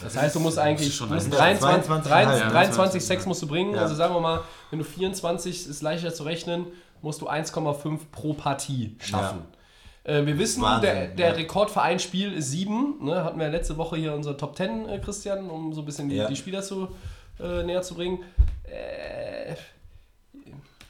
Das 0.00 0.16
heißt, 0.16 0.34
du 0.34 0.40
musst 0.40 0.58
eigentlich 0.58 0.94
schon 0.94 1.08
du 1.08 1.14
musst 1.14 1.26
ein- 1.26 1.58
23, 1.58 1.90
22,5, 1.90 2.02
23, 2.08 2.44
ja. 2.44 2.50
23 2.50 3.04
Sacks 3.04 3.26
musst 3.26 3.42
du 3.42 3.46
bringen. 3.46 3.74
Ja. 3.74 3.82
Also 3.82 3.94
sagen 3.94 4.14
wir 4.14 4.20
mal, 4.20 4.42
wenn 4.70 4.78
du 4.78 4.84
24 4.84 5.66
ist 5.68 5.82
leichter 5.82 6.12
zu 6.12 6.24
rechnen, 6.24 6.66
musst 7.02 7.20
du 7.20 7.28
1,5 7.28 8.10
pro 8.10 8.32
Partie 8.34 8.96
schaffen. 8.98 9.42
Äh, 10.04 10.26
wir 10.26 10.38
wissen, 10.38 10.62
Wahnsinn, 10.62 10.82
der, 10.94 11.06
der 11.08 11.28
ja. 11.28 11.34
Rekord 11.34 11.70
für 11.70 11.80
ein 11.82 11.98
Spiel 11.98 12.32
ist 12.32 12.50
7. 12.50 13.04
Ne? 13.04 13.24
Hatten 13.24 13.38
wir 13.38 13.48
letzte 13.48 13.76
Woche 13.76 13.96
hier 13.96 14.14
unsere 14.14 14.36
Top 14.36 14.56
10, 14.56 14.88
äh, 14.88 14.98
Christian, 14.98 15.48
um 15.48 15.72
so 15.72 15.80
ein 15.82 15.84
bisschen 15.86 16.08
die, 16.08 16.16
Ja. 16.16 16.28
die 16.28 16.36
Spieler 16.36 16.62
zu, 16.62 16.88
äh, 17.40 17.62
näher 17.62 17.82
zu 17.82 17.94
bringen. 17.94 18.22
Äh, 18.64 19.54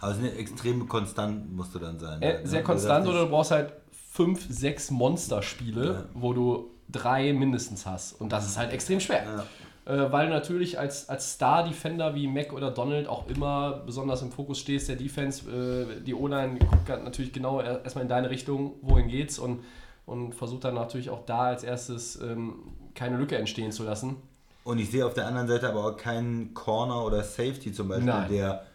Aber 0.01 0.13
es 0.13 0.19
ist 0.19 0.25
eine 0.25 0.33
extrem 0.35 0.89
konstant 0.89 1.53
musst 1.53 1.75
du 1.75 1.79
dann 1.79 1.99
sein. 1.99 2.21
äh, 2.23 2.27
halt, 2.35 2.49
sehr 2.49 2.61
ne? 2.61 2.65
konstant 2.65 3.07
oder 3.07 3.21
du 3.25 3.31
brauchst 3.31 3.51
halt 3.53 3.73
5, 4.15 4.47
6 4.49 4.91
Monsterspiele, 4.93 5.87
Ja. 5.93 6.05
wo 6.15 6.33
du 6.33 6.71
drei 6.89 7.33
mindestens 7.33 7.85
hast. 7.87 8.13
Und 8.21 8.33
das 8.33 8.47
ist 8.47 8.57
halt 8.57 8.73
extrem 8.73 9.01
schwer. 9.01 9.25
Ja. 9.25 9.45
Äh, 9.93 10.13
weil 10.13 10.29
du 10.29 10.33
natürlich 10.33 10.79
als, 10.79 11.09
als 11.09 11.33
Star-Defender 11.33 12.15
wie 12.15 12.27
Mac 12.29 12.53
oder 12.53 12.71
Donald 12.71 13.07
auch 13.09 13.27
immer 13.29 13.83
besonders 13.85 14.23
im 14.23 14.31
Fokus 14.31 14.59
stehst, 14.61 14.89
der 14.89 14.97
Defense, 14.97 15.51
äh, 15.51 16.01
die 16.01 16.15
O-Line 16.15 16.59
guckt 16.61 16.89
natürlich 17.05 17.33
genau 17.33 17.61
er- 17.61 17.83
erstmal 17.85 18.03
in 18.05 18.09
deine 18.09 18.31
Richtung, 18.31 18.75
wohin 18.83 19.09
geht's 19.09 19.39
und 19.39 19.61
und 20.07 20.35
versucht 20.35 20.65
dann 20.65 20.75
natürlich 20.75 21.09
auch 21.09 21.25
da 21.25 21.45
als 21.45 21.65
erstes 21.65 22.21
ähm, 22.21 22.57
keine 22.95 23.17
Lücke 23.17 23.39
entstehen 23.39 23.73
zu 23.73 23.85
lassen. 23.85 24.17
Und 24.63 24.79
ich 24.79 24.91
sehe 24.91 25.05
auf 25.07 25.15
der 25.15 25.27
anderen 25.27 25.49
Seite 25.49 25.67
aber 25.67 25.83
auch 25.87 25.97
keinen 25.97 26.53
Corner 26.53 27.03
oder 27.07 27.23
Safety 27.25 27.73
zum 27.73 27.89
Beispiel, 27.89 28.05
Nein. 28.13 28.31
der 28.31 28.67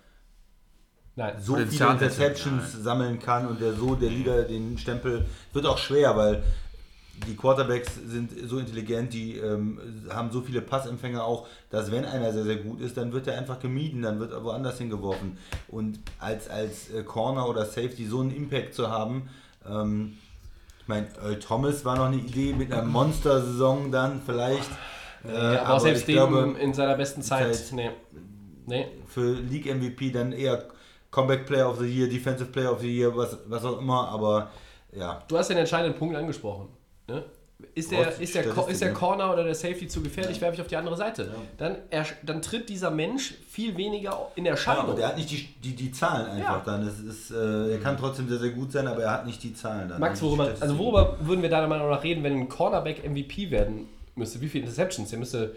Nein, 1.19 1.33
so 1.37 1.55
viele. 1.57 1.91
Interceptions 1.91 2.71
sammeln 2.81 3.19
kann 3.19 3.45
und 3.45 3.59
der 3.59 3.73
so 3.73 3.93
der 3.95 4.09
Liga 4.09 4.41
den 4.43 4.77
Stempel 4.77 5.25
wird 5.51 5.65
auch 5.65 5.77
schwer, 5.77 6.15
weil 6.15 6.41
die 7.27 7.35
Quarterbacks 7.35 7.95
sind 8.07 8.31
so 8.47 8.57
intelligent, 8.59 9.11
die 9.11 9.35
ähm, 9.35 9.77
haben 10.09 10.31
so 10.31 10.39
viele 10.39 10.61
Passempfänger 10.61 11.21
auch, 11.21 11.45
dass 11.69 11.91
wenn 11.91 12.05
einer 12.05 12.31
sehr, 12.31 12.45
sehr 12.45 12.55
gut 12.55 12.79
ist, 12.79 12.95
dann 12.95 13.11
wird 13.11 13.27
er 13.27 13.37
einfach 13.37 13.59
gemieden, 13.59 14.01
dann 14.01 14.21
wird 14.21 14.31
er 14.31 14.41
woanders 14.45 14.77
hingeworfen. 14.77 15.37
Und 15.67 15.99
als, 16.19 16.49
als 16.49 16.89
äh, 16.91 17.03
Corner 17.03 17.49
oder 17.49 17.65
Safety 17.65 18.07
so 18.07 18.21
einen 18.21 18.31
Impact 18.33 18.73
zu 18.73 18.89
haben, 18.89 19.27
ähm, 19.69 20.13
ich 20.81 20.87
meine, 20.87 21.07
Earl 21.21 21.39
Thomas 21.39 21.83
war 21.83 21.97
noch 21.97 22.05
eine 22.05 22.15
Idee 22.15 22.53
mit 22.53 22.71
einer 22.71 22.83
Monster-Saison 22.83 23.91
dann 23.91 24.21
vielleicht. 24.25 24.69
Äh, 25.27 25.35
aber, 25.35 25.73
auch 25.73 25.79
selbst 25.81 26.07
dem 26.07 26.13
glaube, 26.13 26.55
in 26.61 26.73
seiner 26.73 26.95
besten 26.95 27.21
Zeit. 27.21 27.53
Zeit- 27.53 27.73
Nee. 27.73 27.89
Nee. 28.65 28.87
für 29.07 29.33
League 29.33 29.65
MVP 29.65 30.11
dann 30.11 30.31
eher 30.31 30.63
Comeback 31.11 31.45
Player 31.45 31.67
of 31.69 31.79
the 31.79 31.85
Year, 31.85 32.07
Defensive 32.07 32.51
Player 32.51 32.71
of 32.71 32.81
the 32.81 32.87
Year, 32.97 33.15
was, 33.15 33.37
was 33.47 33.63
auch 33.65 33.79
immer, 33.79 34.07
aber 34.09 34.51
ja. 34.95 35.23
Du 35.27 35.37
hast 35.37 35.49
den 35.49 35.57
entscheidenden 35.57 35.97
Punkt 35.97 36.15
angesprochen. 36.15 36.67
Ne? 37.07 37.23
Ist, 37.75 37.91
der, 37.91 38.17
ist, 38.19 38.35
der, 38.35 38.45
ist 38.69 38.81
der 38.81 38.89
ne? 38.89 38.93
Corner 38.93 39.33
oder 39.33 39.43
der 39.43 39.53
Safety 39.53 39.87
zu 39.89 40.01
gefährlich, 40.01 40.39
werfe 40.39 40.55
ich 40.55 40.61
auf 40.61 40.67
die 40.67 40.77
andere 40.77 40.95
Seite. 40.95 41.29
Dann, 41.57 41.75
er, 41.89 42.05
dann 42.23 42.41
tritt 42.41 42.69
dieser 42.69 42.89
Mensch 42.89 43.33
viel 43.49 43.75
weniger 43.75 44.31
in 44.35 44.45
Ja, 44.45 44.51
Erscheinung. 44.51 44.91
und 44.91 44.99
er 44.99 45.09
hat 45.09 45.17
nicht 45.17 45.29
die, 45.29 45.45
die, 45.61 45.75
die 45.75 45.91
Zahlen 45.91 46.27
einfach 46.27 46.59
Ja. 46.59 46.61
dann. 46.65 46.87
Es 46.87 46.99
ist, 47.01 47.31
äh, 47.31 47.71
er 47.73 47.79
kann 47.79 47.97
trotzdem 47.97 48.29
sehr, 48.29 48.39
sehr 48.39 48.51
gut 48.51 48.71
sein, 48.71 48.87
aber 48.87 49.03
er 49.03 49.11
hat 49.11 49.25
nicht 49.25 49.43
die 49.43 49.53
Zahlen 49.53 49.89
dann. 49.89 49.99
Max, 49.99 50.21
worüber, 50.21 50.53
also 50.57 50.77
worüber 50.77 51.17
würden 51.19 51.41
wir 51.41 51.49
deiner 51.49 51.67
Meinung 51.67 51.89
nach 51.89 52.01
reden, 52.03 52.23
wenn 52.23 52.33
ein 52.39 52.47
Cornerback 52.47 53.03
MVP 53.07 53.51
werden 53.51 53.89
müsste? 54.15 54.39
Wie 54.39 54.47
viele 54.47 54.63
Interceptions? 54.63 55.09
Der 55.09 55.19
müsste 55.19 55.53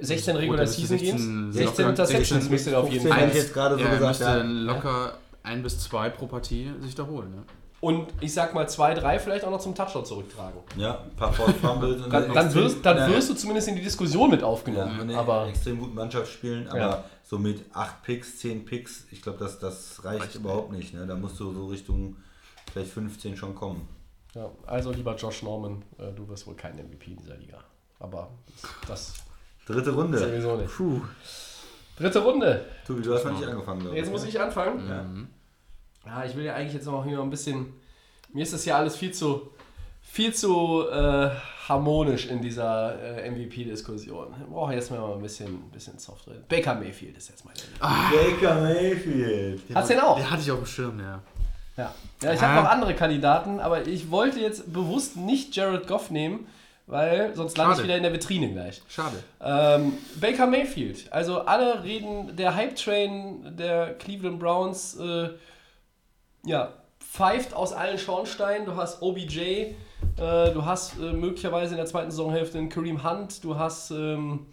16 0.00 0.36
Regular 0.36 0.66
Season 0.66 0.98
16 0.98 1.16
Games? 1.18 1.54
16 1.54 1.84
locker- 1.84 1.90
Interceptions 1.90 2.28
16 2.44 2.50
müsste 2.50 2.70
er 2.72 2.78
auf 2.80 2.90
jeden 2.90 3.02
15 3.06 3.28
Fall. 3.28 3.36
jetzt 3.36 3.54
gerade 3.54 3.74
so 3.76 3.80
Ja, 3.82 3.88
er 3.88 3.98
gesagt. 3.98 4.20
Ja. 4.20 4.42
locker 4.42 5.18
ein 5.42 5.62
bis 5.62 5.78
zwei 5.80 6.08
pro 6.10 6.26
Partie 6.26 6.70
sich 6.80 6.94
da 6.94 7.06
holen. 7.06 7.30
Ne? 7.30 7.42
Und 7.80 8.08
ich 8.20 8.34
sag 8.34 8.54
mal 8.54 8.68
zwei, 8.68 8.92
drei 8.94 9.18
vielleicht 9.20 9.44
auch 9.44 9.50
noch 9.52 9.60
zum 9.60 9.74
Touchdown 9.74 10.04
zurücktragen. 10.04 10.58
ja, 10.76 10.98
ein 11.04 11.14
paar 11.16 11.32
Forced 11.32 11.56
Fumbles. 11.60 12.02
und 12.02 12.10
Dann, 12.12 12.32
dann, 12.34 12.52
wirst, 12.54 12.84
dann 12.84 13.12
wirst 13.12 13.30
du 13.30 13.34
zumindest 13.34 13.68
in 13.68 13.76
die 13.76 13.82
Diskussion 13.82 14.30
mit 14.30 14.40
ja, 14.40 14.46
aufgenommen. 14.46 14.98
eine 15.00 15.16
aber 15.16 15.46
extrem 15.48 15.78
guten 15.78 15.94
Mannschaft 15.94 16.32
spielen, 16.32 16.66
aber 16.68 16.78
Ja. 16.78 17.04
so 17.22 17.38
mit 17.38 17.64
8 17.72 18.02
Picks, 18.02 18.38
10 18.40 18.64
Picks, 18.64 19.04
ich 19.12 19.22
glaube, 19.22 19.38
das, 19.38 19.58
das 19.60 20.04
reicht, 20.04 20.22
Reicht 20.22 20.34
überhaupt 20.34 20.72
nicht. 20.72 20.92
Ne? 20.92 21.06
Da 21.06 21.14
musst 21.14 21.38
du 21.38 21.52
so 21.52 21.66
Richtung 21.66 22.16
vielleicht 22.72 22.90
15 22.90 23.36
schon 23.36 23.54
kommen. 23.54 23.86
ja, 24.34 24.50
also 24.66 24.90
lieber 24.90 25.14
Josh 25.14 25.42
Norman, 25.44 25.84
äh, 25.98 26.10
du 26.12 26.28
wirst 26.28 26.46
wohl 26.48 26.54
kein 26.56 26.74
MVP 26.76 27.12
in 27.12 27.16
dieser 27.18 27.36
Liga. 27.36 27.58
Aber 28.00 28.30
das 28.88 29.14
Dritte 29.68 29.90
Runde. 29.90 30.18
sowieso 30.18 30.56
nicht. 30.56 30.74
Puh. 30.74 31.02
Dritte 31.98 32.20
Runde. 32.20 32.64
Tobi, 32.86 33.02
du 33.02 33.14
hast 33.14 33.24
noch 33.24 33.38
nicht 33.38 33.46
angefangen, 33.46 33.80
glaube 33.80 33.96
Jetzt 33.96 34.10
muss 34.10 34.24
ich 34.24 34.40
anfangen. 34.40 34.88
Ja. 34.88 35.04
Ja, 36.06 36.24
ich 36.24 36.34
will 36.36 36.44
ja 36.44 36.54
eigentlich 36.54 36.74
jetzt 36.74 36.86
noch 36.86 37.04
hier 37.04 37.16
noch 37.16 37.24
ein 37.24 37.30
bisschen. 37.30 37.74
Mir 38.32 38.42
ist 38.42 38.52
das 38.52 38.64
ja 38.64 38.78
alles 38.78 38.96
viel 38.96 39.12
zu, 39.12 39.50
viel 40.00 40.32
zu 40.34 40.88
äh, 40.88 41.30
harmonisch 41.68 42.26
in 42.26 42.40
dieser 42.40 42.98
äh, 42.98 43.30
MVP-Diskussion. 43.30 44.34
Ich 44.40 44.46
brauche 44.50 44.72
jetzt 44.72 44.90
mal 44.90 45.12
ein 45.12 45.20
bisschen, 45.20 45.48
ein 45.48 45.70
bisschen 45.70 45.98
soft 45.98 46.26
drin. 46.26 46.42
Baker 46.48 46.74
Mayfield 46.74 47.18
ist 47.18 47.28
jetzt 47.28 47.44
meine. 47.44 47.58
Baker 47.80 48.54
Mayfield. 48.60 49.60
Hat's 49.74 49.88
den 49.88 50.00
auch? 50.00 50.16
Den 50.16 50.30
hatte 50.30 50.42
ich 50.42 50.50
auf 50.50 50.58
dem 50.58 50.66
Schirm, 50.66 50.98
ja. 50.98 51.20
Ja, 51.76 51.94
ja 52.22 52.32
ich 52.32 52.40
habe 52.40 52.62
noch 52.62 52.70
andere 52.70 52.94
Kandidaten, 52.94 53.60
aber 53.60 53.86
ich 53.86 54.10
wollte 54.10 54.40
jetzt 54.40 54.72
bewusst 54.72 55.16
nicht 55.16 55.54
Jared 55.54 55.86
Goff 55.86 56.10
nehmen, 56.10 56.46
weil 56.88 57.34
sonst 57.36 57.56
lande 57.56 57.76
ich 57.76 57.84
wieder 57.84 57.96
in 57.96 58.02
der 58.02 58.12
Vitrine 58.12 58.50
gleich. 58.50 58.82
Schade. 58.88 59.22
Ähm, 59.40 59.92
Baker 60.20 60.46
Mayfield. 60.46 61.12
Also 61.12 61.42
alle 61.42 61.84
reden, 61.84 62.34
der 62.34 62.54
Hype-Train 62.54 63.56
der 63.56 63.94
Cleveland 63.94 64.40
Browns 64.40 64.98
äh, 64.98 65.28
ja, 66.44 66.72
pfeift 66.98 67.54
aus 67.54 67.72
allen 67.72 67.98
Schornsteinen. 67.98 68.64
Du 68.64 68.74
hast 68.74 69.02
OBJ, 69.02 69.38
äh, 69.38 69.74
du 70.16 70.64
hast 70.64 70.98
äh, 70.98 71.12
möglicherweise 71.12 71.72
in 71.72 71.76
der 71.76 71.86
zweiten 71.86 72.10
Saisonhälfte 72.10 72.58
einen 72.58 72.70
Kareem 72.70 73.04
Hunt, 73.04 73.44
du 73.44 73.58
hast 73.58 73.90
ähm, 73.90 74.46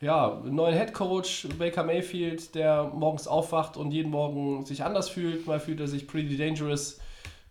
ja, 0.00 0.38
einen 0.38 0.56
neuen 0.56 0.76
Head 0.76 0.92
Coach, 0.92 1.46
Baker 1.60 1.84
Mayfield, 1.84 2.56
der 2.56 2.90
morgens 2.92 3.28
aufwacht 3.28 3.76
und 3.76 3.92
jeden 3.92 4.10
Morgen 4.10 4.66
sich 4.66 4.82
anders 4.82 5.08
fühlt. 5.08 5.46
Mal 5.46 5.60
fühlt 5.60 5.78
er 5.78 5.86
sich 5.86 6.08
pretty 6.08 6.36
dangerous, 6.36 6.98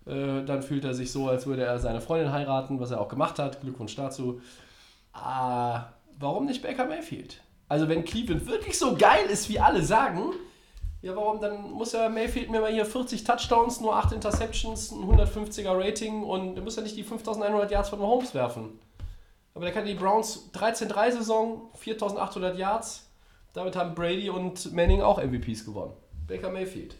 äh, 0.05 0.43
dann 0.43 0.63
fühlt 0.63 0.83
er 0.85 0.93
sich 0.93 1.11
so, 1.11 1.29
als 1.29 1.45
würde 1.45 1.63
er 1.63 1.79
seine 1.79 2.01
Freundin 2.01 2.31
heiraten, 2.31 2.79
was 2.79 2.91
er 2.91 2.99
auch 3.01 3.09
gemacht 3.09 3.39
hat. 3.39 3.61
Glückwunsch 3.61 3.95
dazu. 3.95 4.41
Ah, 5.13 5.89
warum 6.19 6.45
nicht 6.45 6.61
Baker 6.61 6.85
Mayfield? 6.85 7.41
Also 7.67 7.87
wenn 7.87 8.03
Cleveland 8.03 8.47
wirklich 8.47 8.77
so 8.77 8.95
geil 8.95 9.25
ist, 9.27 9.49
wie 9.49 9.59
alle 9.59 9.83
sagen, 9.83 10.33
ja 11.01 11.15
warum, 11.15 11.39
dann 11.39 11.71
muss 11.71 11.93
ja 11.93 12.09
Mayfield 12.09 12.49
mir 12.49 12.61
mal 12.61 12.71
hier 12.71 12.85
40 12.85 13.23
Touchdowns, 13.23 13.79
nur 13.81 13.95
8 13.95 14.13
Interceptions, 14.13 14.91
ein 14.91 15.03
150er 15.03 15.77
Rating 15.77 16.23
und 16.23 16.57
er 16.57 16.63
muss 16.63 16.75
ja 16.75 16.83
nicht 16.83 16.97
die 16.97 17.03
5100 17.03 17.71
Yards 17.71 17.89
von 17.89 17.99
Mahomes 17.99 18.33
werfen. 18.33 18.79
Aber 19.53 19.65
der 19.65 19.73
kann 19.73 19.85
die 19.85 19.95
Browns 19.95 20.49
13-3-Saison, 20.53 21.69
4800 21.75 22.57
Yards, 22.57 23.09
damit 23.53 23.75
haben 23.75 23.95
Brady 23.95 24.29
und 24.29 24.71
Manning 24.73 25.01
auch 25.01 25.21
MVPs 25.21 25.65
gewonnen. 25.65 25.93
Baker 26.27 26.49
Mayfield. 26.49 26.95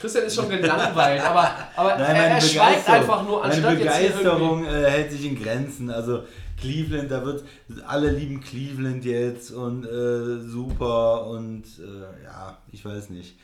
Christian 0.00 0.24
ist 0.24 0.36
schon 0.36 0.48
gelangweilt, 0.48 1.22
aber, 1.22 1.56
aber 1.74 1.96
Nein, 1.96 2.00
er, 2.00 2.14
meine 2.14 2.34
er 2.34 2.40
schweigt 2.40 2.88
einfach 2.88 3.24
nur, 3.24 3.40
meine 3.40 3.52
anstatt 3.52 3.78
jetzt 3.78 4.00
irgendwie... 4.00 4.14
Begeisterung 4.14 4.64
äh, 4.64 4.90
hält 4.90 5.10
sich 5.10 5.26
in 5.26 5.42
Grenzen. 5.42 5.90
Also 5.90 6.22
Cleveland, 6.60 7.10
da 7.10 7.24
wird 7.24 7.44
alle 7.86 8.10
lieben 8.10 8.40
Cleveland 8.40 9.04
jetzt 9.04 9.50
und 9.50 9.84
äh, 9.84 10.40
super 10.40 11.26
und 11.26 11.64
äh, 11.78 12.24
ja, 12.24 12.58
ich 12.70 12.84
weiß 12.84 13.10
nicht. 13.10 13.36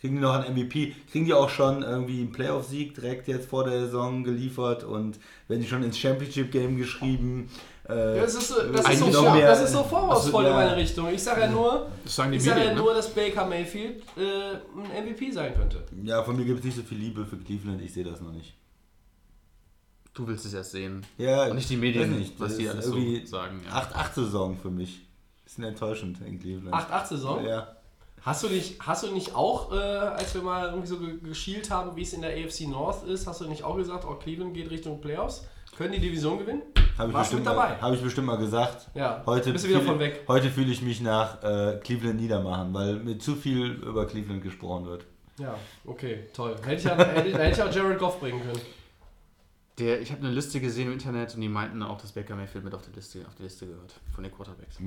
Kriegen 0.00 0.16
die 0.16 0.22
noch 0.22 0.34
einen 0.34 0.54
MVP? 0.54 0.94
Kriegen 1.10 1.24
die 1.24 1.34
auch 1.34 1.48
schon 1.48 1.82
irgendwie 1.82 2.20
einen 2.20 2.30
Playoff-Sieg 2.30 2.94
direkt 2.94 3.26
jetzt 3.26 3.48
vor 3.48 3.64
der 3.64 3.80
Saison 3.80 4.22
geliefert 4.22 4.84
und 4.84 5.18
werden 5.48 5.60
die 5.60 5.66
schon 5.66 5.82
ins 5.82 5.98
Championship-Game 5.98 6.76
geschrieben? 6.76 7.50
Äh, 7.88 8.20
Das 8.20 8.34
ist 8.34 8.48
so, 8.48 8.62
das 8.70 8.88
ist 8.90 8.98
so, 8.98 9.10
vor, 9.12 9.32
mehr- 9.34 9.46
das 9.48 9.62
ist 9.62 9.72
so 9.72 9.82
vorwurfsvoll 9.82 10.14
Also, 10.14 10.38
in 10.40 10.46
ja. 10.46 10.52
meine 10.66 10.76
Richtung. 10.76 11.08
Ich 11.12 11.22
sage 11.22 11.40
ja 11.42 11.48
nur, 11.48 11.86
Das 12.04 12.14
sagen 12.16 12.30
die 12.32 12.36
ich 12.36 12.44
sage 12.44 12.62
ja 12.64 12.74
ne? 12.74 12.80
nur, 12.80 12.92
dass 12.94 13.08
Baker 13.14 13.46
Mayfield 13.46 14.02
äh, 14.16 14.52
ein 14.94 15.04
MVP 15.06 15.30
sein 15.30 15.54
könnte. 15.54 15.82
ja, 16.04 16.22
von 16.22 16.36
mir 16.36 16.44
gibt 16.44 16.58
es 16.60 16.64
nicht 16.66 16.76
so 16.76 16.82
viel 16.82 16.98
Liebe 16.98 17.24
für 17.24 17.36
Cleveland, 17.38 17.80
ich 17.82 17.92
sehe 17.92 18.04
das 18.04 18.20
noch 18.20 18.32
nicht. 18.32 18.54
Du 20.14 20.26
willst 20.26 20.44
es 20.46 20.52
erst 20.54 20.72
sehen. 20.72 21.06
Ja, 21.16 21.44
Und 21.46 21.54
nicht 21.56 21.70
die 21.70 21.76
Medien, 21.76 22.10
weiß 22.10 22.18
nicht, 22.18 22.40
was 22.40 22.56
die 22.56 22.68
alles 22.68 22.86
so 22.86 22.96
sagen. 23.24 23.62
Ja. 23.66 23.82
8-8-Saison 23.82 24.56
für 24.58 24.70
mich. 24.70 25.00
Bisschen 25.44 25.64
enttäuschend 25.64 26.20
in 26.26 26.40
Cleveland. 26.40 26.74
8-8-Saison? 26.74 27.44
Ja. 27.44 27.76
Hast 28.22 28.42
du 28.42 28.48
nicht, 28.48 28.80
hast 28.84 29.04
du 29.04 29.12
nicht 29.12 29.34
auch, 29.36 29.72
äh, 29.72 29.76
als 29.76 30.34
wir 30.34 30.42
mal 30.42 30.68
irgendwie 30.70 30.88
so 30.88 30.98
ge- 30.98 31.18
geschielt 31.20 31.70
haben, 31.70 31.94
wie 31.96 32.02
es 32.02 32.12
in 32.12 32.20
der 32.20 32.32
AFC 32.32 32.66
North 32.66 33.04
ist, 33.06 33.28
hast 33.28 33.40
du 33.40 33.48
nicht 33.48 33.62
auch 33.62 33.76
gesagt, 33.76 34.04
oh, 34.06 34.14
Cleveland 34.16 34.54
geht 34.54 34.68
Richtung 34.70 35.00
Playoffs? 35.00 35.44
Können 35.78 35.92
die 35.92 36.00
Division 36.00 36.40
gewinnen? 36.40 36.62
Habe 36.98 37.10
ich, 37.10 37.14
Warst 37.14 37.32
du 37.32 37.36
bestimmt 37.36 37.38
mit 37.38 37.46
dabei? 37.46 37.68
Mal, 37.68 37.80
hab 37.80 37.94
ich 37.94 38.02
bestimmt 38.02 38.26
mal 38.26 38.36
gesagt. 38.38 38.88
Ja, 38.94 39.22
Heute 39.24 39.52
bist 39.52 39.64
du 39.64 39.68
wieder 39.68 39.78
fühle- 39.78 39.90
von 39.92 40.00
weg. 40.00 40.24
Heute 40.26 40.50
fühle 40.50 40.72
ich 40.72 40.82
mich 40.82 41.00
nach 41.00 41.40
äh, 41.44 41.78
Cleveland 41.84 42.20
niedermachen, 42.20 42.74
weil 42.74 42.96
mit 42.96 43.22
zu 43.22 43.36
viel 43.36 43.74
über 43.74 44.04
Cleveland 44.06 44.42
gesprochen 44.42 44.86
wird. 44.86 45.04
Ja, 45.38 45.54
okay, 45.86 46.24
toll. 46.34 46.56
Hätte 46.64 46.74
ich, 46.74 46.82
ja, 46.82 46.96
hätte, 46.96 47.28
ich- 47.28 47.34
hätte 47.36 47.50
ich 47.52 47.62
auch 47.62 47.72
Jared 47.72 47.96
Goff 47.96 48.18
bringen 48.18 48.40
können. 48.40 48.60
Der, 49.78 50.00
ich 50.00 50.10
habe 50.10 50.22
eine 50.26 50.34
Liste 50.34 50.58
gesehen 50.58 50.88
im 50.88 50.94
Internet 50.94 51.36
und 51.36 51.40
die 51.42 51.48
meinten 51.48 51.80
auch, 51.84 52.00
dass 52.00 52.10
Baker 52.10 52.34
Mayfield 52.34 52.64
mit 52.64 52.74
auf 52.74 52.82
die 52.82 52.90
Liste, 52.96 53.24
auf 53.28 53.36
die 53.36 53.44
Liste 53.44 53.64
gehört 53.68 53.94
von 54.12 54.24
den 54.24 54.32
Quarterbacks. 54.32 54.78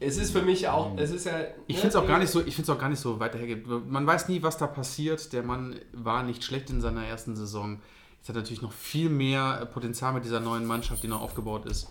Es 0.00 0.16
ist 0.16 0.32
für 0.32 0.42
mich 0.42 0.62
ja 0.62 0.72
auch, 0.72 0.98
es 0.98 1.12
ist 1.12 1.26
ja... 1.26 1.38
Ich 1.68 1.76
ne, 1.76 1.82
finde 1.82 1.88
es 1.90 1.94
auch 1.94 2.08
gar 2.08 2.18
nicht 2.18 2.30
so, 2.32 2.40
ich 2.40 2.56
finde 2.56 2.62
es 2.72 2.76
auch 2.76 2.80
gar 2.80 2.88
nicht 2.88 2.98
so 2.98 3.20
weiter 3.20 3.38
hergeht. 3.38 3.64
Man 3.68 4.04
weiß 4.04 4.28
nie, 4.28 4.42
was 4.42 4.58
da 4.58 4.66
passiert. 4.66 5.32
Der 5.32 5.44
Mann 5.44 5.76
war 5.92 6.24
nicht 6.24 6.42
schlecht 6.42 6.68
in 6.70 6.80
seiner 6.80 7.04
ersten 7.04 7.36
Saison. 7.36 7.80
Jetzt 8.20 8.28
hat 8.28 8.36
natürlich 8.36 8.60
noch 8.62 8.72
viel 8.72 9.08
mehr 9.08 9.66
Potenzial 9.72 10.12
mit 10.12 10.24
dieser 10.24 10.40
neuen 10.40 10.66
Mannschaft, 10.66 11.02
die 11.02 11.08
noch 11.08 11.22
aufgebaut 11.22 11.64
ist. 11.66 11.88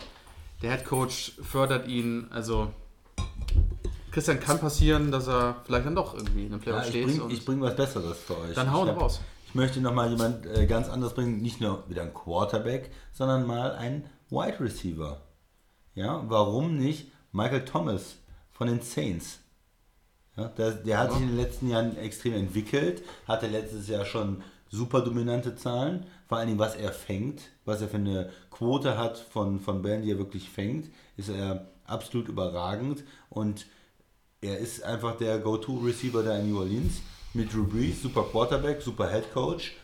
Der 0.61 0.71
Head 0.71 0.85
Coach 0.85 1.33
fördert 1.41 1.87
ihn. 1.87 2.27
Also 2.29 2.71
Christian 4.11 4.39
kann 4.39 4.59
passieren, 4.59 5.11
dass 5.11 5.27
er 5.27 5.57
vielleicht 5.65 5.85
dann 5.85 5.95
doch 5.95 6.13
irgendwie 6.13 6.45
in 6.45 6.53
einem 6.53 6.61
Playoff 6.61 6.81
Ja, 6.81 6.85
ich 6.85 6.89
steht. 6.91 7.17
bringe 7.19 7.33
ich 7.33 7.45
bring 7.45 7.61
was 7.61 7.75
Besseres 7.75 8.17
für 8.19 8.37
euch. 8.37 8.53
dann 8.55 8.71
hauen 8.71 8.87
wir 8.87 8.93
raus. 8.93 9.21
Ich 9.47 9.55
möchte 9.55 9.81
nochmal 9.81 10.11
jemand 10.11 10.45
äh, 10.45 10.67
ganz 10.67 10.89
anderes 10.89 11.13
bringen, 11.15 11.41
nicht 11.41 11.59
nur 11.61 11.83
wieder 11.89 12.03
ein 12.03 12.13
Quarterback, 12.13 12.91
sondern 13.13 13.47
mal 13.47 13.71
ein 13.71 14.07
Wide 14.29 14.59
Receiver. 14.59 15.21
Ja, 15.95 16.23
warum 16.27 16.77
nicht 16.77 17.11
Michael 17.31 17.65
Thomas 17.65 18.17
von 18.51 18.67
den 18.67 18.81
Saints? 18.81 19.39
Ja, 20.37 20.49
der, 20.49 20.71
der 20.71 20.99
hat 20.99 21.11
sich 21.11 21.21
in 21.21 21.27
den 21.29 21.37
letzten 21.37 21.67
Jahren 21.67 21.97
extrem 21.97 22.33
entwickelt, 22.33 23.03
hatte 23.27 23.47
letztes 23.47 23.87
Jahr 23.87 24.05
schon 24.05 24.43
super 24.69 25.01
dominante 25.01 25.55
Zahlen, 25.55 26.05
vor 26.27 26.37
allen 26.37 26.47
Dingen 26.47 26.59
was 26.59 26.75
er 26.75 26.91
fängt, 26.91 27.41
was 27.65 27.81
er 27.81 27.87
für 27.87 27.97
eine 27.97 28.29
Quote 28.51 28.97
hat 28.97 29.17
von, 29.17 29.59
von 29.59 29.81
Bällen, 29.81 30.03
die 30.03 30.11
er 30.11 30.17
wirklich 30.17 30.49
fängt, 30.49 30.89
ist 31.17 31.29
er 31.29 31.67
absolut 31.85 32.27
überragend 32.27 33.03
und 33.29 33.65
er 34.41 34.57
ist 34.59 34.83
einfach 34.83 35.17
der 35.17 35.39
Go-To-Receiver 35.39 36.23
da 36.23 36.37
in 36.37 36.49
New 36.49 36.59
Orleans 36.59 37.01
mit 37.33 37.53
Drew 37.53 37.65
Brees, 37.65 38.01
super 38.01 38.23
Quarterback, 38.23 38.81
super 38.81 39.09
Head 39.09 39.33
Coach. 39.33 39.75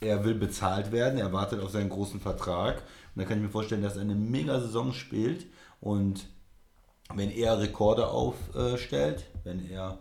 er 0.00 0.24
will 0.24 0.34
bezahlt 0.34 0.92
werden, 0.92 1.18
er 1.18 1.32
wartet 1.32 1.60
auf 1.60 1.70
seinen 1.70 1.88
großen 1.88 2.20
Vertrag. 2.20 2.82
Und 3.14 3.22
da 3.22 3.24
kann 3.24 3.38
ich 3.38 3.44
mir 3.44 3.50
vorstellen, 3.50 3.82
dass 3.82 3.96
er 3.96 4.02
eine 4.02 4.14
mega 4.14 4.60
Saison 4.60 4.92
spielt 4.92 5.46
und 5.80 6.26
wenn 7.14 7.30
er 7.30 7.58
Rekorde 7.58 8.08
aufstellt, 8.08 9.24
wenn 9.44 9.68
er 9.70 9.98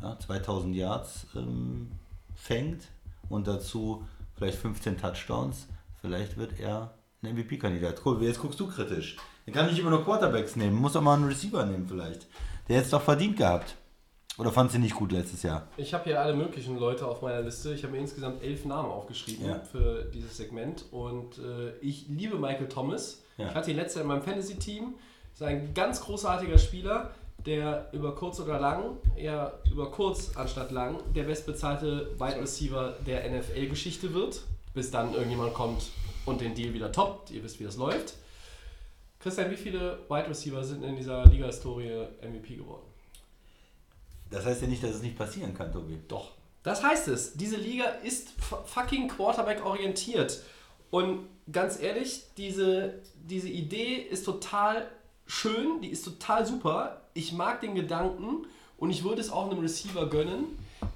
ja, 0.00 0.18
2000 0.18 0.74
Yards 0.74 1.26
ähm, 1.36 1.92
fängt 2.34 2.88
und 3.32 3.46
dazu 3.48 4.06
vielleicht 4.36 4.58
15 4.58 4.98
Touchdowns, 5.00 5.66
vielleicht 6.00 6.36
wird 6.36 6.58
er 6.60 6.94
ein 7.22 7.34
MVP-Kandidat. 7.34 8.02
Cool, 8.04 8.22
jetzt 8.22 8.40
guckst 8.40 8.58
du 8.60 8.66
kritisch. 8.68 9.16
Er 9.46 9.52
kann 9.52 9.66
nicht 9.66 9.78
immer 9.78 9.90
nur 9.90 10.04
Quarterbacks 10.04 10.56
nehmen, 10.56 10.76
muss 10.76 10.94
auch 10.96 11.00
mal 11.02 11.14
einen 11.14 11.24
Receiver 11.24 11.64
nehmen 11.64 11.86
vielleicht. 11.88 12.26
Der 12.68 12.76
hätte 12.76 12.84
es 12.86 12.90
doch 12.90 13.02
verdient 13.02 13.36
gehabt. 13.36 13.76
Oder 14.38 14.50
fandst 14.50 14.74
du 14.74 14.78
nicht 14.78 14.94
gut 14.94 15.12
letztes 15.12 15.42
Jahr? 15.42 15.68
Ich 15.76 15.92
habe 15.92 16.04
hier 16.04 16.20
alle 16.20 16.34
möglichen 16.34 16.78
Leute 16.78 17.06
auf 17.06 17.20
meiner 17.20 17.42
Liste. 17.42 17.74
Ich 17.74 17.82
habe 17.82 17.92
mir 17.92 18.00
insgesamt 18.00 18.42
elf 18.42 18.64
Namen 18.64 18.90
aufgeschrieben 18.90 19.46
Ja. 19.46 19.58
für 19.60 20.04
dieses 20.04 20.36
Segment. 20.38 20.86
Und 20.90 21.38
äh, 21.38 21.76
ich 21.80 22.06
liebe 22.08 22.38
Michael 22.38 22.68
Thomas. 22.68 23.22
Ja. 23.36 23.48
Ich 23.48 23.54
hatte 23.54 23.70
ihn 23.70 23.76
letztes 23.76 23.96
Jahr 23.96 24.02
in 24.04 24.08
meinem 24.08 24.22
Fantasy-Team. 24.22 24.94
Ist 25.34 25.42
ein 25.42 25.74
ganz 25.74 26.00
großartiger 26.00 26.56
Spieler, 26.58 27.10
der 27.46 27.88
über 27.92 28.14
kurz 28.14 28.40
oder 28.40 28.60
lang, 28.60 28.96
eher 29.16 29.58
über 29.70 29.90
kurz 29.90 30.36
anstatt 30.36 30.70
lang, 30.70 30.98
der 31.14 31.24
bestbezahlte 31.24 32.10
Wide 32.18 32.40
Receiver 32.40 32.96
der 33.06 33.28
NFL-Geschichte 33.30 34.14
wird. 34.14 34.42
Bis 34.74 34.90
dann 34.90 35.12
irgendjemand 35.12 35.52
kommt 35.52 35.90
und 36.24 36.40
den 36.40 36.54
Deal 36.54 36.72
wieder 36.72 36.90
toppt. 36.90 37.30
Ihr 37.30 37.42
wisst, 37.42 37.60
wie 37.60 37.64
das 37.64 37.76
läuft. 37.76 38.14
Christian, 39.20 39.50
wie 39.50 39.56
viele 39.56 39.98
Wide 40.08 40.28
Receiver 40.28 40.64
sind 40.64 40.82
in 40.82 40.96
dieser 40.96 41.24
Liga-Historie 41.26 42.06
MVP 42.22 42.56
geworden? 42.56 42.82
Das 44.30 44.46
heißt 44.46 44.62
ja 44.62 44.68
nicht, 44.68 44.82
dass 44.82 44.92
es 44.92 45.02
nicht 45.02 45.16
passieren 45.16 45.54
kann, 45.54 45.70
Tobi. 45.70 45.98
Doch. 46.08 46.32
Das 46.62 46.82
heißt 46.82 47.08
es. 47.08 47.34
Diese 47.34 47.56
Liga 47.56 47.84
ist 47.84 48.30
fucking 48.66 49.08
Quarterback 49.08 49.64
orientiert. 49.64 50.42
Und 50.90 51.26
ganz 51.50 51.80
ehrlich, 51.80 52.22
diese, 52.36 52.94
diese 53.14 53.48
Idee 53.48 53.96
ist 53.96 54.24
total 54.24 54.88
schön, 55.26 55.80
die 55.82 55.88
ist 55.88 56.04
total 56.04 56.46
super. 56.46 57.01
Ich 57.14 57.32
mag 57.32 57.60
den 57.60 57.74
Gedanken 57.74 58.46
und 58.78 58.90
ich 58.90 59.04
würde 59.04 59.20
es 59.20 59.30
auch 59.30 59.50
einem 59.50 59.60
Receiver 59.60 60.08
gönnen. 60.08 60.44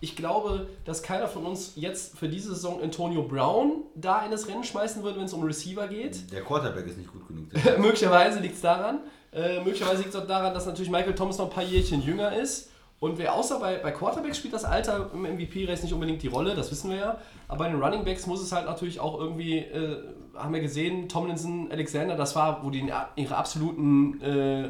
Ich 0.00 0.16
glaube, 0.16 0.68
dass 0.84 1.02
keiner 1.02 1.28
von 1.28 1.46
uns 1.46 1.72
jetzt 1.76 2.18
für 2.18 2.28
diese 2.28 2.54
Saison 2.54 2.82
Antonio 2.82 3.22
Brown 3.22 3.82
da 3.94 4.24
in 4.24 4.30
das 4.30 4.48
Rennen 4.48 4.64
schmeißen 4.64 5.02
würde, 5.02 5.18
wenn 5.18 5.26
es 5.26 5.32
um 5.32 5.44
Receiver 5.44 5.86
geht. 5.86 6.32
Der 6.32 6.42
Quarterback 6.42 6.86
ist 6.86 6.98
nicht 6.98 7.12
gut 7.12 7.26
genug. 7.28 7.46
möglicherweise 7.78 8.40
liegt 8.40 8.56
es 8.56 8.60
daran. 8.60 9.00
Äh, 9.32 9.58
möglicherweise 9.58 9.98
liegt 9.98 10.14
es 10.14 10.16
auch 10.16 10.26
daran, 10.26 10.54
dass 10.54 10.66
natürlich 10.66 10.90
Michael 10.90 11.14
Thomas 11.14 11.38
noch 11.38 11.46
ein 11.46 11.52
paar 11.52 11.62
Jährchen 11.62 12.02
jünger 12.02 12.34
ist. 12.34 12.70
Und 12.98 13.18
wer 13.18 13.34
außer 13.34 13.60
bei, 13.60 13.76
bei 13.76 13.92
Quarterbacks 13.92 14.38
spielt 14.38 14.54
das 14.54 14.64
Alter 14.64 15.10
im 15.12 15.22
MVP-Race 15.22 15.82
nicht 15.82 15.92
unbedingt 15.92 16.22
die 16.22 16.28
Rolle, 16.28 16.54
das 16.54 16.70
wissen 16.70 16.90
wir 16.90 16.96
ja. 16.96 17.18
Aber 17.46 17.64
bei 17.64 17.70
den 17.70 17.80
Running 17.80 18.04
Backs 18.04 18.26
muss 18.26 18.42
es 18.42 18.52
halt 18.52 18.64
natürlich 18.64 19.00
auch 19.00 19.20
irgendwie, 19.20 19.58
äh, 19.58 20.02
haben 20.34 20.54
wir 20.54 20.60
gesehen, 20.60 21.08
Tomlinson, 21.08 21.70
Alexander, 21.70 22.16
das 22.16 22.34
war, 22.34 22.64
wo 22.64 22.70
die 22.70 22.90
ihre 23.16 23.36
absoluten 23.36 24.20
äh, 24.22 24.68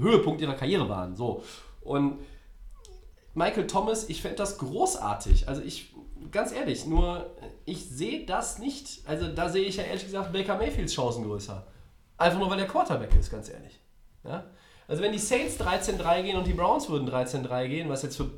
Höhepunkt 0.00 0.40
ihrer 0.40 0.54
Karriere 0.54 0.88
waren. 0.88 1.16
So. 1.16 1.42
Und 1.80 2.18
Michael 3.34 3.66
Thomas, 3.66 4.08
ich 4.08 4.22
fände 4.22 4.36
das 4.36 4.58
großartig. 4.58 5.48
Also 5.48 5.62
ich, 5.62 5.94
ganz 6.30 6.52
ehrlich, 6.52 6.86
nur 6.86 7.30
ich 7.64 7.84
sehe 7.88 8.26
das 8.26 8.58
nicht. 8.58 9.02
Also 9.06 9.28
da 9.28 9.48
sehe 9.48 9.64
ich 9.64 9.76
ja 9.76 9.84
ehrlich 9.84 10.04
gesagt 10.04 10.32
Baker 10.32 10.56
Mayfields 10.56 10.92
Chancen 10.92 11.24
größer. 11.24 11.66
Einfach 12.16 12.38
nur, 12.38 12.50
weil 12.50 12.58
der 12.58 12.66
Quarterback 12.66 13.14
ist, 13.14 13.30
ganz 13.30 13.48
ehrlich. 13.48 13.78
Ja? 14.24 14.44
Also 14.88 15.02
wenn 15.02 15.12
die 15.12 15.18
Saints 15.18 15.60
13-3 15.60 16.22
gehen 16.22 16.36
und 16.36 16.46
die 16.46 16.54
Browns 16.54 16.88
würden 16.88 17.08
13-3 17.08 17.68
gehen, 17.68 17.88
was 17.88 18.02
jetzt 18.02 18.16
für 18.16 18.30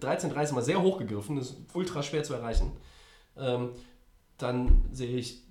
13-3 0.00 0.42
ist 0.42 0.50
immer 0.50 0.62
sehr 0.62 0.82
hoch 0.82 0.98
gegriffen, 0.98 1.38
ist 1.38 1.56
ultra 1.72 2.02
schwer 2.02 2.22
zu 2.22 2.34
erreichen, 2.34 2.72
ähm, 3.36 3.70
dann 4.36 4.84
sehe 4.92 5.16
ich 5.16 5.42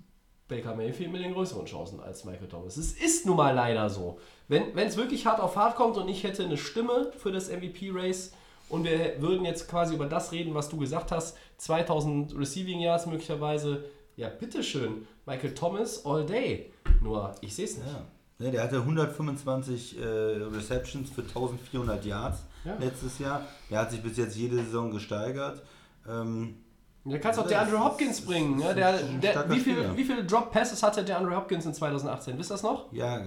Baker 0.50 0.74
Mayfield 0.74 1.10
mit 1.12 1.22
den 1.22 1.32
größeren 1.32 1.64
Chancen 1.64 2.00
als 2.00 2.24
Michael 2.26 2.48
Thomas. 2.48 2.76
Es 2.76 2.92
ist 2.92 3.24
nun 3.24 3.36
mal 3.36 3.54
leider 3.54 3.88
so. 3.88 4.18
Wenn 4.48 4.76
es 4.76 4.96
wirklich 4.98 5.24
hart 5.24 5.40
auf 5.40 5.56
hart 5.56 5.76
kommt 5.76 5.96
und 5.96 6.08
ich 6.08 6.24
hätte 6.24 6.44
eine 6.44 6.58
Stimme 6.58 7.12
für 7.16 7.32
das 7.32 7.48
MVP-Race 7.48 8.32
und 8.68 8.84
wir 8.84 9.20
würden 9.22 9.44
jetzt 9.46 9.68
quasi 9.68 9.94
über 9.94 10.06
das 10.06 10.32
reden, 10.32 10.52
was 10.54 10.68
du 10.68 10.76
gesagt 10.76 11.12
hast, 11.12 11.38
2000 11.58 12.36
Receiving 12.38 12.80
Yards 12.80 13.06
möglicherweise, 13.06 13.84
ja 14.16 14.28
bitteschön, 14.28 15.06
Michael 15.24 15.54
Thomas 15.54 16.04
all 16.04 16.26
day. 16.26 16.72
Nur, 17.00 17.32
ich 17.40 17.54
sehe 17.54 17.64
es 17.64 17.78
nicht. 17.78 17.86
Ja. 17.86 18.04
Ne, 18.38 18.50
der 18.50 18.62
hatte 18.64 18.76
125 18.76 19.98
äh, 20.00 20.04
Receptions 20.04 21.10
für 21.10 21.22
1400 21.22 22.04
Yards 22.04 22.38
Ja. 22.64 22.74
letztes 22.80 23.18
Jahr. 23.18 23.46
Der 23.70 23.80
hat 23.80 23.90
sich 23.90 24.02
bis 24.02 24.16
jetzt 24.16 24.36
jede 24.36 24.56
Saison 24.56 24.90
gesteigert. 24.90 25.62
Ähm, 26.08 26.56
Da 27.04 27.18
kannst 27.18 27.38
du 27.38 27.42
auch 27.42 27.48
der 27.48 27.62
Andrew 27.62 27.78
Hopkins 27.78 28.20
bringen. 28.20 28.62
ein- 28.62 28.76
der, 28.76 28.98
der, 28.98 29.50
wie, 29.50 29.58
viele, 29.60 29.76
Spieler. 29.78 29.96
wie 29.96 30.04
viele 30.04 30.24
Drop 30.24 30.50
Passes 30.52 30.82
hatte 30.82 31.02
der 31.02 31.16
Andrew 31.18 31.34
Hopkins 31.34 31.64
in 31.64 31.72
2018? 31.74 32.36
Wisst 32.38 32.50
ihr 32.50 32.54
das 32.54 32.62
noch? 32.62 32.92
ja, 32.92 33.22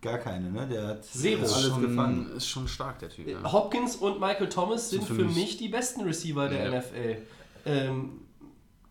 gar 0.00 0.18
keine. 0.18 0.50
Ne? 0.50 0.66
Der 0.66 0.86
hat 0.88 1.04
Zero. 1.04 1.40
alles 1.40 1.62
schon, 1.68 1.82
gefangen. 1.82 2.30
Ist 2.36 2.46
schon 2.48 2.66
stark, 2.68 2.98
der 3.00 3.10
Typ. 3.10 3.26
Ja. 3.28 3.52
Hopkins 3.52 3.96
und 3.96 4.18
Michael 4.20 4.48
Thomas 4.48 4.88
sind 4.90 5.04
für 5.04 5.14
für 5.14 5.24
mich- 5.24 5.34
mich 5.36 5.56
die 5.58 5.68
besten 5.68 6.02
Receiver 6.02 6.48
der 6.48 6.64
Ja. 6.64 6.70
NFL. 6.80 7.22
Ähm, 7.66 8.20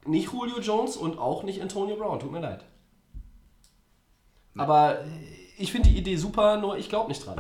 nicht 0.06 0.32
Julio 0.32 0.60
Jones 0.60 0.98
und 0.98 1.18
auch 1.18 1.44
nicht 1.44 1.62
Antonio 1.62 1.96
Brown, 1.96 2.20
tut 2.20 2.32
mir 2.32 2.40
leid. 2.42 2.64
Aber 4.58 5.00
ich 5.58 5.72
finde 5.72 5.90
die 5.90 5.98
Idee 5.98 6.16
super, 6.16 6.58
nur 6.58 6.78
ich 6.78 6.90
glaube 6.90 7.10
nicht 7.10 7.26
dran. 7.26 7.38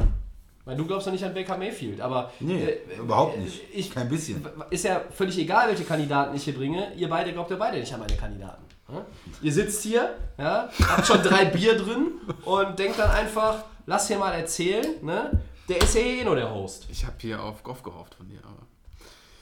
Weil 0.67 0.75
du 0.75 0.85
glaubst 0.85 1.07
ja 1.07 1.13
nicht 1.13 1.23
an 1.23 1.33
Baker 1.33 1.57
Mayfield, 1.57 2.01
aber 2.01 2.29
Nee, 2.41 2.61
äh, 2.61 2.97
überhaupt 2.99 3.37
äh, 3.37 3.39
nicht. 3.39 3.61
Ich, 3.73 3.89
Kein 3.89 4.09
bisschen. 4.09 4.45
Ist 4.69 4.83
ja 4.83 5.01
völlig 5.11 5.37
egal, 5.37 5.69
welche 5.69 5.85
Kandidaten 5.85 6.35
ich 6.35 6.43
hier 6.43 6.55
bringe. 6.55 6.93
Ihr 6.93 7.07
beide 7.07 7.31
glaubt 7.31 7.49
ja 7.49 7.55
beide 7.55 7.79
nicht 7.79 7.93
an 7.93 8.01
meine 8.01 8.17
Kandidaten. 8.17 8.61
Ja? 8.91 9.05
Ihr 9.41 9.53
sitzt 9.53 9.81
hier, 9.83 10.17
ja, 10.37 10.69
habt 10.89 11.07
schon 11.07 11.23
drei 11.23 11.45
Bier 11.55 11.77
drin 11.77 12.19
und 12.43 12.77
denkt 12.77 12.99
dann 12.99 13.09
einfach, 13.11 13.63
lass 13.85 14.09
hier 14.09 14.17
mal 14.17 14.33
erzählen. 14.33 14.85
Ne? 15.01 15.41
Der 15.69 15.81
ist 15.81 15.95
ja 15.95 16.01
eh 16.01 16.25
nur 16.25 16.35
der 16.35 16.53
Host. 16.53 16.85
Ich 16.91 17.05
habe 17.05 17.15
hier 17.17 17.41
auf 17.41 17.63
Goff 17.63 17.81
gehofft 17.81 18.15
von 18.15 18.27
dir, 18.27 18.39
aber. 18.43 18.67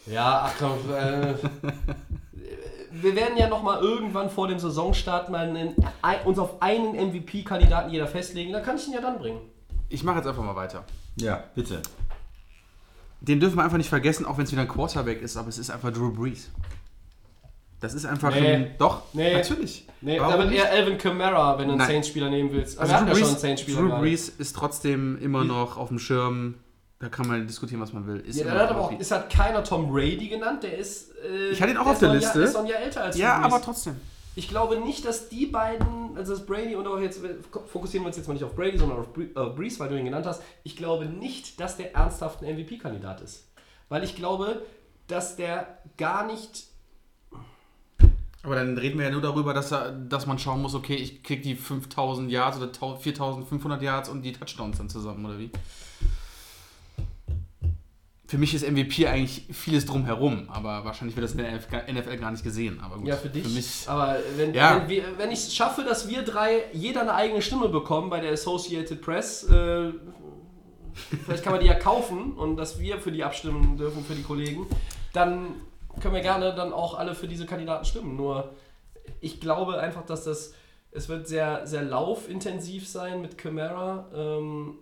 Ja, 0.06 0.44
ach 0.46 0.54
komm, 0.60 0.94
äh, 0.94 1.34
wir 2.92 3.16
werden 3.16 3.36
ja 3.36 3.50
noch 3.50 3.64
mal 3.64 3.82
irgendwann 3.82 4.30
vor 4.30 4.48
dem 4.48 4.60
Saisonstart 4.60 5.30
mal 5.32 5.48
einen, 5.48 5.76
ein, 6.04 6.22
uns 6.26 6.38
auf 6.38 6.62
einen 6.62 6.92
MVP-Kandidaten 6.92 7.90
jeder 7.90 8.06
festlegen. 8.06 8.54
Dann 8.54 8.62
kann 8.62 8.76
ich 8.76 8.86
ihn 8.86 8.94
ja 8.94 9.02
dann 9.02 9.18
bringen. 9.18 9.42
Ich 9.90 10.04
mache 10.04 10.18
jetzt 10.18 10.28
einfach 10.28 10.44
mal 10.44 10.56
weiter. 10.56 10.84
Ja, 11.18 11.44
bitte. 11.56 11.82
Den 13.22 13.40
dürfen 13.40 13.58
wir 13.58 13.64
einfach 13.64 13.78
nicht 13.78 13.90
vergessen, 13.90 14.26
auch 14.26 14.38
wenn 14.38 14.46
es 14.46 14.52
wieder 14.52 14.62
ein 14.62 14.68
Quarterback 14.68 15.22
ist, 15.22 15.38
aber 15.38 15.50
es 15.50 15.58
ist 15.58 15.70
einfach 15.70 15.92
Drew 15.92 16.12
Brees. 16.12 16.50
Das 17.80 17.94
ist 17.94 18.06
einfach 18.06 18.32
Nee. 18.34 18.54
ein. 18.54 18.76
Doch, 18.78 19.04
Nee. 19.14 19.34
natürlich. 19.34 19.88
Nee, 20.02 20.20
Warum 20.20 20.34
da 20.34 20.40
wird 20.40 20.50
nicht? 20.52 20.60
eher 20.64 20.72
Alvin 20.72 20.98
Kamara, 20.98 21.58
wenn 21.58 21.68
du 21.68 21.74
einen. 21.76 21.86
Saints-Spieler 21.86 22.30
nehmen 22.30 22.52
willst. 22.52 22.80
Also 22.80 22.92
wir 22.94 22.98
Drew 23.00 23.02
hatten 23.02 23.08
ja 23.10 23.14
schon 23.16 23.24
einen 23.24 23.32
Brees, 23.34 23.42
Saints-Spieler 23.42 23.82
Drew. 23.82 24.00
Brees 24.00 24.30
ist 24.30 24.56
trotzdem 24.56 25.18
immer 25.22 25.44
noch 25.44 25.78
auf 25.78 25.90
dem 25.90 26.00
Schirm. 26.00 26.56
Da 27.00 27.10
kann 27.10 27.28
man 27.28 27.46
diskutieren, 27.46 27.82
was 27.82 27.92
man 27.94 28.08
will. 28.08 28.22
Ist 28.22 28.38
Ja, 28.40 28.46
der 28.46 28.54
hat 28.70 28.72
auch, 28.72 28.92
es 28.98 29.12
hat 29.12 29.30
keiner 29.30 29.64
Tom 29.64 29.92
Brady 29.92 30.30
genannt, 30.30 30.64
der 30.64 30.78
ist. 30.78 31.12
Äh, 31.24 31.50
Ich 31.50 31.62
hatte 31.62 31.72
ihn 31.72 31.78
auch 31.78 31.84
der 31.84 31.92
auf 31.92 32.00
der 32.00 32.14
ist 32.14 32.14
ein 32.14 32.20
Liste. 32.22 32.40
Jahr, 32.40 32.48
ist 32.50 32.56
ein 32.56 32.66
Jahr 32.68 32.80
älter 32.80 33.02
als 33.04 33.18
ja, 33.18 33.36
aber 33.40 33.62
trotzdem. 33.62 33.96
Ich 34.36 34.50
glaube 34.50 34.78
nicht, 34.80 35.06
dass 35.06 35.30
die 35.30 35.46
beiden, 35.46 36.18
also 36.18 36.34
das 36.34 36.46
Brady 36.46 36.76
und 36.76 36.86
auch 36.88 37.00
jetzt, 37.00 37.22
fokussieren 37.68 38.04
wir 38.04 38.08
uns 38.08 38.18
jetzt 38.18 38.28
mal 38.28 38.34
nicht 38.34 38.44
auf 38.44 38.54
Brady, 38.56 38.78
sondern 38.78 39.00
auf 39.00 39.08
Bre- 39.16 39.30
äh, 39.36 39.56
Breeze, 39.56 39.80
weil 39.80 39.90
du 39.90 39.98
ihn 39.98 40.06
genannt 40.06 40.26
hast. 40.26 40.42
Ich 40.64 40.76
glaube 40.76 41.06
nicht, 41.06 41.60
dass 41.60 41.78
der 41.78 41.96
ernsthaft 41.96 42.44
ein 42.44 42.54
MVP-Kandidat 42.56 43.22
ist. 43.22 43.48
Weil 43.88 44.04
ich 44.04 44.16
glaube, 44.16 44.62
dass 45.08 45.36
der 45.38 45.80
gar 45.98 46.26
nicht. 46.26 46.66
Aber 48.44 48.56
dann 48.56 48.78
reden 48.78 49.00
wir 49.00 49.06
ja 49.06 49.12
nur 49.12 49.22
darüber, 49.22 49.54
dass, 49.54 49.72
er, 49.72 49.92
dass 49.92 50.28
man 50.28 50.38
schauen 50.38 50.62
muss, 50.62 50.76
okay, 50.76 50.96
ich 50.96 51.24
krieg 51.24 51.42
die 51.42 51.56
5000 51.56 52.30
Yards 52.30 52.58
oder 52.58 52.68
1000 52.68 53.02
4500 53.02 53.82
Yards 53.82 54.10
und 54.10 54.22
die 54.22 54.34
Touchdowns 54.34 54.78
dann 54.78 54.90
zusammen, 54.90 55.26
oder 55.26 55.40
wie? 55.40 55.50
Für 58.28 58.40
mich 58.40 58.56
ist 58.56 58.68
MVP 58.68 59.06
eigentlich 59.08 59.44
vieles 59.52 59.86
drumherum, 59.86 60.50
aber 60.50 60.84
wahrscheinlich 60.84 61.16
wird 61.16 61.26
das 61.26 61.34
in 61.34 61.38
der 61.38 61.54
NFL 61.94 62.18
gar 62.18 62.32
nicht 62.32 62.44
gesehen. 62.44 62.80
Aber 62.82 62.98
gut, 62.98 63.08
Ja, 63.08 63.16
für 63.16 63.30
dich. 63.30 63.44
Für 63.44 63.50
mich, 63.50 63.84
aber 63.88 64.18
wenn, 64.36 64.54
Ja. 64.54 64.78
wenn, 64.82 64.90
wir, 64.90 65.04
wenn 65.18 65.30
ich 65.32 65.40
es 65.40 65.56
schaffe, 65.56 65.84
dass 65.84 66.10
wir 66.10 66.24
drei 66.24 66.64
jeder 66.74 67.02
eine 67.02 67.14
eigene 67.14 67.42
Stimme 67.44 67.70
bekommen 67.70 68.10
bei 68.10 68.20
der 68.20 68.32
Associated 68.34 69.00
Press, 69.02 69.44
äh, 69.50 69.92
vielleicht 71.26 71.44
kann 71.44 71.54
man 71.54 71.62
die 71.62 71.68
ja 71.68 71.76
kaufen 71.76 72.34
und 72.34 72.58
dass 72.58 72.80
wir 72.80 73.00
für 73.00 73.12
die 73.12 73.24
abstimmen 73.24 73.78
dürfen, 73.78 74.04
für 74.04 74.16
die 74.16 74.24
Kollegen, 74.24 74.66
dann 75.14 75.50
können 76.02 76.16
wir 76.16 76.22
gerne 76.22 76.54
dann 76.56 76.74
auch 76.74 76.98
alle 76.98 77.14
für 77.16 77.28
diese 77.28 77.46
Kandidaten 77.46 77.86
stimmen. 77.86 78.16
Nur 78.16 78.54
ich 79.22 79.40
glaube 79.40 79.80
einfach, 79.80 80.06
dass 80.06 80.24
das, 80.24 80.54
es 80.92 81.10
wird 81.10 81.28
sehr, 81.28 81.68
sehr 81.68 81.84
laufintensiv 81.84 82.88
sein 82.88 83.22
mit 83.22 83.38
Camara. 83.38 84.10
Ähm, 84.16 84.80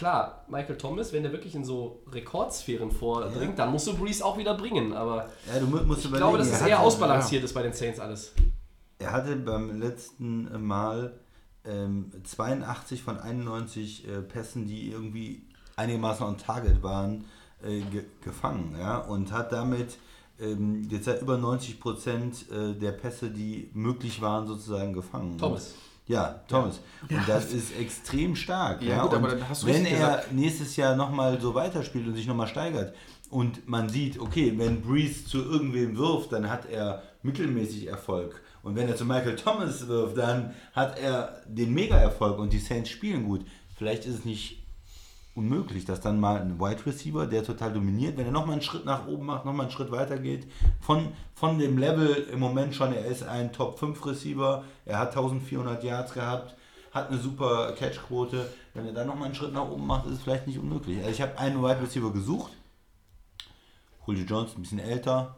klar, 0.00 0.44
Michael 0.48 0.78
Thomas, 0.78 1.12
wenn 1.12 1.22
der 1.22 1.30
wirklich 1.32 1.54
in 1.54 1.62
so 1.64 2.02
Rekordsphären 2.10 2.90
vordringt, 2.90 3.58
dann 3.58 3.70
musst 3.70 3.86
du 3.86 3.94
Breeze 3.96 4.24
auch 4.24 4.38
wieder 4.38 4.54
bringen. 4.54 4.94
Aber 4.94 5.28
Ja, 5.46 5.60
musst 5.60 6.06
ich 6.06 6.10
glaube, 6.12 6.38
dass 6.38 6.48
es 6.48 6.60
er 6.62 6.68
eher 6.68 6.78
hatte- 6.78 6.86
ausbalanciert 6.86 7.44
ist 7.44 7.52
bei 7.52 7.62
den 7.62 7.72
Saints 7.74 8.00
alles. 8.00 8.32
Er 8.98 9.12
hatte 9.12 9.36
beim 9.36 9.78
letzten 9.78 10.66
Mal 10.66 11.20
ähm, 11.66 12.10
82 12.24 13.02
von 13.02 13.18
91 13.18 14.08
äh, 14.08 14.22
Pässen, 14.22 14.66
die 14.66 14.90
irgendwie 14.90 15.42
einigermaßen 15.76 16.24
on 16.26 16.38
target 16.38 16.82
waren, 16.82 17.26
äh, 17.62 17.80
ge 17.80 18.04
gefangen. 18.24 18.74
Ja? 18.78 18.98
Und 18.98 19.30
hat 19.32 19.52
damit 19.52 19.98
ähm, 20.40 20.88
jetzt 20.90 21.06
hat 21.08 21.20
über 21.20 21.36
90 21.36 21.78
Prozent 21.78 22.46
äh, 22.50 22.72
der 22.74 22.92
Pässe, 22.92 23.30
die 23.30 23.70
möglich 23.74 24.22
waren, 24.22 24.46
sozusagen 24.46 24.94
gefangen. 24.94 25.36
Thomas. 25.36 25.74
Ja, 26.10 26.40
Thomas. 26.48 26.80
Und 27.08 27.28
das 27.28 27.52
ist 27.52 27.78
extrem 27.78 28.34
stark. 28.34 28.82
Ja, 28.82 28.96
Ja, 28.96 29.02
gut, 29.02 29.14
aber 29.14 29.28
dann 29.28 29.48
hast 29.48 29.62
du 29.62 29.68
wenn 29.68 29.86
er 29.86 29.92
gesagt. 29.92 30.32
nächstes 30.32 30.74
Jahr 30.76 30.96
nochmal 30.96 31.40
so 31.40 31.54
weiterspielt 31.54 32.06
und 32.08 32.16
sich 32.16 32.26
nochmal 32.26 32.48
steigert 32.48 32.94
und 33.30 33.68
man 33.68 33.88
sieht, 33.88 34.18
okay, 34.18 34.52
wenn 34.56 34.82
Breeze 34.82 35.24
zu 35.24 35.38
irgendwem 35.38 35.96
wirft, 35.96 36.32
dann 36.32 36.50
hat 36.50 36.68
er 36.68 37.02
mittelmäßig 37.22 37.86
Erfolg. 37.86 38.42
Und 38.62 38.74
wenn 38.74 38.88
er 38.88 38.96
zu 38.96 39.04
Michael 39.04 39.36
Thomas 39.36 39.86
wirft, 39.86 40.16
dann 40.18 40.52
hat 40.72 40.98
er 40.98 41.42
den 41.46 41.72
Mega-Erfolg 41.72 42.38
und 42.38 42.52
die 42.52 42.58
Saints 42.58 42.90
spielen 42.90 43.24
gut. 43.24 43.46
Vielleicht 43.76 44.04
ist 44.04 44.18
es 44.18 44.24
nicht 44.24 44.59
unmöglich, 45.34 45.84
dass 45.84 46.00
dann 46.00 46.20
mal 46.20 46.40
ein 46.40 46.58
Wide 46.58 46.84
Receiver, 46.86 47.26
der 47.26 47.44
total 47.44 47.72
dominiert, 47.72 48.16
wenn 48.16 48.26
er 48.26 48.32
nochmal 48.32 48.54
einen 48.54 48.62
Schritt 48.62 48.84
nach 48.84 49.06
oben 49.06 49.26
macht, 49.26 49.44
nochmal 49.44 49.66
einen 49.66 49.72
Schritt 49.72 49.90
weiter 49.90 50.18
geht, 50.18 50.46
von, 50.80 51.08
von 51.34 51.58
dem 51.58 51.78
Level 51.78 52.28
im 52.32 52.40
Moment 52.40 52.74
schon, 52.74 52.92
er 52.92 53.06
ist 53.06 53.22
ein 53.22 53.52
Top 53.52 53.78
5 53.78 54.04
Receiver, 54.06 54.64
er 54.84 54.98
hat 54.98 55.10
1400 55.10 55.82
Yards 55.84 56.12
gehabt, 56.12 56.56
hat 56.92 57.08
eine 57.08 57.18
super 57.18 57.72
Catchquote, 57.72 58.50
wenn 58.74 58.86
er 58.86 58.92
dann 58.92 59.06
nochmal 59.06 59.26
einen 59.26 59.34
Schritt 59.34 59.52
nach 59.52 59.68
oben 59.68 59.86
macht, 59.86 60.06
ist 60.06 60.14
es 60.14 60.22
vielleicht 60.22 60.46
nicht 60.46 60.58
unmöglich. 60.58 60.98
Also 60.98 61.10
ich 61.10 61.22
habe 61.22 61.38
einen 61.38 61.62
Wide 61.62 61.80
Receiver 61.80 62.12
gesucht, 62.12 62.52
Julio 64.06 64.24
Jones 64.24 64.56
ein 64.56 64.62
bisschen 64.62 64.80
älter, 64.80 65.36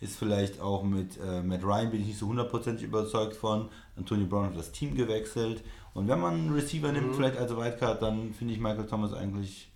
ist 0.00 0.16
vielleicht 0.16 0.60
auch 0.60 0.82
mit 0.82 1.18
äh, 1.18 1.42
Matt 1.42 1.62
Ryan 1.62 1.90
bin 1.90 2.00
ich 2.00 2.08
nicht 2.08 2.18
so 2.18 2.26
hundertprozentig 2.26 2.84
überzeugt 2.84 3.36
von. 3.36 3.68
Antonio 3.96 4.26
Brown 4.26 4.46
hat 4.46 4.56
das 4.56 4.72
Team 4.72 4.96
gewechselt. 4.96 5.62
Und 5.94 6.08
wenn 6.08 6.20
man 6.20 6.34
einen 6.34 6.52
Receiver 6.54 6.88
Mhm. 6.88 6.94
nimmt, 6.94 7.16
vielleicht 7.16 7.36
als 7.36 7.54
Wildcard, 7.56 8.00
dann 8.02 8.32
finde 8.32 8.54
ich 8.54 8.60
Michael 8.60 8.86
Thomas 8.86 9.12
eigentlich 9.12 9.70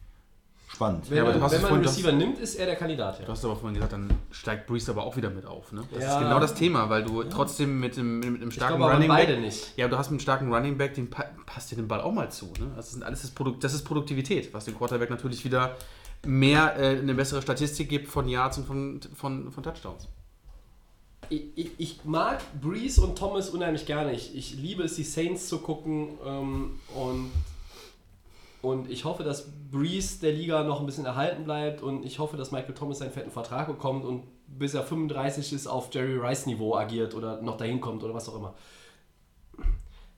spannend. 0.68 1.08
Wenn, 1.10 1.20
aber 1.20 1.32
du 1.32 1.38
man, 1.38 1.50
wenn 1.52 1.62
man 1.62 1.72
einen 1.74 1.82
Receiver 1.84 2.12
nimmt, 2.12 2.38
ist 2.38 2.54
er 2.56 2.66
der 2.66 2.76
Kandidat. 2.76 3.20
Ja. 3.20 3.26
Du 3.26 3.32
hast 3.32 3.44
aber 3.44 3.54
vorhin 3.56 3.74
gesagt, 3.74 3.92
dann 3.92 4.10
steigt 4.32 4.66
Breeze 4.66 4.90
aber 4.90 5.04
auch 5.04 5.16
wieder 5.16 5.30
mit 5.30 5.46
auf. 5.46 5.72
Ne? 5.72 5.82
Das 5.92 6.02
Ja. 6.02 6.14
ist 6.14 6.18
genau 6.20 6.40
das 6.40 6.54
Thema, 6.54 6.88
weil 6.90 7.04
du 7.04 7.22
trotzdem 7.24 7.78
mit 7.80 7.96
dem, 7.96 8.18
mit 8.20 8.42
dem 8.42 8.48
Ich 8.48 8.54
starken 8.54 8.76
glaube 8.76 8.84
aber 8.90 8.94
Running 8.94 9.08
beide 9.08 9.32
Back. 9.34 9.42
nicht. 9.42 9.76
Ja, 9.76 9.86
du 9.88 9.96
hast 9.98 10.06
mit 10.06 10.12
einem 10.18 10.20
starken 10.20 10.52
Running 10.52 10.76
Back, 10.76 10.94
den 10.94 11.10
pa 11.10 11.24
passt 11.46 11.70
dir 11.70 11.76
den 11.76 11.86
Ball 11.88 12.00
auch 12.00 12.12
mal 12.12 12.30
zu. 12.30 12.46
Ne? 12.58 12.72
Das, 12.74 12.90
sind 12.92 13.04
alles 13.04 13.22
das, 13.22 13.30
Produkt, 13.30 13.62
das 13.62 13.74
ist 13.74 13.84
Produktivität, 13.84 14.52
was 14.54 14.64
dem 14.64 14.76
Quarterback 14.76 15.10
natürlich 15.10 15.44
wieder 15.44 15.76
mehr 16.26 16.76
äh, 16.78 16.98
eine 16.98 17.14
bessere 17.14 17.42
Statistik 17.42 17.88
gibt 17.88 18.08
von 18.08 18.28
Yards 18.28 18.58
und 18.58 18.66
von, 18.66 19.00
von, 19.14 19.52
von 19.52 19.62
Touchdowns. 19.62 20.08
Ich, 21.30 21.70
ich, 21.78 22.04
mag 22.04 22.40
Breeze 22.60 23.00
und 23.00 23.16
Thomas 23.16 23.50
unheimlich 23.50 23.86
gerne. 23.86 24.12
Ich, 24.12 24.34
ich 24.34 24.54
liebe 24.54 24.82
es, 24.82 24.96
die 24.96 25.04
Saints 25.04 25.48
zu 25.48 25.58
gucken. 25.58 26.18
Ähm, 26.24 26.80
und, 26.94 27.30
und 28.62 28.90
ich 28.90 29.04
hoffe, 29.04 29.22
dass 29.22 29.48
Breeze 29.70 30.20
der 30.20 30.32
Liga 30.32 30.62
noch 30.64 30.80
ein 30.80 30.86
bisschen 30.86 31.04
erhalten 31.04 31.44
bleibt. 31.44 31.82
Und 31.82 32.04
ich 32.04 32.18
hoffe, 32.18 32.36
dass 32.36 32.50
Michael 32.52 32.74
Thomas 32.74 32.98
seinen 32.98 33.12
fetten 33.12 33.30
Vertrag 33.30 33.66
bekommt 33.66 34.04
und 34.04 34.24
bis 34.46 34.74
er 34.74 34.82
35 34.82 35.52
ist, 35.52 35.66
auf 35.66 35.92
Jerry 35.92 36.18
Rice 36.18 36.46
Niveau 36.46 36.76
agiert 36.76 37.14
oder 37.14 37.40
noch 37.42 37.56
dahin 37.56 37.80
kommt 37.80 38.02
oder 38.02 38.14
was 38.14 38.28
auch 38.28 38.36
immer. 38.36 38.54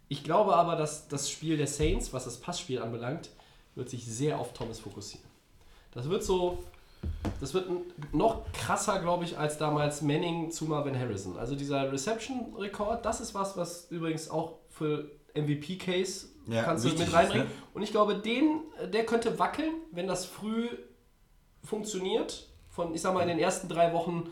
Ich 0.08 0.22
glaube 0.22 0.54
aber, 0.54 0.76
dass 0.76 1.08
das 1.08 1.30
Spiel 1.30 1.56
der 1.56 1.66
Saints, 1.66 2.12
was 2.12 2.24
das 2.24 2.38
Passspiel 2.38 2.80
anbelangt, 2.80 3.30
wird 3.74 3.90
sich 3.90 4.04
sehr 4.06 4.38
auf 4.38 4.52
Thomas 4.52 4.78
fokussieren. 4.78 5.26
Das 5.92 6.08
wird 6.08 6.22
so 6.22 6.62
das 7.40 7.54
wird 7.54 7.68
noch 8.12 8.50
krasser, 8.52 8.98
glaube 9.00 9.24
ich, 9.24 9.38
als 9.38 9.58
damals 9.58 10.02
Manning 10.02 10.50
zu 10.50 10.64
Marvin 10.66 10.98
Harrison. 10.98 11.36
Also 11.38 11.54
dieser 11.54 11.92
Reception-Rekord, 11.92 13.04
das 13.04 13.20
ist 13.20 13.34
was, 13.34 13.56
was 13.56 13.90
übrigens 13.90 14.30
auch 14.30 14.58
für 14.68 15.10
MVP-Case 15.34 16.26
Ja, 16.46 16.62
kannst 16.62 16.84
du 16.84 16.88
mit 16.90 17.00
ist, 17.00 17.12
reinbringen. 17.12 17.46
ne? 17.46 17.52
Und 17.74 17.82
ich 17.82 17.90
glaube, 17.90 18.16
den, 18.16 18.60
äh, 18.80 18.88
der 18.88 19.04
könnte 19.04 19.38
wackeln, 19.38 19.74
wenn 19.92 20.06
das 20.06 20.24
früh 20.24 20.68
funktioniert. 21.64 22.48
Von, 22.70 22.94
ich 22.94 23.00
sag 23.00 23.14
mal, 23.14 23.22
in 23.22 23.28
den 23.28 23.38
ersten 23.38 23.68
drei 23.68 23.92
Wochen 23.92 24.30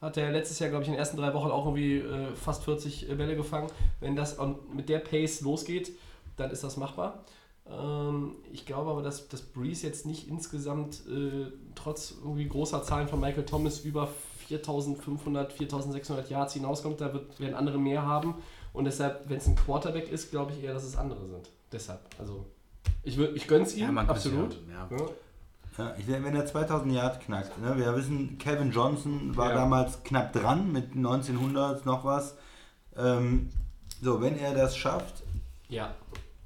hat 0.00 0.16
er 0.16 0.30
letztes 0.30 0.58
Jahr, 0.58 0.68
glaube 0.70 0.82
ich, 0.82 0.88
in 0.88 0.94
den 0.94 0.98
ersten 0.98 1.16
drei 1.16 1.32
Wochen 1.34 1.50
auch 1.50 1.64
irgendwie 1.64 1.98
äh, 1.98 2.34
fast 2.34 2.64
40 2.64 3.08
Bälle 3.16 3.36
gefangen. 3.36 3.68
Wenn 4.00 4.14
das 4.16 4.36
mit 4.72 4.88
der 4.88 4.98
Pace 4.98 5.40
losgeht, 5.40 5.92
dann 6.36 6.50
ist 6.50 6.62
das 6.62 6.76
machbar. 6.76 7.24
Ähm, 7.70 8.36
ich 8.52 8.64
glaube 8.66 8.90
aber, 8.90 9.02
dass, 9.02 9.28
dass 9.28 9.42
Breeze 9.42 9.86
jetzt 9.86 10.06
nicht 10.06 10.28
insgesamt 10.28 11.02
äh, 11.08 11.46
trotz 11.74 12.14
irgendwie 12.22 12.48
großer 12.48 12.82
Zahlen 12.82 13.08
von 13.08 13.20
Michael 13.20 13.44
Thomas 13.44 13.80
über 13.80 14.08
4500, 14.48 15.52
4600 15.52 16.30
Yards 16.30 16.54
hinauskommt. 16.54 17.00
Da 17.00 17.12
wird, 17.12 17.38
werden 17.40 17.54
andere 17.54 17.78
mehr 17.78 18.02
haben. 18.06 18.34
Und 18.72 18.84
deshalb, 18.84 19.28
wenn 19.28 19.38
es 19.38 19.46
ein 19.46 19.56
Quarterback 19.56 20.10
ist, 20.10 20.30
glaube 20.30 20.52
ich 20.52 20.62
eher, 20.62 20.74
dass 20.74 20.84
es 20.84 20.96
andere 20.96 21.26
sind. 21.26 21.50
Deshalb, 21.72 22.00
also 22.18 22.46
ich, 23.02 23.18
ich 23.18 23.48
gönn's 23.48 23.74
ihm, 23.74 23.96
Ja, 23.96 24.02
absolut. 24.02 24.58
ja, 24.70 24.88
Ja. 24.96 25.06
Ja, 25.78 25.94
ich 25.98 26.06
denke, 26.06 26.24
wenn 26.28 26.34
er 26.36 26.46
2000 26.46 26.90
Yard 26.94 27.20
knackt, 27.20 27.60
ne? 27.60 27.76
wir 27.76 27.94
wissen, 27.96 28.38
Kevin 28.38 28.70
Johnson 28.70 29.36
war 29.36 29.50
Ja. 29.50 29.56
damals 29.56 30.02
knapp 30.04 30.32
dran 30.32 30.72
mit 30.72 30.92
1900 30.94 31.84
noch 31.84 32.02
was. 32.04 32.34
Ähm, 32.96 33.50
so, 34.00 34.22
wenn 34.22 34.38
er 34.38 34.54
das 34.54 34.74
schafft, 34.76 35.22
Ja, 35.68 35.94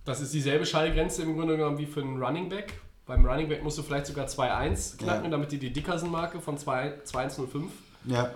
das 0.05 0.21
ist 0.21 0.33
dieselbe 0.35 0.67
Schallgrenze 0.67 1.23
im 1.23 1.37
Grunde 1.37 1.57
genommen 1.57 1.79
wie 1.79 1.87
für 1.87 2.01
einen 2.01 2.23
Running 2.23 2.49
Back. 2.49 2.81
Beim 3.07 3.25
Running 3.27 3.49
Back 3.49 3.63
musst 3.63 3.77
du 3.79 3.83
vielleicht 3.83 4.07
sogar 4.07 4.27
2-1 4.27 4.97
knacken, 4.99 5.25
Ja. 5.25 5.31
damit 5.31 5.51
du 5.53 5.59
die 5.59 5.73
Dickerson-Marke 5.73 6.41
von 6.41 6.57
2 6.57 7.01
2-1-0-5. 7.05 7.69
ja, 8.07 8.31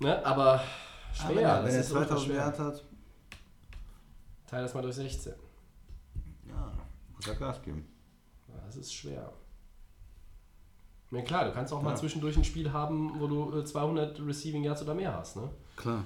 Ne? 0.00 0.24
Aber 0.26 0.62
schwer. 1.12 1.26
aber 1.30 1.40
ja, 1.40 1.56
das 1.62 1.66
wenn 1.68 1.74
er 1.74 1.80
ist 1.80 1.92
ultra 1.92 2.06
2000 2.08 2.26
schwer. 2.26 2.36
Yard 2.40 2.58
hat, 2.58 2.84
Teil 4.48 4.62
das 4.62 4.74
mal 4.74 4.82
durch 4.82 4.94
16. 4.96 5.32
ja, 6.48 6.72
muss 7.14 7.26
er 7.26 7.34
Gas 7.36 7.62
geben. 7.62 7.86
Ja, 8.48 8.54
Das 8.66 8.76
ist 8.76 8.92
schwer. 8.92 9.32
Na 11.10 11.20
klar, 11.20 11.44
du 11.44 11.52
kannst 11.52 11.72
auch 11.72 11.82
mal 11.82 11.90
Ja. 11.90 11.96
zwischendurch 11.96 12.36
ein 12.36 12.44
Spiel 12.44 12.72
haben, 12.72 13.20
wo 13.20 13.26
du 13.26 13.58
äh, 13.58 13.64
200 13.64 14.18
Receiving 14.26 14.64
Yards 14.64 14.82
oder 14.82 14.94
mehr 14.94 15.14
hast. 15.14 15.36
Ne? 15.36 15.50
Klar. 15.76 16.04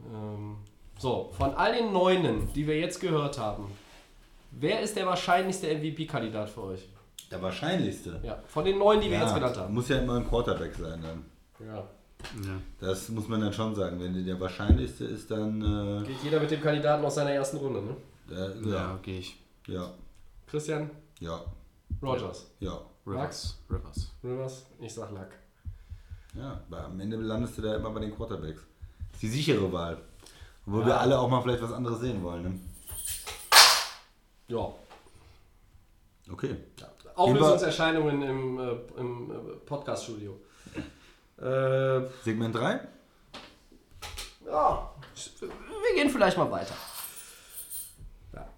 Ähm, 0.00 0.56
so, 0.98 1.30
von 1.36 1.54
all 1.54 1.74
den 1.74 1.92
Neunen, 1.92 2.50
die 2.54 2.66
wir 2.66 2.78
jetzt 2.78 3.00
gehört 3.00 3.38
haben, 3.38 3.70
wer 4.60 4.80
ist 4.80 4.96
der 4.96 5.06
wahrscheinlichste 5.06 5.66
MVP-Kandidat 5.68 6.50
für 6.50 6.62
euch? 6.64 6.88
Der 7.30 7.40
wahrscheinlichste. 7.42 8.20
Ja, 8.22 8.38
von 8.46 8.64
den 8.64 8.78
neun, 8.78 9.00
die 9.00 9.10
wir 9.10 9.18
Ja, 9.18 9.24
jetzt 9.24 9.34
genannt 9.34 9.56
haben. 9.56 9.74
Muss 9.74 9.88
ja 9.88 9.98
immer 9.98 10.16
ein 10.16 10.28
Quarterback 10.28 10.74
sein 10.74 11.02
dann. 11.02 11.24
Ja. 11.66 11.76
Ja. 11.76 11.86
Das 12.80 13.08
muss 13.10 13.28
man 13.28 13.40
dann 13.40 13.52
schon 13.52 13.74
sagen. 13.74 14.00
Wenn 14.00 14.24
der 14.24 14.40
wahrscheinlichste 14.40 15.04
ist, 15.04 15.30
dann 15.30 15.60
äh, 15.60 16.06
Geht 16.06 16.22
jeder 16.24 16.40
mit 16.40 16.50
dem 16.50 16.60
Kandidaten 16.60 17.04
aus 17.04 17.14
seiner 17.16 17.30
ersten 17.32 17.58
Runde, 17.58 17.82
ne? 17.82 17.96
äh, 18.30 18.68
Ja, 18.70 18.74
ja, 18.74 18.98
gehe 19.02 19.18
ich. 19.18 19.38
ja, 19.66 19.90
Christian, 20.46 20.90
ja, 21.20 21.40
Rogers, 22.02 22.46
ja. 22.60 22.80
Rivers. 23.06 23.58
Rivers. 23.70 24.10
Rivers, 24.22 24.66
ich 24.80 24.94
sag 24.94 25.10
Luck. 25.10 25.28
Ja, 26.34 26.60
weil 26.70 26.80
am 26.80 26.98
Ende 27.00 27.16
landest 27.18 27.58
du 27.58 27.62
da 27.62 27.76
immer 27.76 27.90
bei 27.90 28.00
den 28.00 28.14
Quarterbacks. 28.14 28.62
Das 29.12 29.14
ist 29.16 29.22
die 29.22 29.28
sichere 29.28 29.70
Wahl. 29.72 29.98
Obwohl 30.66 30.80
Ja. 30.82 30.86
wir 30.86 31.00
alle 31.00 31.18
auch 31.18 31.28
mal 31.28 31.42
vielleicht 31.42 31.62
was 31.62 31.72
anderes 31.72 32.00
sehen 32.00 32.22
wollen. 32.22 32.42
Ne? 32.42 32.58
Ja. 34.48 34.72
Okay. 36.30 36.56
Auflösungserscheinungen 37.14 38.22
im, 38.22 38.58
äh, 38.58 39.00
im 39.00 39.30
äh, 39.30 39.34
Podcast-Studio. 39.64 40.40
Äh, 41.38 42.06
Segment 42.22 42.54
3? 42.54 42.80
ja, 44.46 44.90
wir 45.14 45.94
gehen 46.02 46.10
vielleicht 46.10 46.36
mal 46.36 46.50
weiter. 46.50 46.74
Ja. 48.32 48.48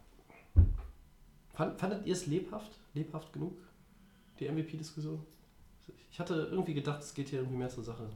Fand, 1.55 1.79
fandet 1.79 2.07
ihr 2.07 2.13
es 2.13 2.27
lebhaft? 2.27 2.73
Lebhaft 2.95 3.33
genug? 3.33 3.57
Die 4.39 4.49
MVP-Diskussion? 4.49 5.25
Ich 6.11 6.19
hatte 6.19 6.49
irgendwie 6.51 6.75
gedacht, 6.75 7.03
es 7.03 7.15
geht 7.15 7.29
hier 7.29 7.41
irgendwie 7.41 7.59
mehr 7.59 7.69
zur 7.69 7.85
Sache. 7.85 8.09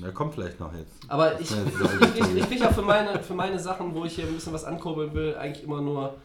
Ja, 0.00 0.12
kommt 0.12 0.34
vielleicht 0.34 0.60
noch 0.60 0.72
jetzt. 0.74 0.92
Aber 1.08 1.40
ich, 1.40 1.50
Ja, 1.50 1.56
ich, 2.14 2.20
ich, 2.20 2.36
ich 2.36 2.46
kriege 2.46 2.62
ja 2.62 2.72
für 2.72 2.82
meine, 2.82 3.22
für 3.22 3.34
meine 3.34 3.58
Sachen, 3.58 3.94
wo 3.94 4.04
ich 4.04 4.14
hier 4.14 4.26
ein 4.26 4.34
bisschen 4.34 4.52
was 4.52 4.64
ankurbeln 4.64 5.12
will, 5.14 5.34
eigentlich 5.36 5.64
immer 5.64 5.80
nur, 5.80 6.16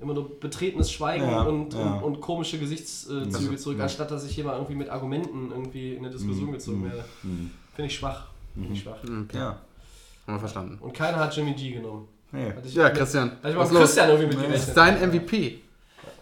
immer 0.00 0.14
nur 0.14 0.38
betretenes 0.40 0.90
Schweigen 0.90 1.24
Ja, 1.28 1.42
und, 1.42 1.74
ja. 1.74 1.94
Und, 1.94 2.02
und 2.02 2.20
komische 2.20 2.58
Gesichtszüge 2.58 3.24
Also, 3.34 3.54
zurück, 3.56 3.78
ja. 3.78 3.84
anstatt 3.84 4.10
dass 4.10 4.24
ich 4.24 4.34
hier 4.34 4.44
mal 4.44 4.54
irgendwie 4.54 4.74
mit 4.74 4.88
Argumenten 4.88 5.50
irgendwie 5.50 5.92
in 5.94 5.98
eine 6.04 6.10
Diskussion 6.10 6.48
Mhm, 6.48 6.52
gezogen 6.52 6.80
mhm, 6.80 6.84
werde. 6.84 7.04
mhm. 7.22 7.50
Finde 7.74 7.86
ich 7.90 7.96
schwach. 7.96 8.26
Finde 8.54 8.72
ich 8.72 8.80
schwach. 8.82 8.96
Okay. 9.02 9.36
Ja. 9.38 9.58
Haben 10.26 10.34
wir 10.36 10.38
verstanden. 10.40 10.78
Und 10.80 10.92
keiner 10.94 11.18
hat 11.18 11.36
Jimmy 11.36 11.52
G 11.54 11.72
genommen. 11.72 12.06
Nee. 12.32 12.52
Ja, 12.72 12.90
Christian. 12.90 13.30
Hatte 13.42 13.48
ich 13.50 13.54
mal 13.54 13.60
was 13.62 13.70
mit 13.70 13.80
los? 13.80 13.88
Christian 13.88 14.10
irgendwie 14.10 14.36
mit 14.36 14.52
Das 14.54 14.68
ist 14.68 14.74
dein 14.76 15.08
MVP. 15.08 15.58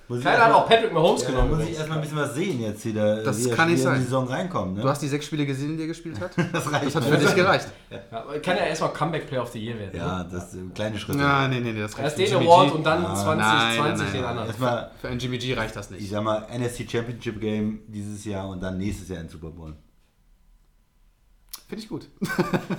Muss 0.09 0.21
ich 0.21 0.25
Keiner 0.25 0.45
hat 0.47 0.53
auch 0.55 0.67
Patrick 0.67 0.91
Mahomes 0.93 1.21
ja, 1.21 1.29
da 1.29 1.35
genommen. 1.35 1.59
muss 1.59 1.69
ich 1.69 1.77
erstmal 1.77 1.99
ein 1.99 2.01
bisschen 2.03 2.17
was 2.17 2.35
sehen 2.35 2.61
jetzt 2.63 2.83
wieder. 2.87 3.23
Das 3.23 3.45
wie 3.45 3.51
er 3.51 3.57
kann 3.57 3.69
nicht 3.71 3.81
er 3.81 3.83
in 3.85 3.91
sein. 3.91 3.99
die 3.99 4.05
Saison 4.05 4.27
reinkommt. 4.27 4.77
Ne? 4.77 4.83
Du 4.83 4.89
hast 4.89 5.03
die 5.03 5.09
sechs 5.09 5.27
Spiele 5.27 5.45
gesehen, 5.45 5.77
die 5.77 5.83
er 5.83 5.87
gespielt 5.87 6.19
hat? 6.19 6.31
das 6.53 6.73
reicht. 6.73 6.87
Das 6.87 6.95
hat 6.95 7.05
für 7.05 7.19
dich 7.19 7.35
gereicht. 7.35 7.69
Ja, 7.91 8.01
aber 8.21 8.39
kann 8.41 8.57
ja 8.57 8.65
erstmal 8.65 8.93
Comeback 8.93 9.27
Player 9.27 9.43
of 9.43 9.51
the 9.51 9.59
Year 9.65 9.79
werden. 9.79 9.97
Ja, 9.97 10.23
ne? 10.23 10.29
das 10.31 10.53
sind 10.53 10.75
kleine 10.75 10.99
Schritte. 10.99 11.19
Ja, 11.21 11.49
nee, 11.49 11.61
nee, 11.61 11.73
nee, 11.73 11.81
das 11.81 11.93
reicht 11.99 12.19
Erst 12.19 12.33
den 12.33 12.43
Award 12.47 12.71
G. 12.71 12.77
und 12.77 12.85
dann 12.85 13.05
Ah, 13.05 13.15
2020 13.15 13.39
nein, 13.39 13.79
nein, 13.99 13.99
den 14.13 14.21
nein. 14.21 14.25
anderen. 14.31 14.49
Erstmal, 14.49 14.91
Für 15.01 15.09
einen 15.09 15.19
Jimmy 15.21 15.39
G 15.39 15.55
reicht 15.55 15.75
das 15.77 15.91
ich 15.91 16.01
nicht. 16.01 16.11
sag 16.11 16.23
mal, 16.23 16.47
NFC 16.55 16.91
Championship 16.91 17.41
Game 17.41 17.81
dieses 17.89 18.25
Jahr 18.27 18.49
und 18.49 18.63
dann 18.63 18.77
nächstes 18.79 19.09
Jahr 19.09 19.21
in 19.23 19.29
Super 19.29 19.51
Bowl. 19.51 19.75
Finde 21.69 21.83
ich 21.83 21.89
gut. 21.89 22.09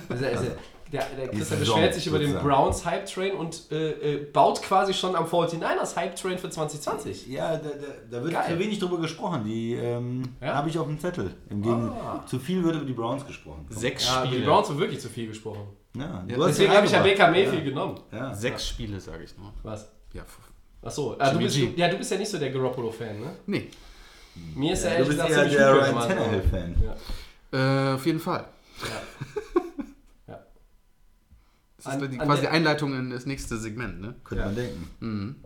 Also, 0.08 0.26
also, 0.26 0.46
der, 0.92 1.04
der 1.16 1.28
Christian 1.28 1.60
beschwert 1.60 1.94
sich 1.94 2.06
über 2.06 2.18
den. 2.18 2.34
Browns 2.34 2.84
Hype 2.84 3.06
Train 3.06 3.34
und 3.34 3.70
äh, 3.70 3.90
äh, 4.14 4.16
baut 4.32 4.60
quasi 4.62 4.92
schon 4.94 5.14
am 5.16 5.24
49ers 5.26 5.96
Hype 5.96 6.16
Train 6.16 6.38
für 6.38 6.50
2020. 6.50 7.26
Ja, 7.28 7.56
da, 7.56 7.68
da, 7.68 7.86
da 8.18 8.22
wird 8.22 8.32
Geil. 8.32 8.52
zu 8.52 8.58
wenig 8.58 8.78
drüber 8.78 8.98
gesprochen. 8.98 9.44
Die 9.44 9.74
ähm, 9.74 10.22
Ja? 10.40 10.54
habe 10.54 10.68
ich 10.68 10.78
auf 10.78 10.86
dem 10.86 10.98
Zettel. 10.98 11.30
Im 11.48 11.62
Ah. 11.64 12.24
zu 12.26 12.38
viel 12.38 12.62
wird 12.64 12.76
über 12.76 12.84
die 12.84 12.92
Browns 12.92 13.26
gesprochen. 13.26 13.66
Sechs 13.70 14.06
Ja, 14.06 14.22
die 14.22 14.28
Spiele. 14.28 14.46
Browns 14.46 14.68
haben 14.68 14.78
wirklich 14.78 15.00
zu 15.00 15.08
viel 15.08 15.26
gesprochen. 15.28 15.62
Ja, 15.96 16.24
Deswegen 16.28 16.72
habe 16.72 16.86
ich 16.86 16.92
ja. 16.92 17.02
Baker 17.02 17.30
Mayfield 17.30 17.64
genommen. 17.64 17.98
Ja. 18.12 18.32
Sechs 18.34 18.68
Spiele, 18.68 19.00
sage 19.00 19.24
ich 19.24 19.36
nur. 19.36 19.52
Was? 19.62 19.88
Ja, 20.12 20.22
Achso, 20.82 21.14
ah, 21.18 21.30
du, 21.30 21.38
bist, 21.38 21.56
ja, 21.76 21.88
du 21.88 21.96
bist 21.98 22.10
ja 22.10 22.16
nicht 22.16 22.30
so 22.30 22.38
der 22.38 22.50
Garoppolo-Fan, 22.50 23.20
ne? 23.20 23.30
nee. 23.46 23.68
Mir 24.54 24.72
ist 24.72 24.84
ja, 24.84 24.90
Ja, 24.90 24.96
ehrlich 24.96 25.08
du 25.10 25.14
bist 25.16 25.28
gesagt 25.28 25.52
der 25.52 25.74
Ryan 25.74 26.08
Tannehill-Fan. 26.08 26.74
Ja. 27.52 27.90
Äh, 27.92 27.94
auf 27.94 28.06
jeden 28.06 28.20
Fall. 28.20 28.44
Ja. 28.82 29.60
Das 31.84 31.94
ist 31.96 32.02
An- 32.02 32.10
die, 32.10 32.18
an 32.20 32.26
quasi 32.26 32.42
der- 32.42 32.50
die 32.50 32.56
Einleitung 32.56 32.94
in 32.94 33.10
das 33.10 33.26
nächste 33.26 33.56
Segment, 33.56 34.00
ne? 34.00 34.14
Könnte 34.24 34.42
Ja. 34.42 34.46
man 34.46 34.56
denken. 34.56 35.44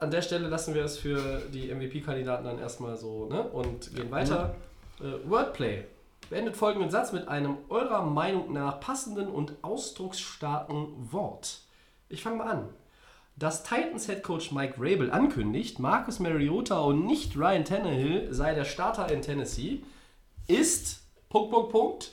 An 0.00 0.10
der 0.10 0.22
Stelle 0.22 0.48
lassen 0.48 0.74
wir 0.74 0.84
es 0.84 0.98
für 0.98 1.40
die 1.52 1.70
MVP-Kandidaten 1.70 2.44
dann 2.44 2.58
erstmal 2.58 2.96
so 2.96 3.26
ne? 3.28 3.42
und 3.42 3.94
gehen 3.94 4.10
weiter. 4.10 4.54
Äh, 5.00 5.28
Wordplay. 5.28 5.84
Beendet 6.28 6.56
folgenden 6.56 6.90
Satz 6.90 7.12
mit 7.12 7.26
einem 7.28 7.56
eurer 7.70 8.02
Meinung 8.04 8.52
nach 8.52 8.78
passenden 8.80 9.28
und 9.28 9.54
ausdrucksstarken 9.62 11.12
Wort. 11.12 11.60
Ich 12.08 12.22
fange 12.22 12.36
mal 12.36 12.50
an. 12.50 12.68
Dass 13.36 13.62
Titans 13.64 14.06
Head 14.06 14.22
Coach 14.22 14.52
Mike 14.52 14.74
Rabel 14.78 15.10
ankündigt, 15.10 15.78
Marcus 15.78 16.18
Mariota 16.18 16.78
und 16.80 17.06
nicht 17.06 17.36
Ryan 17.36 17.64
Tannehill 17.64 18.32
sei 18.34 18.54
der 18.54 18.64
Starter 18.66 19.10
in 19.10 19.22
Tennessee, 19.22 19.82
ist 20.46 21.00
Punkt, 21.30 21.50
Punkt, 21.50 21.70
Punkt. 21.72 22.12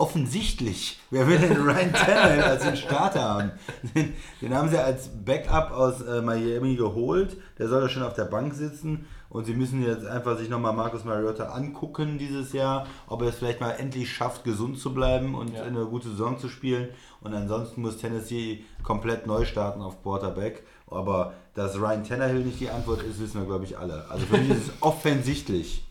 Offensichtlich. 0.00 0.98
Wer 1.10 1.26
will 1.28 1.38
denn 1.38 1.56
Ryan 1.56 1.92
Tannehill 1.92 2.42
als 2.42 2.62
den 2.62 2.76
Starter 2.76 3.20
haben? 3.22 3.52
Den, 3.94 4.14
den 4.40 4.54
haben 4.54 4.70
sie 4.70 4.78
als 4.82 5.08
Backup 5.24 5.70
aus 5.72 6.00
äh, 6.00 6.22
Miami 6.22 6.74
geholt. 6.76 7.36
Der 7.58 7.68
soll 7.68 7.82
ja 7.82 7.88
schon 7.90 8.02
auf 8.02 8.14
der 8.14 8.24
Bank 8.24 8.54
sitzen. 8.54 9.06
Und 9.28 9.44
sie 9.44 9.52
müssen 9.54 9.84
jetzt 9.84 10.06
einfach 10.06 10.38
sich 10.38 10.48
nochmal 10.48 10.72
Marcus 10.72 11.04
Mariota 11.04 11.50
angucken 11.50 12.16
dieses 12.18 12.52
Jahr, 12.52 12.86
ob 13.06 13.22
er 13.22 13.28
es 13.28 13.36
vielleicht 13.36 13.60
mal 13.60 13.72
endlich 13.72 14.10
schafft, 14.10 14.42
gesund 14.42 14.78
zu 14.78 14.92
bleiben 14.94 15.34
und 15.34 15.54
Ja. 15.54 15.62
eine 15.62 15.84
gute 15.84 16.08
Saison 16.08 16.38
zu 16.38 16.48
spielen. 16.48 16.88
Und 17.20 17.34
ansonsten 17.34 17.82
muss 17.82 17.98
Tennessee 17.98 18.64
komplett 18.82 19.26
neu 19.26 19.44
starten 19.44 19.82
auf 19.82 20.02
Quarterback. 20.02 20.64
Aber 20.88 21.34
dass 21.54 21.76
Ryan 21.78 22.02
Tannehill 22.04 22.40
nicht 22.44 22.58
die 22.58 22.70
Antwort 22.70 23.02
ist, 23.02 23.20
wissen 23.20 23.38
wir, 23.40 23.46
glaube 23.46 23.64
ich, 23.64 23.76
alle. 23.78 24.06
Also 24.10 24.26
für 24.26 24.38
mich 24.38 24.50
ist 24.50 24.68
es 24.68 24.72
offensichtlich. 24.80 25.84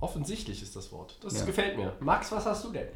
Offensichtlich 0.00 0.62
ist 0.62 0.76
das 0.76 0.92
Wort. 0.92 1.18
Das 1.22 1.38
Ja. 1.38 1.44
gefällt 1.44 1.76
mir. 1.76 1.92
Max, 2.00 2.30
was 2.32 2.44
hast 2.46 2.64
du 2.64 2.72
denn? 2.72 2.88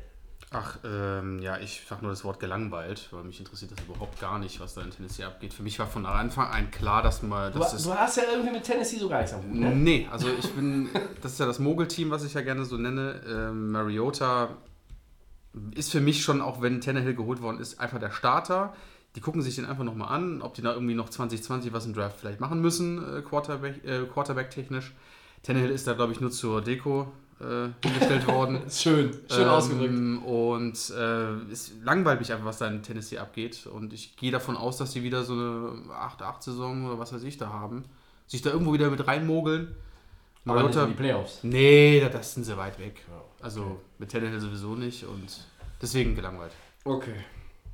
Ach, 0.52 0.78
ähm, 0.84 1.38
ja, 1.40 1.58
ich 1.58 1.82
sag 1.88 2.02
nur 2.02 2.10
das 2.10 2.24
Wort 2.24 2.40
gelangweilt, 2.40 3.08
weil 3.12 3.22
mich 3.24 3.38
interessiert 3.38 3.70
das 3.70 3.78
überhaupt 3.86 4.18
gar 4.20 4.38
nicht, 4.38 4.58
was 4.58 4.74
da 4.74 4.82
in 4.82 4.90
Tennessee 4.90 5.22
abgeht. 5.24 5.54
Für 5.54 5.62
mich 5.62 5.78
war 5.78 5.86
von 5.86 6.06
Anfang 6.06 6.48
an 6.48 6.70
klar, 6.70 7.02
dass 7.02 7.22
man. 7.22 7.52
Du, 7.52 7.58
Das 7.60 7.74
ist, 7.74 7.86
du 7.86 7.94
hast 7.94 8.16
ja 8.16 8.24
irgendwie 8.32 8.50
mit 8.52 8.64
Tennessee 8.64 8.96
so 8.98 9.08
gar 9.08 9.18
nichts 9.18 9.32
am 9.32 9.42
Hut, 9.44 9.54
ne? 9.54 9.70
Nee, 9.70 10.08
also 10.10 10.28
ich 10.28 10.50
bin, 10.52 10.88
das 11.22 11.32
ist 11.32 11.38
ja 11.40 11.46
das 11.46 11.58
Mogel-Team, 11.60 12.10
was 12.10 12.24
ich 12.24 12.34
ja 12.34 12.40
gerne 12.40 12.64
so 12.64 12.76
nenne. 12.76 13.20
Ähm, 13.28 13.70
Mariota 13.70 14.56
ist 15.74 15.92
für 15.92 16.00
mich 16.00 16.22
schon, 16.22 16.40
auch 16.40 16.60
wenn 16.62 16.80
Tannehill 16.80 17.14
geholt 17.14 17.42
worden 17.42 17.60
ist, 17.60 17.78
einfach 17.78 17.98
der 18.00 18.10
Starter. 18.10 18.74
Die 19.16 19.20
gucken 19.20 19.42
sich 19.42 19.56
den 19.56 19.66
einfach 19.66 19.84
nochmal 19.84 20.08
an, 20.14 20.40
ob 20.42 20.54
die 20.54 20.62
da 20.62 20.72
irgendwie 20.72 20.94
noch 20.94 21.10
2020 21.10 21.72
was 21.72 21.86
im 21.86 21.94
Draft 21.94 22.18
vielleicht 22.20 22.40
machen 22.40 22.60
müssen, 22.60 22.98
äh, 23.18 23.22
Quarterback, 23.22 23.84
äh, 23.84 24.04
Quarterback-technisch. 24.06 24.94
Tannehill 25.42 25.70
ist 25.70 25.86
da, 25.86 25.94
glaube 25.94 26.12
ich, 26.12 26.20
nur 26.20 26.30
zur 26.30 26.60
Deko 26.60 27.10
äh, 27.40 27.68
hingestellt 27.86 28.26
worden. 28.26 28.60
Schön, 28.70 29.12
schön 29.30 29.42
Ähm, 29.42 29.48
ausgedrückt. 29.48 30.26
Und 30.26 30.90
äh, 30.96 31.52
es 31.52 31.72
langweilt 31.82 32.20
mich 32.20 32.30
einfach, 32.32 32.44
was 32.44 32.58
da 32.58 32.66
in 32.68 32.82
Tennessee 32.82 33.18
abgeht. 33.18 33.66
Und 33.66 33.92
ich 33.92 34.16
gehe 34.16 34.30
davon 34.30 34.56
aus, 34.56 34.76
dass 34.76 34.92
die 34.92 35.02
wieder 35.02 35.24
so 35.24 35.32
eine 35.32 35.72
8-8-Saison 35.90 36.86
oder 36.86 36.98
was 36.98 37.12
weiß 37.14 37.22
ich 37.22 37.38
da 37.38 37.48
haben. 37.50 37.84
Sich 38.26 38.42
da 38.42 38.50
irgendwo 38.50 38.72
wieder 38.74 38.90
mit 38.90 39.06
reinmogeln. 39.06 39.74
Aber 40.46 40.64
in 40.70 40.88
die 40.88 40.94
Playoffs. 40.94 41.40
Nee, 41.42 42.00
da- 42.00 42.08
das 42.08 42.34
sind 42.34 42.44
sie 42.44 42.56
weit 42.56 42.78
weg. 42.78 43.02
Also 43.42 43.80
mit 43.98 44.10
Tannehill 44.10 44.40
sowieso 44.40 44.74
nicht 44.74 45.04
und 45.04 45.46
deswegen 45.80 46.14
gelangweilt. 46.14 46.52
Okay. 46.84 47.14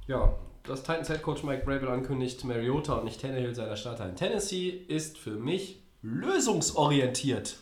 Ja, 0.06 0.34
dass 0.64 0.82
Titans 0.82 1.08
Head 1.08 1.22
Coach 1.22 1.42
Mike 1.44 1.64
Vrabel 1.64 1.88
ankündigt, 1.88 2.44
Mariota 2.44 2.94
und 2.94 3.04
nicht 3.04 3.20
Tannehill 3.20 3.54
sei 3.54 3.66
der 3.66 3.76
Starter 3.76 4.08
in 4.08 4.16
Tennessee, 4.16 4.68
ist 4.88 5.16
für 5.18 5.30
mich 5.30 5.80
lösungsorientiert. 6.03 7.57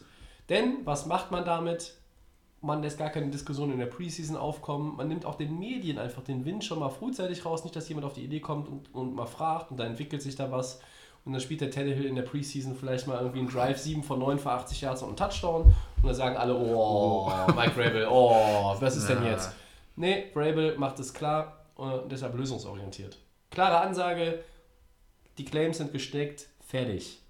Denn 0.48 0.78
was 0.84 1.06
macht 1.06 1.30
man 1.30 1.44
damit? 1.44 1.94
Man 2.60 2.82
lässt 2.82 2.98
gar 2.98 3.10
keine 3.10 3.30
Diskussion 3.30 3.72
in 3.72 3.78
der 3.78 3.86
Preseason 3.86 4.36
aufkommen. 4.36 4.96
Man 4.96 5.08
nimmt 5.08 5.26
auch 5.26 5.34
den 5.34 5.58
Medien 5.58 5.98
einfach 5.98 6.22
den 6.22 6.44
Wind 6.44 6.64
schon 6.64 6.78
mal 6.78 6.88
frühzeitig 6.88 7.44
raus. 7.44 7.62
Nicht, 7.64 7.76
dass 7.76 7.88
jemand 7.88 8.06
auf 8.06 8.14
die 8.14 8.24
Idee 8.24 8.40
kommt 8.40 8.68
und, 8.68 8.94
und 8.94 9.14
mal 9.14 9.26
fragt 9.26 9.70
und 9.70 9.78
dann 9.78 9.88
entwickelt 9.88 10.22
sich 10.22 10.36
da 10.36 10.50
was. 10.50 10.80
Und 11.24 11.32
dann 11.32 11.40
spielt 11.40 11.62
der 11.62 11.70
Tannehill 11.70 12.04
in 12.04 12.14
der 12.14 12.22
Preseason 12.22 12.76
vielleicht 12.76 13.06
mal 13.06 13.18
irgendwie 13.18 13.38
einen 13.38 13.48
Drive 13.48 13.78
7 13.78 14.02
von 14.02 14.18
9 14.18 14.38
für 14.38 14.50
80 14.50 14.80
Yards 14.82 15.02
und 15.02 15.08
einen 15.08 15.16
Touchdown. 15.16 15.62
Und 15.62 16.06
dann 16.06 16.14
sagen 16.14 16.36
alle, 16.36 16.54
oh, 16.54 17.30
Mike 17.54 17.72
Vrabel, 17.72 18.06
oh, 18.10 18.76
was 18.78 18.96
ist 18.96 19.08
denn 19.08 19.24
jetzt? 19.24 19.50
Nee, 19.96 20.30
Vrabel 20.34 20.76
macht 20.76 20.98
es 21.00 21.14
klar 21.14 21.64
und 21.76 22.10
deshalb 22.12 22.34
lösungsorientiert. 22.34 23.18
Klare 23.50 23.78
Ansage, 23.78 24.42
die 25.38 25.44
Claims 25.44 25.78
sind 25.78 25.92
gesteckt, 25.92 26.48
fertig. 26.60 27.23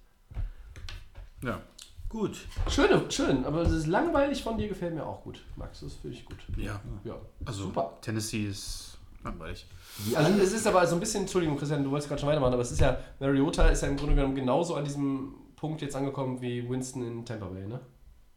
Ja. 1.43 1.61
Gut. 2.09 2.37
Schön, 2.69 3.11
schön, 3.11 3.43
aber 3.45 3.63
das 3.63 3.73
ist 3.73 3.87
langweilig 3.87 4.41
von 4.43 4.57
dir, 4.57 4.67
gefällt 4.67 4.93
mir 4.93 5.05
auch 5.05 5.21
gut. 5.23 5.43
Max, 5.55 5.81
das 5.81 5.95
finde 5.95 6.15
ich 6.17 6.25
gut. 6.25 6.37
Ja. 6.55 6.79
Ja, 7.03 7.15
Also 7.45 7.63
super. 7.63 7.93
Tennessee 8.01 8.45
ist 8.45 8.97
langweilig. 9.23 9.65
Also 10.13 10.31
es 10.41 10.53
ist 10.53 10.67
aber 10.67 10.85
so 10.85 10.95
ein 10.95 10.99
bisschen, 10.99 11.21
Entschuldigung 11.21 11.57
Christian, 11.57 11.83
du 11.83 11.91
wolltest 11.91 12.07
gerade 12.09 12.21
schon 12.21 12.29
weitermachen, 12.29 12.53
aber 12.53 12.61
es 12.61 12.71
ist 12.71 12.79
ja, 12.79 12.97
Mariota 13.19 13.67
ist 13.69 13.81
ja 13.81 13.87
im 13.89 13.97
Grunde 13.97 14.15
genommen 14.15 14.35
genauso 14.35 14.75
an 14.75 14.83
diesem 14.85 15.33
Punkt 15.55 15.81
jetzt 15.81 15.95
angekommen 15.95 16.41
wie 16.41 16.69
Winston 16.69 17.05
in 17.05 17.25
Tampa 17.25 17.47
Bay, 17.47 17.65
ne? 17.67 17.79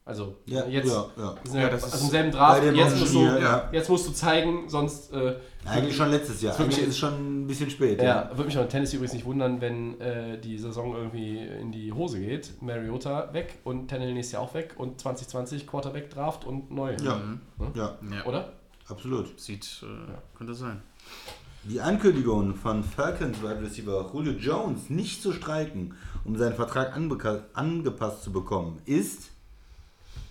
Also 0.09 0.37
Ja, 0.47 0.65
jetzt 0.67 0.89
ja, 0.89 1.07
ja. 1.19 1.35
sind 1.45 1.61
ja, 1.61 1.69
das 1.69 1.85
aus 1.85 1.95
ist 1.95 2.03
dem 2.05 2.11
selben 2.11 2.31
Draft, 2.33 2.63
jetzt 2.65 2.75
musst, 2.99 3.03
du, 3.03 3.07
Spiel, 3.07 3.39
ja. 3.43 3.69
jetzt 3.71 3.89
musst 3.91 4.09
du 4.09 4.13
zeigen, 4.13 4.69
sonst 4.69 5.13
äh, 5.13 5.37
Eigentlich 5.67 5.95
schon 5.97 6.11
letztes 6.11 6.41
Jahr. 6.41 6.53
Das 6.53 6.59
wird 6.61 6.69
mich- 6.69 6.77
Eigentlich 6.79 6.89
ist 6.89 6.99
schon 6.99 7.43
ein 7.43 7.47
bisschen 7.47 7.69
spät. 7.69 8.01
Ja, 8.01 8.31
würde 8.31 8.45
mich 8.45 8.57
auch 8.57 8.63
in 8.63 8.69
Tennis 8.71 8.95
übrigens 8.95 9.13
nicht 9.13 9.27
wundern, 9.27 9.61
wenn 9.61 10.01
äh, 10.01 10.41
die 10.41 10.57
Saison 10.59 10.95
irgendwie 10.97 11.39
in 11.47 11.73
die 11.73 11.93
Hose 11.93 12.21
geht. 12.21 12.55
Mariota 12.63 13.35
weg 13.35 13.59
und 13.65 13.89
Tannehill 13.89 14.15
nächstes 14.15 14.33
Jahr 14.33 14.43
auch 14.43 14.55
weg 14.55 14.75
und 14.79 14.99
2020 14.99 15.67
Quarterback 15.67 16.09
Draft 16.09 16.47
und 16.47 16.71
neu. 16.71 16.97
Ja, 17.03 17.21
ja, 17.75 17.99
Ja. 18.11 18.25
Oder? 18.25 18.53
absolut. 18.89 19.39
Sieht, 19.39 19.83
äh, 19.83 20.37
könnte 20.39 20.55
sein. 20.55 20.81
Die 21.65 21.83
Ankündigung 21.83 22.55
von 22.55 22.83
Falcons 22.83 23.43
Wide 23.43 23.61
Receiver 23.61 24.11
Julio 24.15 24.33
Jones 24.33 24.89
nicht 24.89 25.23
zu 25.23 25.33
streiken, 25.35 25.95
um 26.25 26.35
seinen 26.37 26.55
Vertrag 26.55 26.97
angepasst 27.53 28.23
zu 28.23 28.33
bekommen, 28.33 28.79
ist 28.87 29.33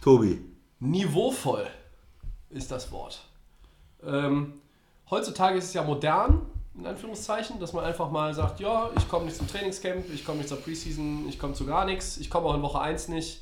Tobi. 0.01 0.39
Niveauvoll 0.79 1.67
ist 2.49 2.71
das 2.71 2.91
Wort. 2.91 3.23
Ähm, 4.05 4.61
heutzutage 5.09 5.57
ist 5.57 5.65
es 5.65 5.73
ja 5.73 5.83
modern, 5.83 6.41
in 6.77 6.85
Anführungszeichen, 6.85 7.59
dass 7.59 7.73
man 7.73 7.83
einfach 7.83 8.11
mal 8.11 8.33
sagt, 8.33 8.59
ja, 8.59 8.91
ich 8.95 9.07
komme 9.07 9.25
nicht 9.25 9.37
zum 9.37 9.47
Trainingscamp, 9.47 10.05
ich 10.13 10.23
komme 10.23 10.39
nicht 10.39 10.49
zur 10.49 10.61
Preseason, 10.61 11.27
ich 11.27 11.39
komme 11.39 11.53
zu 11.53 11.65
gar 11.65 11.85
nichts, 11.85 12.17
ich 12.17 12.29
komme 12.29 12.47
auch 12.47 12.55
in 12.55 12.61
Woche 12.61 12.79
1 12.79 13.07
nicht, 13.07 13.41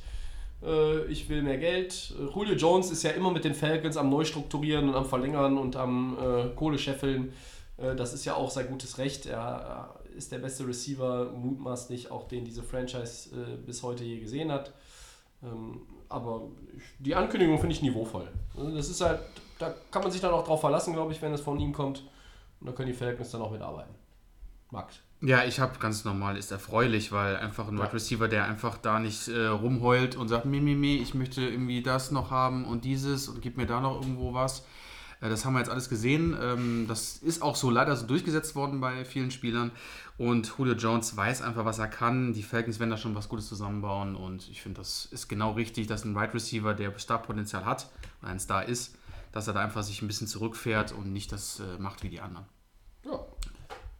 äh, 0.64 1.06
ich 1.06 1.28
will 1.28 1.42
mehr 1.42 1.58
Geld. 1.58 2.14
Julio 2.34 2.56
Jones 2.56 2.92
ist 2.92 3.04
ja 3.04 3.12
immer 3.12 3.32
mit 3.32 3.44
den 3.44 3.54
Falcons 3.54 3.98
am 3.98 4.10
Neustrukturieren 4.10 4.88
und 4.90 4.96
am 4.96 5.06
Verlängern 5.06 5.58
und 5.58 5.76
am 5.76 6.18
äh, 6.18 6.56
Kohle 6.56 6.78
scheffeln. 6.78 7.34
Äh, 7.78 7.96
das 7.96 8.14
ist 8.14 8.26
ja 8.26 8.36
auch 8.36 8.50
sein 8.50 8.68
gutes 8.68 8.98
Recht. 8.98 9.26
Er 9.26 9.94
äh, 10.14 10.18
ist 10.18 10.32
der 10.32 10.40
beste 10.40 10.66
Receiver, 10.66 11.32
mutmaßlich 11.32 12.12
auch 12.12 12.28
den 12.28 12.46
diese 12.46 12.64
Franchise 12.64 13.30
äh, 13.36 13.58
bis 13.58 13.84
heute 13.84 14.06
je 14.06 14.20
gesehen 14.20 14.52
hat. 14.52 14.74
Ähm, 15.44 15.82
aber 16.16 16.42
die 17.00 17.14
Ankündigung 17.16 17.60
finde 17.60 17.76
ich 17.76 17.82
niveauvoll. 17.82 18.28
Also 18.58 18.76
Das 18.76 18.90
ist 18.90 19.02
halt, 19.02 19.20
da 19.60 19.74
kann 19.92 20.02
man 20.02 20.12
sich 20.12 20.22
dann 20.22 20.32
auch 20.34 20.46
drauf 20.46 20.62
verlassen, 20.62 20.94
glaube 20.94 21.12
ich, 21.12 21.22
wenn 21.22 21.34
es 21.34 21.42
von 21.42 21.60
ihm 21.60 21.74
kommt. 21.74 22.04
Und 22.60 22.68
da 22.68 22.74
können 22.74 22.88
die 22.88 22.94
Falcons 22.94 23.32
dann 23.32 23.42
auch 23.42 23.52
mitarbeiten. 23.52 23.94
Max. 24.72 25.00
Ja, 25.22 25.44
ich 25.44 25.60
habe 25.60 25.80
ganz 25.80 26.04
normal, 26.06 26.38
ist 26.38 26.52
erfreulich, 26.52 27.12
weil 27.12 27.38
einfach 27.38 27.68
ein 27.68 27.78
Ja. 27.78 27.84
Wide 27.84 27.94
Receiver, 27.94 28.28
der 28.28 28.46
einfach 28.46 28.78
da 28.78 29.00
nicht 29.00 29.28
äh, 29.28 29.48
rumheult 29.48 30.16
und 30.16 30.28
sagt, 30.28 30.46
mi, 30.46 30.60
mi, 30.60 30.76
mi, 30.76 30.98
ich 30.98 31.14
möchte 31.14 31.42
irgendwie 31.42 31.82
das 31.82 32.12
noch 32.12 32.32
haben 32.32 32.66
und 32.66 32.86
dieses 32.86 33.28
und 33.28 33.42
gib 33.42 33.58
mir 33.58 33.66
da 33.66 33.80
noch 33.80 34.02
irgendwo 34.02 34.34
was. 34.34 34.66
Äh, 35.22 35.30
das 35.30 35.46
haben 35.46 35.54
wir 35.54 35.60
jetzt 35.60 35.70
alles 35.70 35.90
gesehen. 35.90 36.38
Ähm, 36.42 36.86
das 36.88 37.18
ist 37.18 37.42
auch 37.42 37.56
so 37.56 37.70
leider 37.70 37.96
so 37.96 38.06
durchgesetzt 38.06 38.56
worden 38.56 38.82
bei 38.82 39.06
vielen 39.06 39.32
Spielern. 39.32 39.72
Und 40.18 40.54
Julio 40.58 40.76
Jones 40.76 41.18
weiß 41.18 41.42
einfach, 41.42 41.66
was 41.66 41.78
er 41.78 41.88
kann. 41.88 42.34
Die 42.34 42.44
Falcons 42.44 42.80
werden 42.80 42.90
da 42.90 42.98
schon 42.98 43.16
was 43.16 43.28
Gutes 43.28 43.48
zusammenbauen 43.48 44.16
und 44.16 44.50
ich 44.50 44.62
finde, 44.62 44.80
das 44.80 45.06
ist 45.06 45.28
genau 45.28 45.52
richtig, 45.52 45.88
dass 45.88 46.06
ein 46.06 46.16
Wide 46.16 46.34
Receiver, 46.34 46.74
der 46.74 46.98
Startpotenzial 46.98 47.66
hat 47.66 47.90
und 48.22 48.30
ein 48.30 48.40
Star 48.40 48.66
ist, 48.66 48.96
dass 49.34 49.48
er 49.48 49.54
da 49.54 49.60
einfach 49.60 49.84
sich 49.84 50.02
ein 50.02 50.08
bisschen 50.08 50.28
zurückfährt 50.28 50.94
und 50.94 51.12
nicht 51.12 51.32
das 51.34 51.60
äh, 51.60 51.82
macht 51.82 52.04
wie 52.04 52.10
die 52.10 52.22
anderen. 52.22 52.46
Ja. 53.04 53.20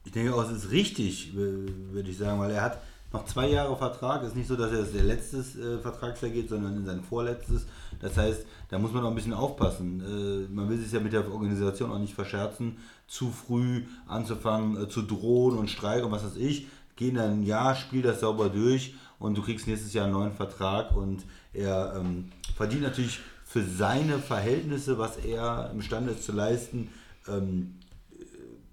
Ich 0.06 0.12
denke 0.14 0.34
auch, 0.34 0.44
es 0.44 0.52
ist 0.52 0.72
richtig, 0.72 1.36
würde 1.36 2.10
ich 2.10 2.18
sagen, 2.18 2.40
weil 2.40 2.52
er 2.52 2.62
hat 2.62 2.80
noch 3.12 3.26
zwei 3.26 3.48
Jahre 3.48 3.76
Vertrag. 3.76 4.24
Ist 4.24 4.36
nicht 4.36 4.48
so, 4.48 4.56
dass 4.56 4.72
er 4.72 4.80
das 4.80 4.92
der 4.92 5.04
letzte 5.04 5.38
äh, 5.38 5.80
Vertragsjahr 5.80 6.32
geht, 6.32 6.50
sondern 6.50 6.78
in 6.78 6.86
sein 6.86 7.02
vorletztes. 7.02 7.66
Das 8.00 8.18
heißt, 8.18 8.46
da 8.70 8.78
muss 8.78 8.92
man 8.92 9.04
auch 9.04 9.10
ein 9.10 9.16
bisschen 9.16 9.34
aufpassen. 9.34 10.02
Äh, 10.02 10.54
man 10.54 10.70
will 10.70 10.78
sich 10.78 10.92
ja 10.92 11.00
mit 11.00 11.14
der 11.14 11.30
Organisation 11.32 11.92
auch 11.92 12.00
nicht 12.00 12.14
verscherzen, 12.14 12.78
zu 13.08 13.32
früh 13.32 13.84
anzufangen, 14.08 14.82
äh, 14.84 14.90
zu 14.90 15.02
drohen 15.02 15.58
und 15.58 15.70
streiken 15.70 16.06
und 16.06 16.12
was 16.12 16.24
weiß 16.26 16.38
ich. 16.38 16.68
Geh 16.96 17.10
in 17.10 17.20
ein 17.20 17.44
Jahr, 17.44 17.76
spiel 17.76 18.02
das 18.02 18.22
sauber 18.22 18.50
durch 18.50 18.96
und 19.20 19.38
du 19.38 19.42
kriegst 19.42 19.68
nächstes 19.68 19.94
Jahr 19.94 20.06
einen 20.06 20.14
neuen 20.14 20.34
Vertrag 20.34 20.96
und 20.96 21.24
er 21.54 21.96
ähm, 21.98 22.32
verdient 22.56 22.84
natürlich 22.84 23.20
für 23.44 23.64
seine 23.64 24.20
Verhältnisse, 24.20 24.98
was 24.98 25.18
er 25.18 25.70
imstande 25.72 26.12
ist 26.12 26.24
zu 26.24 26.32
leisten, 26.32 26.90
ähm, 27.28 27.76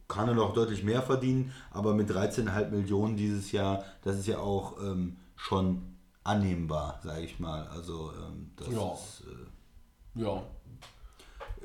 kann 0.09 0.29
er 0.29 0.35
noch 0.35 0.53
deutlich 0.55 0.83
mehr 0.85 1.03
verdienen, 1.03 1.53
aber 1.71 1.95
mit 1.95 2.11
13,5 2.11 2.71
Millionen 2.71 3.17
dieses 3.17 3.51
Jahr, 3.53 3.83
das 4.03 4.19
ist 4.19 4.27
ja 4.27 4.39
auch 4.39 4.81
ähm, 4.83 5.17
schon 5.37 5.83
annehmbar, 6.25 7.01
sage 7.03 7.23
ich 7.23 7.39
mal. 7.41 7.67
Also 7.69 8.13
ähm, 8.13 8.51
das 8.57 8.69
Ja. 8.69 8.93
ist, 8.93 9.23
äh, 9.27 10.21
Ja. 10.23 10.43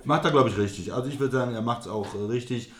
Macht 0.07 0.25
er, 0.25 0.31
glaube 0.31 0.49
ich, 0.49 0.57
richtig. 0.57 0.93
Also 0.93 1.09
ich 1.09 1.19
würde 1.19 1.37
sagen, 1.37 1.53
er 1.53 1.61
macht 1.61 1.81
es 1.81 1.87
auch 1.87 2.07
richtig. 2.29 2.71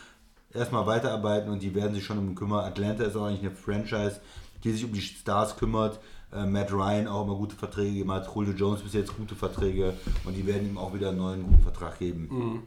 Erstmal 0.52 0.86
weiterarbeiten 0.86 1.50
und 1.50 1.62
die 1.62 1.74
werden 1.74 1.94
sich 1.94 2.04
schon 2.04 2.18
um 2.18 2.28
ihn 2.30 2.34
kümmern. 2.34 2.64
Atlanta 2.64 3.04
ist 3.04 3.16
auch 3.16 3.26
eigentlich 3.26 3.40
eine 3.40 3.50
Franchise, 3.50 4.20
die 4.64 4.72
sich 4.72 4.84
um 4.84 4.92
die 4.92 5.00
Stars 5.02 5.56
kümmert. 5.56 6.00
Äh, 6.32 6.46
Matt 6.46 6.72
Ryan 6.72 7.06
auch 7.06 7.24
immer 7.24 7.36
gute 7.36 7.54
Verträge 7.54 7.90
gegeben 7.90 8.12
hat. 8.12 8.28
Julio 8.34 8.52
Jones 8.52 8.80
bis 8.82 8.94
jetzt 8.94 9.16
gute 9.16 9.34
Verträge 9.34 9.94
und 10.24 10.34
die 10.34 10.46
werden 10.46 10.68
ihm 10.68 10.78
auch 10.78 10.92
wieder 10.94 11.10
einen 11.10 11.18
neuen 11.18 11.42
guten 11.44 11.62
Vertrag 11.62 11.98
geben. 11.98 12.62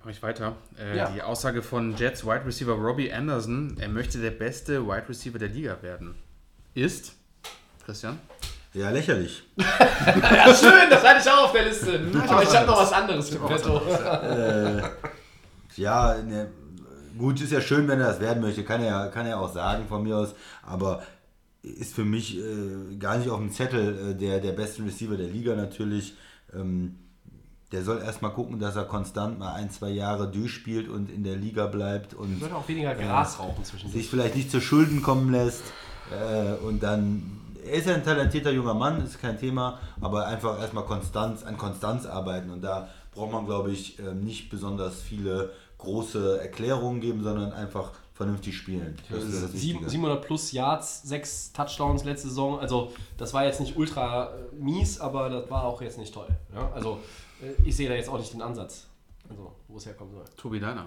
Mache 0.00 0.10
ich 0.10 0.22
weiter. 0.22 0.56
Äh, 0.78 0.96
Ja. 0.96 1.10
Die 1.10 1.22
Aussage 1.22 1.62
von 1.62 1.96
Jets 1.96 2.24
Wide 2.26 2.44
Receiver 2.44 2.74
Robbie 2.74 3.12
Anderson, 3.12 3.76
er 3.78 3.88
möchte 3.88 4.20
der 4.20 4.32
beste 4.32 4.86
Wide 4.86 5.08
Receiver 5.08 5.38
der 5.38 5.48
Liga 5.48 5.80
werden. 5.82 6.14
Ist, 6.74 7.14
Christian? 7.84 8.18
Ja, 8.74 8.90
lächerlich. 8.90 9.42
Ja, 9.56 10.54
schön, 10.54 10.90
das 10.90 11.02
hatte 11.02 11.20
ich 11.20 11.30
auch 11.30 11.44
auf 11.44 11.52
der 11.52 11.64
Liste. 11.64 12.00
Aber 12.28 12.42
ich 12.42 12.54
habe 12.54 12.66
noch 12.66 12.78
was 12.78 12.92
anderes 12.92 13.30
im 13.30 13.46
Petto. 13.46 13.80
Ja, 15.76 16.16
ne, 16.22 16.50
gut, 17.16 17.40
ist 17.40 17.52
ja 17.52 17.60
schön, 17.60 17.88
wenn 17.88 18.00
er 18.00 18.08
das 18.08 18.20
werden 18.20 18.42
möchte, 18.42 18.64
kann 18.64 18.82
er, 18.82 19.08
kann 19.08 19.26
er 19.26 19.40
auch 19.40 19.52
sagen 19.52 19.86
von 19.88 20.02
mir 20.02 20.16
aus, 20.16 20.34
aber 20.62 21.02
ist 21.62 21.94
für 21.94 22.04
mich 22.04 22.38
äh, 22.38 22.96
gar 22.98 23.16
nicht 23.16 23.30
auf 23.30 23.38
dem 23.38 23.50
Zettel 23.50 24.10
äh, 24.10 24.14
der, 24.14 24.40
der 24.40 24.52
besten 24.52 24.84
Receiver 24.84 25.16
der 25.16 25.28
Liga 25.28 25.56
natürlich. 25.56 26.14
Ähm, 26.52 26.96
der 27.72 27.82
soll 27.82 28.02
erstmal 28.02 28.32
gucken, 28.32 28.60
dass 28.60 28.76
er 28.76 28.84
konstant 28.84 29.38
mal 29.38 29.54
ein, 29.54 29.70
zwei 29.70 29.88
Jahre 29.88 30.30
durchspielt 30.30 30.88
und 30.88 31.10
in 31.10 31.24
der 31.24 31.36
Liga 31.36 31.66
bleibt 31.66 32.14
und 32.14 32.40
würde 32.40 32.54
auch 32.54 32.68
weniger 32.68 32.94
Gras 32.94 33.38
rauchen 33.40 33.64
zwischendurch. 33.64 34.00
sich 34.00 34.10
vielleicht 34.10 34.36
nicht 34.36 34.50
zu 34.50 34.60
Schulden 34.60 35.02
kommen 35.02 35.32
lässt 35.32 35.62
äh, 36.12 36.52
und 36.64 36.82
dann 36.82 37.40
er 37.64 37.72
ist 37.74 37.86
ja 37.86 37.94
ein 37.94 38.04
talentierter 38.04 38.50
junger 38.50 38.74
Mann, 38.74 39.04
ist 39.04 39.20
kein 39.20 39.38
Thema, 39.38 39.78
aber 40.00 40.26
einfach 40.26 40.58
erstmal 40.60 40.84
Konstanz, 40.84 41.42
an 41.44 41.56
Konstanz 41.56 42.06
arbeiten 42.06 42.50
und 42.50 42.62
da 42.62 42.88
braucht 43.14 43.32
man, 43.32 43.46
glaube 43.46 43.70
ich, 43.70 43.98
ähm, 43.98 44.24
nicht 44.24 44.50
besonders 44.50 45.00
viele 45.00 45.50
große 45.78 46.40
Erklärungen 46.40 47.00
geben, 47.00 47.22
sondern 47.22 47.52
einfach 47.52 47.92
vernünftig 48.14 48.56
spielen. 48.56 48.96
Das 49.10 49.20
das 49.24 49.32
Sieben- 49.52 49.80
Wichtige. 49.80 49.90
700 49.90 50.22
plus 50.24 50.52
Yards, 50.52 51.02
6 51.02 51.52
Touchdowns 51.52 52.04
letzte 52.04 52.28
Saison. 52.28 52.60
Also, 52.60 52.92
das 53.18 53.34
war 53.34 53.44
jetzt 53.44 53.60
nicht 53.60 53.76
ultra 53.76 54.26
äh, 54.30 54.54
mies, 54.54 55.00
aber 55.00 55.28
das 55.28 55.50
war 55.50 55.64
auch 55.64 55.82
jetzt 55.82 55.98
nicht 55.98 56.14
toll. 56.14 56.28
Ja? 56.54 56.70
Also, 56.74 57.00
äh, 57.42 57.60
ich 57.64 57.74
sehe 57.76 57.88
da 57.88 57.94
jetzt 57.96 58.08
auch 58.08 58.18
nicht 58.18 58.32
den 58.32 58.40
Ansatz. 58.42 58.86
Also, 59.28 59.52
wo 59.68 59.76
es 59.78 59.86
herkommen 59.86 60.12
soll. 60.14 60.24
Tobi 60.36 60.60
Deiner. 60.60 60.86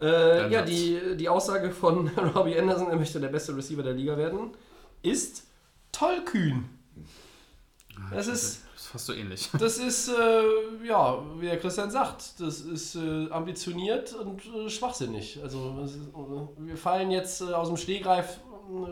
Äh, 0.00 0.50
ja, 0.50 0.62
die, 0.62 1.16
die 1.16 1.28
Aussage 1.28 1.70
von 1.70 2.08
Robbie 2.34 2.58
Anderson, 2.58 2.88
er 2.88 2.96
möchte 2.96 3.20
der 3.20 3.28
beste 3.28 3.56
Receiver 3.56 3.82
der 3.82 3.92
Liga 3.94 4.16
werden, 4.16 4.50
ist 5.02 5.44
tollkühn. 5.94 6.68
Das 8.10 8.26
ist, 8.26 8.64
Das 8.74 8.82
ist 8.82 8.86
fast 8.88 9.06
so 9.06 9.12
ähnlich. 9.12 9.50
das 9.58 9.78
ist 9.78 10.08
äh, 10.08 10.86
ja, 10.86 11.22
wie 11.38 11.46
der 11.46 11.58
Christian 11.58 11.90
sagt, 11.90 12.40
das 12.40 12.60
ist 12.60 12.96
äh, 12.96 13.30
ambitioniert 13.30 14.14
und 14.14 14.42
äh, 14.46 14.68
schwachsinnig. 14.68 15.40
Also 15.42 15.80
ist, 15.84 15.96
äh, 15.96 16.66
wir 16.66 16.76
fallen 16.76 17.10
jetzt 17.10 17.40
äh, 17.40 17.52
aus 17.52 17.68
dem 17.68 17.76
Stehgreif 17.76 18.40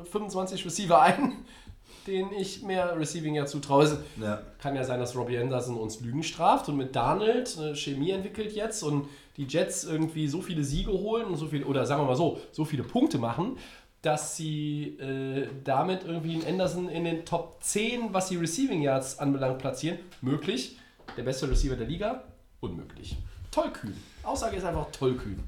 äh, 0.00 0.04
25 0.04 0.64
Receiver 0.64 1.00
ein, 1.00 1.44
denen 2.06 2.32
ich 2.32 2.62
mehr 2.62 2.96
Receiving 2.98 3.34
ja 3.34 3.46
zutraue. 3.46 3.98
Ja. 4.20 4.40
kann 4.60 4.76
ja 4.76 4.84
sein, 4.84 5.00
dass 5.00 5.16
Robbie 5.16 5.38
Anderson 5.38 5.76
uns 5.76 6.00
Lügen 6.00 6.22
straft 6.22 6.68
und 6.68 6.76
mit 6.76 6.94
Darnold 6.94 7.56
eine 7.58 7.74
Chemie 7.74 8.10
entwickelt 8.10 8.52
jetzt 8.52 8.82
und 8.82 9.08
die 9.36 9.44
Jets 9.44 9.84
irgendwie 9.84 10.28
so 10.28 10.42
viele 10.42 10.62
Siege 10.62 10.92
holen 10.92 11.26
und 11.26 11.36
so 11.36 11.46
viel, 11.46 11.64
oder 11.64 11.86
sagen 11.86 12.02
wir 12.02 12.06
mal 12.06 12.16
so, 12.16 12.38
so 12.52 12.64
viele 12.64 12.82
Punkte 12.82 13.18
machen, 13.18 13.56
dass 14.02 14.36
sie 14.36 14.98
äh, 14.98 15.48
damit 15.62 16.04
irgendwie 16.04 16.34
einen 16.34 16.46
Anderson 16.46 16.88
in 16.88 17.04
den 17.04 17.24
Top 17.24 17.62
10, 17.62 18.12
was 18.12 18.28
die 18.28 18.36
Receiving 18.36 18.82
Yards 18.82 19.20
anbelangt, 19.20 19.58
platzieren. 19.58 19.98
Möglich. 20.20 20.76
Der 21.16 21.22
beste 21.22 21.48
Receiver 21.48 21.76
der 21.76 21.86
Liga? 21.86 22.24
Unmöglich. 22.60 23.16
Tollkühn. 23.52 23.96
Aussage 24.24 24.56
ist 24.56 24.64
einfach 24.64 24.90
tollkühn. 24.90 25.42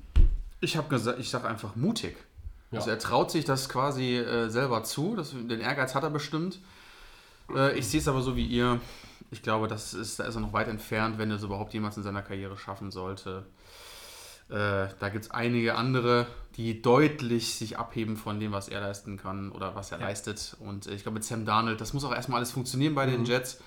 Ich 0.60 0.76
habe 0.76 0.88
gesagt, 0.88 1.18
ich 1.18 1.28
sage 1.28 1.48
einfach 1.48 1.74
mutig. 1.74 2.16
Ja. 2.70 2.78
Also 2.78 2.90
er 2.90 2.98
traut 2.98 3.30
sich 3.30 3.44
das 3.44 3.68
quasi 3.68 4.16
äh, 4.16 4.48
selber 4.48 4.84
zu. 4.84 5.16
Das, 5.16 5.30
den 5.30 5.60
Ehrgeiz 5.60 5.94
hat 5.94 6.02
er 6.02 6.10
bestimmt. 6.10 6.60
Äh, 7.54 7.78
ich 7.78 7.88
sehe 7.88 8.00
es 8.00 8.08
aber 8.08 8.22
so 8.22 8.36
wie 8.36 8.46
ihr. 8.46 8.80
Ich 9.30 9.42
glaube, 9.42 9.66
das 9.66 9.94
ist, 9.94 10.20
da 10.20 10.24
ist 10.24 10.34
er 10.36 10.40
noch 10.40 10.52
weit 10.52 10.68
entfernt, 10.68 11.18
wenn 11.18 11.30
er 11.30 11.36
es 11.36 11.42
überhaupt 11.42 11.72
jemals 11.72 11.96
in 11.96 12.02
seiner 12.04 12.22
Karriere 12.22 12.56
schaffen 12.56 12.90
sollte. 12.90 13.46
Äh, 14.48 14.88
da 14.98 15.08
gibt 15.10 15.24
es 15.24 15.30
einige 15.30 15.74
andere, 15.74 16.26
die 16.56 16.82
deutlich 16.82 17.54
sich 17.54 17.78
abheben 17.78 18.16
von 18.16 18.38
dem, 18.38 18.52
was 18.52 18.68
er 18.68 18.80
leisten 18.80 19.16
kann 19.16 19.50
oder 19.50 19.74
was 19.74 19.90
er 19.90 19.98
leistet. 19.98 20.56
Und 20.60 20.86
äh, 20.86 20.94
ich 20.94 21.02
glaube, 21.02 21.14
mit 21.14 21.24
Sam 21.24 21.44
Darnold, 21.44 21.80
das 21.80 21.92
muss 21.92 22.04
auch 22.04 22.14
erstmal 22.14 22.38
alles 22.38 22.52
funktionieren 22.52 22.94
bei 22.94 23.06
den 23.06 23.24
Jets. 23.24 23.60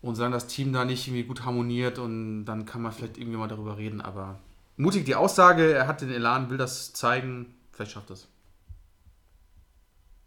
Und 0.00 0.16
solange 0.16 0.34
das 0.34 0.48
Team 0.48 0.72
da 0.72 0.84
nicht 0.84 1.06
irgendwie 1.06 1.24
gut 1.24 1.44
harmoniert 1.44 1.98
und 1.98 2.44
dann 2.44 2.66
kann 2.66 2.82
man 2.82 2.90
vielleicht 2.90 3.18
irgendwie 3.18 3.36
mal 3.36 3.46
darüber 3.48 3.76
reden. 3.76 4.00
Aber 4.00 4.40
mutig 4.76 5.04
die 5.04 5.14
Aussage, 5.14 5.72
er 5.72 5.86
hat 5.86 6.00
den 6.00 6.10
Elan, 6.10 6.50
will 6.50 6.58
das 6.58 6.92
zeigen. 6.92 7.54
Vielleicht 7.70 7.92
schafft 7.92 8.10
es. 8.10 8.26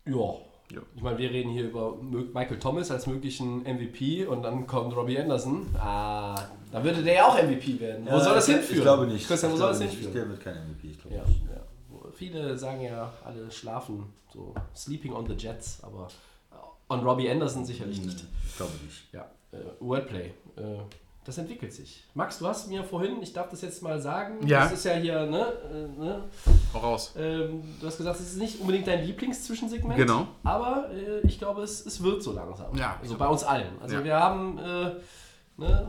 Ja. 0.05 0.35
Ja. 0.71 0.81
Ich 0.95 1.01
meine, 1.01 1.17
wir 1.17 1.29
reden 1.29 1.51
hier 1.51 1.65
über 1.65 1.95
Michael 2.01 2.57
Thomas 2.59 2.89
als 2.91 3.05
möglichen 3.07 3.59
MVP 3.63 4.25
und 4.25 4.41
dann 4.43 4.65
kommt 4.65 4.95
Robbie 4.95 5.19
Anderson. 5.19 5.67
Ah, 5.77 6.35
da 6.71 6.83
würde 6.83 7.03
der 7.03 7.13
ja 7.13 7.27
auch 7.27 7.35
MVP 7.41 7.79
werden. 7.79 8.05
wo 8.05 8.09
Ja, 8.09 8.19
soll 8.19 8.33
das 8.35 8.47
hinführen? 8.47 8.75
Ich 8.77 8.81
glaube 8.81 9.07
nicht. 9.07 9.27
Christian, 9.27 9.51
wo 9.51 9.57
soll 9.57 9.69
das 9.69 9.79
nicht. 9.79 9.91
hinführen? 9.91 10.13
Der 10.13 10.29
wird 10.29 10.41
kein 10.41 10.55
MVP, 10.69 10.87
ich 10.91 10.99
glaube 10.99 11.15
Ja, 11.17 11.23
nicht. 11.25 11.41
ja. 11.43 11.61
Viele 12.13 12.57
sagen 12.57 12.81
ja, 12.81 13.11
alle 13.23 13.51
schlafen, 13.51 14.05
so 14.31 14.53
sleeping 14.75 15.13
on 15.13 15.27
the 15.27 15.33
Jets, 15.33 15.83
aber 15.83 16.07
on 16.89 16.99
Robbie 17.01 17.29
Anderson 17.29 17.65
sicherlich 17.65 18.01
nicht. 18.01 18.23
Ich 18.47 18.55
glaube 18.57 18.71
nicht. 18.83 19.13
Ja, 19.13 19.29
äh, 19.51 19.57
Wordplay. 19.79 20.31
Äh, 20.55 20.77
das 21.25 21.37
entwickelt 21.39 21.73
sich. 21.73 22.03
Max, 22.13 22.37
du 22.39 22.47
hast 22.47 22.67
mir 22.69 22.83
vorhin, 22.83 23.21
ich 23.21 23.33
darf 23.33 23.49
das 23.49 23.61
jetzt 23.61 23.81
mal 23.83 23.99
sagen, 23.99 24.45
Ja. 24.47 24.63
das 24.63 24.73
ist 24.73 24.85
ja 24.85 24.93
hier, 24.93 25.25
ne, 25.25 25.39
äh, 25.73 25.99
ne 25.99 26.23
Hau 26.73 26.79
raus. 26.79 27.13
ähm, 27.17 27.63
du 27.81 27.87
hast 27.87 27.97
gesagt, 27.97 28.19
es 28.19 28.27
ist 28.33 28.37
nicht 28.37 28.59
unbedingt 28.61 28.85
dein 28.87 29.03
Lieblingszwischensegment. 29.03 29.97
Genau. 29.97 30.27
Aber 30.43 30.89
äh, 30.91 31.25
ich 31.25 31.39
glaube, 31.39 31.63
es, 31.63 31.85
es 31.85 32.01
wird 32.03 32.21
so 32.23 32.31
langsam. 32.31 32.75
Ja, 32.77 32.97
Also 33.01 33.17
bei 33.17 33.27
uns 33.27 33.43
allen. 33.43 33.79
Also 33.81 33.95
Ja. 33.95 34.03
wir 34.03 34.15
haben, 34.19 34.57
äh, 34.59 34.91
ne, 35.57 35.87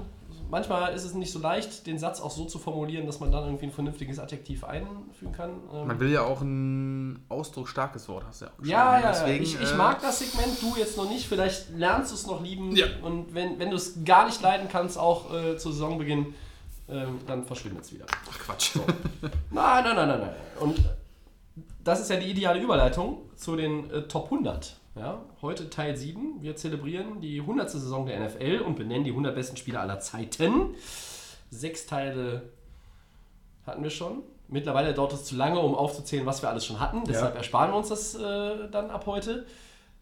manchmal 0.50 0.94
ist 0.94 1.04
es 1.04 1.14
nicht 1.14 1.32
so 1.32 1.38
leicht, 1.38 1.86
den 1.86 1.98
Satz 1.98 2.20
auch 2.20 2.30
so 2.30 2.44
zu 2.44 2.58
formulieren, 2.58 3.06
dass 3.06 3.20
man 3.20 3.30
dann 3.30 3.44
irgendwie 3.44 3.66
ein 3.66 3.72
vernünftiges 3.72 4.18
Adjektiv 4.18 4.64
einfügen 4.64 5.32
kann. 5.32 5.50
Ähm, 5.72 5.86
Man 5.88 6.00
will 6.00 6.10
ja 6.10 6.22
auch 6.22 6.40
ein 6.40 7.24
ausdrucksstarkes 7.28 8.08
Wort, 8.08 8.24
hast 8.26 8.42
du 8.42 8.46
ja 8.46 8.50
auch 8.50 8.64
ja, 8.64 8.96
geschrieben. 8.96 9.04
ja, 9.04 9.12
Deswegen, 9.12 9.44
ich, 9.44 9.60
ich 9.60 9.72
äh, 9.72 9.76
mag 9.76 10.00
das 10.00 10.18
Segment, 10.18 10.62
du 10.62 10.76
jetzt 10.76 10.96
noch 10.96 11.08
nicht. 11.08 11.26
Vielleicht 11.26 11.70
lernst 11.76 12.12
du 12.12 12.14
es 12.14 12.26
noch 12.26 12.42
lieben. 12.42 12.74
Ja. 12.76 12.86
Und 13.02 13.34
wenn, 13.34 13.58
wenn 13.58 13.70
du 13.70 13.76
es 13.76 14.04
gar 14.04 14.26
nicht 14.26 14.40
leiden 14.42 14.68
kannst, 14.70 14.98
auch 14.98 15.32
äh, 15.32 15.56
zu 15.56 15.72
Saisonbeginn, 15.72 16.34
ähm, 16.88 17.18
dann 17.26 17.44
verschwindet 17.44 17.84
es 17.84 17.92
wieder. 17.92 18.06
Ach 18.30 18.38
Quatsch. 18.38 18.76
Nein, 19.50 19.84
nein, 19.84 19.96
nein, 19.96 20.08
nein, 20.08 20.20
nein. 20.20 20.34
Und 20.60 20.78
das 21.82 22.00
ist 22.00 22.10
ja 22.10 22.16
die 22.16 22.30
ideale 22.30 22.60
Überleitung 22.60 23.18
zu 23.36 23.56
den 23.56 23.90
äh, 23.90 24.02
Top 24.02 24.24
100. 24.24 24.76
Ja, 24.98 25.20
heute 25.42 25.68
Teil 25.68 25.94
7. 25.94 26.40
Wir 26.40 26.56
zelebrieren 26.56 27.20
die 27.20 27.40
100. 27.40 27.70
Saison 27.70 28.06
der 28.06 28.18
NFL 28.18 28.62
und 28.64 28.76
benennen 28.76 29.04
die 29.04 29.10
100 29.10 29.34
besten 29.34 29.58
Spieler 29.58 29.82
aller 29.82 30.00
Zeiten. 30.00 30.74
Sechs 31.50 31.84
Teile 31.84 32.48
hatten 33.66 33.82
wir 33.82 33.90
schon. 33.90 34.22
Mittlerweile 34.48 34.94
dauert 34.94 35.12
es 35.12 35.24
zu 35.24 35.36
lange, 35.36 35.60
um 35.60 35.74
aufzuzählen, 35.74 36.24
was 36.24 36.40
wir 36.40 36.48
alles 36.48 36.64
schon 36.64 36.80
hatten. 36.80 37.04
Deshalb 37.04 37.36
ersparen 37.36 37.72
wir 37.72 37.76
uns 37.76 37.90
das 37.90 38.14
äh, 38.14 38.70
dann 38.70 38.90
ab 38.90 39.04
heute. 39.04 39.44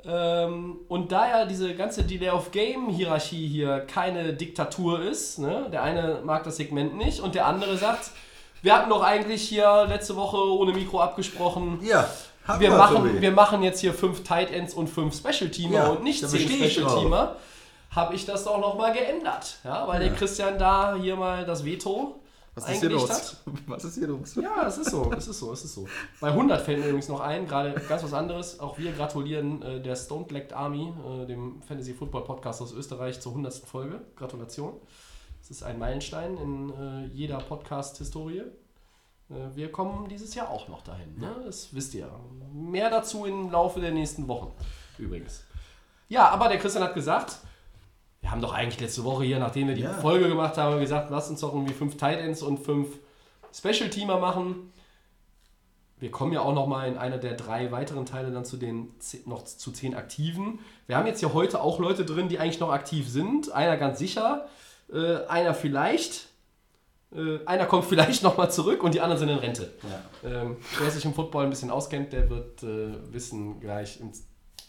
Ähm, 0.04 0.76
und 0.86 1.10
da 1.10 1.28
ja 1.28 1.44
diese 1.44 1.74
ganze 1.74 2.04
Delay 2.04 2.30
of 2.30 2.52
Game-Hierarchie 2.52 3.48
hier 3.48 3.80
keine 3.80 4.34
Diktatur 4.34 5.02
ist, 5.02 5.40
ne? 5.40 5.66
der 5.72 5.82
eine 5.82 6.20
mag 6.24 6.44
das 6.44 6.58
Segment 6.58 6.96
nicht 6.96 7.18
und 7.18 7.34
der 7.34 7.46
andere 7.46 7.78
sagt, 7.78 8.12
wir 8.62 8.76
hatten 8.76 8.90
doch 8.90 9.02
eigentlich 9.02 9.48
hier 9.48 9.86
letzte 9.88 10.14
Woche 10.14 10.36
ohne 10.36 10.72
Mikro 10.72 11.00
abgesprochen, 11.00 11.80
Ja, 11.82 12.08
haben 12.44 12.60
wir 12.60 12.70
wir, 12.70 12.76
machen, 12.76 13.20
wir 13.22 13.32
machen 13.32 13.62
jetzt 13.62 13.80
hier 13.80 13.94
fünf 13.94 14.22
Tight 14.22 14.50
Ends 14.50 14.74
und 14.74 14.88
fünf 14.88 15.16
Special 15.16 15.50
Teamer 15.50 15.74
Ja, 15.74 15.86
und 15.88 16.02
nicht 16.02 16.26
zehn 16.28 16.48
Special 16.48 16.86
Teamer, 17.00 17.36
habe 17.90 18.14
ich 18.14 18.26
das 18.26 18.44
doch 18.44 18.58
nochmal 18.58 18.92
geändert. 18.92 19.58
Ja, 19.64 19.86
weil 19.88 20.00
der 20.00 20.14
Christian 20.14 20.58
da 20.58 20.94
hier 20.96 21.16
mal 21.16 21.44
das 21.44 21.64
Veto 21.64 22.20
Was 22.54 22.64
ist 22.64 22.70
hier 22.70 22.90
eingelegt 22.90 23.00
los? 23.00 23.10
hat. 23.10 23.36
Was 23.66 23.84
ist 23.84 23.94
hier 23.94 24.08
los? 24.08 24.34
Ja, 24.36 24.66
es 24.66 24.78
ist 24.78 24.90
so, 24.90 25.12
es 25.16 25.28
ist 25.28 25.38
so, 25.38 25.52
es 25.52 25.64
ist 25.64 25.74
so. 25.74 25.86
Bei 26.20 26.28
100 26.28 26.60
fällt 26.60 26.78
mir 26.80 26.86
übrigens 26.86 27.08
noch 27.08 27.20
ein, 27.20 27.46
gerade 27.46 27.72
ganz 27.88 28.02
was 28.02 28.12
anderes. 28.12 28.60
Auch 28.60 28.78
wir 28.78 28.92
gratulieren 28.92 29.62
äh, 29.62 29.80
der 29.80 29.96
Stone 29.96 30.24
Blacked 30.26 30.52
Army, 30.52 30.92
äh, 31.22 31.26
dem 31.26 31.62
Fantasy 31.62 31.94
Football 31.94 32.24
Podcast 32.24 32.60
aus 32.62 32.72
Österreich, 32.72 33.20
zur 33.20 33.32
100. 33.32 33.54
Folge. 33.54 34.00
Gratulation. 34.16 34.74
Es 35.40 35.50
ist 35.50 35.62
ein 35.62 35.78
Meilenstein 35.78 36.36
in 36.38 36.70
äh, 36.70 37.06
jeder 37.12 37.38
Podcast-Historie. 37.38 38.42
Äh, 39.30 39.54
wir 39.54 39.72
kommen 39.72 40.08
dieses 40.08 40.34
Jahr 40.34 40.50
auch 40.50 40.68
noch 40.68 40.82
dahin, 40.82 41.18
ne? 41.18 41.34
das 41.44 41.74
wisst 41.74 41.94
ihr. 41.94 42.10
Mehr 42.52 42.90
dazu 42.90 43.24
im 43.24 43.50
Laufe 43.50 43.80
der 43.80 43.90
nächsten 43.92 44.28
Wochen, 44.28 44.52
übrigens. 44.98 45.44
Ja, 46.08 46.28
aber 46.28 46.48
der 46.48 46.58
Christian 46.58 46.84
hat 46.84 46.94
gesagt, 46.94 47.38
wir 48.20 48.30
haben 48.30 48.40
doch 48.40 48.54
eigentlich 48.54 48.80
letzte 48.80 49.04
Woche 49.04 49.24
hier, 49.24 49.38
nachdem 49.38 49.68
wir 49.68 49.74
die 49.74 49.82
Ja. 49.82 49.92
Folge 49.92 50.28
gemacht 50.28 50.56
haben, 50.56 50.80
gesagt, 50.80 51.10
lasst 51.10 51.30
uns 51.30 51.40
doch 51.40 51.52
irgendwie 51.52 51.74
fünf 51.74 51.96
Tight 51.96 52.18
Ends 52.20 52.42
und 52.42 52.58
fünf 52.58 52.88
Special-Teamer 53.52 54.18
machen. 54.18 54.72
Wir 55.98 56.10
kommen 56.10 56.32
ja 56.32 56.40
auch 56.40 56.54
noch 56.54 56.66
mal 56.66 56.88
in 56.88 56.98
einer 56.98 57.18
der 57.18 57.34
drei 57.34 57.70
weiteren 57.70 58.04
Teile 58.04 58.30
dann 58.30 58.44
zu 58.44 58.56
den 58.56 58.94
noch 59.26 59.44
zu 59.44 59.70
zehn 59.72 59.94
Aktiven. 59.94 60.58
Wir 60.86 60.96
haben 60.96 61.06
jetzt 61.06 61.20
hier 61.20 61.32
heute 61.32 61.60
auch 61.62 61.78
Leute 61.78 62.04
drin, 62.04 62.28
die 62.28 62.38
eigentlich 62.38 62.60
noch 62.60 62.70
aktiv 62.72 63.08
sind. 63.08 63.52
Einer 63.52 63.76
ganz 63.76 63.98
sicher, 63.98 64.46
äh, 64.92 65.24
einer 65.26 65.54
vielleicht. 65.54 66.28
Äh, 67.14 67.44
einer 67.46 67.66
kommt 67.66 67.84
vielleicht 67.84 68.22
noch 68.24 68.36
mal 68.36 68.50
zurück 68.50 68.82
und 68.82 68.94
die 68.94 69.00
anderen 69.00 69.18
sind 69.18 69.28
in 69.28 69.38
Rente. 69.38 69.72
Ähm, 70.24 70.56
wer 70.78 70.90
sich 70.90 71.04
im 71.04 71.14
Football 71.14 71.44
ein 71.44 71.50
bisschen 71.50 71.70
auskennt, 71.70 72.12
der 72.12 72.28
wird 72.28 72.62
äh, 72.62 72.94
wissen 73.12 73.60
gleich 73.60 74.00
im 74.00 74.12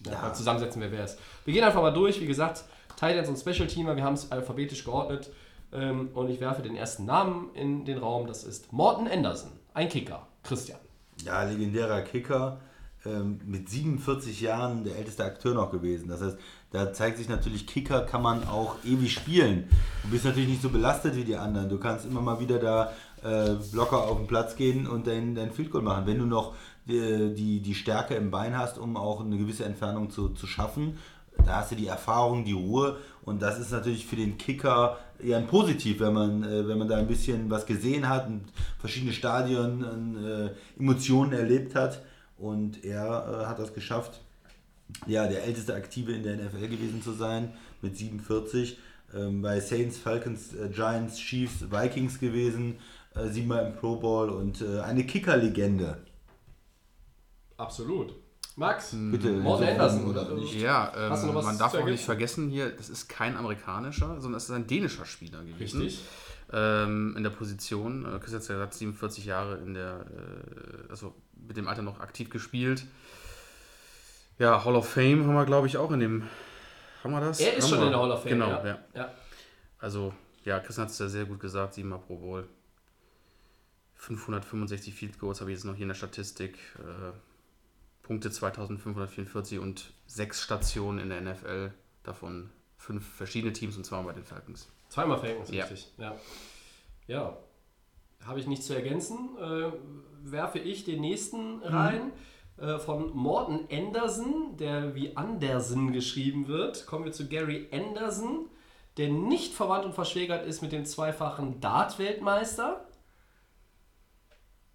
ja. 0.06 0.34
zusammensetzen, 0.34 0.82
wer 0.82 0.92
wer 0.92 1.06
ist. 1.06 1.18
Wir 1.46 1.54
gehen 1.54 1.64
einfach 1.64 1.82
mal 1.82 1.94
durch. 1.94 2.22
Wie 2.22 2.28
gesagt, 2.28 2.66
Titans 2.96 3.30
und 3.30 3.38
Special 3.38 3.68
Teamer, 3.68 3.96
wir 3.96 4.04
haben 4.04 4.14
es 4.14 4.32
alphabetisch 4.32 4.84
geordnet. 4.84 5.32
Ähm, 5.74 6.10
und 6.14 6.30
ich 6.30 6.40
werfe 6.40 6.62
den 6.62 6.76
ersten 6.76 7.06
Namen 7.06 7.54
in 7.54 7.86
den 7.86 7.98
Raum. 7.98 8.28
Das 8.28 8.44
ist 8.44 8.72
Morten 8.72 9.08
Anderson, 9.08 9.52
ein 9.74 9.90
Kicker. 9.90 10.28
Christian. 10.44 10.80
Ja, 11.24 11.44
legendärer 11.44 12.02
Kicker. 12.02 12.60
Ähm, 13.06 13.40
mit 13.46 13.70
47 13.70 14.42
Jahren 14.42 14.84
der 14.84 14.96
älteste 14.96 15.24
Akteur 15.24 15.54
noch 15.54 15.72
gewesen. 15.72 16.08
Das 16.08 16.22
heißt, 16.22 16.38
da 16.76 16.92
zeigt 16.92 17.18
sich 17.18 17.30
natürlich, 17.30 17.66
Kicker 17.66 18.02
kann 18.02 18.22
man 18.22 18.46
auch 18.48 18.76
ewig 18.84 19.14
spielen. 19.14 19.70
Du 20.04 20.10
bist 20.10 20.26
natürlich 20.26 20.50
nicht 20.50 20.62
so 20.62 20.70
belastet 20.70 21.16
wie 21.16 21.24
die 21.24 21.38
anderen. 21.38 21.70
Du 21.70 21.78
kannst 21.78 22.06
immer 22.06 22.22
mal 22.22 22.40
wieder 22.40 22.60
da 22.60 22.92
äh, 23.24 23.56
locker 23.72 24.04
auf 24.04 24.18
den 24.18 24.28
Platz 24.28 24.58
gehen 24.58 24.86
und 24.86 25.08
dein, 25.08 25.36
dein 25.36 25.52
Field 25.52 25.72
Goal 25.72 25.84
machen. 25.84 26.06
Wenn 26.06 26.20
du 26.20 26.26
noch 26.26 26.54
die, 26.86 27.34
die, 27.34 27.62
die 27.62 27.76
Stärke 27.76 28.16
im 28.16 28.30
Bein 28.30 28.58
hast, 28.58 28.78
um 28.78 28.98
auch 28.98 29.22
eine 29.22 29.38
gewisse 29.38 29.64
Entfernung 29.64 30.10
zu, 30.10 30.30
zu 30.30 30.48
schaffen, 30.48 30.98
da 31.46 31.58
hast 31.58 31.72
du 31.72 31.76
die 31.76 31.88
Erfahrung, 31.88 32.44
die 32.44 32.54
Ruhe 32.54 32.98
und 33.24 33.42
das 33.42 33.58
ist 33.58 33.72
natürlich 33.72 34.06
für 34.06 34.16
den 34.18 34.38
Kicker 34.38 34.98
eher 35.20 35.38
ein 35.38 35.48
Positiv, 35.48 36.02
wenn 36.02 36.14
man, 36.14 36.44
äh, 36.44 36.68
wenn 36.68 36.78
man 36.78 36.90
da 36.90 36.98
ein 36.98 37.08
bisschen 37.08 37.50
was 37.50 37.66
gesehen 37.66 38.10
hat 38.10 38.28
und 38.28 38.44
verschiedene 38.80 39.14
Stadien 39.14 40.18
äh, 40.18 40.50
Emotionen 40.78 41.32
erlebt 41.32 41.74
hat 41.74 42.02
und 42.38 42.84
er 42.84 43.44
äh, 43.44 43.46
hat 43.46 43.60
das 43.60 43.74
geschafft, 43.74 44.22
ja, 45.08 45.28
der 45.28 45.44
älteste 45.44 45.74
Aktive 45.74 46.14
in 46.14 46.24
der 46.24 46.38
NFL 46.38 46.68
gewesen 46.68 47.02
zu 47.02 47.14
sein 47.14 47.54
mit 47.82 47.98
47, 47.98 48.78
ähm, 49.14 49.42
bei 49.42 49.60
Saints, 49.60 49.98
Falcons, 49.98 50.54
äh, 50.54 50.70
Giants, 50.70 51.18
Chiefs, 51.18 51.72
Vikings 51.72 52.20
gewesen, 52.20 52.78
äh, 53.16 53.28
siebenmal 53.30 53.68
im 53.68 53.76
Pro 53.76 53.98
Bowl 53.98 54.30
und 54.30 54.62
äh, 54.62 54.80
eine 54.82 55.06
Kicker-Legende. 55.06 55.98
Absolut. 57.58 58.16
Max, 58.58 58.92
Bitte. 58.92 59.32
Morten 59.34 59.66
so 59.66 59.70
Anderson. 59.70 60.06
oder 60.06 60.34
nicht? 60.34 60.56
Ja, 60.56 60.92
Hast 60.94 61.24
du 61.24 61.28
noch 61.28 61.34
ähm, 61.34 61.40
was 61.40 61.46
man 61.46 61.58
darf 61.58 61.74
zu 61.74 61.80
auch 61.80 61.86
nicht 61.86 62.06
vergessen 62.06 62.50
hier, 62.50 62.70
das 62.70 62.90
ist 62.90 63.10
kein 63.10 63.36
amerikanischer, 63.36 64.22
sondern 64.22 64.38
es 64.38 64.46
ist 64.46 64.52
ein 64.52 64.66
dänischer 64.66 65.06
Spieler 65.06 65.44
gewesen. 65.44 65.82
Richtig. 65.82 66.06
Ähm, 66.54 67.16
in 67.18 67.24
der 67.24 67.32
Position. 67.32 68.06
Äh, 68.06 68.20
Christian 68.20 68.42
hat 68.42 68.48
ja 68.48 68.56
gesagt, 68.56 68.74
47 68.76 69.26
Jahre 69.26 69.58
in 69.58 69.74
der, 69.74 70.06
äh, 70.06 70.90
also 70.90 71.14
mit 71.48 71.58
dem 71.58 71.68
Alter 71.68 71.82
noch 71.82 72.00
aktiv 72.00 72.30
gespielt. 72.30 72.86
Ja, 74.38 74.64
Hall 74.66 74.76
of 74.76 74.90
Fame 74.90 75.26
haben 75.26 75.34
wir, 75.36 75.46
glaube 75.46 75.68
ich, 75.68 75.78
auch 75.78 75.92
in 75.92 76.00
dem. 76.00 76.24
Haben 77.04 77.12
wir 77.14 77.22
das? 77.22 77.40
Er 77.40 77.54
ist 77.56 77.64
haben 77.64 77.70
schon 77.70 77.80
wir. 77.80 77.86
in 77.86 77.92
der 77.92 78.02
Hall 78.02 78.12
of 78.12 78.22
Fame. 78.24 78.30
Genau, 78.32 78.50
ja. 78.50 78.66
ja. 78.66 78.80
ja. 78.94 79.14
Also, 79.80 80.14
ja, 80.44 80.60
Christian 80.60 80.86
hat 80.86 80.92
es 80.92 81.00
ja 81.00 81.08
sehr 81.08 81.26
gut 81.26 81.40
gesagt, 81.40 81.74
siebenmal 81.76 82.00
pro 82.00 82.18
Bowl. 82.18 82.48
565 83.96 84.94
Field 84.94 85.20
Goals 85.20 85.42
habe 85.42 85.52
ich 85.52 85.58
jetzt 85.58 85.64
noch 85.64 85.74
hier 85.76 85.84
in 85.84 85.88
der 85.90 85.96
Statistik. 85.96 86.58
Äh, 86.80 87.12
Punkte 88.04 88.30
2544 88.30 89.60
und 89.60 89.94
sechs 90.06 90.44
Stationen 90.44 91.00
in 91.00 91.10
der 91.10 91.22
NFL, 91.22 91.72
davon 92.04 92.52
fünf 92.78 93.08
verschiedene 93.16 93.52
Teams 93.52 93.78
und 93.78 93.84
zweimal 93.84 94.14
bei 94.14 94.14
den 94.14 94.24
Falcons. 94.24 94.70
Zweimal 94.90 95.18
Falcons, 95.18 95.50
Ja. 95.50 95.66
richtig. 95.66 95.92
Ja. 95.98 96.16
ja. 97.08 97.38
Habe 98.24 98.40
ich 98.40 98.46
nichts 98.48 98.68
zu 98.68 98.76
ergänzen. 98.76 99.38
Äh, 99.40 99.72
werfe 100.24 100.60
ich 100.60 100.84
den 100.84 101.02
nächsten 101.02 101.62
rein. 101.64 102.12
Äh, 102.58 102.80
von 102.80 103.14
Morten 103.16 103.68
Anderson, 103.72 104.56
der 104.58 104.96
wie 104.96 105.16
Andersen 105.18 105.92
geschrieben 105.92 106.48
wird, 106.48 106.86
kommen 106.86 107.04
wir 107.04 107.12
zu 107.12 107.28
Gary 107.28 107.68
Anderson, 107.74 108.48
der 108.98 109.10
nicht 109.10 109.54
verwandt 109.54 109.84
und 109.86 109.94
verschwägert 109.94 110.46
ist 110.46 110.62
mit 110.62 110.72
dem 110.72 110.86
zweifachen 110.86 111.60
Dart-Weltmeister. 111.60 112.86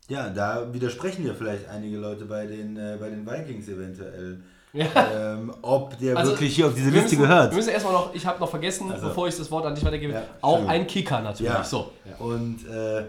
Ja, 0.08 0.28
da 0.28 0.74
widersprechen 0.74 1.26
ja 1.26 1.32
vielleicht 1.32 1.68
einige 1.68 1.96
Leute 1.96 2.26
bei 2.26 2.44
den, 2.46 2.76
äh, 2.76 2.98
bei 3.00 3.08
den 3.08 3.24
Vikings 3.26 3.68
eventuell. 3.68 4.42
Ja. 4.72 4.86
Ähm, 5.12 5.52
ob 5.62 5.98
der 5.98 6.16
Also, 6.16 6.32
wirklich 6.32 6.54
hier 6.54 6.66
auf 6.66 6.74
diese 6.74 6.90
Liste 6.90 7.16
müssen, 7.16 7.18
gehört. 7.22 7.50
Wir 7.50 7.56
müssen 7.56 7.70
erstmal 7.70 7.92
noch, 7.92 8.14
ich 8.14 8.24
habe 8.26 8.38
noch 8.38 8.50
vergessen, 8.50 8.92
Also. 8.92 9.08
bevor 9.08 9.26
ich 9.26 9.36
das 9.36 9.50
Wort 9.50 9.64
an 9.66 9.74
dich 9.74 9.84
weitergebe, 9.84 10.12
Ja, 10.12 10.22
auch 10.42 10.66
ein 10.68 10.86
Kicker 10.86 11.20
natürlich. 11.20 11.52
Ja. 11.52 11.64
So. 11.64 11.92
Und 12.18 12.68
äh, 12.68 13.04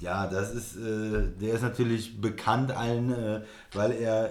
ja, 0.00 0.26
das 0.26 0.52
ist, 0.52 0.76
äh, 0.76 1.28
der 1.40 1.54
ist 1.54 1.62
natürlich 1.62 2.20
bekannt 2.20 2.70
allen, 2.70 3.12
äh, 3.12 3.40
weil 3.72 3.92
er 3.92 4.26
äh, 4.26 4.30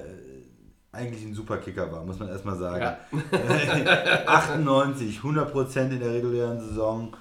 eigentlich 0.91 1.25
ein 1.25 1.33
Superkicker 1.33 1.91
war, 1.91 2.03
muss 2.03 2.19
man 2.19 2.29
erstmal 2.29 2.57
sagen. 2.57 2.81
Ja. 2.81 2.97
98, 4.27 5.19
100% 5.19 5.89
in 5.89 5.99
der 5.99 6.13
regulären 6.13 6.59
Saison 6.59 7.15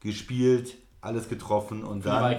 gespielt, 0.00 0.76
alles 1.00 1.28
getroffen 1.28 1.84
und 1.84 2.02
Für 2.02 2.10
dann 2.10 2.36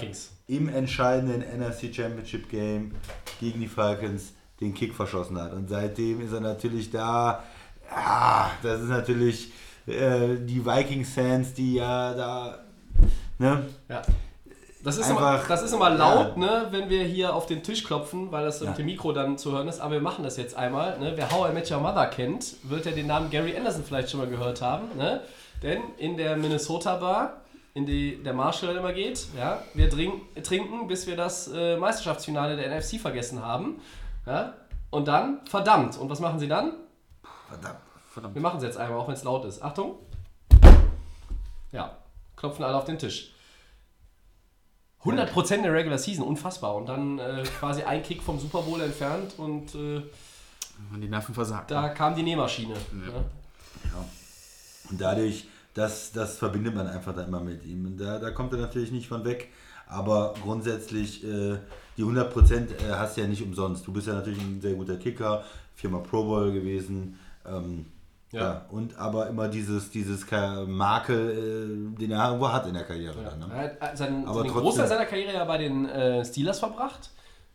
im 0.47 0.69
entscheidenden 0.69 1.41
NFC 1.41 1.93
Championship 1.93 2.49
Game 2.49 2.93
gegen 3.39 3.59
die 3.59 3.67
Falcons 3.67 4.33
den 4.59 4.73
Kick 4.73 4.95
verschossen 4.95 5.39
hat. 5.39 5.53
Und 5.53 5.69
seitdem 5.69 6.21
ist 6.21 6.31
er 6.31 6.39
natürlich 6.39 6.89
da. 6.89 7.43
Ja, 7.91 8.51
das 8.63 8.81
ist 8.81 8.89
natürlich 8.89 9.51
äh, 9.85 10.37
die 10.39 10.65
Vikings-Fans, 10.65 11.53
die 11.53 11.75
ja 11.75 12.13
da. 12.13 12.65
Ne? 13.37 13.67
Ja. 13.87 14.01
Das 14.83 14.97
ist, 14.97 15.09
Einfach, 15.09 15.39
immer, 15.39 15.47
das 15.47 15.63
ist 15.63 15.73
immer 15.73 15.89
ja. 15.89 15.95
laut, 15.95 16.37
ne, 16.37 16.67
wenn 16.69 16.87
wir 16.89 17.03
hier 17.03 17.33
auf 17.35 17.45
den 17.47 17.63
Tisch 17.63 17.83
klopfen, 17.83 18.31
weil 18.31 18.45
das 18.45 18.61
Ja. 18.61 18.69
mit 18.69 18.77
dem 18.77 18.85
Mikro 18.85 19.11
dann 19.11 19.37
zu 19.37 19.51
hören 19.51 19.67
ist. 19.67 19.79
Aber 19.79 19.93
wir 19.93 20.01
machen 20.01 20.23
das 20.23 20.37
jetzt 20.37 20.55
einmal. 20.55 20.99
Ne? 20.99 21.13
Wer 21.15 21.31
How 21.31 21.49
I 21.49 21.53
Met 21.53 21.69
Your 21.71 21.79
Mother 21.79 22.05
kennt, 22.07 22.55
wird 22.63 22.85
ja 22.85 22.91
den 22.91 23.07
Namen 23.07 23.29
Gary 23.29 23.57
Anderson 23.57 23.83
vielleicht 23.83 24.09
schon 24.11 24.19
mal 24.19 24.29
gehört 24.29 24.61
haben. 24.61 24.95
Ne? 24.95 25.21
Denn 25.63 25.81
in 25.97 26.15
der 26.15 26.37
Minnesota 26.37 26.95
Bar, 26.97 27.41
in 27.73 27.85
die 27.87 28.21
der 28.23 28.33
Marshall 28.33 28.75
immer 28.75 28.93
geht, 28.93 29.27
ja, 29.37 29.61
wir 29.73 29.89
trink, 29.89 30.21
trinken, 30.43 30.87
bis 30.87 31.07
wir 31.07 31.15
das 31.17 31.47
äh, 31.47 31.75
Meisterschaftsfinale 31.77 32.55
der 32.55 32.69
NFC 32.77 32.99
vergessen 32.99 33.43
haben. 33.43 33.81
Ja? 34.27 34.53
Und 34.91 35.07
dann, 35.07 35.39
verdammt. 35.49 35.97
Und 35.97 36.09
was 36.09 36.19
machen 36.19 36.39
sie 36.39 36.47
dann? 36.47 36.73
Verdammt. 37.49 37.79
Verdammt. 38.11 38.35
Wir 38.35 38.41
machen 38.41 38.57
es 38.57 38.63
jetzt 38.63 38.77
einmal, 38.77 38.99
auch 38.99 39.07
wenn 39.07 39.15
es 39.15 39.23
laut 39.23 39.43
ist. 39.45 39.61
Achtung. 39.63 39.95
Ja, 41.71 41.97
klopfen 42.35 42.63
alle 42.63 42.75
auf 42.77 42.85
den 42.85 42.97
Tisch. 42.99 43.33
100% 45.11 45.61
der 45.61 45.73
Regular 45.73 45.97
Season, 45.97 46.25
unfassbar. 46.25 46.75
Und 46.75 46.87
dann 46.87 47.19
äh, 47.19 47.43
quasi 47.59 47.83
ein 47.83 48.03
Kick 48.03 48.21
vom 48.21 48.39
Super 48.39 48.61
Bowl 48.61 48.81
entfernt 48.81 49.33
und 49.37 49.73
äh, 49.75 50.01
Und 50.93 51.01
die 51.01 51.07
Nerven 51.07 51.33
versagt. 51.33 51.71
da 51.71 51.89
kam 51.89 52.15
die 52.15 52.23
Nähmaschine. 52.23 52.73
Ne? 52.73 53.25
Und 54.89 55.01
dadurch, 55.01 55.47
das, 55.73 56.11
das 56.11 56.37
verbindet 56.37 56.75
man 56.75 56.87
einfach 56.87 57.13
da 57.13 57.23
immer 57.23 57.39
mit 57.39 57.65
ihm. 57.65 57.85
Und 57.85 57.97
da, 57.97 58.19
da 58.19 58.31
kommt 58.31 58.53
er 58.53 58.59
natürlich 58.59 58.91
nicht 58.91 59.07
von 59.07 59.25
weg. 59.25 59.49
Aber 59.89 60.33
grundsätzlich, 60.43 61.23
äh, 61.23 61.57
die 61.97 62.03
100% 62.03 62.53
äh, 62.53 62.93
hast 62.93 63.17
du 63.17 63.21
ja 63.21 63.27
nicht 63.27 63.41
umsonst. 63.41 63.87
Du 63.87 63.93
bist 63.93 64.07
ja 64.07 64.13
natürlich 64.13 64.39
ein 64.41 64.59
sehr 64.61 64.73
guter 64.73 64.97
Kicker, 64.97 65.43
viermal 65.75 66.03
Pro 66.03 66.23
Bowl 66.23 66.51
gewesen. 66.51 67.17
Ähm, 67.45 67.85
Ja. 68.31 68.39
ja. 68.41 68.65
Und 68.69 68.97
aber 68.97 69.27
immer 69.27 69.47
dieses, 69.47 69.89
dieses 69.89 70.25
Makel, 70.67 71.93
äh, 71.95 71.99
den 71.99 72.11
er 72.11 72.27
irgendwo 72.27 72.51
hat 72.51 72.67
in 72.67 72.73
der 72.73 72.83
Karriere. 72.83 73.15
Dann, 73.23 73.39
ne? 73.39 73.47
Er 73.53 73.63
hat 73.87 73.93
äh, 73.93 73.97
seinen, 73.97 74.25
Aber 74.25 74.41
seinen 74.41 74.51
Großteil 74.51 74.87
seiner 74.87 75.05
Karriere 75.05 75.33
ja 75.33 75.45
bei 75.45 75.57
den 75.57 75.87
äh, 75.87 76.23
Steelers 76.25 76.59
verbracht. 76.59 77.09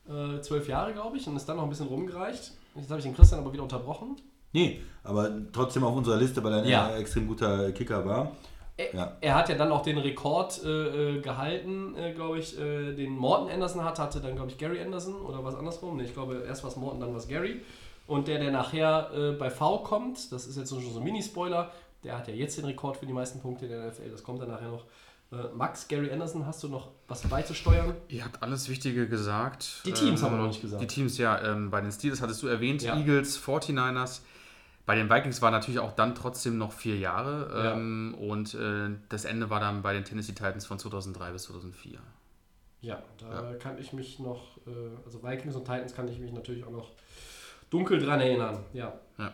Äh, 0.08 0.40
zwölf 0.40 0.66
Jahre, 0.68 0.92
glaube 0.92 1.16
ich, 1.16 1.26
und 1.28 1.36
ist 1.36 1.48
dann 1.48 1.56
noch 1.56 1.64
ein 1.64 1.68
bisschen 1.68 1.86
rumgereicht. 1.86 2.52
Jetzt 2.74 2.88
habe 2.90 2.98
ich 2.98 3.04
den 3.04 3.14
Christian 3.14 3.40
aber 3.40 3.52
wieder 3.52 3.62
unterbrochen. 3.62 4.16
Nee, 4.52 4.80
aber 5.04 5.30
trotzdem 5.52 5.84
auf 5.84 5.94
unserer 5.94 6.16
Liste, 6.16 6.42
weil 6.42 6.52
er 6.54 6.64
Ja. 6.66 6.86
ein 6.88 7.00
extrem 7.00 7.26
guter 7.28 7.70
Kicker 7.72 8.04
war. 8.04 8.32
Er, 8.76 8.94
Ja. 8.94 9.12
er 9.20 9.34
hat 9.34 9.48
ja 9.50 9.54
dann 9.54 9.70
auch 9.70 9.82
den 9.82 9.98
Rekord 9.98 10.62
äh, 10.64 11.16
äh, 11.16 11.20
gehalten, 11.20 11.94
äh, 11.96 12.12
glaube 12.14 12.38
ich, 12.38 12.58
äh, 12.58 12.94
den 12.94 13.12
Morton 13.12 13.50
Anderson 13.50 13.84
hat, 13.84 13.98
hatte 13.98 14.20
dann, 14.20 14.34
glaube 14.34 14.50
ich, 14.50 14.58
Gary 14.58 14.80
Anderson 14.82 15.14
oder 15.22 15.44
was 15.44 15.54
andersrum. 15.54 15.96
Nee, 15.98 16.04
ich 16.04 16.14
glaube, 16.14 16.42
erst 16.46 16.62
war 16.64 16.70
es 16.70 16.76
Morton, 16.76 16.98
dann 17.00 17.10
war 17.10 17.18
es 17.18 17.28
Gary. 17.28 17.60
Und 18.06 18.28
der, 18.28 18.38
der 18.38 18.50
nachher 18.50 19.10
äh, 19.14 19.32
bei 19.32 19.50
V 19.50 19.78
kommt, 19.78 20.32
das 20.32 20.46
ist 20.46 20.56
jetzt 20.56 20.70
schon 20.70 20.80
so 20.82 20.98
ein 20.98 21.04
Mini-Spoiler, 21.04 21.70
der 22.04 22.18
hat 22.18 22.28
ja 22.28 22.34
jetzt 22.34 22.58
den 22.58 22.64
Rekord 22.64 22.96
für 22.96 23.06
die 23.06 23.12
meisten 23.12 23.40
Punkte 23.40 23.66
in 23.66 23.70
der 23.72 23.86
NFL, 23.88 24.10
das 24.10 24.22
kommt 24.22 24.42
dann 24.42 24.48
nachher 24.48 24.68
noch. 24.68 24.84
Äh, 25.30 25.48
Max, 25.54 25.88
Gary 25.88 26.10
Anderson, 26.12 26.44
hast 26.46 26.62
du 26.62 26.68
noch 26.68 26.88
was 27.08 27.22
beizusteuern? 27.22 27.94
Ihr 28.08 28.24
habt 28.24 28.42
alles 28.42 28.68
Wichtige 28.68 29.08
gesagt. 29.08 29.82
Die 29.86 29.92
Teams 29.92 30.20
Ähm, 30.20 30.26
haben 30.26 30.34
wir 30.34 30.42
noch 30.42 30.48
nicht 30.48 30.60
gesagt. 30.60 30.82
Die 30.82 30.86
Teams, 30.86 31.16
ja. 31.16 31.40
Ähm, 31.42 31.70
bei 31.70 31.80
den 31.80 31.90
Steelers 31.92 32.20
hattest 32.20 32.42
du 32.42 32.48
erwähnt, 32.48 32.82
Ja. 32.82 32.96
Eagles, 32.98 33.38
49ers. 33.40 34.20
Bei 34.84 34.96
den 34.96 35.08
Vikings 35.08 35.40
war 35.40 35.50
natürlich 35.52 35.78
auch 35.78 35.92
dann 35.92 36.14
trotzdem 36.16 36.58
noch 36.58 36.72
vier 36.72 36.98
Jahre. 36.98 37.64
Ja. 37.64 37.72
Ähm, 37.74 38.14
und 38.18 38.52
äh, 38.54 38.90
das 39.08 39.24
Ende 39.24 39.48
war 39.48 39.60
dann 39.60 39.80
bei 39.80 39.94
den 39.94 40.04
Tennessee 40.04 40.32
Titans 40.32 40.66
von 40.66 40.78
2003 40.78 41.30
bis 41.30 41.44
2004. 41.44 41.98
Ja, 42.82 43.00
da 43.18 43.54
kann 43.60 43.78
ich 43.78 43.92
mich 43.92 44.18
noch, 44.18 44.58
äh, 44.66 44.70
also 45.06 45.22
Vikings 45.22 45.54
und 45.54 45.64
Titans 45.64 45.94
kann 45.94 46.08
ich 46.08 46.18
mich 46.18 46.32
natürlich 46.32 46.64
auch 46.64 46.70
noch 46.72 46.90
dunkel 47.72 48.00
dran 48.00 48.20
erinnern. 48.20 48.58
Ja. 48.72 48.92
Ja. 49.18 49.32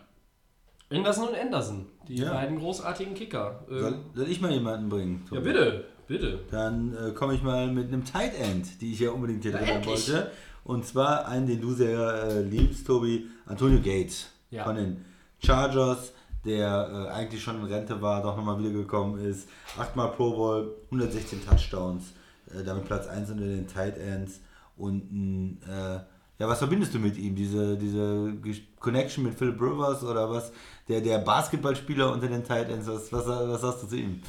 Anderson 0.91 1.29
und 1.29 1.35
Anderson, 1.35 1.87
die 2.07 2.17
Ja. 2.17 2.33
beiden 2.33 2.59
großartigen 2.59 3.15
Kicker. 3.15 3.65
Ähm, 3.71 3.81
Soll, 3.81 3.95
soll 4.15 4.29
ich 4.31 4.41
mal 4.41 4.53
jemanden 4.53 4.89
bringen? 4.89 5.23
ja, 5.25 5.37
Tobi? 5.37 5.41
bitte, 5.53 5.85
bitte. 6.07 6.39
Dann 6.51 6.95
äh, 6.97 7.11
komme 7.13 7.35
ich 7.35 7.43
mal 7.43 7.67
mit 7.71 7.89
einem 7.89 8.05
Tight 8.05 8.35
End, 8.39 8.81
die 8.81 8.93
ich 8.93 9.01
ja 9.01 9.11
unbedingt 9.11 9.43
hier 9.43 9.53
Na, 9.53 9.59
drin 9.67 9.85
wollte. 9.85 10.31
Und 10.65 10.87
zwar 10.87 11.27
einen, 11.29 11.47
den 11.47 11.61
du 11.61 11.73
sehr 11.73 11.99
äh, 12.25 12.43
liebst, 12.43 12.87
Tobi, 12.87 13.27
Antonio 13.47 13.79
Gates 13.81 14.31
Ja. 14.51 14.65
von 14.65 14.77
den 14.77 15.05
Chargers, 15.45 16.13
der 16.45 17.09
äh, 17.09 17.13
eigentlich 17.13 17.43
schon 17.43 17.57
in 17.61 17.65
Rente 17.67 18.01
war, 18.01 18.23
doch 18.23 18.37
nochmal 18.37 18.59
wiedergekommen 18.59 19.19
ist. 19.25 19.49
Achtmal 19.79 20.13
Pro 20.13 20.31
Bowl, 20.33 20.75
116 20.87 21.45
Touchdowns, 21.45 22.13
äh, 22.51 22.63
damit 22.65 22.85
Platz 22.87 23.07
1 23.09 23.31
unter 23.31 23.45
den 23.45 23.67
Tight 23.67 23.99
Ends 23.99 24.41
und 24.77 25.11
ein, 25.13 25.61
äh, 25.69 26.01
ja, 26.39 26.49
was 26.49 26.59
verbindest 26.59 26.95
du 26.95 26.99
mit 26.99 27.17
ihm? 27.17 27.35
Diese, 27.35 27.77
diese 27.77 28.33
Connection 28.79 29.25
mit 29.25 29.35
Philip 29.35 29.61
Rivers 29.61 30.05
oder 30.05 30.31
was? 30.31 30.53
Der, 30.89 31.01
der 31.01 31.19
Basketballspieler 31.19 32.13
unter 32.13 32.29
den 32.29 32.45
Tight 32.45 32.69
Ends, 32.69 32.87
was, 32.87 33.13
was, 33.13 33.27
was 33.27 33.61
sagst 33.61 33.83
du 33.83 33.87
zu 33.89 33.97
ihm? 33.97 34.23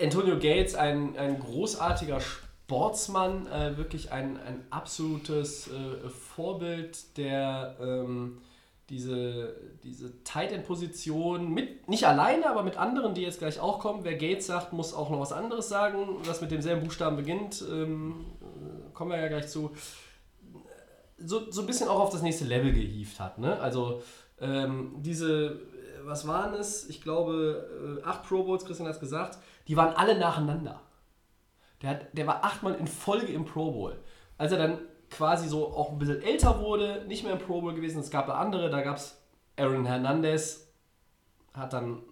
Antonio 0.00 0.38
Gates, 0.38 0.74
ein, 0.74 1.16
ein 1.18 1.38
großartiger 1.38 2.20
Sportsmann, 2.20 3.46
äh, 3.48 3.76
wirklich 3.76 4.12
ein, 4.12 4.38
ein 4.38 4.64
absolutes 4.70 5.68
äh, 5.68 6.08
Vorbild, 6.08 7.16
der 7.18 7.76
ähm, 7.80 8.38
diese, 8.88 9.54
diese 9.82 10.22
Tight 10.24 10.52
End 10.52 10.64
Position 10.64 11.52
mit, 11.52 11.88
nicht 11.88 12.06
alleine, 12.06 12.48
aber 12.48 12.62
mit 12.62 12.78
anderen, 12.78 13.14
die 13.14 13.22
jetzt 13.22 13.40
gleich 13.40 13.60
auch 13.60 13.78
kommen. 13.78 14.04
Wer 14.04 14.16
Gates 14.16 14.46
sagt, 14.46 14.72
muss 14.72 14.94
auch 14.94 15.10
noch 15.10 15.20
was 15.20 15.32
anderes 15.32 15.68
sagen, 15.68 16.16
was 16.24 16.40
mit 16.40 16.50
demselben 16.50 16.82
Buchstaben 16.82 17.16
beginnt. 17.16 17.62
Ähm, 17.70 18.24
äh, 18.40 18.94
kommen 18.94 19.10
wir 19.10 19.18
ja 19.18 19.28
gleich 19.28 19.48
zu. 19.48 19.70
So, 21.18 21.50
so 21.50 21.62
ein 21.62 21.66
bisschen 21.66 21.88
auch 21.88 22.00
auf 22.00 22.10
das 22.10 22.22
nächste 22.22 22.44
Level 22.44 22.72
gehievt 22.72 23.18
hat. 23.20 23.38
Ne? 23.38 23.58
Also 23.60 24.02
ähm, 24.40 24.94
diese, 24.98 25.60
was 26.04 26.26
waren 26.26 26.54
es? 26.54 26.88
Ich 26.88 27.02
glaube, 27.02 27.98
äh, 28.00 28.04
acht 28.04 28.22
Pro 28.28 28.44
Bowls, 28.44 28.64
Christian 28.64 28.88
hat 28.88 28.94
es 28.94 29.00
gesagt, 29.00 29.38
die 29.66 29.76
waren 29.76 29.94
alle 29.94 30.18
nacheinander. 30.18 30.80
Der, 31.82 31.90
hat, 31.90 32.06
der 32.16 32.26
war 32.26 32.44
achtmal 32.44 32.74
in 32.74 32.86
Folge 32.86 33.26
im 33.32 33.44
Pro 33.44 33.70
Bowl. 33.72 33.96
Als 34.36 34.52
er 34.52 34.58
dann 34.58 34.78
quasi 35.10 35.48
so 35.48 35.68
auch 35.68 35.92
ein 35.92 35.98
bisschen 35.98 36.22
älter 36.22 36.60
wurde, 36.60 37.04
nicht 37.08 37.24
mehr 37.24 37.32
im 37.32 37.38
Pro 37.38 37.60
Bowl 37.60 37.74
gewesen, 37.74 38.00
es 38.00 38.10
gab 38.10 38.28
andere, 38.28 38.70
da 38.70 38.82
gab 38.82 38.96
es 38.96 39.20
Aaron 39.56 39.86
Hernandez, 39.86 40.72
hat 41.52 41.72
dann 41.72 42.02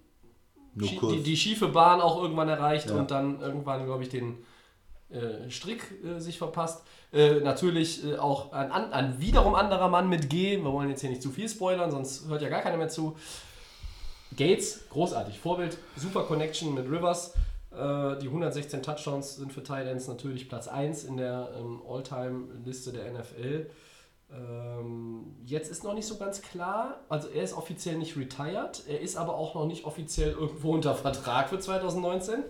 die, 0.74 1.22
die 1.22 1.36
schiefe 1.36 1.68
Bahn 1.68 2.00
auch 2.00 2.20
irgendwann 2.20 2.48
erreicht 2.48 2.90
Ja. 2.90 2.96
und 2.96 3.10
dann 3.10 3.40
irgendwann, 3.40 3.86
glaube 3.86 4.02
ich, 4.02 4.08
den 4.08 4.44
äh, 5.10 5.50
Strick 5.50 5.82
äh, 6.04 6.18
sich 6.18 6.38
verpasst. 6.38 6.82
Äh, 7.12 7.40
natürlich 7.40 8.04
äh, 8.04 8.16
auch 8.16 8.52
ein, 8.52 8.70
ein 8.70 9.20
wiederum 9.20 9.54
anderer 9.54 9.88
Mann 9.88 10.08
mit 10.08 10.28
G. 10.30 10.56
Wir 10.56 10.72
wollen 10.72 10.90
jetzt 10.90 11.00
hier 11.00 11.10
nicht 11.10 11.22
zu 11.22 11.30
viel 11.30 11.48
spoilern, 11.48 11.90
sonst 11.90 12.28
hört 12.28 12.42
ja 12.42 12.48
gar 12.48 12.62
keiner 12.62 12.76
mehr 12.76 12.88
zu. 12.88 13.16
Gates, 14.36 14.88
großartig. 14.90 15.38
Vorbild, 15.38 15.78
super 15.96 16.22
Connection 16.24 16.74
mit 16.74 16.86
Rivers. 16.90 17.34
Äh, 17.70 18.18
die 18.18 18.26
116 18.26 18.82
Touchdowns 18.82 19.36
sind 19.36 19.52
für 19.52 19.62
Tight 19.62 19.86
Ends 19.86 20.08
natürlich 20.08 20.48
Platz 20.48 20.68
1 20.68 21.04
in 21.04 21.16
der 21.16 21.50
ähm, 21.58 21.82
All-Time-Liste 21.88 22.92
der 22.92 23.12
NFL. 23.12 23.70
Ähm, 24.32 25.36
jetzt 25.44 25.70
ist 25.70 25.84
noch 25.84 25.94
nicht 25.94 26.06
so 26.06 26.16
ganz 26.16 26.42
klar, 26.42 26.98
also 27.08 27.28
er 27.28 27.44
ist 27.44 27.56
offiziell 27.56 27.96
nicht 27.96 28.16
retired, 28.16 28.82
er 28.88 29.00
ist 29.00 29.16
aber 29.16 29.36
auch 29.36 29.54
noch 29.54 29.66
nicht 29.66 29.84
offiziell 29.84 30.32
irgendwo 30.32 30.72
unter 30.72 30.96
Vertrag 30.96 31.48
für 31.48 31.60
2019. 31.60 32.42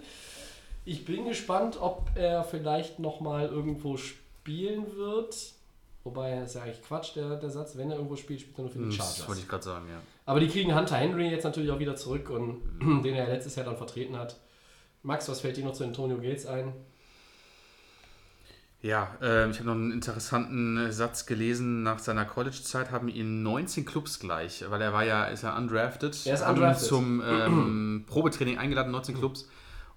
Ich 0.87 1.05
bin 1.05 1.25
gespannt, 1.27 1.79
ob 1.81 2.11
er 2.15 2.45
vielleicht 2.45 3.01
nochmal 3.01 3.49
irgendwo 3.49 3.97
spielen 3.97 4.87
wird. 4.97 5.37
Wobei, 6.05 6.37
das 6.39 6.51
ist 6.51 6.55
ja 6.55 6.63
eigentlich 6.63 6.83
Quatsch, 6.83 7.17
der, 7.17 7.37
der 7.37 7.51
Satz. 7.51 7.77
Wenn 7.77 7.91
er 7.91 7.97
irgendwo 7.97 8.15
spielt, 8.15 8.41
spielt 8.41 8.57
er 8.57 8.63
nur 8.63 8.71
für 8.71 8.79
die 8.79 8.85
Das 8.87 8.95
Chargers. 8.97 9.29
wollte 9.29 9.41
ich 9.41 9.49
gerade 9.49 9.65
sagen, 9.65 9.87
ja. 9.91 10.01
Aber 10.27 10.39
die 10.39 10.47
kriegen 10.47 10.73
Hunter 10.77 10.95
Henry 10.97 11.29
jetzt 11.29 11.43
natürlich 11.43 11.73
auch 11.73 11.81
wieder 11.81 11.97
zurück 11.97 12.31
und 12.31 12.63
den 13.05 13.15
er 13.17 13.27
letztes 13.27 13.57
Jahr 13.57 13.67
dann 13.67 13.77
vertreten 13.77 14.17
hat. 14.17 14.37
Max, 15.03 15.29
was 15.29 15.41
fällt 15.41 15.57
dir 15.57 15.65
noch 15.65 15.73
zu 15.73 15.83
Antonio 15.83 16.19
Gates 16.19 16.47
ein? 16.47 16.73
Ja, 18.81 19.17
ähm, 19.21 19.51
ich 19.51 19.57
habe 19.59 19.67
noch 19.69 19.75
einen 19.75 19.91
interessanten 19.91 20.77
äh, 20.77 20.93
Satz 20.93 21.27
gelesen. 21.27 21.83
Nach 21.83 21.99
seiner 21.99 22.25
College-Zeit 22.25 22.93
haben 22.93 23.09
ihn 23.09 23.43
19 23.43 23.85
Clubs 23.85 24.21
gleich, 24.21 24.65
weil 24.69 24.81
er 24.81 24.93
war 24.93 25.05
ja, 25.05 25.25
ist 25.25 25.43
ja 25.43 25.57
undrafted. 25.57 26.17
Er 26.27 26.35
ist 26.35 26.45
haben 26.45 26.55
undrafted. 26.59 26.87
zum 26.87 27.23
ähm, 27.27 28.05
Probetraining 28.09 28.59
eingeladen, 28.59 28.93
19 28.93 29.17
Clubs. 29.17 29.49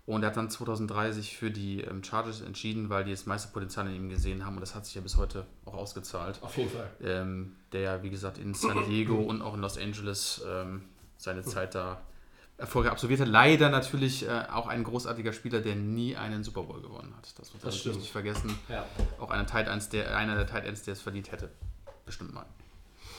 Und 0.09 0.23
er 0.23 0.29
hat 0.29 0.37
dann 0.37 0.49
2003 0.49 1.11
sich 1.11 1.37
für 1.37 1.51
die 1.51 1.81
ähm, 1.81 2.03
Chargers 2.03 2.41
entschieden, 2.41 2.89
weil 2.89 3.03
die 3.03 3.11
das 3.11 3.27
meiste 3.27 3.53
Potenzial 3.53 3.85
in 3.85 3.93
ihm 3.93 4.09
gesehen 4.09 4.43
haben. 4.43 4.55
Und 4.55 4.61
das 4.61 4.73
hat 4.73 4.83
sich 4.83 4.95
ja 4.95 5.01
bis 5.01 5.17
heute 5.17 5.45
auch 5.65 5.75
ausgezahlt. 5.75 6.39
Auf 6.41 6.57
jeden 6.57 6.71
Fall. 6.71 6.89
Ähm, 7.03 7.55
der 7.73 7.81
ja, 7.81 8.01
wie 8.01 8.09
gesagt, 8.09 8.39
in 8.39 8.55
San 8.55 8.85
Diego 8.89 9.13
und 9.29 9.43
auch 9.43 9.53
in 9.53 9.61
Los 9.61 9.77
Angeles 9.77 10.43
ähm, 10.49 10.81
seine 11.17 11.43
Zeit 11.43 11.75
da 11.75 12.01
Erfolge 12.57 12.89
absolvierte. 12.89 13.23
Leider 13.23 13.69
natürlich 13.69 14.27
äh, 14.27 14.45
auch 14.51 14.65
ein 14.65 14.83
großartiger 14.83 15.31
Spieler, 15.31 15.61
der 15.61 15.75
nie 15.75 16.15
einen 16.15 16.43
Super 16.43 16.63
Bowl 16.63 16.81
gewonnen 16.81 17.13
hat. 17.15 17.31
Das 17.37 17.53
muss 17.53 17.61
man 17.61 17.71
Das 17.71 17.85
nicht 17.95 18.11
vergessen. 18.11 18.57
Ja. 18.67 18.85
Auch 19.19 19.29
einer, 19.29 19.45
Tight 19.45 19.67
Ends, 19.67 19.89
der, 19.89 20.17
einer 20.17 20.33
der 20.33 20.47
Tight 20.47 20.65
Ends, 20.65 20.81
der 20.81 20.93
es 20.93 21.01
verdient 21.01 21.31
hätte. 21.31 21.51
Bestimmt 22.07 22.33
mal. 22.33 22.47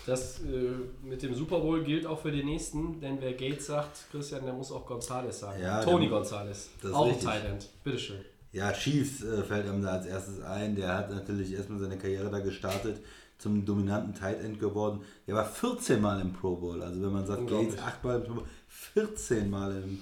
Das 0.07 0.41
äh, 0.41 0.73
mit 1.03 1.23
dem 1.23 1.35
Super 1.35 1.61
Bowl 1.61 1.85
gilt 1.85 2.07
auch 2.07 2.21
für 2.21 2.33
den 2.33 2.47
nächsten, 2.47 3.01
denn 3.01 3.21
wer 3.21 3.33
Gates 3.33 3.67
sagt, 3.67 4.07
Christian, 4.11 4.45
der 4.45 4.55
muss 4.55 4.73
auch 4.73 4.87
Gonzales 4.87 5.41
sagen. 5.41 5.61
Ja, 5.63 5.83
Tony 5.83 6.09
Gonzales. 6.09 6.71
Auch 6.93 7.07
richtig. 7.07 7.25
Tight 7.25 7.45
End. 7.45 7.69
Bitteschön. 7.85 8.21
Ja, 8.53 8.73
Chiefs 8.73 9.23
äh, 9.23 9.43
fällt 9.43 9.69
einem 9.69 9.83
da 9.83 9.93
als 9.93 10.07
erstes 10.07 10.43
ein. 10.43 10.75
Der 10.75 10.97
hat 10.97 11.11
natürlich 11.11 11.53
erstmal 11.53 11.79
seine 11.79 11.99
Karriere 11.99 12.31
da 12.31 12.41
gestartet, 12.41 13.01
zum 13.39 13.65
dominanten 13.65 14.15
Tight 14.15 14.41
End 14.41 14.59
geworden. 14.59 15.03
Der 15.27 15.37
war 15.37 15.45
14 15.45 16.01
Mal 16.01 16.21
im 16.21 16.33
Pro 16.33 16.57
Bowl. 16.57 16.83
Also 16.83 17.01
wenn 17.03 17.13
man 17.13 17.27
sagt. 17.27 17.47
Gates 17.47 17.79
8 17.79 18.03
Mal 18.03 18.17
im 18.17 18.25
Pro 18.25 18.35
Bowl, 18.35 18.45
14 18.69 19.51
Mal 19.51 19.83
im 19.83 20.01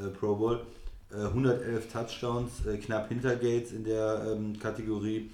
äh, 0.00 0.08
Pro 0.10 0.36
Bowl. 0.36 0.60
Äh, 1.10 1.24
111 1.24 1.90
Touchdowns, 1.90 2.66
äh, 2.66 2.76
knapp 2.76 3.08
hinter 3.08 3.34
Gates 3.36 3.72
in 3.72 3.82
der 3.82 4.26
ähm, 4.30 4.58
Kategorie. 4.58 5.30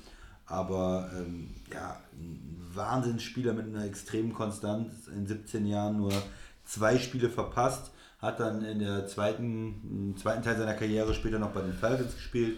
Aber 0.47 1.11
ähm, 1.17 1.51
ja, 1.73 2.01
ein 2.13 2.54
Wahnsinnsspieler 2.77 3.53
mit 3.53 3.67
einer 3.67 3.85
extremen 3.85 4.33
Konstanz. 4.33 5.09
In 5.09 5.27
17 5.27 5.67
Jahren 5.67 5.97
nur 5.99 6.13
zwei 6.65 6.99
Spiele 6.99 7.31
verpasst. 7.31 7.91
Hat 8.21 8.41
dann 8.41 8.65
in 8.65 8.79
der 8.79 9.07
zweiten, 9.07 10.13
im 10.15 10.17
zweiten 10.17 10.43
Teil 10.43 10.57
seiner 10.57 10.75
Karriere 10.75 11.13
später 11.13 11.39
noch 11.39 11.51
bei 11.51 11.61
den 11.61 11.75
Falcons 11.75 12.15
gespielt. 12.15 12.57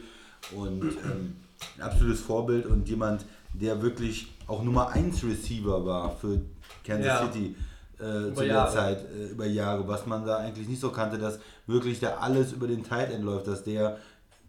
Und 0.54 0.82
ähm, 0.82 1.36
ein 1.76 1.82
absolutes 1.82 2.20
Vorbild 2.20 2.66
und 2.66 2.88
jemand, 2.88 3.24
der 3.52 3.82
wirklich 3.82 4.32
auch 4.46 4.62
Nummer 4.62 4.90
1 4.90 5.24
Receiver 5.24 5.84
war 5.84 6.14
für 6.16 6.40
Kansas 6.84 7.06
Ja. 7.06 7.26
City 7.26 7.56
äh, 7.98 8.32
zu 8.32 8.40
der 8.40 8.46
Jahre. 8.46 8.72
Zeit, 8.72 9.04
äh, 9.12 9.28
über 9.30 9.46
Jahre, 9.46 9.88
was 9.88 10.06
man 10.06 10.24
da 10.24 10.36
eigentlich 10.38 10.68
nicht 10.68 10.80
so 10.80 10.90
kannte, 10.90 11.18
dass 11.18 11.40
wirklich 11.66 11.98
da 11.98 12.18
alles 12.18 12.52
über 12.52 12.66
den 12.68 12.84
Tight 12.84 13.10
End 13.10 13.24
läuft, 13.24 13.48
dass 13.48 13.64
der 13.64 13.98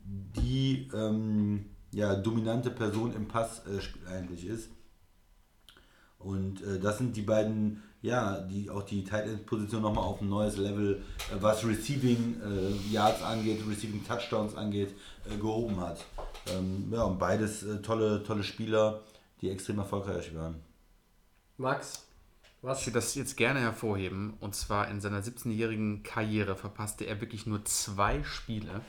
die 0.06 0.90
ähm, 0.94 1.66
ja, 1.92 2.16
dominante 2.16 2.70
Person 2.70 3.14
im 3.16 3.28
Passspiel 3.28 4.02
eigentlich 4.08 4.46
ist. 4.46 4.70
Und 6.20 6.62
äh, 6.64 6.80
das 6.80 6.98
sind 6.98 7.16
die 7.16 7.22
beiden, 7.22 7.84
ja, 8.02 8.40
die 8.42 8.70
auch 8.70 8.84
die 8.84 9.04
Tight 9.04 9.26
End 9.26 9.46
Position 9.46 9.82
nochmal 9.82 10.04
auf 10.04 10.22
ein 10.22 10.30
neues 10.30 10.58
Level, 10.58 11.04
äh, 11.32 11.36
was 11.40 11.66
Receiving 11.66 12.42
äh, 12.42 12.94
Yards 12.94 13.22
angeht, 13.22 13.62
Receiving 13.68 14.06
Touchdowns 14.06 14.56
angeht, 14.56 14.94
äh, 15.30 15.38
gehoben 15.38 15.80
hat. 15.80 16.06
Ähm, 16.48 16.92
ja, 16.92 17.04
und 17.04 17.20
beides 17.20 17.64
äh, 17.64 17.82
tolle, 17.82 18.24
tolle 18.24 18.44
Spieler, 18.44 19.02
die 19.42 19.50
extrem 19.50 19.78
erfolgreich 19.78 20.34
waren. 20.36 20.56
Max, 21.58 22.08
was? 22.62 22.80
Ich 22.80 22.88
würde 22.88 22.96
das 22.96 23.16
jetzt 23.16 23.38
gerne 23.38 23.60
hervorheben. 23.60 24.34
Und 24.40 24.56
zwar 24.56 24.90
in 24.90 25.00
seiner 25.00 25.22
17-jährigen 25.22 26.04
Karriere 26.04 26.56
verpasste 26.56 27.06
er 27.06 27.22
wirklich 27.22 27.46
nur 27.46 27.64
zwei 27.66 28.24
Spiele. 28.24 28.82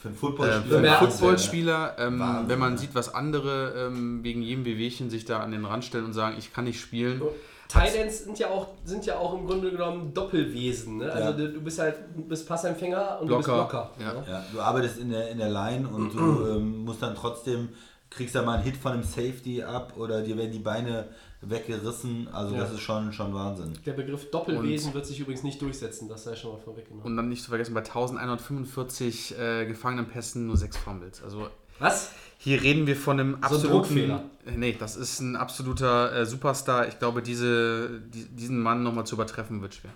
Für 0.00 0.08
einen 0.08 0.16
Äh, 0.16 0.18
Footballspieler. 0.20 0.80
für 0.80 0.88
einen 0.88 1.10
Footballspieler, 1.10 1.96
ähm, 1.98 2.22
wenn 2.46 2.58
man 2.58 2.78
sieht, 2.78 2.94
was 2.94 3.14
andere 3.14 3.88
ähm, 3.88 4.24
wegen 4.24 4.42
jedem 4.42 4.64
Wehwehchen 4.64 5.10
sich 5.10 5.24
da 5.24 5.40
an 5.40 5.50
den 5.52 5.64
Rand 5.64 5.84
stellen 5.84 6.06
und 6.06 6.12
sagen, 6.14 6.36
ich 6.38 6.52
kann 6.52 6.64
nicht 6.64 6.80
spielen. 6.80 7.20
Tight 7.68 7.94
Ends 7.94 8.24
sind 8.24 8.36
ja 8.38 8.48
auch, 8.48 8.66
sind 8.84 9.06
ja 9.06 9.16
auch 9.16 9.32
im 9.38 9.46
Grunde 9.46 9.70
genommen 9.70 10.12
Doppelwesen. 10.12 10.96
Ne? 10.96 11.12
Also 11.12 11.30
Ja. 11.30 11.32
du, 11.32 11.52
du 11.52 11.60
bist 11.60 11.78
halt 11.78 11.94
du 12.16 12.22
bist 12.24 12.48
Passempfänger 12.48 13.18
und 13.20 13.28
du 13.28 13.36
bist 13.36 13.46
Blocker, 13.48 13.90
Blocker. 13.96 14.14
ja. 14.14 14.20
ne? 14.20 14.24
Ja, 14.28 14.44
du 14.52 14.60
arbeitest 14.60 14.98
in 14.98 15.10
der, 15.10 15.28
in 15.30 15.38
der 15.38 15.50
Line 15.50 15.86
und 15.86 16.12
du 16.12 16.46
ähm, 16.50 16.78
musst 16.84 17.00
dann 17.02 17.14
trotzdem 17.14 17.68
kriegst 18.10 18.34
da 18.34 18.42
mal 18.42 18.54
einen 18.54 18.64
Hit 18.64 18.76
von 18.76 18.92
einem 18.92 19.02
Safety 19.04 19.62
ab 19.62 19.94
oder 19.96 20.22
dir 20.22 20.36
werden 20.36 20.52
die 20.52 20.58
Beine 20.58 21.08
weggerissen. 21.40 22.28
Also 22.28 22.54
Ja. 22.54 22.62
das 22.62 22.72
ist 22.72 22.80
schon, 22.80 23.12
schon 23.12 23.32
Wahnsinn. 23.32 23.72
Der 23.86 23.92
Begriff 23.92 24.30
Doppelwesen 24.30 24.92
wird 24.92 25.06
sich 25.06 25.20
übrigens 25.20 25.42
nicht 25.42 25.62
durchsetzen, 25.62 26.08
das 26.08 26.24
sei 26.24 26.34
schon 26.36 26.52
mal 26.52 26.58
vorweggenommen. 26.58 27.04
Und 27.06 27.16
dann 27.16 27.28
nicht 27.28 27.42
zu 27.42 27.48
vergessen, 27.50 27.72
bei 27.72 27.80
1145 27.80 29.38
äh, 29.38 29.66
Gefangenenpässen 29.66 30.46
nur 30.46 30.56
6 30.56 30.76
Fumbles. 30.76 31.22
Also 31.22 31.48
Was? 31.78 32.10
hier 32.38 32.60
reden 32.62 32.86
wir 32.86 32.96
von 32.96 33.18
einem 33.20 33.32
So 33.34 33.38
ein 33.38 33.44
absoluten... 33.44 34.10
Äh, 34.10 34.20
Nee, 34.56 34.74
das 34.78 34.96
ist 34.96 35.20
ein 35.20 35.36
absoluter 35.36 36.12
äh, 36.12 36.26
Superstar. 36.26 36.88
Ich 36.88 36.98
glaube, 36.98 37.22
diese, 37.22 38.00
die, 38.00 38.24
diesen 38.24 38.58
Mann 38.58 38.82
nochmal 38.82 39.06
zu 39.06 39.14
übertreffen 39.14 39.60
wird 39.62 39.74
schwer. 39.74 39.92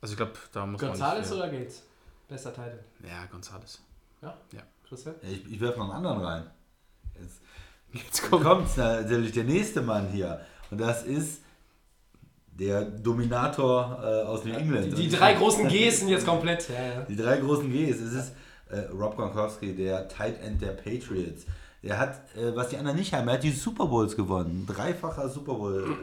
Also 0.00 0.12
ich 0.12 0.16
glaube, 0.18 0.32
da 0.52 0.66
muss 0.66 0.80
Gonzales 0.80 1.30
man 1.30 1.38
nicht... 1.38 1.48
oder 1.48 1.58
Gates? 1.58 1.82
Bester 2.28 2.52
Titel. 2.54 2.78
Ja, 3.02 3.24
Gonzales. 3.30 3.80
Ja? 4.22 4.36
Ja. 4.52 4.62
Christian? 4.94 5.14
Ja, 5.22 5.28
Ich, 5.30 5.52
ich 5.52 5.60
werfe 5.60 5.78
noch 5.78 5.92
einen 5.92 6.06
anderen 6.06 6.20
rein. 6.24 6.42
Jetzt 7.20 7.40
Jetzt 7.92 8.28
kommt 8.28 8.76
natürlich 8.76 9.32
der 9.32 9.44
nächste 9.44 9.80
Mann 9.82 10.08
hier. 10.08 10.40
Und 10.70 10.80
das 10.80 11.04
ist 11.04 11.42
der 12.58 12.82
Dominator 12.84 13.98
äh, 14.02 14.26
aus 14.26 14.44
New 14.44 14.52
England. 14.52 14.96
Die, 14.98 15.08
die 15.08 15.16
drei 15.16 15.34
großen 15.34 15.68
Gs 15.68 15.98
sind 16.00 16.08
jetzt 16.08 16.26
komplett. 16.26 16.68
Ja, 16.68 16.74
ja. 16.74 17.00
Die 17.02 17.16
drei 17.16 17.36
großen 17.38 17.70
Gs. 17.70 18.00
Es 18.00 18.12
ist 18.12 18.32
äh, 18.70 18.78
Rob 18.92 19.16
Gronkowski, 19.16 19.74
der 19.74 20.08
Tight 20.08 20.40
End 20.42 20.60
der 20.60 20.72
Patriots. 20.72 21.46
Der 21.84 21.98
hat, 21.98 22.14
äh, 22.36 22.54
was 22.56 22.68
die 22.70 22.78
anderen 22.78 22.98
nicht 22.98 23.12
haben, 23.12 23.28
er 23.28 23.34
hat 23.34 23.42
die 23.44 23.52
Super 23.52 23.86
Bowls 23.86 24.16
gewonnen. 24.16 24.66
Dreifacher 24.66 25.28
Super 25.28 25.54
Bowl. 25.54 25.96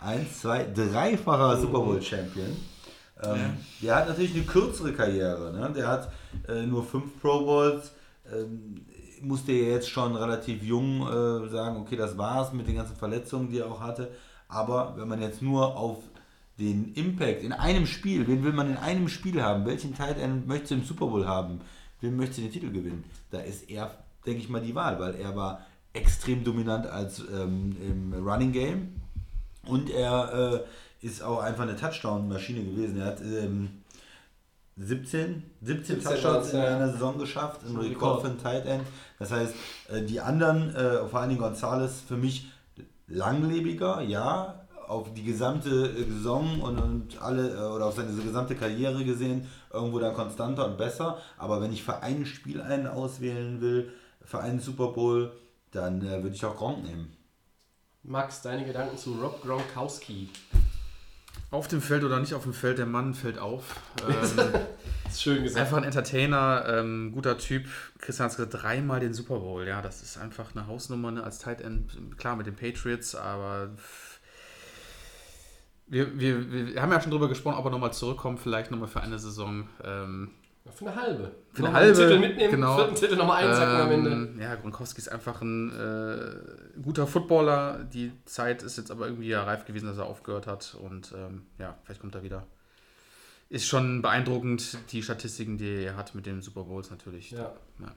Äh, 0.00 0.04
eins, 0.04 0.40
zwei, 0.40 0.64
dreifacher 0.74 1.60
Super 1.60 1.80
Bowl 1.80 2.02
Champion. 2.02 2.56
Ähm, 3.22 3.56
Der 3.80 3.94
hat 3.94 4.08
natürlich 4.08 4.34
eine 4.34 4.42
kürzere 4.44 4.92
Karriere. 4.92 5.52
Ne? 5.52 5.72
Der 5.76 5.86
hat 5.86 6.10
äh, 6.48 6.62
nur 6.66 6.84
fünf 6.84 7.20
Pro 7.20 7.44
Bowls. 7.44 7.92
Ähm, 8.32 8.86
musste 9.22 9.52
ja 9.52 9.72
jetzt 9.72 9.88
schon 9.88 10.16
relativ 10.16 10.62
jung 10.62 11.02
äh, 11.02 11.48
sagen, 11.48 11.76
okay, 11.76 11.96
das 11.96 12.18
war's 12.18 12.52
mit 12.52 12.66
den 12.66 12.76
ganzen 12.76 12.96
Verletzungen, 12.96 13.50
die 13.50 13.58
er 13.58 13.70
auch 13.70 13.80
hatte. 13.80 14.10
Aber 14.48 14.94
wenn 14.96 15.08
man 15.08 15.22
jetzt 15.22 15.42
nur 15.42 15.76
auf 15.76 15.98
den 16.58 16.92
Impact 16.94 17.42
in 17.42 17.52
einem 17.52 17.86
Spiel, 17.86 18.26
wen 18.26 18.44
will 18.44 18.52
man 18.52 18.70
in 18.70 18.76
einem 18.76 19.08
Spiel 19.08 19.42
haben? 19.42 19.64
Welchen 19.64 19.94
Tight 19.94 20.18
End 20.18 20.46
möchtest 20.46 20.72
du 20.72 20.74
im 20.76 20.84
Super 20.84 21.06
Bowl 21.06 21.26
haben? 21.26 21.60
Wen 22.00 22.16
möchtest 22.16 22.38
du 22.38 22.42
den 22.42 22.52
Titel 22.52 22.70
gewinnen? 22.70 23.04
Da 23.30 23.38
ist 23.38 23.70
er, 23.70 23.94
denke 24.26 24.40
ich 24.40 24.48
mal, 24.48 24.60
die 24.60 24.74
Wahl, 24.74 24.98
weil 24.98 25.14
er 25.14 25.34
war 25.36 25.64
extrem 25.92 26.44
dominant 26.44 26.86
als 26.86 27.20
ähm, 27.20 27.76
im 27.80 28.26
Running 28.26 28.52
Game 28.52 29.00
und 29.66 29.90
er 29.90 30.64
äh, 31.02 31.06
ist 31.06 31.22
auch 31.22 31.40
einfach 31.40 31.64
eine 31.64 31.76
Touchdown-Maschine 31.76 32.64
gewesen. 32.64 32.98
Er 33.00 33.06
hat 33.06 33.20
ähm, 33.20 33.81
17, 34.76 35.42
17 35.60 36.00
17 36.00 36.02
Touchdowns 36.02 36.52
in 36.52 36.60
einer 36.60 36.92
Saison 36.92 37.18
geschafft, 37.18 37.60
ein 37.66 37.76
Rekord 37.76 38.22
für 38.22 38.28
einen 38.28 38.38
Tight 38.38 38.66
End. 38.66 38.84
Das 39.18 39.30
heißt, 39.30 39.54
äh, 39.90 40.02
die 40.02 40.20
anderen, 40.20 40.74
äh, 40.74 41.06
vor 41.06 41.20
allen 41.20 41.28
Dingen 41.28 41.40
Gonzales, 41.40 42.00
für 42.00 42.16
mich 42.16 42.50
langlebiger, 43.06 44.00
ja, 44.00 44.62
auf 44.88 45.12
die 45.14 45.24
gesamte 45.24 45.70
äh, 45.70 46.04
Saison 46.04 46.60
und, 46.60 46.78
und 46.78 47.22
alle 47.22 47.72
oder 47.72 47.86
auf 47.86 47.94
seine 47.94 48.12
gesamte 48.12 48.54
Karriere 48.54 49.04
gesehen 49.04 49.46
irgendwo 49.72 49.98
dann 49.98 50.14
konstanter 50.14 50.66
und 50.66 50.78
besser. 50.78 51.18
Aber 51.38 51.60
wenn 51.60 51.72
ich 51.72 51.82
für 51.82 52.02
ein 52.02 52.26
Spiel 52.26 52.60
einen 52.60 52.86
auswählen 52.86 53.60
will, 53.60 53.92
für 54.24 54.40
einen 54.40 54.60
Super 54.60 54.88
Bowl, 54.88 55.32
dann 55.70 56.02
äh, 56.02 56.22
würde 56.22 56.34
ich 56.34 56.44
auch 56.44 56.56
Gronk 56.56 56.84
nehmen. 56.84 57.16
Max, 58.02 58.42
deine 58.42 58.64
Gedanken 58.64 58.98
zu 58.98 59.14
Rob 59.14 59.42
Gronkowski. 59.42 60.28
Auf 61.52 61.68
dem 61.68 61.82
Feld 61.82 62.02
oder 62.02 62.18
nicht 62.18 62.32
auf 62.34 62.44
dem 62.44 62.54
Feld, 62.54 62.78
der 62.78 62.86
Mann 62.86 63.14
fällt 63.14 63.38
auf. 63.38 63.76
Ähm, 64.08 64.54
ist 65.06 65.22
schön 65.22 65.42
gesagt. 65.42 65.60
einfach 65.60 65.76
ein 65.76 65.84
Entertainer, 65.84 66.64
ähm, 66.66 67.12
guter 67.12 67.36
Typ. 67.36 67.66
Christian 67.98 68.30
hat 68.30 68.36
gesagt, 68.36 68.62
dreimal 68.62 68.98
den 68.98 69.12
Super 69.12 69.38
Bowl. 69.38 69.66
Ja, 69.66 69.82
das 69.82 70.02
ist 70.02 70.16
einfach 70.16 70.54
eine 70.54 70.66
Hausnummer 70.66 71.10
ne, 71.10 71.22
als 71.22 71.38
Tight 71.38 71.60
End. 71.60 72.16
Klar 72.16 72.36
mit 72.36 72.46
den 72.46 72.56
Patriots, 72.56 73.14
aber 73.14 73.70
wir, 75.86 76.18
wir, 76.18 76.50
wir 76.50 76.80
haben 76.80 76.90
ja 76.90 77.00
schon 77.02 77.10
drüber 77.10 77.28
gesprochen, 77.28 77.58
ob 77.58 77.66
er 77.66 77.70
nochmal 77.70 77.92
zurückkommt, 77.92 78.40
vielleicht 78.40 78.70
nochmal 78.70 78.88
für 78.88 79.02
eine 79.02 79.18
Saison. 79.18 79.68
Ähm, 79.84 80.30
Für 80.70 80.86
eine 80.86 80.94
halbe. 80.94 81.32
Für 81.52 81.66
eine 81.66 81.74
halbe, 81.74 81.98
Titel 81.98 82.18
mitnehmen, 82.18 82.50
genau. 82.52 82.76
vierten 82.76 82.94
Titel 82.94 83.16
nochmal 83.16 83.44
einsacken 83.44 83.80
am 83.80 83.90
Ende. 83.90 84.10
ähm, 84.10 84.40
ja, 84.40 84.54
Gronkowski 84.54 84.98
ist 84.98 85.08
einfach 85.08 85.42
ein 85.42 85.70
äh, 85.70 86.80
guter 86.80 87.06
Footballer. 87.06 87.84
Die 87.84 88.12
Zeit 88.26 88.62
ist 88.62 88.76
jetzt 88.76 88.90
aber 88.90 89.06
irgendwie 89.06 89.28
ja 89.28 89.42
reif 89.42 89.64
gewesen, 89.64 89.86
dass 89.86 89.98
er 89.98 90.06
aufgehört 90.06 90.46
hat. 90.46 90.76
Und 90.80 91.12
ähm, 91.16 91.46
ja, 91.58 91.76
vielleicht 91.82 92.00
kommt 92.00 92.14
er 92.14 92.22
wieder. 92.22 92.46
Ist 93.48 93.66
schon 93.66 94.02
beeindruckend, 94.02 94.78
die 94.92 95.02
Statistiken, 95.02 95.58
die 95.58 95.84
er 95.84 95.96
hat 95.96 96.14
mit 96.14 96.26
den 96.26 96.42
Super 96.42 96.62
Bowls 96.62 96.90
natürlich. 96.90 97.32
Ja. 97.32 97.52
Ja. 97.80 97.92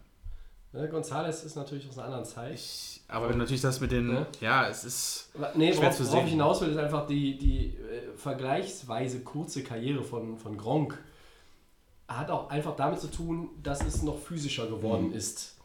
Ne, 0.73 0.89
Gonzales 0.89 1.45
ist 1.45 1.55
natürlich 1.55 1.87
aus 1.87 1.97
einer 1.97 2.07
anderen 2.07 2.25
Zeit. 2.25 2.55
Ich, 2.55 3.01
aber 3.07 3.29
wenn 3.29 3.37
natürlich 3.37 3.61
das 3.61 3.79
mit 3.79 3.91
den. 3.91 4.07
Ne? 4.07 4.25
Ja, 4.41 4.67
es 4.67 4.83
ist. 4.83 5.31
Nee, 5.53 5.71
Schwer 5.71 5.83
worauf, 5.83 5.95
zu 5.95 6.03
worauf 6.03 6.15
sehen. 6.15 6.25
ich 6.25 6.31
hinaus 6.31 6.61
will, 6.61 6.69
ist 6.69 6.77
einfach 6.77 7.07
die, 7.07 7.37
die 7.37 7.67
äh, 7.67 8.17
vergleichsweise 8.17 9.21
kurze 9.21 9.63
Karriere 9.63 10.03
von, 10.03 10.37
von 10.37 10.57
Gronk. 10.57 10.97
Hat 12.07 12.29
auch 12.29 12.49
einfach 12.49 12.75
damit 12.75 12.99
zu 12.99 13.07
tun, 13.07 13.49
dass 13.63 13.83
es 13.83 14.03
noch 14.03 14.17
physischer 14.19 14.67
geworden 14.67 15.11
ist. 15.11 15.57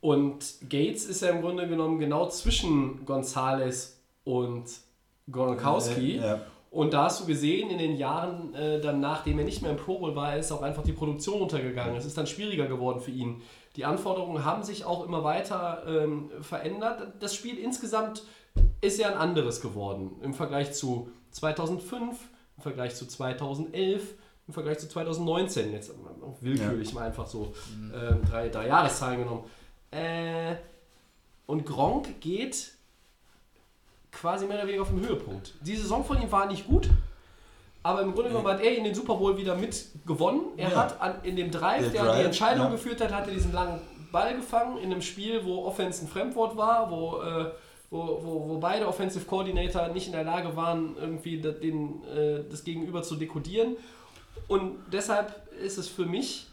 Und 0.00 0.54
Gates 0.68 1.04
ist 1.04 1.22
ja 1.22 1.28
im 1.28 1.42
Grunde 1.42 1.68
genommen 1.68 1.98
genau 1.98 2.28
zwischen 2.28 3.04
Gonzales 3.04 4.00
und 4.24 4.64
Gronkowski. 5.30 6.16
Äh, 6.16 6.26
ja. 6.26 6.40
Und 6.70 6.94
da 6.94 7.04
hast 7.04 7.20
du 7.20 7.26
gesehen, 7.26 7.68
in 7.70 7.78
den 7.78 7.96
Jahren 7.96 8.54
äh, 8.54 8.80
dann, 8.80 9.00
nachdem 9.00 9.38
er 9.40 9.44
nicht 9.44 9.60
mehr 9.60 9.72
im 9.72 9.76
Pro 9.76 9.98
Bowl 9.98 10.14
war, 10.14 10.36
ist 10.36 10.52
auch 10.52 10.62
einfach 10.62 10.84
die 10.84 10.92
Produktion 10.92 11.42
untergegangen. 11.42 11.96
Es 11.96 12.04
ist 12.04 12.16
dann 12.16 12.28
schwieriger 12.28 12.66
geworden 12.66 13.00
für 13.00 13.10
ihn. 13.10 13.42
Die 13.76 13.84
Anforderungen 13.84 14.44
haben 14.44 14.62
sich 14.62 14.84
auch 14.84 15.04
immer 15.04 15.24
weiter 15.24 15.82
ähm, 15.86 16.30
verändert. 16.40 17.14
Das 17.18 17.34
Spiel 17.34 17.58
insgesamt 17.58 18.22
ist 18.80 18.98
ja 18.98 19.08
ein 19.08 19.16
anderes 19.16 19.60
geworden 19.60 20.12
im 20.22 20.32
Vergleich 20.32 20.72
zu 20.72 21.10
2005, 21.32 22.16
im 22.56 22.62
Vergleich 22.62 22.94
zu 22.94 23.06
2011, 23.06 24.14
im 24.50 24.54
Vergleich 24.54 24.78
zu 24.80 24.88
2019. 24.88 25.72
Jetzt 25.72 25.92
willkürlich 26.40 26.92
mal 26.92 27.06
einfach 27.06 27.26
so 27.26 27.52
ähm, 27.94 28.20
drei, 28.28 28.48
drei 28.48 28.66
Jahreszahlen 28.66 29.20
genommen. 29.20 29.44
Äh, 29.92 30.56
und 31.46 31.64
Gronk 31.64 32.20
geht 32.20 32.72
quasi 34.10 34.46
mehr 34.46 34.58
oder 34.58 34.66
weniger 34.66 34.82
auf 34.82 34.88
dem 34.88 35.00
Höhepunkt. 35.00 35.54
Die 35.60 35.76
Saison 35.76 36.04
von 36.04 36.20
ihm 36.20 36.30
war 36.32 36.46
nicht 36.46 36.66
gut, 36.66 36.88
aber 37.84 38.02
im 38.02 38.12
Grunde 38.12 38.30
genommen 38.30 38.48
hat 38.48 38.60
er 38.60 38.76
in 38.76 38.84
den 38.84 38.94
Super 38.94 39.14
Bowl 39.14 39.36
wieder 39.36 39.54
mit 39.54 39.86
gewonnen. 40.04 40.42
Er 40.56 40.70
Ja. 40.70 40.76
hat 40.76 41.00
an, 41.00 41.14
in 41.22 41.36
dem 41.36 41.50
Drive, 41.52 41.82
Der 41.82 41.90
der, 41.92 42.04
Drive, 42.04 42.18
die 42.18 42.24
Entscheidung 42.24 42.64
ja. 42.66 42.70
geführt 42.72 43.00
hat, 43.00 43.12
hat 43.12 43.28
er 43.28 43.34
diesen 43.34 43.52
langen 43.52 43.80
Ball 44.10 44.34
gefangen 44.34 44.78
in 44.78 44.90
einem 44.90 45.02
Spiel, 45.02 45.44
wo 45.44 45.64
Offense 45.64 46.04
ein 46.04 46.08
Fremdwort 46.08 46.56
war, 46.56 46.90
wo, 46.90 47.22
äh, 47.22 47.52
wo, 47.90 48.20
wo, 48.22 48.48
wo 48.48 48.58
beide 48.58 48.86
Offensive 48.88 49.24
Coordinator 49.24 49.88
nicht 49.88 50.06
in 50.06 50.12
der 50.12 50.24
Lage 50.24 50.54
waren, 50.56 50.96
irgendwie 50.98 51.40
den, 51.40 52.04
äh, 52.04 52.42
das 52.50 52.64
Gegenüber 52.64 53.02
zu 53.02 53.14
dekodieren. 53.16 53.76
Und 54.48 54.78
deshalb 54.92 55.52
ist 55.52 55.78
es 55.78 55.88
für 55.88 56.06
mich 56.06 56.46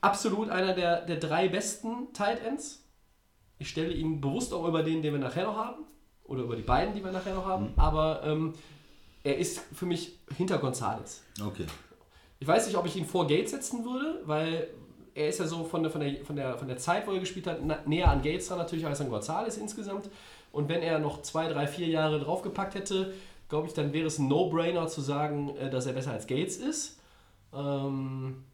absolut 0.00 0.48
einer 0.50 0.74
der, 0.74 1.02
der 1.02 1.16
drei 1.16 1.48
besten 1.48 2.12
Tight 2.12 2.44
Ends. 2.44 2.84
Ich 3.58 3.68
stelle 3.68 3.92
ihn 3.92 4.20
bewusst 4.20 4.52
auch 4.52 4.66
über 4.66 4.82
den, 4.82 5.02
den 5.02 5.12
wir 5.12 5.20
nachher 5.20 5.44
noch 5.44 5.56
haben. 5.56 5.84
Oder 6.24 6.42
über 6.42 6.56
die 6.56 6.62
beiden, 6.62 6.94
die 6.94 7.04
wir 7.04 7.10
nachher 7.10 7.34
noch 7.34 7.44
haben. 7.44 7.72
Aber 7.76 8.22
ähm, 8.24 8.54
er 9.24 9.36
ist 9.36 9.60
für 9.74 9.86
mich 9.86 10.18
hinter 10.36 10.58
Gonzales. 10.58 11.22
Okay. 11.44 11.66
Ich 12.38 12.46
weiß 12.46 12.66
nicht, 12.66 12.76
ob 12.76 12.86
ich 12.86 12.96
ihn 12.96 13.04
vor 13.04 13.26
Gates 13.26 13.50
setzen 13.50 13.84
würde, 13.84 14.22
weil 14.24 14.68
er 15.14 15.28
ist 15.28 15.40
ja 15.40 15.46
so 15.46 15.64
von 15.64 15.82
der, 15.82 15.90
von 15.90 16.00
der, 16.00 16.24
von 16.24 16.36
der, 16.36 16.56
von 16.56 16.68
der 16.68 16.78
Zeit, 16.78 17.06
wo 17.06 17.12
er 17.12 17.20
gespielt 17.20 17.46
hat, 17.46 17.86
näher 17.86 18.08
an 18.08 18.22
Gates 18.22 18.48
dran 18.48 18.58
natürlich 18.58 18.86
als 18.86 19.00
an 19.00 19.10
Gonzales 19.10 19.58
insgesamt. 19.58 20.08
Und 20.52 20.68
wenn 20.68 20.82
er 20.82 20.98
noch 20.98 21.22
zwei, 21.22 21.48
drei, 21.48 21.66
vier 21.66 21.88
Jahre 21.88 22.18
draufgepackt 22.20 22.74
hätte, 22.74 23.12
glaube 23.50 23.66
ich, 23.66 23.74
dann 23.74 23.92
wäre 23.92 24.06
es 24.06 24.18
ein 24.18 24.28
No-Brainer 24.28 24.86
zu 24.86 25.02
sagen, 25.02 25.54
äh, 25.56 25.68
dass 25.68 25.84
er 25.84 25.92
besser 25.92 26.12
als 26.12 26.26
Gates 26.26 26.56
ist. 26.56 26.98
Ähm, 27.52 28.44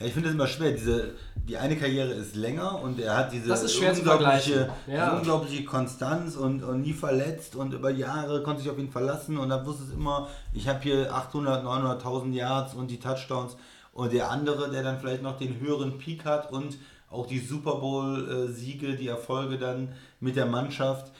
Ja, 0.00 0.06
ich 0.06 0.14
finde 0.14 0.30
es 0.30 0.34
immer 0.34 0.48
schwer. 0.48 0.72
Diese, 0.72 1.14
die 1.36 1.56
eine 1.56 1.76
Karriere 1.76 2.12
ist 2.12 2.34
länger 2.34 2.82
und 2.82 2.98
er 2.98 3.16
hat 3.16 3.32
diese 3.32 3.52
unglaubliche. 3.52 4.70
Ja. 4.88 5.04
diese 5.04 5.16
unglaubliche 5.18 5.64
Konstanz 5.64 6.34
und, 6.34 6.64
und 6.64 6.80
nie 6.80 6.94
verletzt 6.94 7.54
und 7.54 7.74
über 7.74 7.90
Jahre 7.90 8.42
konnte 8.42 8.62
sich 8.62 8.70
auf 8.70 8.78
ihn 8.78 8.90
verlassen 8.90 9.38
und 9.38 9.50
da 9.50 9.64
wusste 9.64 9.84
es 9.84 9.92
immer, 9.92 10.28
ich 10.52 10.66
habe 10.66 10.80
hier 10.82 11.14
800, 11.14 11.64
900.000 11.64 12.32
Yards 12.32 12.74
und 12.74 12.90
die 12.90 12.98
Touchdowns 12.98 13.56
und 13.92 14.12
der 14.12 14.30
andere, 14.30 14.70
der 14.70 14.82
dann 14.82 14.98
vielleicht 14.98 15.22
noch 15.22 15.36
den 15.36 15.60
höheren 15.60 15.98
Peak 15.98 16.24
hat 16.24 16.50
und 16.50 16.78
auch 17.10 17.26
die 17.26 17.40
Super 17.40 17.74
Bowl-Siege, 17.74 18.96
die 18.96 19.08
Erfolge 19.08 19.58
dann 19.58 19.92
mit 20.20 20.36
der 20.36 20.46
Mannschaft, 20.46 21.12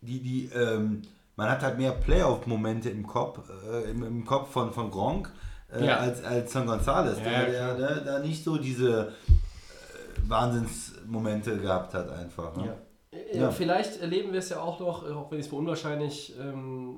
die, 0.00 0.20
die, 0.20 0.50
ähm, 0.54 1.02
man 1.36 1.48
hat 1.50 1.62
halt 1.62 1.78
mehr 1.78 1.92
Playoff-Momente 1.92 2.90
im 2.90 3.06
Kopf, 3.06 3.40
äh, 3.70 3.90
im, 3.90 4.02
im 4.04 4.24
Kopf 4.24 4.50
von, 4.50 4.72
von 4.72 4.90
Gronk 4.90 5.32
äh, 5.72 5.84
Ja. 5.86 5.96
als, 5.98 6.22
als 6.24 6.52
San 6.52 6.66
Gonzales, 6.66 7.18
Ja, 7.18 7.24
der, 7.24 7.74
der, 7.74 7.74
der 7.74 8.00
da 8.00 8.18
nicht 8.20 8.44
so 8.44 8.56
diese 8.56 9.08
äh, 9.28 10.28
Wahnsinnsmomente 10.28 11.58
gehabt 11.58 11.94
hat 11.94 12.10
einfach. 12.10 12.56
Ne? 12.56 12.76
Äh, 13.12 13.38
Ja. 13.38 13.50
Vielleicht 13.50 14.00
erleben 14.00 14.32
wir 14.32 14.38
es 14.40 14.48
ja 14.50 14.60
auch 14.60 14.80
noch, 14.80 15.04
auch 15.10 15.30
wenn 15.30 15.38
ich 15.38 15.46
es 15.46 15.50
für 15.50 15.56
unwahrscheinlich 15.56 16.34
ähm, 16.38 16.96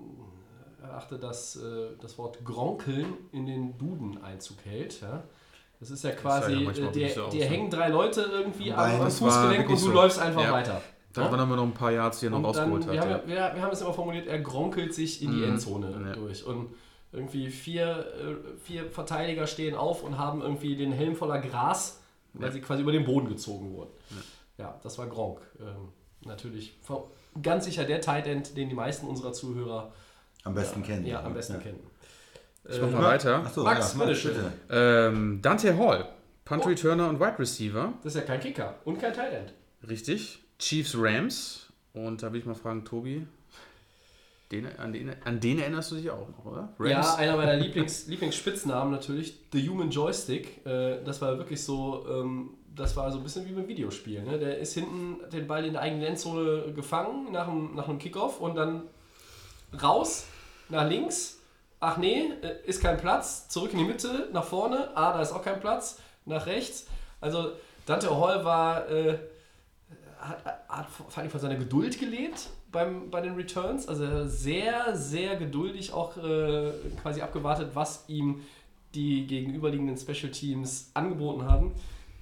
erachte, 0.82 1.18
dass 1.18 1.56
äh, 1.56 1.96
das 2.00 2.16
Wort 2.18 2.44
Gronkeln 2.44 3.06
in 3.32 3.46
den 3.46 3.76
Duden 3.78 4.22
Einzug 4.22 4.58
hält. 4.64 5.00
Ja? 5.00 5.22
Das 5.80 5.90
ist 5.90 6.04
ja 6.04 6.12
quasi, 6.12 6.52
ja 6.52 6.60
manchmal 6.60 6.88
äh, 6.90 6.92
dir, 6.92 7.08
so 7.10 7.28
ne? 7.28 7.44
hängen 7.44 7.70
drei 7.70 7.88
Leute 7.88 8.22
irgendwie 8.22 8.72
am, 8.72 8.98
das 9.00 9.18
Fußgelenk 9.18 9.68
und 9.68 9.74
du 9.74 9.76
so. 9.76 9.92
läufst 9.92 10.18
einfach 10.18 10.42
Ja. 10.42 10.52
weiter. 10.52 10.80
Da 11.16 11.22
Ja? 11.24 11.30
waren 11.30 11.40
aber 11.40 11.56
noch 11.56 11.64
ein 11.64 11.74
paar 11.74 11.90
Yards, 11.92 12.20
die 12.20 12.26
er 12.26 12.30
noch 12.30 12.38
Und 12.38 12.44
dann, 12.56 12.70
rausgeholt 12.70 12.92
wir, 12.92 13.00
haben, 13.00 13.10
hat. 13.10 13.22
ja- 13.28 13.28
wir, 13.50 13.54
wir 13.56 13.62
haben 13.62 13.72
es 13.72 13.80
immer 13.80 13.92
formuliert, 13.92 14.26
er 14.28 14.38
gronkelt 14.38 14.94
sich 14.94 15.22
in 15.22 15.32
die 15.32 15.38
Mhm. 15.38 15.44
Endzone 15.54 15.90
Ja. 16.08 16.12
durch. 16.14 16.44
Und 16.44 16.74
irgendwie 17.12 17.48
vier, 17.48 17.86
äh, 18.20 18.58
vier 18.62 18.90
Verteidiger 18.90 19.46
stehen 19.46 19.74
auf 19.74 20.02
und 20.02 20.18
haben 20.18 20.42
irgendwie 20.42 20.76
den 20.76 20.92
Helm 20.92 21.16
voller 21.16 21.38
Gras, 21.40 22.00
weil 22.34 22.46
Ja. 22.48 22.52
sie 22.52 22.60
quasi 22.60 22.82
über 22.82 22.92
den 22.92 23.04
Boden 23.04 23.28
gezogen 23.28 23.72
wurden. 23.74 23.90
Ja, 24.58 24.78
das 24.82 24.98
war 24.98 25.06
Gronk. 25.06 25.40
Ähm, 25.60 25.88
natürlich 26.26 26.74
ganz 27.42 27.64
sicher 27.64 27.84
der 27.84 28.00
Tight 28.00 28.26
End, 28.26 28.56
den 28.56 28.68
die 28.68 28.74
meisten 28.74 29.06
unserer 29.06 29.32
Zuhörer 29.32 29.92
Am 30.44 30.54
besten 30.54 30.82
kennen. 30.82 31.06
ja, 31.06 31.22
am 31.22 31.34
besten 31.34 31.54
Ja. 31.54 31.58
kennen. 31.60 31.80
Ich 32.68 32.80
mach 32.80 32.88
Äh, 32.88 32.92
mal 32.92 33.02
weiter. 33.04 33.36
Achso, 33.44 33.62
Max, 33.62 33.94
ja, 33.94 34.04
bitteschön. 34.04 34.34
bitte. 34.34 34.52
Ähm, 34.70 35.40
Dante 35.40 35.78
Hall, 35.78 36.08
Punt 36.44 36.64
Oh. 36.64 36.68
Returner 36.68 37.08
und 37.08 37.20
Wide 37.20 37.38
Receiver. 37.38 37.92
Das 38.02 38.14
ist 38.14 38.20
ja 38.20 38.26
kein 38.26 38.40
Kicker 38.40 38.74
und 38.84 38.98
kein 39.00 39.12
Tight 39.12 39.32
End. 39.32 39.54
Richtig. 39.88 40.42
Chiefs 40.58 40.94
Rams. 40.96 41.66
Und 41.92 42.22
da 42.22 42.32
will 42.32 42.40
ich 42.40 42.46
mal 42.46 42.54
fragen, 42.54 42.84
Tobi, 42.84 43.26
den, 44.52 44.66
an, 44.78 44.92
den, 44.92 45.10
an 45.24 45.40
den 45.40 45.58
erinnerst 45.58 45.90
du 45.90 45.96
dich 45.96 46.10
auch 46.10 46.28
noch, 46.28 46.44
oder? 46.44 46.68
Ja, 46.84 47.14
einer 47.16 47.36
meiner 47.36 47.56
Lieblings, 47.56 48.06
Lieblingsspitznamen 48.06 48.92
natürlich, 48.92 49.34
The 49.52 49.68
Human 49.68 49.90
Joystick. 49.90 50.64
Äh, 50.64 51.02
das 51.04 51.20
war 51.20 51.36
wirklich 51.38 51.64
so, 51.64 52.06
ähm, 52.08 52.50
das 52.74 52.94
war 52.96 53.10
so 53.10 53.18
ein 53.18 53.24
bisschen 53.24 53.46
wie 53.48 53.52
beim 53.52 53.66
Videospiel. 53.66 54.22
Ne? 54.22 54.38
Der 54.38 54.58
ist 54.58 54.74
hinten 54.74 55.16
den 55.30 55.46
Ball 55.48 55.64
in 55.64 55.72
der 55.72 55.82
eigenen 55.82 56.04
Endzone 56.04 56.72
gefangen 56.74 57.32
nach 57.32 57.48
einem, 57.48 57.74
nach 57.74 57.88
einem 57.88 57.98
Kickoff 57.98 58.40
und 58.40 58.54
dann 58.54 58.82
raus, 59.82 60.26
nach 60.68 60.88
links. 60.88 61.40
Ach 61.80 61.96
nee, 61.96 62.30
äh, 62.42 62.66
ist 62.66 62.80
kein 62.80 62.98
Platz. 62.98 63.48
Zurück 63.48 63.72
in 63.72 63.78
die 63.78 63.84
Mitte, 63.84 64.28
nach 64.32 64.44
vorne. 64.44 64.90
Ah, 64.94 65.12
da 65.12 65.22
ist 65.22 65.32
auch 65.32 65.42
kein 65.42 65.60
Platz. 65.60 65.98
Nach 66.24 66.46
rechts. 66.46 66.86
Also 67.20 67.52
Dante 67.84 68.16
Hall 68.16 68.44
war, 68.44 68.88
äh, 68.88 69.18
hat, 70.28 70.44
hat 70.68 70.88
vor 70.88 71.16
allem 71.16 71.30
von 71.30 71.40
seiner 71.40 71.56
Geduld 71.56 71.98
gelebt 71.98 72.50
beim, 72.72 73.10
bei 73.10 73.20
den 73.20 73.34
Returns. 73.34 73.88
Also 73.88 74.26
sehr, 74.26 74.96
sehr 74.96 75.36
geduldig 75.36 75.92
auch 75.92 76.16
äh, 76.16 76.72
quasi 77.02 77.22
abgewartet, 77.22 77.70
was 77.74 78.04
ihm 78.08 78.42
die 78.94 79.26
gegenüberliegenden 79.26 79.96
Special 79.96 80.30
Teams 80.30 80.90
angeboten 80.94 81.44
haben. 81.44 81.72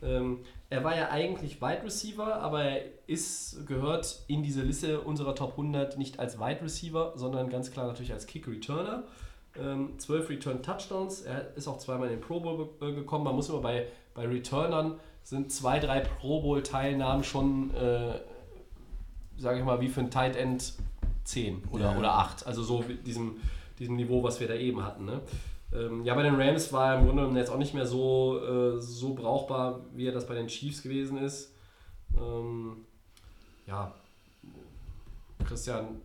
Ähm, 0.02 0.40
er 0.70 0.82
war 0.82 0.96
ja 0.96 1.10
eigentlich 1.10 1.62
Wide 1.62 1.84
Receiver, 1.84 2.36
aber 2.36 2.64
er 2.64 2.82
ist, 3.06 3.66
gehört 3.66 4.24
in 4.26 4.42
diese 4.42 4.62
Liste 4.62 5.00
unserer 5.00 5.34
Top 5.34 5.52
100 5.52 5.98
nicht 5.98 6.18
als 6.18 6.38
Wide 6.38 6.62
Receiver, 6.62 7.12
sondern 7.16 7.48
ganz 7.48 7.70
klar 7.70 7.86
natürlich 7.86 8.12
als 8.12 8.26
Kick 8.26 8.48
Returner. 8.48 9.04
Ähm, 9.56 9.98
12 9.98 10.30
Return 10.30 10.62
Touchdowns. 10.62 11.22
Er 11.22 11.54
ist 11.56 11.68
auch 11.68 11.78
zweimal 11.78 12.08
in 12.08 12.14
den 12.14 12.20
Pro 12.20 12.40
Bowl 12.40 12.68
äh, 12.80 12.92
gekommen. 12.92 13.24
Man 13.24 13.36
muss 13.36 13.48
immer 13.48 13.60
bei, 13.60 13.86
bei 14.14 14.26
Returnern 14.26 14.98
sind 15.24 15.50
zwei, 15.50 15.80
drei 15.80 16.00
Pro 16.00 16.40
Bowl 16.42 16.62
Teilnahmen 16.62 17.24
schon, 17.24 17.74
äh, 17.74 18.20
sage 19.38 19.58
ich 19.58 19.64
mal, 19.64 19.80
wie 19.80 19.88
für 19.88 20.00
ein 20.00 20.10
Tight 20.10 20.36
End 20.36 20.74
10 21.24 21.64
oder, 21.70 21.92
Ja. 21.92 21.98
oder 21.98 22.12
8. 22.14 22.46
Also 22.46 22.62
so 22.62 22.84
diesem, 23.04 23.38
diesem 23.78 23.96
Niveau, 23.96 24.22
was 24.22 24.38
wir 24.38 24.46
da 24.48 24.54
eben 24.54 24.84
hatten. 24.84 25.06
Ne? 25.06 25.20
Ähm, 25.72 26.04
ja, 26.04 26.14
bei 26.14 26.22
den 26.22 26.34
Rams 26.36 26.72
war 26.72 26.92
er 26.92 26.98
im 27.00 27.06
Grunde 27.06 27.22
genommen 27.22 27.38
jetzt 27.38 27.50
auch 27.50 27.58
nicht 27.58 27.74
mehr 27.74 27.86
so, 27.86 28.38
äh, 28.44 28.80
so 28.80 29.14
brauchbar, 29.14 29.80
wie 29.94 30.06
er 30.06 30.12
das 30.12 30.26
bei 30.26 30.34
den 30.34 30.46
Chiefs 30.46 30.82
gewesen 30.82 31.16
ist. 31.18 31.52
Ähm, 32.16 32.76
ja, 33.66 33.92
Christian, 35.46 36.00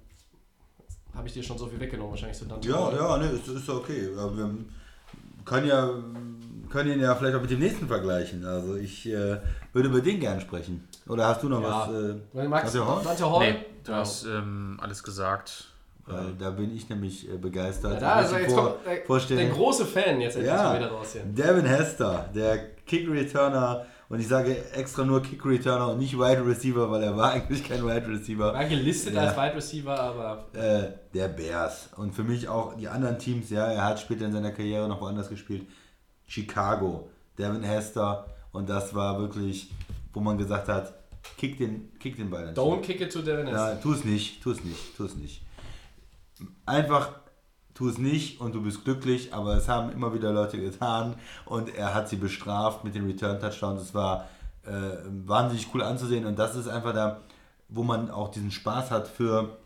habe 1.13 1.27
ich 1.27 1.33
dir 1.33 1.43
schon 1.43 1.57
so 1.57 1.67
viel 1.67 1.79
weggenommen, 1.79 2.11
wahrscheinlich 2.11 2.37
so 2.37 2.45
dann. 2.45 2.61
Ja, 2.61 2.91
ja, 2.95 3.17
ne, 3.17 3.25
ist, 3.25 3.47
ist 3.47 3.69
okay. 3.69 4.09
Wir 4.15 4.55
können 5.43 5.67
ja 5.67 5.93
können 6.69 6.91
ihn 6.93 6.99
ja 7.01 7.15
vielleicht 7.15 7.35
auch 7.35 7.41
mit 7.41 7.49
dem 7.51 7.59
nächsten 7.59 7.87
vergleichen. 7.87 8.45
Also 8.45 8.75
ich 8.75 9.07
äh, 9.07 9.37
würde 9.73 9.89
über 9.89 10.01
den 10.01 10.19
gerne 10.19 10.41
sprechen. 10.41 10.87
Oder 11.07 11.27
hast 11.27 11.43
du 11.43 11.49
noch 11.49 11.61
Ja. 11.61 11.89
was? 12.33 12.43
Äh, 12.43 12.47
Max, 12.47 12.73
Dante 12.73 13.31
Hall? 13.31 13.51
Nee, 13.53 13.59
du 13.83 13.93
hast 13.93 14.25
ähm, 14.25 14.77
alles 14.81 15.01
gesagt. 15.03 15.65
weil 16.05 16.33
da 16.39 16.49
bin 16.51 16.75
ich 16.75 16.89
nämlich 16.89 17.29
äh, 17.31 17.37
begeistert. 17.37 17.93
Ja, 17.93 17.99
da 17.99 18.19
Ich 18.21 18.25
ist 18.25 18.31
möchte 18.31 18.45
jetzt 18.47 18.55
vor, 18.55 18.73
kommt, 18.73 18.85
der, 18.87 19.05
vorstellen. 19.05 19.39
der 19.39 19.49
große 19.49 19.85
Fan 19.85 20.21
jetzt 20.21 20.35
endlich 20.35 20.53
Ja. 20.53 20.63
mal 20.63 20.77
wieder 20.79 20.91
raus 20.91 21.13
hier. 21.13 21.21
Devin 21.23 21.65
Hester, 21.65 22.29
der 22.33 22.57
Kick-Returner. 22.85 23.85
Und 24.09 24.19
ich 24.19 24.27
sage 24.27 24.55
extra 24.73 25.03
nur 25.05 25.21
Kick-Returner 25.21 25.89
und 25.91 25.99
nicht 25.99 26.17
Wide 26.17 26.43
Receiver, 26.43 26.89
weil 26.89 27.03
er 27.03 27.15
war 27.15 27.31
eigentlich 27.33 27.63
kein 27.67 27.85
Wide 27.85 28.07
Receiver. 28.07 28.53
War 28.53 28.65
gelistet 28.65 29.13
Ja. 29.13 29.21
als 29.21 29.37
Wide 29.37 29.55
Receiver, 29.55 29.99
aber 29.99 30.45
Äh, 30.53 30.89
der 31.13 31.27
Bears. 31.27 31.89
Und 31.95 32.15
für 32.15 32.23
mich 32.23 32.49
auch 32.49 32.75
die 32.75 32.87
anderen 32.87 33.19
Teams, 33.19 33.51
ja, 33.51 33.67
er 33.67 33.85
hat 33.85 33.99
später 33.99 34.25
in 34.25 34.31
seiner 34.31 34.51
Karriere 34.51 34.87
noch 34.87 34.99
woanders 35.01 35.29
gespielt. 35.29 35.67
Chicago, 36.29 37.09
Devin 37.37 37.63
Hester. 37.63 38.25
Und 38.51 38.69
das 38.69 38.93
war 38.95 39.19
wirklich, 39.19 39.71
wo 40.13 40.19
man 40.21 40.37
gesagt 40.37 40.67
hat, 40.69 40.93
kick 41.37 41.57
den, 41.57 41.91
kick 41.99 42.15
den 42.15 42.29
Ball. 42.29 42.53
don't 42.55 42.81
kick 42.81 43.01
it 43.01 43.11
to 43.11 43.21
Devin 43.21 43.47
Ja, 43.47 43.67
Hester. 43.69 43.81
tu 43.81 43.93
es 43.93 44.05
nicht, 44.05 44.41
tu 44.41 44.51
es 44.51 44.63
nicht, 44.63 44.95
tu 44.95 45.05
es 45.05 45.15
nicht. 45.15 45.41
Einfach 46.65 47.11
tu 47.73 47.87
es 47.89 47.97
nicht 47.97 48.39
und 48.41 48.53
du 48.55 48.61
bist 48.61 48.83
glücklich, 48.83 49.33
aber 49.33 49.55
es 49.57 49.67
haben 49.67 49.91
immer 49.91 50.13
wieder 50.13 50.31
Leute 50.33 50.59
getan 50.59 51.15
und 51.45 51.73
er 51.75 51.93
hat 51.93 52.09
sie 52.09 52.15
bestraft 52.17 52.83
mit 52.83 52.95
den 52.95 53.05
Return-Touchdowns. 53.05 53.81
Es 53.81 53.93
war 53.93 54.27
äh, 54.65 54.71
wahnsinnig 55.25 55.67
cool 55.73 55.81
anzusehen 55.83 56.25
und 56.25 56.37
das 56.37 56.55
ist 56.55 56.67
einfach 56.67 56.93
da, 56.93 57.21
wo 57.69 57.83
man 57.83 58.09
auch 58.11 58.29
diesen 58.31 58.51
Spaß 58.51 58.91
hat 58.91 59.07
für 59.07 59.57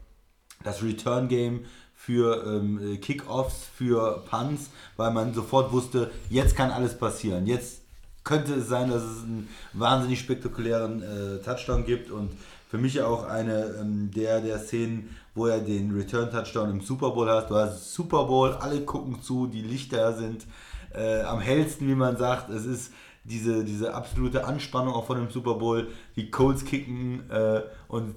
das 0.64 0.84
Return-Game, 0.84 1.66
für 2.06 2.44
ähm, 2.46 3.00
Kickoffs, 3.00 3.68
für 3.78 4.24
Punts, 4.30 4.70
weil 4.98 5.12
man 5.12 5.34
sofort 5.34 5.72
wusste, 5.72 6.12
jetzt 6.30 6.56
kann 6.56 6.70
alles 6.70 6.98
passieren. 6.98 7.48
Jetzt 7.48 7.82
könnte 8.26 8.56
es 8.56 8.68
sein, 8.68 8.90
dass 8.90 9.04
es 9.04 9.24
einen 9.24 9.48
wahnsinnig 9.72 10.20
spektakulären 10.20 11.02
äh, 11.02 11.38
Touchdown 11.40 11.86
gibt 11.86 12.12
und 12.12 12.32
für 12.70 12.78
mich 12.78 13.02
auch 13.02 13.26
eine 13.26 13.76
ähm, 13.80 14.12
der, 14.14 14.42
der 14.42 14.60
Szenen, 14.60 15.16
wo 15.34 15.48
er 15.48 15.60
den 15.60 15.96
Return-Touchdown 15.96 16.72
im 16.72 16.82
Super 16.82 17.12
Bowl 17.12 17.30
hat. 17.30 17.50
Du 17.50 17.56
hast 17.56 17.94
Super 17.94 18.26
Bowl, 18.26 18.52
alle 18.52 18.82
gucken 18.82 19.22
zu, 19.22 19.48
die 19.48 19.62
Lichter 19.62 20.14
sind 20.18 20.46
äh, 20.94 21.22
am 21.22 21.40
hellsten, 21.40 21.88
wie 21.88 21.96
man 21.96 22.18
sagt. 22.18 22.50
Es 22.50 22.66
ist 22.66 22.92
diese, 23.24 23.64
diese 23.64 23.94
absolute 23.94 24.44
Anspannung 24.46 24.94
auch 24.94 25.06
von 25.06 25.18
dem 25.18 25.30
Super 25.30 25.54
Bowl. 25.54 25.88
Die 26.18 26.30
Colts 26.30 26.66
kicken 26.66 27.30
äh, 27.30 27.62
und 27.88 28.16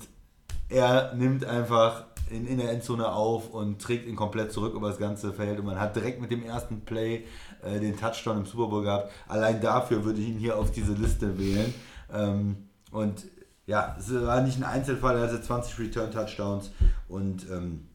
er 0.69 1.15
nimmt 1.15 1.45
einfach 1.45 2.06
in, 2.31 2.47
in 2.47 2.59
der 2.59 2.71
Endzone 2.71 3.11
auf 3.11 3.51
und 3.51 3.81
trägt 3.81 4.07
ihn 4.07 4.17
komplett 4.17 4.53
zurück 4.53 4.75
über 4.75 4.89
das 4.89 4.99
ganze 4.99 5.33
Feld. 5.33 5.59
Und 5.59 5.67
man 5.67 5.81
hat 5.81 5.95
direkt 5.97 6.21
mit 6.21 6.31
dem 6.31 6.45
ersten 6.45 6.81
Play 6.83 7.25
äh, 7.63 7.79
den 7.81 7.97
Touchdown 7.97 8.39
im 8.39 8.47
Super 8.47 8.69
Bowl 8.69 8.83
gehabt. 8.83 9.13
Allein 9.29 9.61
dafür 9.61 10.05
würde 10.05 10.21
ich 10.21 10.29
ihn 10.29 10.39
hier 10.39 10.59
auf 10.59 10.71
diese 10.71 10.93
Liste 10.93 11.39
wählen. 11.39 11.73
Ähm, 12.13 12.69
und 12.91 13.25
ja, 13.67 13.97
es 13.99 14.13
war 14.13 14.41
nicht 14.43 14.59
ein 14.59 14.65
Einzelfall, 14.65 15.17
er 15.17 15.25
hatte 15.25 15.43
20 15.43 15.79
Return-Touchdowns 15.79 16.71
und 17.09 17.51
ähm, 17.51 17.89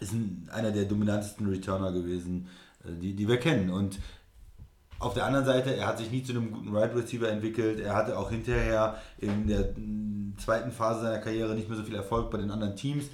ist 0.00 0.12
ein, 0.12 0.48
einer 0.52 0.72
der 0.72 0.84
dominantesten 0.84 1.48
Returner 1.48 1.92
gewesen, 1.92 2.48
äh, 2.84 2.92
die, 2.92 3.14
die 3.14 3.28
wir 3.28 3.38
kennen. 3.38 3.70
Und 3.70 3.98
auf 4.98 5.14
der 5.14 5.26
anderen 5.26 5.44
Seite, 5.44 5.74
er 5.74 5.88
hat 5.88 5.98
sich 5.98 6.10
nie 6.10 6.22
zu 6.22 6.32
einem 6.32 6.52
guten 6.52 6.72
Wide 6.72 6.94
Receiver 6.94 7.28
entwickelt. 7.28 7.80
Er 7.80 7.94
hatte 7.94 8.16
auch 8.16 8.30
hinterher 8.30 8.96
in 9.18 9.48
der 9.48 9.74
zweiten 10.38 10.70
Phase 10.70 11.02
seiner 11.02 11.18
Karriere 11.18 11.54
nicht 11.54 11.68
mehr 11.68 11.76
so 11.76 11.84
viel 11.84 11.96
Erfolg 11.96 12.30
bei 12.30 12.38
den 12.38 12.50
anderen 12.50 12.76
Teams. 12.76 13.06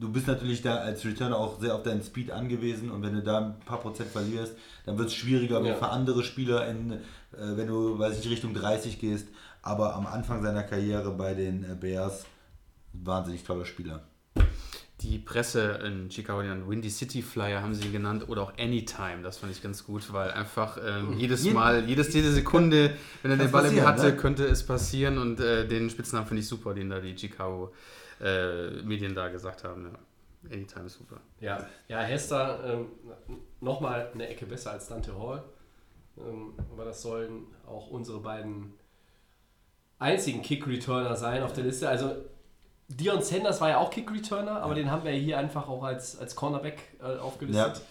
Du 0.00 0.08
bist 0.12 0.28
natürlich 0.28 0.62
da 0.62 0.76
als 0.76 1.04
Returner 1.04 1.36
auch 1.36 1.60
sehr 1.60 1.74
auf 1.74 1.82
deinen 1.82 2.02
Speed 2.04 2.30
angewiesen 2.30 2.90
und 2.90 3.02
wenn 3.02 3.14
du 3.14 3.22
da 3.22 3.38
ein 3.38 3.60
paar 3.66 3.80
Prozent 3.80 4.10
verlierst, 4.10 4.54
dann 4.86 4.96
wird 4.96 5.08
es 5.08 5.14
schwieriger 5.16 5.60
Ja. 5.64 5.74
für 5.74 5.88
andere 5.88 6.22
Spieler, 6.22 6.68
in, 6.68 6.92
äh, 6.92 6.98
wenn 7.32 7.66
du, 7.66 7.98
weiß 7.98 8.18
ich, 8.20 8.30
Richtung 8.30 8.54
30 8.54 9.00
gehst. 9.00 9.26
Aber 9.60 9.96
am 9.96 10.06
Anfang 10.06 10.40
seiner 10.42 10.62
Karriere 10.62 11.10
bei 11.10 11.34
den 11.34 11.64
äh, 11.64 11.74
Bears, 11.74 12.26
wahnsinnig 12.92 13.42
toller 13.42 13.64
Spieler. 13.64 14.04
Die 15.00 15.18
Presse 15.18 15.80
in 15.84 16.10
Chicago, 16.10 16.42
den 16.42 16.68
Windy 16.68 16.90
City 16.90 17.22
Flyer 17.22 17.62
haben 17.62 17.74
sie 17.74 17.90
genannt 17.92 18.24
oder 18.28 18.42
auch 18.42 18.52
Anytime. 18.58 19.22
Das 19.22 19.38
fand 19.38 19.52
ich 19.52 19.62
ganz 19.62 19.84
gut, 19.84 20.12
weil 20.12 20.30
einfach 20.32 20.76
ähm, 20.84 21.16
jedes 21.18 21.44
Jeden- 21.44 21.54
Mal, 21.54 21.84
jedes, 21.88 22.12
jede 22.14 22.32
Sekunde, 22.32 22.94
wenn 23.22 23.30
er 23.32 23.36
den 23.36 23.50
Ball 23.50 23.66
im 23.66 23.84
hatte, 23.86 24.06
ne? 24.06 24.16
könnte 24.16 24.44
es 24.46 24.64
passieren 24.66 25.18
und 25.18 25.38
äh, 25.40 25.66
den 25.68 25.88
Spitznamen 25.90 26.26
finde 26.26 26.42
ich 26.42 26.48
super, 26.48 26.74
den 26.74 26.90
da 26.90 26.98
die 27.00 27.16
Chicago 27.16 27.72
äh, 28.20 28.82
Medien 28.82 29.14
da 29.14 29.28
gesagt 29.28 29.64
haben. 29.64 29.92
Ja. 29.92 29.98
Anytime 30.52 30.86
ist 30.86 30.94
super. 30.94 31.20
Ja, 31.40 31.66
ja 31.88 32.00
Hester 32.00 32.60
ähm, 32.64 32.86
nochmal 33.60 34.10
eine 34.14 34.28
Ecke 34.28 34.46
besser 34.46 34.72
als 34.72 34.88
Dante 34.88 35.18
Hall. 35.18 35.42
Ähm, 36.16 36.54
aber 36.72 36.84
das 36.84 37.02
sollen 37.02 37.46
auch 37.66 37.90
unsere 37.90 38.20
beiden 38.20 38.74
einzigen 39.98 40.42
Kick-Returner 40.42 41.16
sein 41.16 41.42
auf 41.42 41.52
der 41.52 41.64
Liste. 41.64 41.88
Also 41.88 42.12
Dion 42.88 43.20
Sanders 43.20 43.60
war 43.60 43.68
ja 43.68 43.78
auch 43.78 43.90
Kick-Returner, 43.90 44.62
aber 44.62 44.74
den 44.74 44.90
haben 44.90 45.04
wir 45.04 45.12
hier 45.12 45.38
einfach 45.38 45.68
auch 45.68 45.82
als, 45.82 46.18
als 46.18 46.34
Cornerback 46.34 46.96
äh, 47.00 47.18
aufgelistet. 47.18 47.82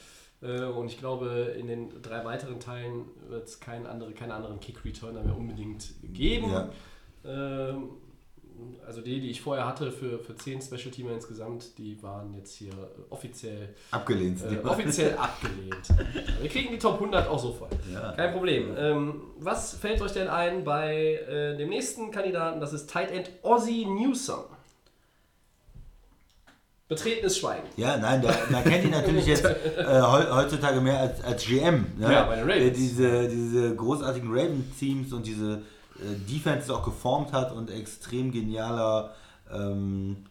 Äh, 0.41 0.64
und 0.64 0.88
ich 0.88 0.98
glaube, 0.98 1.56
in 1.58 1.68
den 1.68 2.02
drei 2.02 2.24
weiteren 2.26 2.60
Teilen 2.60 3.06
wird 3.28 3.48
es 3.48 3.60
kein 3.60 3.86
andere, 3.86 4.14
keine 4.14 4.34
anderen 4.34 4.60
Kick-Returner 4.60 5.24
mehr 5.24 5.36
unbedingt 5.36 5.94
geben. 6.02 6.49
Ja. 6.52 6.70
Ähm, 7.26 7.90
also 8.85 9.01
die, 9.01 9.19
die 9.19 9.29
ich 9.31 9.41
vorher 9.41 9.65
hatte 9.67 9.91
für, 9.91 10.19
für 10.19 10.35
zehn 10.35 10.61
Special 10.61 10.89
Teamer 10.91 11.11
insgesamt, 11.11 11.77
die 11.77 12.01
waren 12.01 12.34
jetzt 12.35 12.53
hier 12.55 12.71
äh, 12.71 12.73
offiziell, 13.09 13.69
Abgelehnt. 13.91 14.41
äh, 14.43 14.57
offiziell 14.65 15.15
abgelehnt. 15.17 15.88
Wir 16.41 16.49
kriegen 16.49 16.71
die 16.71 16.79
Top 16.79 16.95
100 16.95 17.27
auch 17.27 17.39
so 17.39 17.51
voll. 17.53 17.69
Ja. 17.93 18.13
Kein 18.13 18.31
Problem. 18.34 18.73
Ähm, 18.77 19.21
was 19.39 19.73
fällt 19.75 20.01
euch 20.01 20.11
denn 20.13 20.27
ein 20.27 20.63
bei 20.63 21.15
äh, 21.29 21.57
dem 21.57 21.69
nächsten 21.69 22.11
Kandidaten? 22.11 22.59
Das 22.59 22.73
ist 22.73 22.89
Tight 22.89 23.11
End 23.11 23.29
Ozzy 23.43 23.85
Newsom. 23.85 24.45
Betretenes 26.89 27.38
Schweigen. 27.38 27.67
Ja, 27.75 27.97
nein, 27.97 28.21
der, 28.21 28.34
man 28.49 28.63
kennt 28.63 28.85
ihn 28.85 28.91
natürlich 28.91 29.25
jetzt 29.25 29.43
äh, 29.77 29.84
heu- 30.01 30.31
heutzutage 30.31 30.79
mehr 30.79 30.97
als, 31.01 31.21
als 31.21 31.45
GM. 31.45 31.85
Ne? 31.97 32.13
Ja, 32.13 32.23
bei 32.23 32.38
den 32.38 32.45
Ravens. 32.49 32.63
Der 32.63 32.69
diese, 32.71 33.27
diese 33.27 33.75
großartigen 33.75 34.29
Raven-Teams 34.31 35.11
und 35.11 35.25
diese 35.27 35.55
äh, 35.55 35.59
Defenses 36.30 36.69
auch 36.69 36.84
geformt 36.84 37.34
hat 37.34 37.52
und 37.52 37.69
extrem 37.69 38.32
genialer 38.32 39.14
ähm, 39.52 40.26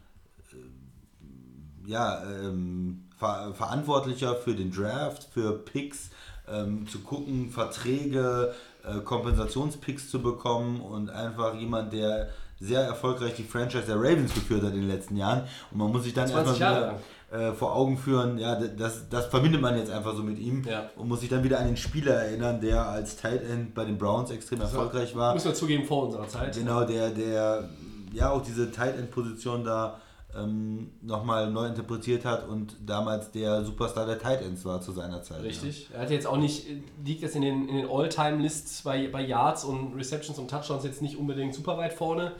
äh, 0.52 1.90
ja, 1.90 2.22
ähm, 2.24 3.02
Ver 3.18 3.54
Verantwortlicher 3.54 4.34
für 4.34 4.54
den 4.54 4.70
Draft, 4.70 5.24
für 5.32 5.52
Picks, 5.52 6.10
ähm, 6.48 6.86
zu 6.86 7.00
gucken, 7.00 7.50
Verträge, 7.50 8.54
äh, 8.84 9.00
Kompensationspicks 9.00 10.10
zu 10.10 10.20
bekommen 10.20 10.80
und 10.80 11.08
einfach 11.10 11.54
jemand, 11.54 11.92
der 11.92 12.28
sehr 12.60 12.82
erfolgreich 12.82 13.34
die 13.34 13.42
Franchise 13.42 13.86
der 13.86 13.96
Ravens 13.96 14.34
geführt 14.34 14.62
hat 14.62 14.72
in 14.72 14.80
den 14.80 14.88
letzten 14.88 15.16
Jahren. 15.16 15.42
Und 15.70 15.78
man 15.78 15.92
muss 15.92 16.04
sich 16.04 16.14
dann 16.14 16.28
20 16.28 16.60
erstmal 16.60 16.90
wieder, 16.92 17.00
äh, 17.30 17.52
vor 17.52 17.74
Augen 17.74 17.98
führen, 17.98 18.38
ja, 18.38 18.54
das, 18.54 19.08
das 19.08 19.26
verbindet 19.26 19.60
man 19.60 19.76
jetzt 19.76 19.90
einfach 19.90 20.14
so 20.14 20.22
mit 20.22 20.38
ihm 20.38 20.62
Ja. 20.64 20.90
und 20.96 21.08
muss 21.08 21.20
sich 21.20 21.28
dann 21.28 21.42
wieder 21.42 21.58
an 21.58 21.66
den 21.66 21.76
Spieler 21.76 22.14
erinnern, 22.14 22.60
der 22.60 22.86
als 22.86 23.16
Tight 23.16 23.42
End 23.48 23.74
bei 23.74 23.84
den 23.84 23.98
Browns 23.98 24.30
extrem 24.30 24.60
erfolgreich 24.60 25.14
war. 25.16 25.34
Müssen 25.34 25.48
wir 25.48 25.54
zugeben, 25.54 25.84
vor 25.84 26.04
unserer 26.06 26.28
Zeit. 26.28 26.54
Genau, 26.56 26.84
der, 26.84 27.10
der 27.10 27.68
ja 28.12 28.30
auch 28.30 28.42
diese 28.42 28.70
Tight 28.70 28.96
End 28.96 29.10
Position 29.10 29.64
da 29.64 30.00
ähm, 30.36 30.90
nochmal 31.02 31.50
neu 31.50 31.66
interpretiert 31.66 32.24
hat 32.24 32.46
und 32.48 32.76
damals 32.84 33.30
der 33.32 33.64
Superstar 33.64 34.06
der 34.06 34.18
Tight 34.18 34.42
Ends 34.42 34.64
war 34.64 34.80
zu 34.80 34.92
seiner 34.92 35.22
Zeit. 35.22 35.42
Richtig. 35.42 35.88
Er 35.92 36.02
hat 36.02 36.10
jetzt 36.10 36.26
auch 36.26 36.36
nicht, 36.36 36.66
liegt 37.04 37.22
jetzt 37.22 37.34
in 37.36 37.42
den, 37.42 37.68
in 37.68 37.76
den 37.76 37.88
All-Time-Lists 37.90 38.82
bei, 38.82 39.08
bei 39.08 39.22
Yards 39.22 39.64
und 39.64 39.94
Receptions 39.96 40.38
und 40.38 40.48
Touchdowns 40.50 40.84
jetzt 40.84 41.00
nicht 41.02 41.16
unbedingt 41.16 41.54
super 41.54 41.76
weit 41.78 41.92
vorne, 41.94 42.32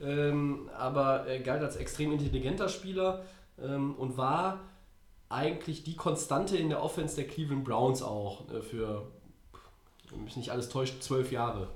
ähm, 0.00 0.68
aber 0.76 1.26
er 1.26 1.38
galt 1.40 1.62
als 1.62 1.76
extrem 1.76 2.12
intelligenter 2.12 2.68
Spieler 2.68 3.22
ähm, 3.62 3.94
und 3.96 4.16
war 4.16 4.60
eigentlich 5.28 5.82
die 5.84 5.96
Konstante 5.96 6.56
in 6.56 6.68
der 6.68 6.82
Offense 6.82 7.16
der 7.16 7.26
Cleveland 7.26 7.64
Browns 7.64 8.02
auch 8.02 8.48
äh, 8.50 8.60
für, 8.62 9.06
wenn 10.10 10.24
mich 10.24 10.36
nicht 10.36 10.50
alles 10.50 10.68
täuscht, 10.68 11.02
zwölf 11.02 11.32
Jahre. 11.32 11.68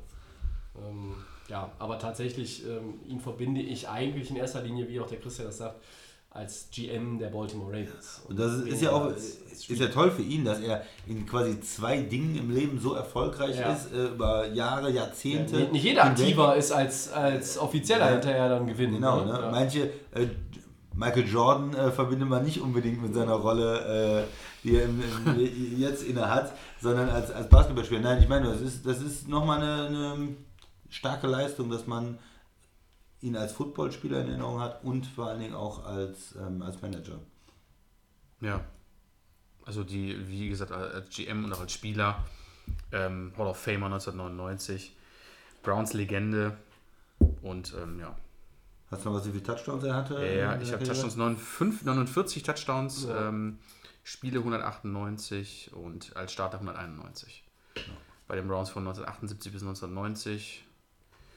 Ähm, 0.76 1.14
ja, 1.48 1.72
aber 1.78 1.98
tatsächlich, 1.98 2.64
ähm, 2.66 3.00
ihn 3.06 3.20
verbinde 3.20 3.60
ich 3.62 3.88
eigentlich 3.88 4.30
in 4.30 4.36
erster 4.36 4.62
Linie, 4.62 4.88
wie 4.88 5.00
auch 5.00 5.08
der 5.08 5.18
Christian 5.18 5.46
das 5.48 5.58
sagt, 5.58 5.82
als 6.30 6.68
GM 6.70 7.18
der 7.18 7.28
Baltimore 7.30 7.70
Ravens. 7.72 8.20
Und 8.28 8.38
das 8.38 8.58
ist, 8.60 8.82
ja 8.82 8.92
auch 8.92 9.06
als- 9.06 9.38
als 9.50 9.68
ist 9.70 9.80
ja 9.80 9.86
toll 9.88 10.10
für 10.10 10.22
ihn, 10.22 10.44
dass 10.44 10.60
er 10.60 10.84
in 11.06 11.24
quasi 11.26 11.58
zwei 11.62 12.02
Dingen 12.02 12.36
im 12.36 12.50
Leben 12.54 12.78
so 12.78 12.92
erfolgreich 12.92 13.58
Ja. 13.58 13.72
ist, 13.72 13.92
äh, 13.94 14.08
über 14.08 14.46
Jahre, 14.48 14.90
Jahrzehnte. 14.90 15.56
Nicht, 15.56 15.72
nicht 15.72 15.84
jeder 15.84 16.04
aktiver 16.04 16.54
ist 16.54 16.70
als, 16.70 17.10
als 17.10 17.56
Offizieller 17.58 18.06
Ja. 18.06 18.12
hinterher 18.12 18.48
dann 18.50 18.66
gewinnen. 18.66 18.96
Genau, 18.96 19.24
ne? 19.24 19.32
ne? 19.32 19.40
Ja. 19.40 19.50
manche, 19.50 19.84
äh, 20.12 20.26
Michael 20.98 21.28
Jordan 21.28 21.74
äh, 21.74 21.92
verbindet 21.92 22.28
man 22.28 22.44
nicht 22.44 22.60
unbedingt 22.60 23.00
mit 23.00 23.14
seiner 23.14 23.34
Rolle, 23.34 24.24
äh, 24.24 24.64
die 24.64 24.76
er 24.76 24.86
im, 24.86 25.00
im, 25.00 25.38
jetzt 25.78 26.02
inne 26.02 26.28
hat, 26.28 26.52
sondern 26.82 27.08
als, 27.08 27.30
als 27.30 27.48
Basketballspieler. 27.48 28.00
Nein, 28.00 28.20
ich 28.20 28.28
meine, 28.28 28.48
das 28.48 28.60
ist, 28.60 28.84
das 28.84 29.00
ist 29.00 29.28
nochmal 29.28 29.62
eine, 29.62 29.86
eine 29.86 30.36
starke 30.90 31.28
Leistung, 31.28 31.70
dass 31.70 31.86
man 31.86 32.18
ihn 33.20 33.36
als 33.36 33.52
Footballspieler 33.52 34.22
in 34.22 34.28
Erinnerung 34.28 34.60
hat 34.60 34.82
und 34.82 35.06
vor 35.06 35.28
allen 35.28 35.38
Dingen 35.38 35.54
auch 35.54 35.84
als, 35.86 36.34
ähm, 36.34 36.62
als 36.62 36.82
Manager. 36.82 37.20
Ja. 38.40 38.60
Also 39.64 39.84
die, 39.84 40.28
wie 40.28 40.48
gesagt, 40.48 40.72
als 40.72 41.14
GM 41.14 41.44
und 41.44 41.52
auch 41.52 41.60
als 41.60 41.72
Spieler, 41.72 42.24
ähm, 42.90 43.32
Hall 43.38 43.46
of 43.46 43.56
Famer 43.56 43.86
1999, 43.86 44.96
Browns 45.62 45.92
Legende 45.92 46.56
und 47.42 47.72
ähm, 47.80 48.00
ja. 48.00 48.16
Hast 48.90 49.04
du 49.04 49.10
noch 49.10 49.16
was, 49.16 49.26
wie 49.26 49.30
viele 49.32 49.42
Touchdowns 49.42 49.84
er 49.84 49.94
hatte? 49.94 50.14
Ja, 50.14 50.54
ja, 50.54 50.60
ich 50.60 50.72
habe? 50.72 50.82
Touchdowns 50.84 51.16
49, 51.16 51.84
49 51.84 52.42
Touchdowns, 52.42 53.04
Ja. 53.08 53.28
ähm, 53.28 53.58
Spiele 54.02 54.38
198 54.38 55.72
und 55.74 56.16
als 56.16 56.32
Starter 56.32 56.58
191. 56.60 57.44
Bei 58.26 58.36
den 58.36 58.48
Browns 58.48 58.70
von 58.70 58.82
1978 58.84 59.52
bis 59.52 59.62
1990. 59.62 60.64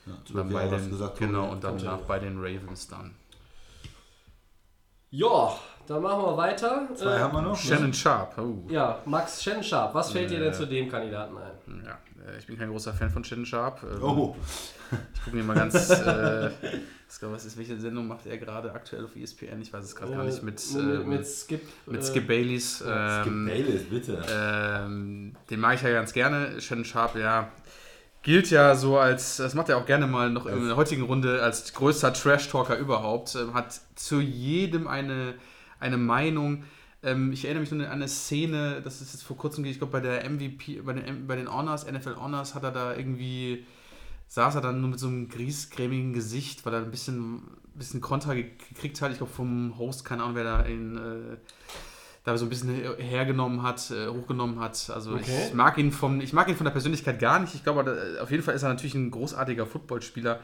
Ja, 0.06 0.12
Und 0.14 0.34
dann 0.36 0.48
bei 0.50 0.66
den, 0.68 0.90
gesagt, 0.90 1.18
genau, 1.18 1.50
und 1.52 1.62
danach 1.62 2.00
bei 2.00 2.18
den 2.18 2.38
Ravens 2.38 2.88
dann. 2.88 3.14
Ja, 5.10 5.54
dann 5.86 6.02
machen 6.02 6.22
wir 6.22 6.36
weiter. 6.38 6.88
Zwei 6.94 7.16
Äh, 7.16 7.20
haben 7.20 7.34
wir 7.34 7.42
noch. 7.42 7.56
Shannon 7.56 7.92
Sharp. 7.92 8.38
Oh. 8.38 8.64
Ja, 8.70 9.00
Max 9.04 9.42
Shannon 9.42 9.62
Sharp. 9.62 9.94
Was 9.94 10.10
fällt 10.10 10.30
dir 10.30 10.38
denn 10.38 10.48
Äh. 10.48 10.54
zu 10.54 10.66
dem 10.66 10.88
Kandidaten 10.90 11.36
ein? 11.36 11.84
Ja, 11.84 11.98
äh, 12.32 12.38
ich 12.38 12.46
bin 12.46 12.56
kein 12.58 12.70
großer 12.70 12.94
Fan 12.94 13.10
von 13.10 13.22
Shannon 13.22 13.44
Sharp. 13.44 13.82
Ähm, 13.82 14.02
Oh, 14.02 14.34
Ich 15.14 15.22
gucke 15.24 15.36
mir 15.36 15.44
mal 15.44 15.54
ganz. 15.54 15.90
äh, 15.90 16.50
was 17.20 17.44
ist, 17.44 17.58
welche 17.58 17.78
Sendung 17.78 18.08
macht 18.08 18.26
er 18.26 18.38
gerade 18.38 18.72
aktuell 18.72 19.04
auf 19.04 19.14
ESPN? 19.16 19.60
Ich 19.60 19.72
weiß 19.72 19.84
es 19.84 19.94
gerade 19.94 20.12
gar 20.12 20.24
nicht. 20.24 20.42
Mit, 20.42 20.62
Äh, 20.74 20.78
mit, 20.78 21.06
mit 21.08 21.26
Skip. 21.26 21.60
mit 21.86 22.00
äh, 22.00 22.04
Skip. 22.04 22.22
Skip 22.24 22.28
Ähm, 23.26 23.46
Bayless, 23.46 23.82
bitte. 23.84 24.22
ähm, 24.30 25.34
den 25.50 25.60
mag 25.60 25.74
ich 25.74 25.82
ja 25.82 25.90
ganz 25.90 26.12
gerne. 26.12 26.60
Shannon 26.60 26.84
Sharp, 26.84 27.16
ja. 27.16 27.50
Gilt 28.22 28.50
ja 28.50 28.76
so 28.76 28.98
als, 28.98 29.38
das 29.38 29.54
macht 29.54 29.68
er 29.68 29.78
auch 29.78 29.86
gerne 29.86 30.06
mal 30.06 30.30
noch 30.30 30.46
in 30.46 30.66
der 30.68 30.76
heutigen 30.76 31.02
Runde, 31.02 31.42
als 31.42 31.72
größter 31.74 32.12
Trash-Talker 32.12 32.76
überhaupt. 32.78 33.34
Ähm, 33.34 33.52
hat 33.54 33.80
zu 33.96 34.20
jedem 34.20 34.86
eine, 34.86 35.34
eine 35.80 35.96
Meinung. 35.96 36.62
Ähm, 37.02 37.32
ich 37.32 37.44
erinnere 37.44 37.62
mich 37.62 37.72
nur 37.72 37.84
an 37.84 37.92
eine 37.92 38.06
Szene, 38.08 38.80
das 38.82 39.00
ist 39.00 39.12
jetzt 39.12 39.24
vor 39.24 39.36
kurzem, 39.36 39.64
ich 39.64 39.78
glaube 39.78 39.90
bei 39.92 40.00
der 40.00 40.28
MVP, 40.30 40.82
bei 40.82 40.92
den, 40.92 41.26
bei 41.26 41.34
den 41.34 41.52
Honors, 41.52 41.84
NFL 41.90 42.14
Honors, 42.14 42.54
hat 42.54 42.62
er 42.62 42.70
da 42.70 42.94
irgendwie, 42.96 43.66
saß 44.32 44.54
er 44.54 44.60
dann 44.62 44.80
nur 44.80 44.88
mit 44.88 44.98
so 44.98 45.08
einem 45.08 45.28
griesgrämigen 45.28 46.14
Gesicht, 46.14 46.64
weil 46.64 46.72
er 46.72 46.80
ein 46.80 46.90
bisschen, 46.90 47.42
bisschen 47.74 48.00
Kontra 48.00 48.32
gekriegt 48.32 49.02
hat. 49.02 49.10
Ich 49.12 49.18
glaube 49.18 49.30
vom 49.30 49.76
Host, 49.76 50.06
keine 50.06 50.22
Ahnung, 50.22 50.36
wer 50.36 50.44
da 50.44 50.64
ihn 50.64 50.96
äh, 50.96 51.36
da 52.24 52.38
so 52.38 52.46
ein 52.46 52.48
bisschen 52.48 52.70
hergenommen 52.96 53.62
hat, 53.62 53.90
äh, 53.90 54.08
hochgenommen 54.08 54.58
hat. 54.58 54.88
Also 54.88 55.16
Okay. 55.16 55.48
ich 55.48 55.52
mag 55.52 55.76
ihn 55.76 55.92
vom, 55.92 56.22
ich 56.22 56.32
mag 56.32 56.48
ihn 56.48 56.56
von 56.56 56.64
der 56.64 56.70
Persönlichkeit 56.70 57.18
gar 57.18 57.40
nicht. 57.40 57.54
Ich 57.54 57.62
glaube, 57.62 57.82
äh, 58.16 58.20
auf 58.20 58.30
jeden 58.30 58.42
Fall 58.42 58.54
ist 58.54 58.62
er 58.62 58.70
natürlich 58.70 58.94
ein 58.94 59.10
großartiger 59.10 59.66
Footballspieler 59.66 60.40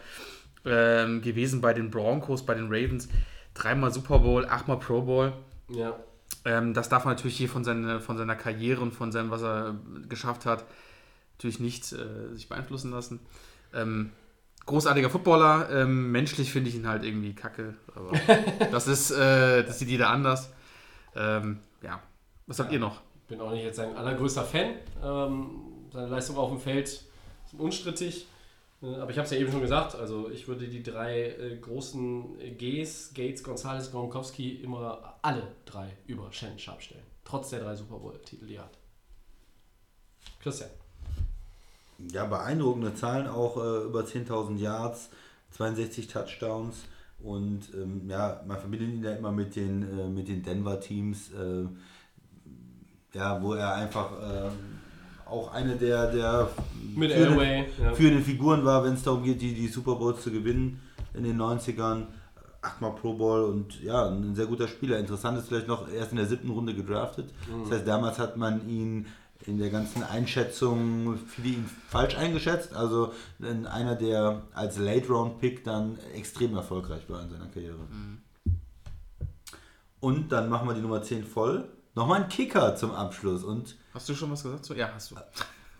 ähm, 0.66 1.22
gewesen 1.22 1.62
bei 1.62 1.72
den 1.72 1.90
Broncos, 1.90 2.44
bei 2.44 2.52
den 2.52 2.66
Ravens. 2.66 3.08
Dreimal 3.54 3.90
Super 3.90 4.18
Bowl, 4.18 4.44
achtmal 4.44 4.78
Pro 4.78 5.00
Bowl. 5.00 5.32
Ja. 5.70 5.98
Ähm, 6.44 6.74
das 6.74 6.90
darf 6.90 7.06
man 7.06 7.14
natürlich 7.14 7.38
hier 7.38 7.48
von, 7.48 7.64
seine, 7.64 8.02
von 8.02 8.18
seiner 8.18 8.36
Karriere 8.36 8.82
und 8.82 8.92
von 8.92 9.12
seinem, 9.12 9.30
was 9.30 9.42
er 9.42 9.76
geschafft 10.10 10.44
hat, 10.44 10.66
natürlich 11.38 11.58
nicht 11.58 11.90
äh, 11.94 12.34
sich 12.34 12.50
beeinflussen 12.50 12.90
lassen. 12.90 13.20
Ähm, 13.74 14.12
großartiger 14.66 15.10
Footballer, 15.10 15.68
ähm, 15.70 16.12
menschlich 16.12 16.52
finde 16.52 16.70
ich 16.70 16.76
ihn 16.76 16.86
halt 16.86 17.04
irgendwie 17.04 17.34
kacke, 17.34 17.74
aber 17.94 18.12
das 18.70 18.86
ist, 18.86 19.10
äh, 19.10 19.64
das 19.64 19.78
sieht 19.78 19.88
jeder 19.88 20.10
anders. 20.10 20.52
Ähm, 21.16 21.60
ja, 21.82 22.00
was 22.46 22.58
habt 22.60 22.72
ihr 22.72 22.78
noch? 22.78 23.00
Bin 23.28 23.40
auch 23.40 23.50
nicht 23.50 23.64
jetzt 23.64 23.76
sein 23.76 23.96
allergrößter 23.96 24.44
Fan. 24.44 24.74
Ähm, 25.02 25.50
seine 25.92 26.08
Leistung 26.08 26.36
auf 26.36 26.50
dem 26.50 26.60
Feld 26.60 26.88
sind 27.46 27.60
unstrittig. 27.60 28.26
Äh, 28.82 28.94
Aber 28.96 29.10
ich 29.10 29.18
habe 29.18 29.24
es 29.26 29.30
ja 29.32 29.38
eben 29.38 29.50
schon 29.50 29.60
gesagt, 29.60 29.94
also 29.94 30.30
ich 30.30 30.48
würde 30.48 30.68
die 30.68 30.82
drei 30.82 31.30
äh, 31.30 31.56
großen 31.56 32.56
Gs, 32.56 33.12
Gates, 33.14 33.42
Gonzalez, 33.42 33.90
Gronkowski, 33.90 34.56
immer 34.56 35.18
alle 35.22 35.42
drei 35.64 35.96
über 36.06 36.32
Shannon 36.32 36.58
Sharp 36.58 36.82
stellen. 36.82 37.04
Trotz 37.24 37.50
der 37.50 37.60
drei 37.60 37.74
Super 37.74 37.98
Bowl-Titel, 37.98 38.46
die 38.46 38.56
er 38.56 38.64
hat. 38.64 38.78
Christian. 40.40 40.70
Ja, 42.12 42.24
beeindruckende 42.26 42.94
Zahlen, 42.94 43.26
auch 43.26 43.56
äh, 43.56 43.84
über 43.84 44.02
10.000 44.02 44.56
Yards, 44.58 45.10
62 45.50 46.06
Touchdowns 46.06 46.84
und 47.20 47.62
ähm, 47.74 48.02
ja, 48.08 48.40
man 48.46 48.56
verbindet 48.58 48.88
ihn 48.90 49.02
ja 49.02 49.12
immer 49.14 49.32
mit 49.32 49.56
den, 49.56 49.82
äh, 49.82 50.08
mit 50.08 50.28
den 50.28 50.42
Denver-Teams, 50.42 51.32
äh, 51.32 51.64
ja, 53.18 53.42
wo 53.42 53.54
er 53.54 53.74
einfach 53.74 54.12
äh, 54.12 54.50
auch 55.28 55.52
eine 55.52 55.74
der, 55.76 56.12
der 56.12 56.48
Mit 56.94 57.10
führenden- 57.10 57.32
Elway. 57.40 57.66
Ja. 57.82 57.92
führenden 57.94 58.22
Figuren 58.24 58.64
war, 58.64 58.84
wenn 58.84 58.94
es 58.94 59.02
darum 59.02 59.24
geht, 59.24 59.40
die, 59.42 59.54
die 59.54 59.66
Super 59.68 59.96
Bowls 59.96 60.22
zu 60.22 60.30
gewinnen 60.30 60.80
in 61.14 61.24
den 61.24 61.36
90ern. 61.40 62.06
Achtmal 62.60 62.92
Pro 62.96 63.14
Bowl 63.14 63.44
und 63.44 63.80
ja, 63.82 64.08
ein 64.08 64.34
sehr 64.34 64.46
guter 64.46 64.66
Spieler. 64.66 64.98
Interessant 64.98 65.38
ist 65.38 65.46
vielleicht 65.48 65.68
noch, 65.68 65.88
erst 65.92 66.10
in 66.10 66.16
der 66.16 66.26
siebten 66.26 66.50
Runde 66.50 66.74
gedraftet. 66.74 67.32
Das 67.62 67.70
heißt, 67.78 67.86
damals 67.88 68.18
hat 68.18 68.36
man 68.36 68.68
ihn 68.68 69.06
in 69.48 69.58
der 69.58 69.70
ganzen 69.70 70.02
Einschätzung 70.02 71.18
viele 71.26 71.48
ihn 71.56 71.70
falsch 71.88 72.16
eingeschätzt. 72.16 72.74
Also 72.74 73.12
in 73.40 73.66
einer, 73.66 73.94
der 73.96 74.42
als 74.52 74.78
Late-Round-Pick 74.78 75.64
dann 75.64 75.98
extrem 76.14 76.54
erfolgreich 76.54 77.02
war 77.08 77.22
in 77.22 77.30
seiner 77.30 77.46
Karriere. 77.46 77.76
Und 80.00 80.30
dann 80.30 80.48
machen 80.48 80.68
wir 80.68 80.74
die 80.74 80.80
Nummer 80.80 81.02
10 81.02 81.24
voll. 81.24 81.64
Nochmal 81.94 82.22
ein 82.22 82.28
Kicker 82.28 82.76
zum 82.76 82.92
Abschluss. 82.92 83.42
Und, 83.42 83.76
Hast 83.94 84.08
du 84.08 84.14
schon 84.14 84.30
was 84.30 84.42
gesagt? 84.42 84.68
Ja, 84.76 84.90
hast 84.94 85.10
du. 85.10 85.16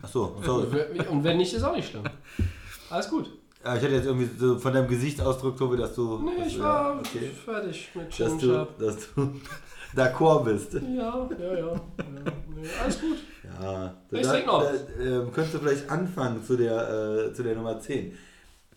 achso, 0.03 0.41
sorry. 0.45 1.01
Und 1.09 1.23
wenn 1.23 1.37
nicht, 1.37 1.53
ist 1.55 1.63
auch 1.63 1.77
nicht 1.77 1.91
schlimm. 1.91 2.05
Alles 2.91 3.09
gut. 3.09 3.31
Ich 3.61 3.65
hatte 3.69 3.89
jetzt 3.89 4.07
irgendwie 4.07 4.31
so 4.39 4.59
von 4.59 4.73
deinem 4.73 4.89
Gesichtsausdruck, 4.89 5.57
Tobi, 5.59 5.77
dass 5.77 5.95
du. 5.95 6.19
Nee, 6.21 6.39
dass 6.39 6.47
ich 6.49 6.57
du- 6.57 6.63
war 6.63 6.95
ja, 6.95 6.99
okay. 7.01 7.31
fertig 7.45 7.91
mit 7.95 8.07
Dass 8.09 8.17
Chin 8.17 8.39
du, 8.39 8.47
Sharp. 8.47 8.79
dass 8.79 8.97
du 9.15 9.41
d'accord 9.95 10.45
bist. 10.45 10.75
Ja, 10.75 10.81
ja, 11.39 11.55
ja. 11.59 11.59
ja 11.59 11.75
nee, 12.55 12.69
alles 12.83 13.01
gut. 13.01 13.17
Ja, 13.61 13.95
Ich 14.11 14.27
trink 14.27 14.47
noch. 14.47 14.63
Da, 14.63 14.73
ähm, 15.03 15.33
könntest 15.33 15.55
du 15.55 15.59
vielleicht 15.59 15.89
anfangen 15.91 16.45
zu 16.45 16.57
der, 16.57 17.29
äh, 17.31 17.33
zu 17.35 17.43
der 17.43 17.55
Nummer 17.57 17.81
10. 17.81 18.17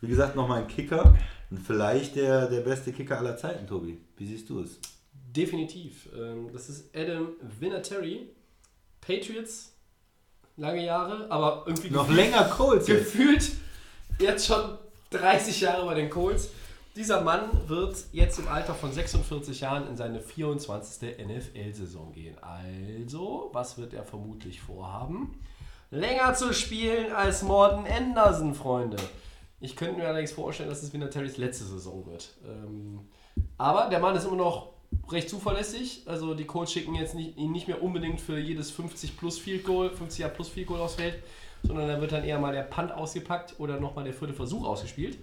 Wie 0.01 0.07
gesagt, 0.07 0.35
nochmal 0.35 0.61
ein 0.61 0.67
Kicker. 0.67 1.15
Und 1.49 1.59
vielleicht 1.59 2.15
der, 2.15 2.47
der 2.47 2.61
beste 2.61 2.91
Kicker 2.93 3.17
aller 3.17 3.35
Zeiten, 3.37 3.67
Tobi. 3.67 3.99
Wie 4.17 4.25
siehst 4.25 4.49
du 4.49 4.61
es? 4.61 4.79
Definitiv. 5.35 6.07
Ähm, 6.17 6.49
Das 6.53 6.69
ist 6.69 6.95
Adam 6.95 7.29
Vinatieri. 7.59 8.29
Patriots, 9.01 9.73
lange 10.57 10.85
Jahre, 10.85 11.25
aber 11.29 11.63
irgendwie 11.65 11.89
Noch 11.89 12.07
gefühlt- 12.07 12.25
länger 12.31 12.43
Colts 12.45 12.85
gefühlt 12.85 13.51
jetzt 14.19 14.45
schon 14.45 14.77
30 15.09 15.59
Jahre 15.61 15.85
bei 15.85 15.95
den 15.95 16.09
Colts. 16.09 16.49
Dieser 16.95 17.21
Mann 17.21 17.49
wird 17.67 17.95
jetzt 18.11 18.37
im 18.37 18.49
Alter 18.49 18.73
von 18.73 18.91
46 18.91 19.61
Jahren 19.61 19.87
in 19.87 19.95
seine 19.95 20.19
24. 20.19 21.25
NFL-Saison 21.25 22.11
gehen. 22.11 22.35
Also, 22.41 23.49
was 23.53 23.77
wird 23.77 23.93
er 23.93 24.03
vermutlich 24.03 24.59
vorhaben? 24.59 25.39
Länger 25.89 26.33
zu 26.33 26.53
spielen 26.53 27.13
als 27.13 27.43
Morten 27.43 27.85
Anderson, 27.87 28.53
Freunde. 28.53 28.97
Ich 29.61 29.77
könnte 29.77 29.99
mir 29.99 30.07
allerdings 30.07 30.33
vorstellen, 30.33 30.69
dass 30.69 30.83
es 30.83 30.91
Vinatieri's 30.91 31.37
letzte 31.37 31.63
Saison 31.63 32.05
wird. 32.07 32.29
Ähm, 32.45 33.07
aber 33.57 33.89
der 33.89 33.99
Mann 33.99 34.15
ist 34.17 34.25
immer 34.25 34.35
noch 34.35 34.73
recht 35.09 35.29
zuverlässig. 35.29 36.03
Also 36.07 36.33
die 36.33 36.45
Colts 36.45 36.73
schicken 36.73 36.95
jetzt 36.95 37.15
nicht, 37.15 37.37
ihn 37.37 37.53
nicht 37.53 37.69
mehr 37.69 37.81
unbedingt 37.81 38.19
für 38.19 38.37
jedes 38.37 38.69
50 38.69 39.17
plus 39.17 39.39
Field 39.39 39.63
Goal, 39.63 39.91
50 39.91 40.19
Jahr 40.19 40.29
plus 40.29 40.49
Field 40.49 40.67
Goal 40.67 40.81
aufs 40.81 40.95
Feld, 40.95 41.23
sondern 41.63 41.87
da 41.87 42.01
wird 42.01 42.11
dann 42.11 42.25
eher 42.25 42.39
mal 42.39 42.51
der 42.51 42.63
Punt 42.63 42.91
ausgepackt 42.91 43.55
oder 43.59 43.79
nochmal 43.79 44.03
der 44.03 44.13
vierte 44.13 44.33
Versuch 44.33 44.65
ausgespielt. 44.65 45.17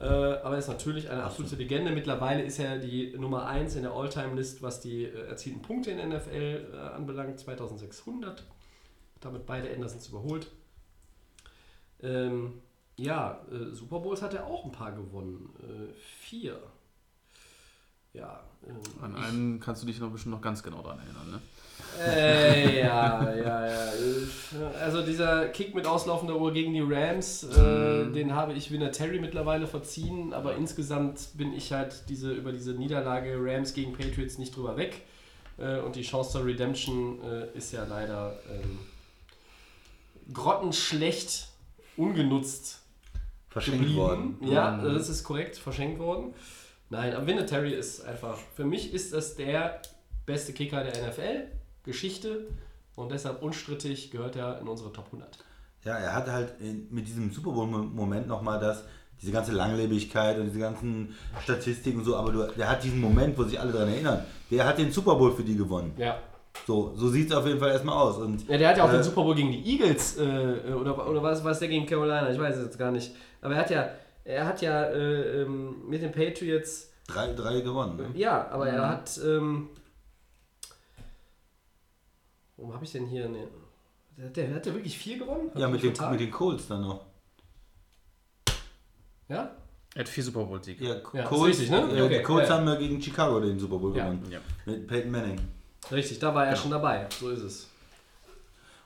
Äh, 0.00 0.04
aber 0.06 0.52
er 0.54 0.58
ist 0.58 0.68
natürlich 0.68 1.10
eine 1.10 1.22
absolute 1.24 1.56
Legende. 1.56 1.90
Mittlerweile 1.92 2.42
ist 2.42 2.58
er 2.58 2.78
die 2.78 3.12
Nummer 3.18 3.46
1 3.46 3.74
in 3.76 3.82
der 3.82 3.92
All-Time-List, 3.92 4.62
was 4.62 4.80
die 4.80 5.04
äh, 5.04 5.26
erzielten 5.28 5.60
Punkte 5.60 5.90
in 5.90 5.98
der 5.98 6.06
NFL 6.18 6.70
äh, 6.72 6.76
anbelangt, 6.78 7.38
2600. 7.38 8.42
Damit 9.20 9.44
beide 9.44 9.70
Andersons 9.70 10.08
überholt. 10.08 10.50
Ähm, 12.02 12.62
ja, 12.96 13.40
Super 13.72 14.00
Bowls 14.00 14.22
hat 14.22 14.32
er 14.34 14.46
auch 14.46 14.64
ein 14.64 14.72
paar 14.72 14.92
gewonnen. 14.92 15.50
Vier. 16.20 16.58
Ja. 18.14 18.40
ähm, 18.66 18.76
An 19.02 19.16
ich- 19.16 19.24
einen 19.24 19.60
kannst 19.60 19.82
du 19.82 19.86
dich 19.86 20.00
noch 20.00 20.10
bestimmt 20.10 20.34
noch 20.34 20.40
ganz 20.42 20.62
genau 20.62 20.82
dran 20.82 20.98
erinnern, 20.98 21.30
ne? 21.30 21.40
Äh, 21.98 22.80
ja, 22.80 23.34
ja, 23.34 23.66
ja. 23.66 23.92
Also 24.80 25.02
dieser 25.02 25.48
Kick 25.48 25.74
mit 25.74 25.86
auslaufender 25.86 26.36
Uhr 26.36 26.52
gegen 26.52 26.72
die 26.72 26.80
Rams, 26.80 27.44
äh, 27.44 28.10
den 28.10 28.34
habe 28.34 28.52
ich 28.52 28.70
Vinatieri 28.70 29.20
mittlerweile 29.20 29.66
verziehen, 29.66 30.32
aber 30.32 30.56
insgesamt 30.56 31.28
bin 31.34 31.52
ich 31.52 31.72
halt 31.72 32.08
diese, 32.08 32.32
über 32.32 32.52
diese 32.52 32.72
Niederlage 32.72 33.36
Rams 33.38 33.74
gegen 33.74 33.92
Patriots 33.92 34.38
nicht 34.38 34.56
drüber 34.56 34.76
weg. 34.76 35.02
Äh, 35.58 35.80
und 35.80 35.96
die 35.96 36.02
Chance 36.02 36.32
zur 36.32 36.44
Redemption 36.44 37.18
äh, 37.22 37.56
ist 37.56 37.72
ja 37.72 37.84
leider 37.84 38.38
ähm, 38.50 38.78
grottenschlecht 40.32 41.48
ungenutzt 41.96 42.80
Verschenkt 43.50 43.80
geblieben. 43.80 44.00
worden. 44.00 44.36
Ja, 44.42 44.76
das 44.78 45.08
ist 45.08 45.24
korrekt, 45.24 45.56
verschenkt 45.56 45.98
worden. 45.98 46.34
Nein, 46.88 47.14
aber 47.14 47.26
Vinatieri 47.26 47.72
ist 47.72 48.04
einfach, 48.04 48.38
für 48.54 48.64
mich 48.64 48.92
ist 48.92 49.12
das 49.12 49.36
der 49.36 49.82
beste 50.26 50.52
Kicker 50.52 50.82
der 50.82 51.08
NFL, 51.08 51.46
Geschichte 51.84 52.46
und 52.96 53.10
deshalb 53.12 53.42
unstrittig 53.42 54.10
gehört 54.10 54.36
er 54.36 54.60
in 54.60 54.68
unsere 54.68 54.92
Top 54.92 55.06
100. 55.06 55.38
Ja, 55.84 55.96
er 55.96 56.14
hat 56.14 56.28
halt 56.28 56.52
in, 56.60 56.86
mit 56.90 57.06
diesem 57.06 57.30
Super 57.32 57.52
Bowl-Moment 57.52 58.26
nochmal 58.26 58.60
das, 58.60 58.84
diese 59.20 59.32
ganze 59.32 59.52
Langlebigkeit 59.52 60.38
und 60.38 60.46
diese 60.46 60.58
ganzen 60.58 61.14
Statistiken 61.42 62.00
und 62.00 62.04
so, 62.04 62.16
aber 62.16 62.32
du, 62.32 62.42
der 62.56 62.68
hat 62.68 62.82
diesen 62.84 63.00
Moment, 63.00 63.36
wo 63.38 63.44
sich 63.44 63.58
alle 63.58 63.72
daran 63.72 63.88
erinnern. 63.88 64.24
Der 64.50 64.66
hat 64.66 64.78
den 64.78 64.92
Super 64.92 65.14
Bowl 65.14 65.32
für 65.32 65.42
die 65.42 65.56
gewonnen. 65.56 65.94
Ja. 65.96 66.18
So, 66.66 66.92
so 66.96 67.08
sieht 67.08 67.30
es 67.30 67.36
auf 67.36 67.46
jeden 67.46 67.58
Fall 67.58 67.70
erstmal 67.70 67.96
aus. 67.96 68.18
Und 68.18 68.46
ja 68.48 68.58
der 68.58 68.68
hat 68.68 68.76
ja 68.76 68.84
auch 68.84 68.90
Äh, 68.90 68.94
den 68.94 69.02
Super 69.02 69.22
Bowl 69.22 69.34
gegen 69.34 69.52
die 69.52 69.64
Eagles, 69.72 70.18
äh, 70.18 70.72
oder, 70.74 71.08
oder 71.08 71.22
was 71.22 71.42
war 71.42 71.52
es 71.52 71.60
der 71.60 71.68
gegen 71.68 71.86
Carolina? 71.86 72.30
Ich 72.30 72.38
weiß 72.38 72.56
es 72.56 72.64
jetzt 72.64 72.78
gar 72.78 72.90
nicht. 72.90 73.14
Aber 73.40 73.54
er 73.54 73.60
hat 73.60 73.70
ja, 73.70 73.88
er 74.24 74.46
hat 74.46 74.60
ja 74.60 74.84
äh, 74.84 75.42
ähm, 75.42 75.88
mit 75.88 76.02
den 76.02 76.12
Patriots 76.12 76.90
drei, 77.06 77.32
drei 77.32 77.60
gewonnen. 77.60 77.96
Ne? 77.96 78.06
Ja, 78.14 78.48
aber 78.50 78.68
er 78.68 78.86
hat. 78.88 79.18
Ähm, 79.24 79.68
warum 82.60 82.74
habe 82.74 82.84
ich 82.84 82.92
denn 82.92 83.06
hier. 83.06 83.28
Ne, 83.28 83.48
der, 84.16 84.28
der 84.30 84.54
hat 84.54 84.66
ja 84.66 84.74
wirklich 84.74 84.96
vier 84.96 85.18
gewonnen? 85.18 85.50
Hab 85.54 85.58
Ja, 85.58 85.68
mit 85.68 85.82
den, 85.82 85.92
mit 86.10 86.20
den 86.20 86.30
Colts 86.30 86.68
dann 86.68 86.82
noch. 86.82 87.06
Ja? 89.28 89.56
Er 89.94 90.00
hat 90.00 90.08
vier 90.08 90.22
Super 90.24 90.44
Bowl-Siege. 90.44 90.84
Ja, 90.84 90.94
Ja, 91.12 91.24
Colts, 91.24 91.58
richtig, 91.58 91.70
ne? 91.70 91.78
äh, 91.78 92.02
Okay, 92.02 92.18
die 92.18 92.22
Colts 92.22 92.48
ja. 92.48 92.56
haben 92.56 92.66
ja 92.68 92.74
gegen 92.76 93.00
Chicago 93.02 93.40
den 93.40 93.58
Super 93.58 93.78
Bowl 93.78 93.96
Ja. 93.96 94.04
gewonnen. 94.04 94.30
Ja. 94.30 94.38
Mit 94.66 94.86
Peyton 94.86 95.10
Manning. 95.10 95.38
Richtig, 95.90 96.18
da 96.18 96.34
war 96.34 96.44
er 96.44 96.50
Genau. 96.50 96.62
schon 96.62 96.70
dabei. 96.70 97.08
So 97.18 97.30
ist 97.30 97.40
es. 97.42 97.68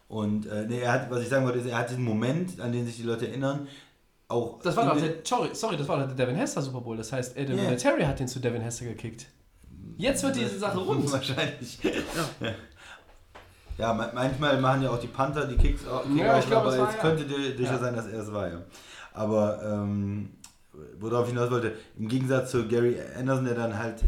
Und 0.09 0.47
äh, 0.47 0.67
nee, 0.67 0.81
er 0.81 0.93
hat, 0.93 1.11
was 1.11 1.23
ich 1.23 1.29
sagen 1.29 1.45
wollte, 1.45 1.59
ist, 1.59 1.67
er 1.67 1.79
hat 1.79 1.91
diesen 1.91 2.05
Moment, 2.05 2.61
an 2.61 2.73
den 2.73 2.87
sich 2.87 2.97
die 2.97 3.03
Leute 3.03 3.27
erinnern, 3.29 3.67
auch. 4.29 4.63
Das 4.63 4.77
war 4.77 4.87
doch 4.95 5.01
der, 5.01 5.15
sorry, 5.25 5.51
sorry, 5.53 5.77
das 5.77 5.89
war 5.89 5.99
doch 5.99 6.07
der 6.15 6.15
Devin 6.27 6.37
Hester 6.37 6.63
Super 6.63 6.81
Bowl. 6.81 6.97
Das 6.97 7.13
heißt, 7.13 7.37
Adam 7.37 7.57
Ja. 7.57 7.65
Vinatieri 7.65 8.03
hat 8.05 8.19
den 8.21 8.29
zu 8.29 8.39
Devin 8.41 8.63
Hester 8.63 8.85
gekickt. 8.87 9.27
Jetzt 9.97 10.23
wird 10.23 10.37
diese 10.37 10.59
Sache 10.59 10.79
rund. 10.79 11.11
Wahrscheinlich. 11.13 11.79
Ja. 11.83 12.55
Ja, 13.79 13.93
ma- 13.93 14.11
manchmal 14.15 14.61
machen 14.61 14.83
ja 14.83 14.91
auch 14.91 15.01
die 15.01 15.07
Panther 15.09 15.47
die 15.47 15.57
Kicks 15.57 15.87
auch. 15.87 16.03
Kick 16.05 16.17
Ja, 16.19 16.39
ich 16.39 16.45
auch, 16.45 16.49
glaube, 16.49 16.69
aber 16.73 16.89
es 16.89 16.95
ja. 16.95 17.01
könnte 17.01 17.25
durchaus 17.25 17.59
Ja. 17.75 17.79
sein, 17.79 17.95
dass 17.97 18.07
er 18.07 18.21
es 18.21 18.33
war, 18.33 18.49
ja. 18.49 18.59
Aber 19.13 19.63
ähm, 19.65 20.31
worauf 20.99 21.27
ich 21.27 21.33
hinaus 21.35 21.51
wollte, 21.51 21.73
im 21.99 22.09
Gegensatz 22.09 22.51
zu 22.51 22.67
Gary 22.67 22.97
Anderson, 23.19 23.45
der 23.45 23.55
dann 23.55 23.79
halt 23.79 24.03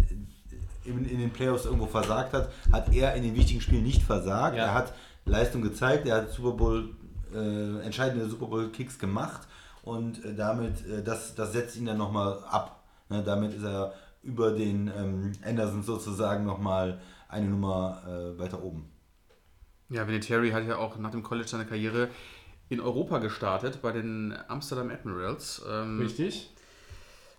in, 0.85 1.05
in 1.09 1.19
den 1.19 1.31
Playoffs 1.31 1.65
irgendwo 1.65 1.87
versagt 1.87 2.33
hat, 2.33 2.49
hat 2.73 2.93
er 2.95 3.15
in 3.15 3.23
den 3.23 3.35
wichtigen 3.35 3.61
Spielen 3.61 3.83
nicht 3.85 4.03
versagt. 4.03 4.57
Ja. 4.57 4.65
Er 4.67 4.75
hat 4.75 4.93
Leistung 5.25 5.63
gezeigt, 5.63 6.07
er 6.07 6.17
hat 6.19 6.31
Super 6.31 6.53
Bowl, 6.57 6.91
äh, 7.35 7.81
entscheidende 7.85 8.29
Super 8.29 8.47
Bowl 8.47 8.69
Kicks 8.71 8.99
gemacht 8.99 9.41
und 9.83 10.25
äh, 10.25 10.35
damit, 10.35 10.87
äh, 10.89 11.03
das, 11.03 11.35
das 11.35 11.53
setzt 11.53 11.77
ihn 11.77 11.87
dann 11.87 11.99
nochmal 11.99 12.39
ab. 12.51 12.81
Ne, 13.09 13.23
damit 13.25 13.55
ist 13.55 13.65
er 13.65 13.93
über 14.23 14.51
den 14.51 14.89
ähm, 14.97 15.33
Anderson 15.45 15.83
sozusagen 15.85 16.45
nochmal 16.45 16.99
eine 17.29 17.47
Nummer 17.47 18.03
äh, 18.09 18.37
weiter 18.41 18.61
oben. 18.63 18.89
Ja, 19.89 20.07
Vinatieri 20.09 20.51
hat 20.51 20.67
ja 20.67 20.77
auch 20.79 20.97
nach 20.99 21.11
dem 21.11 21.23
College 21.23 21.49
seine 21.49 21.65
Karriere 21.67 22.09
in 22.69 22.81
Europa 22.81 23.19
gestartet, 23.19 23.81
bei 23.83 23.93
den 23.93 24.37
Amsterdam 24.49 24.91
Admirals. 24.91 25.65
Ähm, 25.71 26.01
Richtig. 26.01 26.51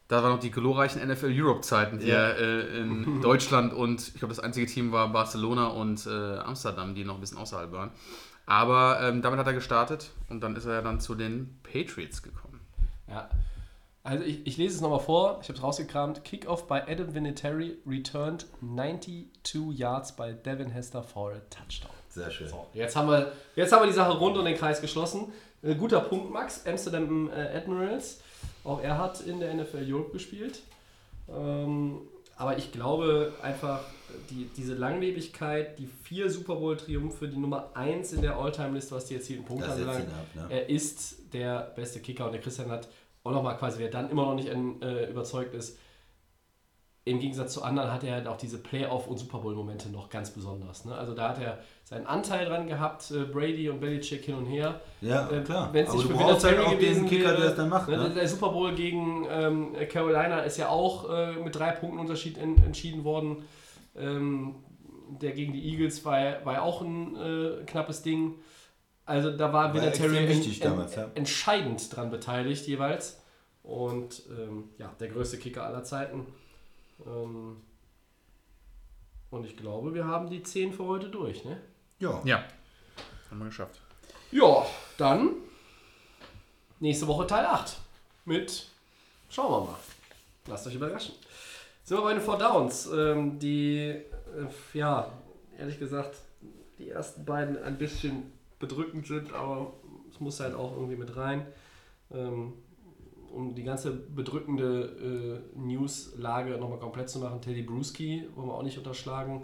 Da 0.07 0.23
waren 0.23 0.31
noch 0.31 0.39
die 0.39 0.51
glorreichen 0.51 1.05
NFL 1.05 1.33
Europe-Zeiten 1.37 1.99
hier 1.99 2.13
Ja. 2.13 2.29
äh, 2.29 2.79
in 2.79 3.21
Deutschland 3.21 3.73
und 3.73 4.07
ich 4.07 4.13
glaube, 4.13 4.33
das 4.33 4.39
einzige 4.39 4.65
Team 4.65 4.93
war 4.93 5.11
Barcelona 5.11 5.67
und 5.67 6.05
äh, 6.07 6.37
Amsterdam, 6.37 6.95
die 6.95 7.03
noch 7.03 7.15
ein 7.15 7.19
bisschen 7.19 7.37
außerhalb 7.37 7.71
waren. 7.73 7.91
Aber 8.45 9.01
ähm, 9.01 9.21
damit 9.21 9.37
hat 9.39 9.47
er 9.47 9.53
gestartet 9.53 10.11
und 10.29 10.39
dann 10.39 10.55
ist 10.55 10.63
er 10.65 10.81
dann 10.81 11.01
zu 11.01 11.13
den 11.15 11.59
Patriots 11.63 12.23
gekommen. 12.23 12.61
Ja. 13.09 13.29
Also 14.03 14.23
ich, 14.23 14.47
ich 14.47 14.55
lese 14.55 14.75
es 14.75 14.81
nochmal 14.81 15.01
vor, 15.01 15.39
ich 15.41 15.49
habe 15.49 15.57
es 15.57 15.63
rausgekramt. 15.63 16.23
Kickoff 16.23 16.65
by 16.65 16.75
Adam 16.87 17.13
Vinatieri 17.13 17.79
returned 17.85 18.45
92 18.61 19.77
yards 19.77 20.15
by 20.15 20.33
Devin 20.33 20.69
Hester 20.69 21.03
for 21.03 21.33
a 21.33 21.39
touchdown. 21.49 21.91
Sehr 22.17 22.31
schön. 22.31 22.49
So, 22.49 22.65
jetzt 22.73 22.95
haben 22.95 23.09
wir, 23.09 23.31
jetzt 23.55 23.71
haben 23.71 23.83
wir 23.83 23.87
die 23.87 23.93
Sache 23.93 24.17
rund 24.17 24.37
und 24.37 24.45
den 24.45 24.57
Kreis 24.57 24.81
geschlossen. 24.81 25.31
Äh, 25.61 25.75
guter 25.75 26.01
Punkt, 26.01 26.31
Max. 26.31 26.65
Amsterdam 26.65 27.29
äh, 27.29 27.57
Admirals. 27.57 28.21
Auch 28.63 28.81
er 28.81 28.97
hat 28.97 29.21
in 29.21 29.39
der 29.39 29.53
NFL 29.53 29.85
Europe 29.87 30.11
gespielt. 30.11 30.61
Ähm, 31.29 31.99
aber 32.35 32.57
ich 32.57 32.71
glaube 32.71 33.33
einfach, 33.41 33.81
die, 34.29 34.49
diese 34.55 34.73
Langlebigkeit, 34.75 35.77
die 35.79 35.87
vier 35.87 36.29
Super 36.29 36.55
Bowl-Triumphe, 36.55 37.27
die 37.27 37.37
Nummer 37.37 37.71
1 37.73 38.13
in 38.13 38.21
der 38.21 38.37
All-Time-Liste, 38.37 38.95
was 38.95 39.05
die 39.05 39.15
erzielten 39.15 39.45
Punkte 39.45 39.67
anbelangt. 39.69 40.07
ne? 40.35 40.45
Er 40.49 40.69
ist 40.69 41.33
der 41.33 41.71
beste 41.75 41.99
Kicker 41.99 42.25
und 42.25 42.33
der 42.33 42.41
Christian 42.41 42.69
hat 42.69 42.87
auch 43.23 43.31
nochmal 43.31 43.57
quasi, 43.57 43.79
wer 43.79 43.89
dann 43.89 44.09
immer 44.09 44.25
noch 44.25 44.35
nicht 44.35 44.49
äh, 44.49 45.09
überzeugt 45.09 45.53
ist, 45.55 45.77
im 47.07 47.19
Gegensatz 47.19 47.53
zu 47.53 47.63
anderen 47.63 47.91
hat 47.91 48.03
er 48.03 48.13
halt 48.15 48.27
auch 48.27 48.37
diese 48.37 48.57
Playoff- 48.57 49.07
und 49.07 49.17
Super 49.17 49.39
Bowl-Momente 49.39 49.89
noch 49.89 50.09
ganz 50.09 50.29
besonders. 50.31 50.85
Ne? 50.85 50.93
Also 50.95 51.13
da 51.13 51.29
hat 51.29 51.41
er 51.41 51.57
seinen 51.83 52.05
Anteil 52.05 52.45
dran 52.45 52.67
gehabt, 52.67 53.09
äh, 53.11 53.23
Brady 53.23 53.69
und 53.69 53.79
Belichick 53.79 54.25
hin 54.25 54.35
und 54.35 54.45
her. 54.45 54.81
Ja, 55.01 55.29
Äh, 55.29 55.41
klar. 55.41 55.69
Wenn 55.73 55.85
es 55.85 55.93
nicht 55.93 56.07
für 56.07 56.13
brauchst 56.13 56.43
halt 56.43 56.57
Vinatieri 56.57 56.75
auch 56.75 56.79
gewesen 56.79 57.05
Kicker, 57.07 57.29
wäre, 57.29 57.37
der 57.41 57.49
es 57.51 57.55
dann 57.55 57.69
macht. 57.69 57.87
ne? 57.89 57.97
Ne? 57.97 58.09
Der 58.11 58.27
Super 58.27 58.49
Bowl 58.49 58.73
gegen 58.75 59.25
ähm, 59.29 59.75
Carolina 59.89 60.41
ist 60.41 60.57
ja 60.57 60.69
auch 60.69 61.09
äh, 61.09 61.33
mit 61.33 61.55
drei 61.55 61.71
Punkten 61.71 61.99
Unterschied 61.99 62.37
en 62.37 62.57
entschieden 62.63 63.03
worden. 63.03 63.43
Ähm, 63.95 64.55
der 65.21 65.31
gegen 65.31 65.53
die 65.53 65.71
Eagles 65.71 66.03
war, 66.03 66.43
war 66.45 66.61
auch 66.61 66.81
ein 66.81 67.15
äh, 67.15 67.63
knappes 67.65 68.01
Ding. 68.03 68.35
Also 69.05 69.31
da 69.31 69.53
war 69.53 69.69
War 69.69 69.73
Vinatieri 69.73 70.17
extrem 70.17 70.29
wichtig 70.29 70.61
en- 70.61 70.69
damals, 70.71 70.95
ja. 70.95 71.09
entscheidend 71.15 71.95
dran 71.95 72.11
beteiligt 72.11 72.67
jeweils. 72.67 73.21
Und 73.63 74.23
ähm, 74.37 74.65
ja, 74.77 74.91
der 74.99 75.07
größte 75.09 75.37
Kicker 75.37 75.65
aller 75.65 75.83
Zeiten. 75.83 76.25
Ähm, 77.05 77.57
und 79.29 79.45
ich 79.45 79.57
glaube, 79.57 79.93
wir 79.93 80.05
haben 80.05 80.29
die 80.29 80.41
10 80.41 80.73
für 80.73 80.85
heute 80.85 81.09
durch, 81.09 81.43
ne? 81.43 81.59
Ja. 81.99 82.21
Ja, 82.23 82.43
haben 83.29 83.39
wir 83.39 83.45
geschafft. 83.45 83.79
Ja, 84.31 84.65
dann 84.97 85.31
nächste 86.79 87.07
Woche 87.07 87.27
Teil 87.27 87.45
8. 87.45 87.77
mit, 88.25 88.67
schauen 89.29 89.51
wir 89.51 89.71
mal, 89.71 89.79
lasst 90.47 90.67
euch 90.67 90.75
überraschen. 90.75 91.15
Sind 91.83 91.97
wir 91.97 92.03
bei 92.03 92.13
den 92.13 92.21
Four 92.21 92.37
Downs, 92.37 92.87
ähm, 92.87 93.39
die, 93.39 93.79
äh, 93.79 94.03
ja, 94.73 95.11
ehrlich 95.57 95.79
gesagt, 95.79 96.17
die 96.77 96.89
ersten 96.89 97.25
beiden 97.25 97.61
ein 97.63 97.77
bisschen 97.77 98.31
bedrückend 98.59 99.07
sind, 99.07 99.33
aber 99.33 99.73
es 100.11 100.19
muss 100.19 100.39
halt 100.39 100.55
auch 100.55 100.73
irgendwie 100.73 100.95
mit 100.95 101.15
rein. 101.15 101.45
Ähm, 102.11 102.53
um 103.37 103.53
die 103.53 103.63
ganze 103.63 103.91
bedrückende 103.91 105.43
äh, 105.55 105.59
News-Lage 105.59 106.57
nochmal 106.57 106.79
komplett 106.79 107.07
zu 107.07 107.19
machen, 107.19 107.39
Teddy 107.39 107.61
Bruschi 107.61 108.27
wollen 108.35 108.47
wir 108.47 108.55
auch 108.55 108.63
nicht 108.63 108.79
unterschlagen. 108.79 109.43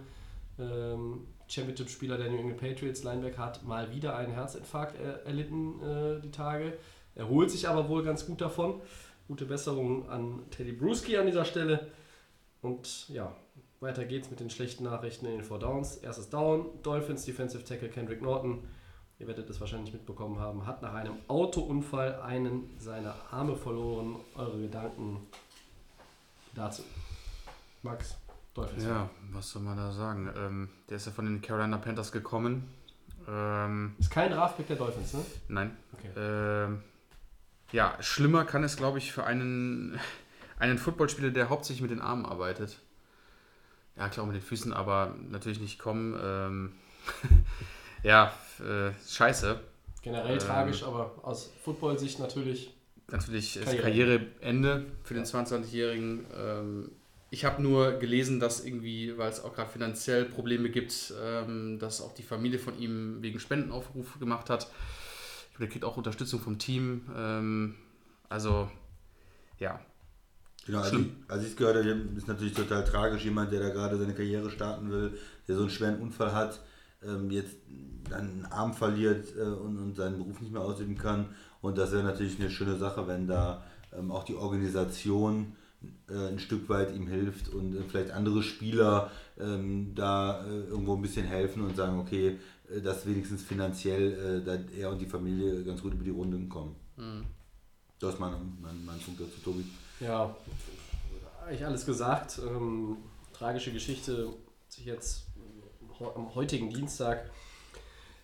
Ähm, 0.58 1.28
Championship-Spieler 1.48 2.18
der 2.18 2.32
New 2.32 2.38
England 2.38 2.60
Patriots, 2.60 3.04
Linebacker, 3.04 3.38
hat 3.38 3.64
mal 3.64 3.94
wieder 3.94 4.16
einen 4.16 4.34
Herzinfarkt 4.34 5.00
er, 5.00 5.26
erlitten 5.26 5.80
äh, 5.84 6.22
die 6.22 6.32
Tage. 6.32 6.74
Er 7.14 7.30
holt 7.30 7.52
sich 7.52 7.70
aber 7.70 7.88
wohl 7.88 8.04
ganz 8.04 8.26
gut 8.26 8.42
davon. 8.42 8.82
Gute 9.28 9.46
Besserung 9.46 10.10
an 10.10 10.42
Teddy 10.50 10.72
Bruschi 10.72 11.18
an 11.18 11.28
dieser 11.28 11.46
Stelle. 11.46 11.92
Und 12.64 13.08
ja, 13.10 13.36
weiter 13.80 14.06
geht's 14.06 14.32
mit 14.32 14.40
den 14.40 14.50
schlechten 14.50 14.86
Nachrichten 14.86 15.28
in 15.28 15.34
den 15.34 15.44
Four 15.44 15.60
Downs. 15.60 15.98
Erstes 15.98 16.30
Down, 16.30 16.66
Dolphins 16.82 17.26
Defensive 17.26 17.64
Tackle 17.64 17.90
Kendrick 17.90 18.24
Norton 18.24 18.64
ihr 19.20 19.28
werdet 19.28 19.50
es 19.50 19.60
wahrscheinlich 19.60 19.94
mitbekommen 19.94 20.40
haben, 20.40 20.66
hat 20.66 20.82
nach 20.82 20.94
einem 20.94 21.16
Autounfall 21.28 22.22
einen 22.22 22.70
seiner 22.80 23.16
Arme 23.32 23.56
verloren. 23.56 24.18
Eure 24.36 24.60
Gedanken 24.60 25.20
dazu. 26.56 26.84
Max, 27.82 28.18
Dolphins. 28.54 28.84
Ja, 28.84 29.10
was 29.32 29.50
soll 29.50 29.62
man 29.62 29.78
da 29.78 29.92
sagen? 29.92 30.30
Ähm, 30.38 30.70
der 30.90 30.98
ist 30.98 31.06
ja 31.06 31.12
von 31.12 31.26
den 31.26 31.42
Carolina 31.42 31.78
Panthers 31.78 32.12
gekommen. 32.12 32.70
Ähm, 33.28 33.96
ist 34.00 34.12
kein 34.12 34.32
Draftpick 34.32 34.68
der 34.68 34.76
Dolphins, 34.78 35.14
ne? 35.14 35.26
Nein. 35.48 35.78
Okay. 35.94 36.10
Ähm, 36.18 36.84
ja, 37.72 37.98
schlimmer 38.02 38.46
kann 38.46 38.64
es, 38.64 38.78
glaube 38.78 38.98
ich, 39.00 39.12
für 39.12 39.24
einen, 39.26 40.00
einen 40.60 40.78
Footballspieler, 40.78 41.32
der 41.32 41.50
hauptsächlich 41.50 41.82
mit 41.82 41.92
den 41.92 42.02
Armen 42.02 42.26
arbeitet. 42.26 42.80
Ja, 43.96 44.10
klar, 44.10 44.26
mit 44.26 44.36
den 44.36 44.42
Füßen, 44.42 44.74
aber 44.74 45.16
natürlich 45.30 45.60
nicht 45.60 45.80
kommen. 45.80 46.18
Ähm, 46.22 46.72
ja, 48.04 48.34
äh, 48.60 48.92
scheiße. 49.08 49.60
Generell 50.02 50.34
Ähm, 50.34 50.40
tragisch, 50.40 50.84
aber 50.84 51.14
aus 51.24 51.52
Football-Sicht 51.64 52.20
natürlich. 52.20 52.74
Natürlich 53.10 53.58
ist 53.58 53.66
Karriere. 53.66 54.20
Karriereende 54.20 54.86
für 55.04 55.14
den 55.14 55.24
22-Jährigen. 55.24 56.26
Ähm, 56.36 56.92
ich 57.30 57.46
habe 57.46 57.64
nur 57.64 57.94
gelesen, 57.94 58.40
dass 58.40 58.64
irgendwie, 58.64 59.18
weil 59.18 59.32
es 59.32 59.44
auch 59.44 59.56
gerade 59.56 59.72
finanziell 59.72 60.26
Probleme 60.26 60.70
gibt, 60.70 61.14
ähm, 61.20 61.80
dass 61.80 62.02
auch 62.02 62.14
die 62.14 62.22
Familie 62.22 62.60
von 62.60 62.78
ihm 62.78 63.22
wegen 63.22 63.40
Spendenaufrufe 63.40 64.20
gemacht 64.20 64.50
hat. 64.50 64.68
Ich 65.50 65.58
glaube, 65.58 65.66
der 65.66 65.68
kriegt 65.70 65.86
auch 65.86 65.98
Unterstützung 65.98 66.40
vom 66.40 66.60
Team. 66.60 67.10
Ähm, 67.16 67.76
also, 68.30 68.70
ja. 69.58 69.80
Genau, 70.66 70.80
als 70.80 70.88
ich, 70.88 70.94
Schlimm. 70.94 71.16
als 71.28 71.44
ich 71.44 71.50
es 71.50 71.56
gehört 71.56 71.78
habe, 71.78 71.90
ist 72.16 72.28
natürlich 72.28 72.54
total 72.54 72.84
tragisch. 72.84 73.24
Jemand, 73.24 73.52
der 73.52 73.62
da 73.62 73.70
gerade 73.70 73.98
seine 73.98 74.14
Karriere 74.14 74.50
starten 74.50 74.92
will, 74.92 75.18
der 75.48 75.56
so 75.56 75.62
einen 75.62 75.72
schweren 75.72 76.00
Unfall 76.02 76.34
hat, 76.34 76.62
ähm, 77.08 77.32
jetzt 77.32 77.56
dann 78.10 78.20
einen 78.20 78.46
Arm 78.46 78.74
verliert 78.74 79.36
äh, 79.38 79.42
und, 79.42 79.78
und 79.78 79.96
seinen 79.96 80.18
Beruf 80.18 80.42
nicht 80.42 80.52
mehr 80.52 80.62
ausüben 80.62 80.98
kann. 80.98 81.28
Und 81.62 81.78
das 81.78 81.92
wäre 81.92 82.04
natürlich 82.04 82.40
eine 82.40 82.50
schöne 82.50 82.78
Sache, 82.78 83.08
wenn 83.08 83.28
da 83.28 83.64
ähm, 83.98 84.12
auch 84.12 84.24
die 84.24 84.36
Organisation 84.36 85.56
äh, 86.10 86.30
ein 86.30 86.40
Stück 86.40 86.70
weit 86.70 86.96
ihm 86.96 87.08
hilft 87.08 87.50
und 87.50 87.76
äh, 87.76 87.82
vielleicht 87.88 88.12
andere 88.12 88.44
Spieler 88.44 89.12
ähm, 89.40 89.94
da 89.96 90.46
äh, 90.46 90.64
irgendwo 90.66 90.96
ein 90.96 91.02
bisschen 91.02 91.26
helfen 91.26 91.64
und 91.64 91.76
sagen, 91.76 92.00
okay, 92.00 92.40
äh, 92.70 92.82
dass 92.82 93.06
wenigstens 93.06 93.44
finanziell 93.44 94.42
äh, 94.42 94.46
da 94.46 94.58
er 94.78 94.92
und 94.92 95.00
die 95.00 95.06
Familie 95.06 95.64
ganz 95.64 95.82
gut 95.82 95.94
über 95.94 96.04
die 96.04 96.12
Runden 96.12 96.50
kommen. 96.50 96.76
Das 98.00 98.14
ist 98.14 98.20
mein, 98.20 98.34
mein, 98.62 98.86
mein 98.86 99.00
Punkt 99.00 99.22
dazu, 99.22 99.40
Tobi. 99.44 99.66
Ja, 100.00 100.36
eigentlich 101.46 101.66
alles 101.66 101.86
gesagt. 101.86 102.40
Ähm, 102.46 102.98
tragische 103.34 103.72
Geschichte, 103.72 104.30
sich 104.70 104.86
jetzt 104.86 105.26
am 106.16 106.36
heutigen 106.36 106.70
Dienstag 106.70 107.30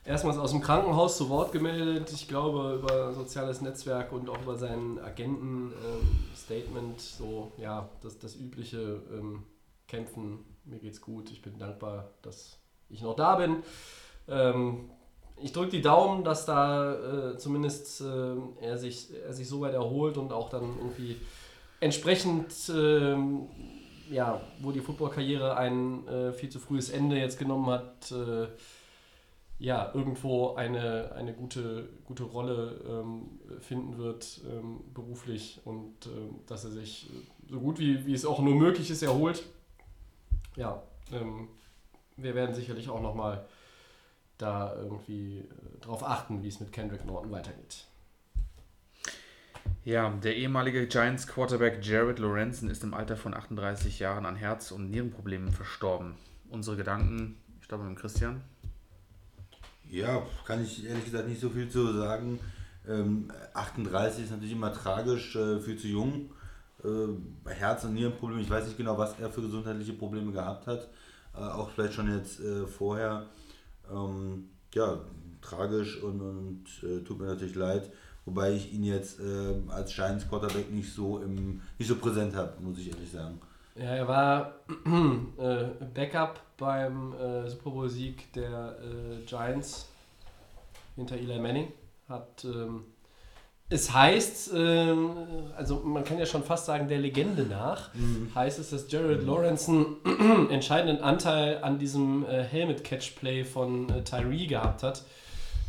erstmals 0.06 0.38
aus 0.38 0.52
dem 0.52 0.62
Krankenhaus 0.62 1.18
zu 1.18 1.30
Wort 1.30 1.52
gemeldet. 1.52 2.12
Ich 2.12 2.28
glaube, 2.28 2.80
über 2.82 3.14
soziales 3.14 3.62
Netzwerk 3.62 4.12
und 4.12 4.30
auch 4.30 4.42
über 4.42 4.58
seinen 4.58 5.00
Agenten-Statement, 5.00 7.00
so, 7.00 7.52
ja, 7.58 7.90
das, 8.02 8.20
das 8.20 8.36
übliche 8.36 9.02
ähm, 9.12 9.44
Kämpfen, 9.88 10.46
mir 10.66 10.80
geht's 10.80 11.02
gut, 11.02 11.32
ich 11.32 11.42
bin 11.42 11.58
dankbar, 11.60 12.12
dass 12.22 12.58
ich 12.90 13.02
noch 13.02 13.16
da 13.16 13.36
bin. 13.36 13.64
Ähm, 14.28 14.90
ich 15.42 15.54
drücke 15.54 15.72
die 15.72 15.82
Daumen, 15.82 16.24
dass 16.24 16.46
da 16.46 17.32
äh, 17.32 17.38
zumindest 17.38 18.02
äh, 18.02 18.36
er, 18.62 18.78
sich, 18.78 19.10
er 19.14 19.34
sich 19.34 19.48
so 19.48 19.62
weit 19.62 19.74
erholt 19.74 20.18
und 20.18 20.34
auch 20.34 20.50
dann 20.50 20.78
irgendwie 20.78 21.16
entsprechend, 21.80 22.54
ähm, 22.70 23.48
ja, 24.10 24.42
wo 24.60 24.72
die 24.72 24.82
Footballkarriere 24.82 25.56
ein 25.58 26.08
äh, 26.08 26.34
viel 26.34 26.50
zu 26.50 26.60
frühes 26.60 26.90
Ende 26.90 27.18
jetzt 27.18 27.40
genommen 27.40 27.68
hat, 27.68 28.12
äh, 28.12 28.48
ja, 29.60 29.92
irgendwo 29.94 30.56
eine, 30.56 31.12
eine 31.14 31.34
gute, 31.34 31.90
gute 32.06 32.24
Rolle 32.24 32.80
ähm, 32.88 33.40
finden 33.60 33.98
wird 33.98 34.42
ähm, 34.50 34.80
beruflich 34.94 35.60
und 35.66 36.06
ähm, 36.06 36.40
dass 36.48 36.64
er 36.64 36.72
sich 36.72 37.10
so 37.50 37.60
gut 37.60 37.78
wie, 37.78 38.06
wie 38.06 38.14
es 38.14 38.26
auch 38.26 38.40
nur 38.40 38.56
möglich 38.56 38.90
ist 38.90 39.04
erholt. 39.04 39.44
Ja, 40.56 40.82
ähm, 41.12 41.50
wir 42.16 42.36
werden 42.36 42.56
sicherlich 42.56 42.90
auch 42.90 43.02
nochmal 43.02 43.46
da 44.38 44.74
irgendwie 44.76 45.40
äh, 45.40 45.80
drauf 45.82 46.04
achten, 46.04 46.42
wie 46.42 46.48
es 46.48 46.62
mit 46.62 46.72
Kendrick 46.72 47.06
Norton 47.06 47.32
weitergeht. 47.32 47.86
Ja, 49.90 50.12
der 50.12 50.36
ehemalige 50.36 50.86
Giants 50.86 51.26
Quarterback 51.26 51.84
Jared 51.84 52.20
Lorenzen 52.20 52.70
ist 52.70 52.84
im 52.84 52.94
Alter 52.94 53.18
von 53.18 53.34
38 53.34 53.98
Jahren 53.98 54.28
an 54.28 54.36
Herz- 54.36 54.70
und 54.70 54.92
Nierenproblemen 54.92 55.52
verstorben. 55.52 56.14
Unsere 56.52 56.78
Gedanken, 56.78 57.40
ich 57.60 57.68
glaube 57.68 57.86
mit 57.86 57.98
Christian. 57.98 58.42
Ja, 59.90 60.22
kann 60.46 60.64
ich 60.64 60.86
ehrlich 60.86 61.06
gesagt 61.06 61.28
nicht 61.28 61.42
so 61.42 61.50
viel 61.50 61.70
zu 61.70 61.92
sagen. 61.92 62.40
Ähm, 62.88 63.32
38 63.56 64.26
ist 64.26 64.30
natürlich 64.30 64.52
immer 64.52 64.72
tragisch, 64.72 65.36
äh, 65.36 65.60
viel 65.60 65.80
zu 65.80 65.88
jung. 65.88 66.30
Äh, 66.84 67.50
Herz- 67.50 67.84
und 67.84 67.96
Nierenproblemen, 67.96 68.44
ich 68.44 68.50
weiß 68.52 68.66
nicht 68.68 68.78
genau, 68.78 68.96
was 68.96 69.20
er 69.20 69.32
für 69.32 69.42
gesundheitliche 69.42 69.94
Probleme 69.94 70.32
gehabt 70.32 70.68
hat. 70.68 70.88
Äh, 71.34 71.40
auch 71.40 71.72
vielleicht 71.72 71.96
schon 71.96 72.16
jetzt 72.16 72.40
äh, 72.42 72.68
vorher. 72.68 73.26
Ähm, 73.92 74.50
ja, 74.72 75.00
tragisch 75.42 76.00
und, 76.04 76.22
und 76.22 76.66
äh, 76.84 77.04
tut 77.04 77.20
mir 77.20 77.26
natürlich 77.26 77.56
leid. 77.56 77.92
Wobei 78.26 78.54
ich 78.54 78.74
ihn 78.74 78.84
jetzt 78.84 79.20
äh, 79.20 79.56
als 79.70 79.94
Giants 79.94 80.28
Quarterback 80.28 80.72
nicht 80.72 80.94
so 80.94 81.20
im 81.20 81.62
nicht 81.78 81.88
so 81.88 81.96
präsent 81.96 82.36
habe, 82.36 82.54
muss 82.62 82.78
ich 82.78 82.90
ehrlich 82.90 83.12
sagen. 83.12 83.40
Ja, 83.76 83.96
er 83.96 84.08
war 84.08 84.54
äh, 85.38 85.66
Backup 85.94 86.42
beim 86.58 87.14
äh, 87.14 87.50
Super 87.50 87.70
Bowl-Sieg 87.72 88.34
der 88.34 88.78
äh, 88.80 89.26
Giants 89.26 89.88
hinter 90.96 91.16
Eli 91.16 91.40
Manning. 91.40 91.72
Hat, 92.10 92.44
ähm, 92.44 92.84
es 93.70 93.94
heißt, 93.94 94.52
ähm, 94.56 95.12
also 95.56 95.80
man 95.80 96.04
kann 96.04 96.18
ja 96.18 96.26
schon 96.26 96.44
fast 96.44 96.66
sagen, 96.66 96.88
der 96.88 96.98
Legende 96.98 97.44
nach, 97.44 97.92
heißt 98.36 98.60
es, 98.60 98.72
dass 98.72 98.92
Jared 98.92 99.24
Lawrence 99.24 99.72
einen 99.72 100.50
entscheidenden 100.50 101.04
Anteil 101.04 101.64
an 101.64 101.78
diesem 101.78 102.26
äh, 102.26 102.44
Helmet-Catch-Play 102.44 103.44
von 103.46 103.90
äh, 103.90 104.04
Tyree 104.04 104.48
gehabt 104.48 104.84
hat. 104.84 105.04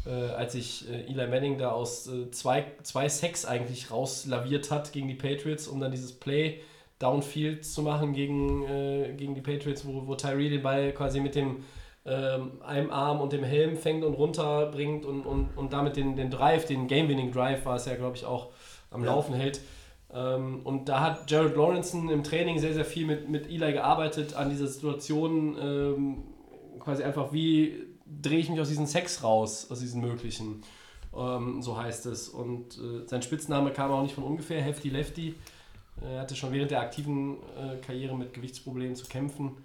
Äh, 0.07 0.11
als 0.11 0.53
sich 0.55 0.89
äh, 0.91 1.11
Eli 1.11 1.27
Manning 1.27 1.59
da 1.59 1.73
aus 1.73 2.07
äh, 2.07 2.31
zwei, 2.31 2.65
zwei 2.83 3.09
Sacks 3.09 3.45
eigentlich 3.45 3.91
rauslaviert 3.91 4.71
hat 4.71 4.93
gegen 4.93 5.09
die 5.09 5.15
Patriots, 5.15 5.69
um 5.69 5.79
dann 5.79 5.91
dieses 5.91 6.13
Play 6.13 6.61
Downfield 6.99 7.65
zu 7.65 7.83
machen 7.83 8.13
gegen, 8.15 8.65
äh, 8.65 9.13
gegen 9.17 9.35
die 9.35 9.41
Patriots, 9.41 9.87
wo, 9.87 10.07
wo 10.07 10.15
Tyree 10.15 10.49
den 10.49 10.63
Ball 10.63 10.93
quasi 10.93 11.21
mit 11.21 11.35
dem 11.35 11.65
ähm, 12.07 12.63
einem 12.63 12.91
Arm 12.91 13.21
und 13.21 13.33
dem 13.33 13.45
Helm 13.45 13.77
fängt 13.77 14.05
und 14.05 14.15
runterbringt 14.15 15.05
und, 15.05 15.27
und, 15.27 15.51
und 15.57 15.73
damit 15.73 15.97
den, 15.97 16.17
den 16.17 16.31
Drive, 16.31 16.65
den 16.65 16.87
Game-Winning 16.87 17.31
Drive 17.31 17.67
war 17.67 17.77
es 17.77 17.85
ja, 17.85 17.95
glaube 17.95 18.17
ich, 18.17 18.25
auch 18.25 18.49
am 18.91 19.05
Ja. 19.05 19.13
Laufen 19.13 19.35
hält. 19.35 19.61
Ähm, 20.13 20.61
und 20.65 20.89
da 20.89 21.01
hat 21.01 21.31
Jared 21.31 21.57
Lawrenson 21.57 22.09
im 22.09 22.25
Training 22.25 22.59
sehr, 22.59 22.73
sehr 22.73 22.87
viel 22.87 23.07
mit, 23.07 23.29
mit 23.29 23.47
Eli 23.51 23.75
gearbeitet 23.75 24.35
an 24.35 24.49
dieser 24.49 24.67
Situation, 24.67 25.57
ähm, 25.61 26.23
quasi 26.81 27.03
einfach 27.03 27.33
wie 27.33 27.90
drehe 28.23 28.39
ich 28.39 28.49
mich 28.49 28.61
aus 28.61 28.69
diesen 28.69 28.87
Sex 28.87 29.23
raus, 29.23 29.71
aus 29.71 29.81
diesen 29.81 30.01
möglichen, 30.01 30.63
ähm, 31.17 31.63
so 31.63 31.77
heißt 31.77 32.07
es. 32.07 32.29
Und 32.29 32.79
äh, 32.79 33.07
sein 33.07 33.23
Spitzname 33.23 33.73
kam 33.73 33.91
auch 33.91 34.03
nicht 34.03 34.15
von 34.15 34.25
ungefähr, 34.25 34.63
Hefty 34.63 34.89
Lefty. 34.91 35.35
Er 36.01 36.21
hatte 36.21 36.35
schon 36.35 36.53
während 36.53 36.71
der 36.71 36.81
aktiven 36.81 37.37
äh, 37.57 37.77
Karriere 37.85 38.17
mit 38.17 38.33
Gewichtsproblemen 38.33 38.97
zu 38.97 39.07
kämpfen. 39.07 39.57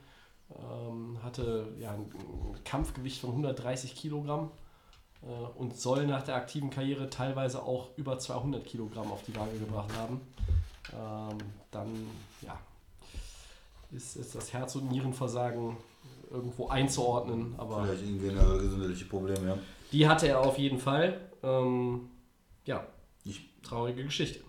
Ähm, 0.52 1.18
hatte 1.24 1.68
ja 1.80 1.92
ein 1.92 2.06
Kampfgewicht 2.64 3.20
von 3.20 3.32
130 3.32 3.96
Kilogramm 3.96 4.52
äh, 5.24 5.58
und 5.58 5.78
soll 5.78 6.06
nach 6.06 6.24
der 6.24 6.36
aktiven 6.36 6.70
Karriere 6.70 7.10
teilweise 7.10 7.64
auch 7.64 7.90
über 7.98 8.20
200 8.20 8.64
Kilogramm 8.66 9.12
auf 9.12 9.24
die 9.24 9.36
Waage 9.36 9.58
gebracht 9.58 9.90
haben. 9.98 10.22
Ähm, 10.94 11.38
dann 11.72 11.90
ja, 12.42 12.60
ist, 13.92 14.18
ist 14.18 14.36
das 14.36 14.54
Herz- 14.54 14.76
und 14.76 14.92
Nierenversagen 14.92 15.78
irgendwo 16.36 16.68
einzuordnen, 16.68 17.56
aber 17.58 17.84
Vielleicht 17.84 18.04
irgendwie 18.04 18.30
eine 18.30 18.58
gesundheitliche 18.60 19.06
Probleme, 19.06 19.48
ja. 19.48 19.58
die 19.92 20.08
hatte 20.08 20.28
er 20.28 20.40
auf 20.42 20.58
jeden 20.58 20.80
Fall. 20.80 21.20
Ähm, 21.44 22.10
ja, 22.66 22.86
Ich 23.24 23.50
traurige 23.64 24.04
Geschichte. 24.04 24.40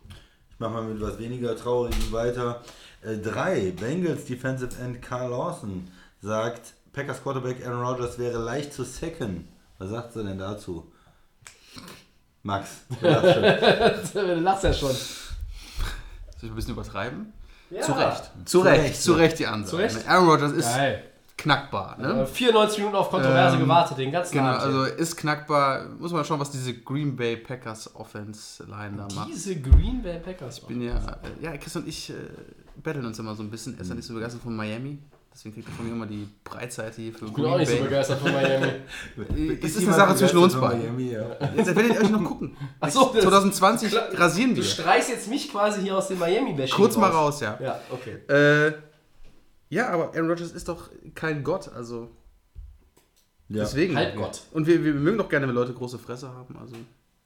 Ich 0.50 0.60
mache 0.60 0.72
mal 0.72 0.84
mit 0.84 1.00
was 1.00 1.18
weniger 1.18 1.56
Traurigem 1.56 2.12
weiter. 2.12 2.62
Äh, 3.02 3.18
drei, 3.18 3.72
Bengals 3.72 4.24
Defensive 4.24 4.70
End 4.82 5.02
Carl 5.02 5.30
Lawson 5.30 5.88
sagt, 6.22 6.74
Packers 6.92 7.22
Quarterback 7.22 7.64
Aaron 7.66 7.84
Rodgers 7.84 8.18
wäre 8.18 8.38
leicht 8.38 8.72
zu 8.72 8.82
sacken. 8.84 9.48
Was 9.78 9.90
sagt 9.90 10.14
sie 10.14 10.24
denn 10.24 10.38
dazu? 10.38 10.90
Max, 12.42 12.70
du 13.00 13.06
lachst 13.06 13.34
schon. 13.34 14.22
du 14.26 14.34
lachst 14.40 14.64
ja 14.64 14.72
schon. 14.72 14.92
Soll 14.92 16.42
ich 16.42 16.50
ein 16.50 16.54
bisschen 16.54 16.72
übertreiben? 16.72 17.32
Ja. 17.70 17.82
Zu 17.82 17.92
Recht. 17.92 18.24
Zu 18.24 18.44
Zu 18.44 18.60
Recht. 18.60 18.82
Recht, 18.82 19.02
Zu. 19.02 19.12
Recht 19.14 19.38
die 19.40 19.46
Ansage. 19.46 19.88
Zu 19.88 19.96
Recht? 19.96 20.08
Aaron 20.08 20.28
Rodgers 20.28 20.52
ist 20.52 20.74
Geil. 20.74 21.04
Knackbar. 21.36 21.96
Ne? 21.98 22.22
Äh, 22.22 22.26
94 22.26 22.78
Minuten 22.78 22.96
auf 22.96 23.10
Kontroverse 23.10 23.56
Ähm, 23.56 23.62
gewartet, 23.62 23.98
den 23.98 24.10
ganzen 24.12 24.32
Genau, 24.32 24.46
Abend. 24.48 24.62
also 24.62 24.84
ist 24.84 25.16
knackbar. 25.16 25.86
Muss 25.98 26.12
man 26.12 26.24
schauen, 26.24 26.40
was 26.40 26.50
diese 26.50 26.74
Green 26.74 27.14
Bay 27.16 27.36
Packers 27.36 27.94
Offense 27.94 28.64
Line 28.64 28.94
da 28.96 29.08
macht. 29.14 29.28
Diese 29.28 29.56
Green 29.60 30.02
Bay 30.02 30.18
Packers. 30.18 30.58
Ich 30.58 30.64
bin 30.64 30.80
ja, 30.82 30.94
äh, 30.96 31.44
ja, 31.44 31.56
Chris 31.56 31.76
und 31.76 31.86
ich 31.86 32.10
äh, 32.10 32.14
battlen 32.82 33.04
uns 33.06 33.18
immer 33.18 33.34
so 33.34 33.42
ein 33.42 33.50
bisschen. 33.50 33.74
Er 33.74 33.80
ist 33.82 33.88
ja 33.88 33.94
nicht 33.94 34.06
so 34.06 34.14
begeistert 34.14 34.42
von 34.42 34.54
Miami. 34.56 34.98
Deswegen 35.32 35.54
kriegt 35.54 35.68
er 35.68 35.74
von 35.74 35.84
mir 35.86 35.92
immer 35.92 36.06
die 36.06 36.26
Breitseite 36.42 37.02
hier 37.02 37.12
für 37.12 37.26
ich 37.26 37.32
bin 37.34 37.44
auch 37.44 37.58
nicht 37.58 37.70
so 37.70 37.76
begeistert 37.84 38.18
von 38.20 38.32
Miami. 38.32 38.72
Das 39.60 39.70
ist 39.72 39.86
eine 39.86 39.92
Sache 39.94 40.16
zwischen 40.16 40.38
uns 40.38 40.54
beiden. 40.58 40.98
ja. 41.10 41.20
Jetzt 41.54 41.76
werdet 41.76 41.92
ihr 41.94 42.00
euch 42.00 42.08
noch 42.10 42.24
gucken. 42.24 42.56
Ach 42.80 42.88
so, 42.88 43.10
das- 43.14 43.22
2020 43.22 43.90
Klar, 43.90 44.04
rasieren 44.14 44.52
Du 44.54 44.62
wir. 44.62 44.64
streichst 44.64 45.10
jetzt 45.10 45.28
mich 45.28 45.50
quasi 45.52 45.82
hier 45.82 45.94
aus 45.98 46.08
dem 46.08 46.18
Miami-Bashing 46.20 46.74
Kurz 46.74 46.96
mal 46.96 47.10
raus, 47.10 47.40
ja. 47.42 47.58
Ja, 47.62 47.78
okay. 47.90 48.16
Äh, 48.32 48.72
ja, 49.76 49.88
aber 49.90 50.14
Aaron 50.14 50.30
Rodgers 50.30 50.52
ist 50.52 50.68
doch 50.68 50.88
kein 51.14 51.44
Gott, 51.44 51.70
also 51.74 52.08
ja. 53.48 53.62
deswegen. 53.62 53.94
Halbgott. 53.94 54.42
Und 54.52 54.66
wir, 54.66 54.82
wir 54.82 54.94
mögen 54.94 55.18
doch 55.18 55.28
gerne, 55.28 55.46
wenn 55.46 55.54
Leute 55.54 55.74
große 55.74 55.98
Fresse 55.98 56.28
haben. 56.32 56.56
Also. 56.58 56.76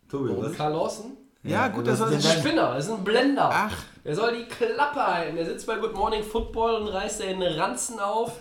Tobi, 0.08 0.30
was? 0.36 0.56
Karl 0.56 0.72
Lawson? 0.72 1.16
Ja, 1.42 1.68
gut, 1.68 1.86
was 1.86 1.98
das 1.98 2.08
soll 2.10 2.18
ist 2.18 2.26
ein 2.26 2.38
Spinner, 2.40 2.74
das 2.74 2.86
ist 2.86 2.90
ein 2.90 3.04
Blender. 3.04 3.48
Ach. 3.50 3.76
Der 4.04 4.14
soll 4.14 4.36
die 4.36 4.44
Klappe 4.44 5.06
halten. 5.06 5.36
Der 5.36 5.46
sitzt 5.46 5.66
bei 5.66 5.76
Good 5.76 5.94
Morning 5.94 6.22
Football 6.22 6.82
und 6.82 6.88
reißt 6.88 7.22
den 7.22 7.42
Ranzen 7.42 7.98
auf. 7.98 8.32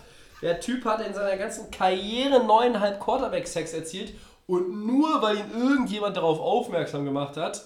Der 0.41 0.60
Typ 0.60 0.84
hat 0.86 1.06
in 1.06 1.14
seiner 1.14 1.38
ganzen 1.38 1.69
Karriere 1.72 2.44
neuneinhalb 2.44 2.99
Quarterback-Sacks 2.99 3.73
erzielt. 3.73 4.14
Und 4.48 4.86
nur 4.86 5.22
weil 5.22 5.38
ihn 5.38 5.52
irgendjemand 5.56 6.18
darauf 6.18 6.40
aufmerksam 6.40 7.06
gemacht 7.06 7.38
hat, 7.38 7.64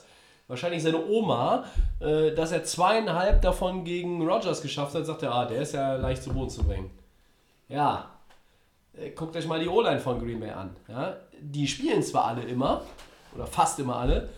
wahrscheinlich 0.48 0.84
seine 0.84 1.06
Oma, 1.06 1.66
äh, 2.00 2.32
dass 2.32 2.52
er 2.52 2.64
zweieinhalb 2.64 3.42
davon 3.42 3.84
gegen 3.84 4.28
Rogers 4.28 4.62
geschafft 4.62 4.96
hat, 4.96 5.06
sagt 5.06 5.24
er, 5.24 5.34
ah, 5.34 5.46
der 5.46 5.62
ist 5.62 5.74
ja 5.74 5.96
leicht 5.96 6.24
zu 6.24 6.34
Boden 6.34 6.50
zu 6.50 6.64
bringen. 6.64 6.92
Ja, 7.68 8.10
äh, 8.98 9.12
guckt 9.12 9.36
euch 9.36 9.48
mal 9.48 9.60
die 9.60 9.68
O-Line 9.68 10.00
von 10.00 10.20
Green 10.20 10.40
Bay 10.40 10.52
an. 10.52 10.76
Ja? 10.88 11.16
Die 11.40 11.68
spielen 11.68 12.04
zwar 12.04 12.26
alle 12.26 12.44
immer, 12.44 12.82
oder 13.36 13.48
fast 13.48 13.80
immer 13.80 13.98
alle, 13.98 14.30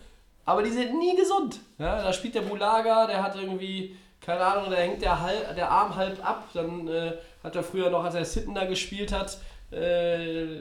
aber 0.44 0.62
die 0.62 0.70
sind 0.70 0.98
nie 0.98 1.16
gesund. 1.16 1.60
Ja? 1.78 2.02
Da 2.02 2.12
spielt 2.12 2.34
der 2.34 2.42
Bulaga, 2.42 3.06
der 3.06 3.22
hat 3.22 3.36
irgendwie, 3.36 3.96
keine 4.20 4.40
Ahnung, 4.40 4.70
da 4.70 4.76
hängt 4.76 5.02
der, 5.02 5.20
halb, 5.20 5.54
der 5.56 5.70
Arm 5.70 5.94
halb 5.94 6.24
ab. 6.24 6.48
Dann 6.54 6.88
äh, 6.88 7.12
hat 7.42 7.56
er 7.56 7.62
früher 7.62 7.90
noch, 7.90 8.04
als 8.04 8.14
er 8.14 8.24
Sitten 8.24 8.54
da 8.54 8.64
gespielt 8.64 9.12
hat, 9.12 9.38
äh, 9.70 10.60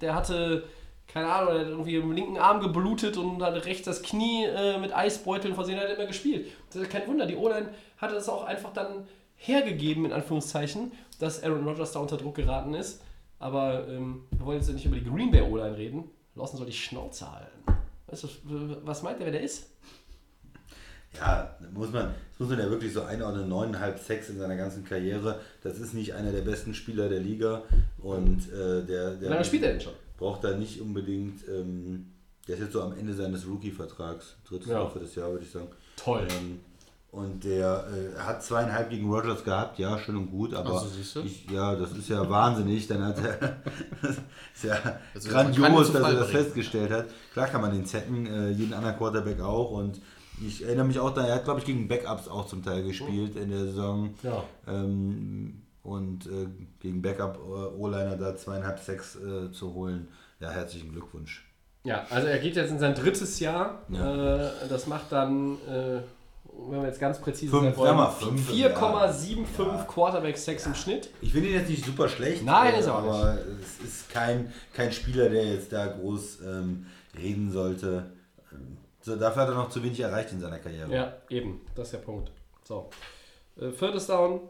der 0.00 0.14
hatte, 0.14 0.64
keine 1.12 1.26
Ahnung, 1.26 1.52
der 1.52 1.60
hat 1.62 1.68
irgendwie 1.68 1.96
im 1.96 2.12
linken 2.12 2.38
Arm 2.38 2.60
geblutet 2.60 3.16
und 3.16 3.42
hat 3.42 3.64
rechts 3.66 3.84
das 3.84 4.02
Knie 4.02 4.44
äh, 4.44 4.78
mit 4.78 4.94
Eisbeuteln 4.94 5.54
versehen, 5.54 5.78
hat 5.78 5.86
er 5.86 5.96
immer 5.96 6.06
gespielt. 6.06 6.46
Das 6.72 6.82
ist 6.82 6.90
kein 6.90 7.06
Wunder, 7.08 7.26
die 7.26 7.36
O-Line 7.36 7.70
hatte 7.98 8.14
das 8.14 8.28
auch 8.28 8.44
einfach 8.44 8.72
dann 8.72 9.06
hergegeben, 9.36 10.04
in 10.04 10.12
Anführungszeichen, 10.12 10.92
dass 11.18 11.42
Aaron 11.42 11.66
Rodgers 11.66 11.92
da 11.92 11.98
unter 11.98 12.16
Druck 12.16 12.36
geraten 12.36 12.74
ist. 12.74 13.02
Aber 13.40 13.88
ähm, 13.88 14.24
wir 14.30 14.46
wollen 14.46 14.58
jetzt 14.58 14.68
ja 14.68 14.74
nicht 14.74 14.84
über 14.84 14.96
die 14.96 15.04
Green 15.04 15.30
Bay 15.30 15.40
O-Line 15.40 15.76
reden. 15.76 16.10
Lawson 16.36 16.58
soll 16.58 16.66
die 16.66 16.72
Schnauze 16.72 17.30
halten. 17.30 17.64
Weißt 18.06 18.24
du, 18.24 18.28
was 18.84 19.02
meint 19.02 19.18
er, 19.18 19.26
wer 19.26 19.32
der 19.32 19.42
ist? 19.42 19.66
Ja, 21.16 21.56
muss 21.74 21.90
man, 21.90 22.14
das 22.30 22.38
muss 22.38 22.50
man 22.50 22.58
ja 22.58 22.70
wirklich 22.70 22.92
so 22.92 23.02
einordnen. 23.02 23.48
Neuneinhalb 23.48 23.98
Sex 23.98 24.28
in 24.28 24.38
seiner 24.38 24.56
ganzen 24.56 24.84
Karriere. 24.84 25.40
Das 25.62 25.80
ist 25.80 25.92
nicht 25.92 26.14
einer 26.14 26.30
der 26.30 26.42
besten 26.42 26.72
Spieler 26.72 27.08
der 27.08 27.18
Liga. 27.18 27.62
Und 27.98 28.48
äh, 28.52 28.84
der, 28.84 29.16
Wie 29.16 29.20
der 29.20 29.30
lange 29.30 29.44
spielt 29.44 29.64
er 29.64 29.72
denn 29.72 29.80
schon? 29.80 29.94
Braucht 30.20 30.44
da 30.44 30.52
nicht 30.56 30.80
unbedingt. 30.80 31.42
Ähm, 31.48 32.06
der 32.46 32.54
ist 32.56 32.62
jetzt 32.62 32.72
so 32.74 32.82
am 32.82 32.96
Ende 32.96 33.14
seines 33.14 33.46
Rookie-Vertrags. 33.46 34.36
Drittes 34.48 34.68
Ja. 34.68 34.74
Jahr 34.80 34.90
für 34.90 35.00
das 35.00 35.14
Jahr, 35.16 35.30
würde 35.32 35.44
ich 35.44 35.50
sagen. 35.50 35.68
Toll. 35.96 36.26
Ähm, 36.30 36.60
und 37.12 37.42
der 37.42 37.86
äh, 37.88 38.18
hat 38.20 38.42
zweieinhalb 38.44 38.88
gegen 38.90 39.10
Rogers 39.12 39.42
gehabt, 39.42 39.80
ja, 39.80 39.98
schön 39.98 40.16
und 40.16 40.30
gut, 40.30 40.54
aber 40.54 40.74
Ach 40.76 40.82
so, 40.82 40.88
siehst 40.88 41.16
du? 41.16 41.20
ich, 41.22 41.50
ja, 41.50 41.74
das 41.74 41.90
ist 41.92 42.08
ja 42.08 42.28
wahnsinnig. 42.30 42.86
Dann 42.86 43.04
hat 43.04 43.18
er, 43.18 43.56
das 44.02 44.10
ist 44.54 44.64
ja 44.64 44.78
Also, 45.12 45.28
grandios, 45.28 45.92
dass 45.92 46.02
er 46.04 46.12
das 46.14 46.30
bringen. 46.30 46.44
festgestellt 46.44 46.90
hat. 46.92 47.06
Klar 47.32 47.48
kann 47.48 47.62
man 47.62 47.72
den 47.72 47.84
zecken, 47.84 48.26
äh, 48.26 48.50
jeden 48.50 48.72
anderen 48.74 48.96
Quarterback 48.96 49.40
auch. 49.40 49.72
Und 49.72 50.00
ich 50.44 50.64
erinnere 50.64 50.86
mich 50.86 51.00
auch, 51.00 51.12
da 51.12 51.26
er 51.26 51.34
hat, 51.36 51.44
glaube 51.44 51.58
ich, 51.60 51.66
gegen 51.66 51.88
Backups 51.88 52.28
auch 52.28 52.46
zum 52.46 52.62
Teil 52.62 52.82
gespielt 52.84 53.34
in 53.36 53.50
der 53.50 53.64
Saison. 53.64 54.14
Ja. 54.22 54.44
Ähm, 54.68 55.62
und 55.82 56.26
äh, 56.26 56.46
gegen 56.78 57.02
Backup-O-Liner 57.02 58.16
da 58.16 58.36
zweieinhalb 58.36 58.78
Sacks 58.78 59.16
äh, 59.16 59.50
zu 59.50 59.74
holen. 59.74 60.08
Ja, 60.40 60.50
herzlichen 60.50 60.92
Glückwunsch. 60.92 61.46
Ja, 61.84 62.04
also 62.10 62.26
er 62.28 62.38
geht 62.38 62.56
jetzt 62.56 62.70
in 62.70 62.78
sein 62.78 62.94
drittes 62.94 63.40
Jahr. 63.40 63.82
Ja. 63.88 64.36
Äh, 64.48 64.68
das 64.68 64.86
macht 64.86 65.10
dann, 65.12 65.54
äh, 65.66 66.00
wenn 66.68 66.80
wir 66.82 66.86
jetzt 66.88 67.00
ganz 67.00 67.18
präzise 67.18 67.52
sein 67.52 67.74
wollen, 67.76 67.88
sag 67.88 67.96
mal, 67.96 68.10
fünf 68.10 68.50
im 68.50 68.56
4,75 68.56 69.66
Jahr. 69.66 69.86
Quarterback-Sacks 69.86 70.66
im 70.66 70.74
Schnitt. 70.74 71.10
Ich 71.22 71.32
finde 71.32 71.48
ihn 71.48 71.54
jetzt 71.54 71.70
nicht 71.70 71.84
super 71.84 72.08
schlecht. 72.08 72.44
Nein, 72.44 72.74
äh, 72.74 72.80
ist 72.80 72.86
er 72.86 72.94
auch 72.96 72.98
aber 72.98 73.38
es 73.62 73.82
ist 73.86 74.10
kein, 74.10 74.52
kein 74.74 74.92
Spieler, 74.92 75.30
der 75.30 75.44
jetzt 75.54 75.72
da 75.72 75.86
groß 75.86 76.40
ähm, 76.46 76.86
reden 77.16 77.50
sollte. 77.50 78.12
Ähm, 78.52 78.76
So, 79.00 79.16
dafür 79.16 79.42
hat 79.42 79.48
er 79.48 79.54
noch 79.54 79.70
zu 79.70 79.82
wenig 79.82 79.98
erreicht 80.00 80.32
in 80.32 80.40
seiner 80.40 80.58
Karriere. 80.58 80.94
Ja, 80.94 81.12
eben, 81.30 81.62
das 81.74 81.86
ist 81.86 81.92
der 81.92 81.98
Punkt. 82.00 82.30
So, 82.64 82.90
äh, 83.58 83.70
viertes 83.70 84.06
Down. 84.06 84.40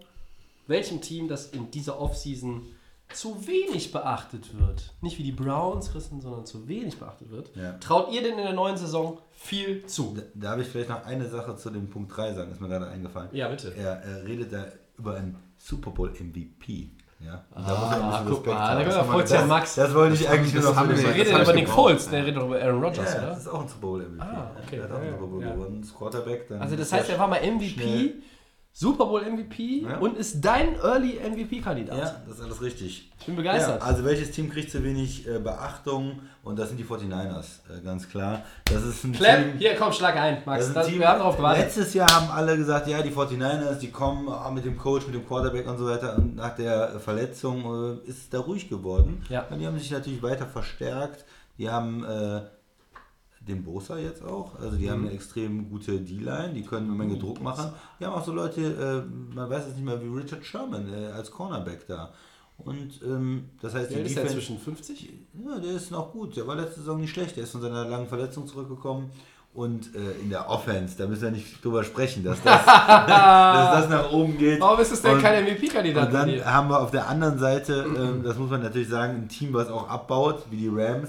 Welchem 0.70 1.00
Team, 1.02 1.28
das 1.28 1.48
in 1.50 1.70
dieser 1.70 2.00
Offseason 2.00 2.68
zu 3.12 3.46
wenig 3.46 3.90
beachtet 3.92 4.56
wird, 4.58 4.94
nicht 5.00 5.18
wie 5.18 5.24
die 5.24 5.32
Browns, 5.32 5.90
Christen, 5.90 6.20
sondern 6.20 6.46
zu 6.46 6.68
wenig 6.68 6.96
beachtet 6.98 7.30
wird, 7.30 7.50
Ja. 7.56 7.72
traut 7.78 8.12
ihr 8.12 8.22
denn 8.22 8.38
in 8.38 8.44
der 8.44 8.52
neuen 8.52 8.76
Saison 8.76 9.18
viel 9.32 9.84
zu? 9.86 10.14
Da, 10.16 10.22
darf 10.52 10.60
ich 10.60 10.68
vielleicht 10.68 10.90
noch 10.90 11.04
eine 11.04 11.28
Sache 11.28 11.56
zu 11.56 11.70
dem 11.70 11.90
Punkt 11.90 12.16
3 12.16 12.34
sagen, 12.34 12.52
ist 12.52 12.60
mir 12.60 12.68
gerade 12.68 12.86
eingefallen. 12.86 13.28
Ja, 13.32 13.48
bitte. 13.48 13.74
Er, 13.76 14.00
er 14.00 14.24
redet 14.24 14.52
da 14.52 14.64
über 14.96 15.16
einen 15.16 15.36
Super 15.58 15.90
Bowl 15.90 16.10
MVP. 16.10 16.90
Ja, 17.22 17.44
und 17.54 17.68
da 17.68 17.74
Ah, 17.74 17.80
muss 17.80 17.90
er 17.90 17.96
ein 18.20 18.24
bisschen 18.24 18.34
guck 18.36 18.46
mal, 18.46 18.78
da 18.78 18.84
Das- 18.84 19.06
freut 19.06 19.28
sich 19.28 19.38
ja 19.40 19.44
Max. 19.46 19.74
Das 19.74 19.92
wollte 19.94 20.14
ich 20.14 20.28
eigentlich 20.28 20.54
nur 20.54 20.62
noch 20.62 20.76
haben 20.76 20.88
wir 20.88 20.96
den 20.96 21.04
Er 21.04 21.10
jetzt 21.16 21.26
redet 21.26 21.34
hab 21.34 21.42
über 21.42 21.52
Nick. 21.52 21.68
Foles, 21.68 22.08
der 22.08 22.24
redet 22.24 22.42
über 22.42 22.62
Aaron 22.62 22.82
Rodgers, 22.82 23.12
Ja, 23.12 23.18
oder? 23.18 23.26
das 23.30 23.38
ist 23.40 23.48
auch 23.48 23.60
ein 23.60 23.68
Super 23.68 23.80
Bowl 23.88 24.00
MVP. 24.02 24.22
Ah, 24.22 24.50
okay. 24.64 24.76
Der 24.76 24.84
hat 24.84 24.92
auch 24.92 24.96
einen 25.00 25.10
Super 25.18 25.26
Bowl 25.26 25.40
gewonnen, 25.42 25.86
Quarterback. 25.98 26.48
Dann 26.48 26.62
Also 26.62 26.76
das 26.76 26.92
heißt, 26.92 27.08
er 27.10 27.14
er 27.16 27.18
war 27.20 27.28
mal 27.28 27.40
MVP. 27.42 28.14
Super 28.72 29.04
Bowl 29.06 29.20
MVP 29.22 29.82
Ja. 29.82 29.98
und 29.98 30.16
ist 30.16 30.40
dein 30.44 30.76
Early 30.76 31.18
MVP-Kandidat. 31.18 31.98
Ja, 31.98 32.16
das 32.26 32.38
ist 32.38 32.44
alles 32.44 32.62
richtig. 32.62 33.10
Ich 33.18 33.26
bin 33.26 33.34
begeistert. 33.36 33.80
Ja, 33.80 33.86
also 33.86 34.04
welches 34.04 34.30
Team 34.30 34.48
kriegt 34.48 34.70
zu 34.70 34.82
wenig 34.84 35.26
äh, 35.26 35.38
Beachtung? 35.38 36.20
Und 36.44 36.58
das 36.58 36.68
sind 36.68 36.78
die 36.78 36.84
49ers, 36.84 37.58
äh, 37.68 37.82
ganz 37.84 38.08
klar. 38.08 38.42
Das 38.64 38.82
ist 38.84 39.04
ein 39.04 39.12
Clem, 39.12 39.50
Team... 39.50 39.58
hier 39.58 39.74
komm, 39.76 39.92
schlag 39.92 40.16
ein, 40.16 40.38
Max. 40.46 40.68
ein 40.68 40.74
Das, 40.74 40.86
Team, 40.86 41.00
wir 41.00 41.08
haben 41.08 41.18
darauf 41.18 41.36
gewartet. 41.36 41.64
Letztes 41.64 41.92
Jahr 41.94 42.08
haben 42.10 42.30
alle 42.30 42.56
gesagt, 42.56 42.86
ja, 42.86 43.02
die 43.02 43.10
49ers, 43.10 43.78
die 43.80 43.90
kommen 43.90 44.28
ah, 44.28 44.50
mit 44.50 44.64
dem 44.64 44.78
Coach, 44.78 45.04
mit 45.06 45.14
dem 45.16 45.26
Quarterback 45.26 45.66
und 45.68 45.76
so 45.76 45.86
weiter. 45.86 46.16
Und 46.16 46.36
nach 46.36 46.54
der 46.54 47.00
Verletzung 47.00 48.00
äh, 48.04 48.08
ist 48.08 48.18
es 48.18 48.28
da 48.30 48.38
ruhig 48.38 48.68
geworden. 48.68 49.22
Ja. 49.28 49.46
Und 49.50 49.58
die 49.58 49.66
haben 49.66 49.78
sich 49.78 49.90
natürlich 49.90 50.22
weiter 50.22 50.46
verstärkt. 50.46 51.24
Die 51.58 51.68
haben 51.68 52.04
äh, 52.04 52.40
den 53.40 53.64
Bosa 53.64 53.98
jetzt 53.98 54.22
auch. 54.22 54.58
Also 54.60 54.76
die 54.76 54.86
Mhm. 54.86 54.90
haben 54.90 55.04
eine 55.06 55.12
extrem 55.14 55.70
gute 55.70 55.98
D-Line, 56.00 56.52
die 56.54 56.62
können 56.62 56.86
eine 56.88 56.94
Menge 56.96 57.18
Druck 57.18 57.40
machen. 57.40 57.72
Die 57.98 58.04
haben 58.06 58.12
auch 58.14 58.24
so 58.24 58.32
Leute, 58.32 58.60
äh, 58.60 59.34
man 59.34 59.48
weiß 59.48 59.66
es 59.68 59.74
nicht 59.74 59.84
mehr, 59.84 60.00
wie 60.02 60.08
Richard 60.08 60.44
Sherman 60.44 60.92
äh, 60.92 61.06
als 61.12 61.30
Cornerback 61.30 61.86
da. 61.86 62.12
Und 62.58 63.00
ähm, 63.02 63.44
das 63.62 63.72
heißt, 63.74 63.90
Wie 63.90 63.94
die 63.94 64.00
ist 64.02 64.16
der 64.16 64.24
Defense- 64.24 64.34
zwischen 64.46 64.58
50? 64.58 65.08
ja, 65.46 65.58
der 65.58 65.72
ist 65.72 65.90
noch 65.90 66.12
gut. 66.12 66.36
Der 66.36 66.46
war 66.46 66.56
letzte 66.56 66.80
Saison 66.80 67.00
nicht 67.00 67.10
schlecht. 67.10 67.36
Der 67.36 67.44
ist 67.44 67.52
von 67.52 67.62
seiner 67.62 67.86
langen 67.88 68.06
Verletzung 68.06 68.46
zurückgekommen. 68.46 69.10
Und 69.54 69.96
äh, 69.96 70.12
in 70.22 70.28
der 70.30 70.48
Offense, 70.48 70.96
da 70.96 71.06
müssen 71.08 71.22
wir 71.22 71.30
nicht 71.32 71.64
drüber 71.64 71.82
sprechen, 71.82 72.22
dass 72.22 72.40
das, 72.42 72.64
dass 72.66 73.80
das 73.80 73.88
nach 73.88 74.12
oben 74.12 74.36
geht. 74.38 74.60
Warum 74.60 74.78
ist 74.78 74.92
es 74.92 75.02
denn 75.02 75.14
Und- 75.16 75.22
kein 75.22 75.42
MVP-Kandidat 75.44 76.06
Und 76.08 76.14
dann 76.14 76.44
haben 76.44 76.68
wir 76.68 76.80
auf 76.80 76.90
der 76.90 77.08
anderen 77.08 77.38
Seite, 77.38 77.86
ähm, 77.96 78.22
das 78.24 78.36
muss 78.38 78.50
man 78.50 78.62
natürlich 78.62 78.88
sagen, 78.88 79.14
ein 79.22 79.28
Team, 79.28 79.52
was 79.54 79.68
auch 79.68 79.88
abbaut, 79.88 80.44
wie 80.50 80.56
die 80.58 80.68
Rams, 80.68 81.08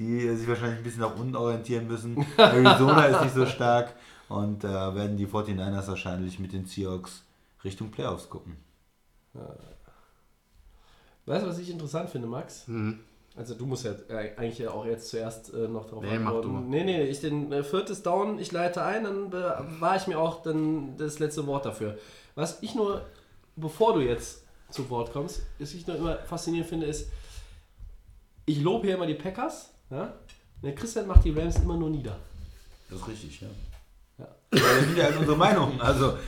die 0.00 0.34
sich 0.34 0.48
wahrscheinlich 0.48 0.78
ein 0.78 0.82
bisschen 0.82 1.02
nach 1.02 1.14
unten 1.16 1.36
orientieren 1.36 1.86
müssen. 1.86 2.24
Arizona 2.38 3.04
ist 3.04 3.20
nicht 3.22 3.34
so 3.34 3.44
stark. 3.46 3.94
Und 4.30 4.64
da 4.64 4.94
werden 4.94 5.16
die 5.16 5.26
49ers 5.26 5.88
wahrscheinlich 5.88 6.38
mit 6.38 6.52
den 6.52 6.64
Seahawks 6.64 7.22
Richtung 7.64 7.90
Playoffs 7.90 8.30
gucken. 8.30 8.56
Weißt 11.26 11.44
du, 11.44 11.48
was 11.48 11.58
ich 11.58 11.70
interessant 11.70 12.08
finde, 12.08 12.26
Max? 12.28 12.66
Mhm. 12.66 13.00
Also 13.36 13.54
du 13.54 13.66
musst 13.66 13.84
ja 13.84 13.92
äh, 14.08 14.32
eigentlich 14.36 14.66
auch 14.66 14.84
jetzt 14.86 15.08
zuerst 15.10 15.52
äh, 15.54 15.68
noch 15.68 15.84
darauf 15.86 16.02
Nee, 16.02 16.18
mach 16.18 16.32
antworten. 16.34 16.48
du 16.48 16.54
mal. 16.54 16.62
Nee, 16.62 16.84
nee, 16.84 17.02
ich 17.04 17.20
den 17.20 17.52
äh, 17.52 17.62
viertes 17.62 18.02
Down, 18.02 18.38
ich 18.38 18.50
leite 18.50 18.82
ein, 18.82 19.04
dann 19.04 19.30
war 19.80 19.96
ich 19.96 20.06
mir 20.08 20.18
auch 20.18 20.42
dann 20.42 20.96
das 20.96 21.18
letzte 21.20 21.46
Wort 21.46 21.64
dafür. 21.64 21.96
Was 22.34 22.62
ich 22.62 22.74
nur, 22.74 23.02
bevor 23.54 23.94
du 23.94 24.00
jetzt 24.00 24.44
zu 24.70 24.88
Wort 24.90 25.12
kommst, 25.12 25.42
was 25.58 25.74
ich 25.74 25.86
nur 25.86 25.96
immer 25.96 26.16
faszinierend 26.16 26.68
finde, 26.68 26.86
ist, 26.86 27.08
ich 28.46 28.60
lobe 28.62 28.86
hier 28.86 28.96
immer 28.96 29.06
die 29.06 29.14
Packers, 29.14 29.70
ja? 29.90 30.14
Der 30.62 30.74
Christian 30.74 31.06
macht 31.06 31.24
die 31.24 31.30
Rams 31.30 31.56
immer 31.56 31.76
nur 31.76 31.90
nieder. 31.90 32.16
Das 32.88 33.00
ist 33.00 33.08
richtig, 33.08 33.40
ja. 33.40 33.48
Das 34.50 34.80
sind 34.84 34.96
ja 34.96 35.08
unsere 35.16 35.36
Meinungen. 35.36 35.80
Also, 35.80 36.18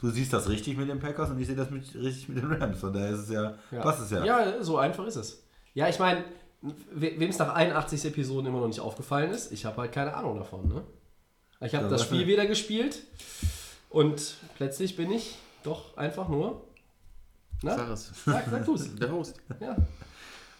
du 0.00 0.10
siehst 0.10 0.32
das 0.32 0.48
richtig 0.48 0.76
mit 0.76 0.88
den 0.88 0.98
Packers 0.98 1.30
und 1.30 1.40
ich 1.40 1.46
sehe 1.46 1.56
das 1.56 1.70
mit, 1.70 1.82
richtig 1.94 2.28
mit 2.28 2.38
den 2.38 2.52
Rams. 2.52 2.80
Von 2.80 2.92
daher 2.92 3.10
ist 3.10 3.20
es 3.20 3.30
ja, 3.30 3.54
Ja. 3.70 3.80
passt 3.80 4.02
es 4.02 4.10
ja. 4.10 4.24
Ja, 4.24 4.62
so 4.62 4.76
einfach 4.78 5.06
ist 5.06 5.16
es. 5.16 5.42
Ja, 5.74 5.88
ich 5.88 5.98
meine, 5.98 6.24
wem 6.92 7.30
es 7.30 7.38
nach 7.38 7.54
81 7.54 8.04
Episoden 8.06 8.46
immer 8.46 8.60
noch 8.60 8.66
nicht 8.68 8.80
aufgefallen 8.80 9.30
ist, 9.30 9.52
ich 9.52 9.64
habe 9.64 9.76
halt 9.82 9.92
keine 9.92 10.14
Ahnung 10.14 10.36
davon. 10.36 10.68
Ne? 10.68 10.82
Ich 11.60 11.74
habe 11.74 11.84
Ja, 11.84 11.90
das 11.90 12.02
Spiel 12.02 12.26
wieder 12.26 12.46
gespielt 12.46 13.02
und 13.90 14.34
plötzlich 14.56 14.96
bin 14.96 15.10
ich 15.10 15.36
doch 15.62 15.96
einfach 15.96 16.28
nur. 16.28 16.62
Na? 17.62 17.76
Sag 17.76 17.88
es. 17.90 18.12
Sag, 18.24 18.44
sag 18.50 18.64
du 18.66 18.74
es. 18.74 18.94
Der 18.96 19.10
Host. 19.10 19.40
Ja. 19.60 19.76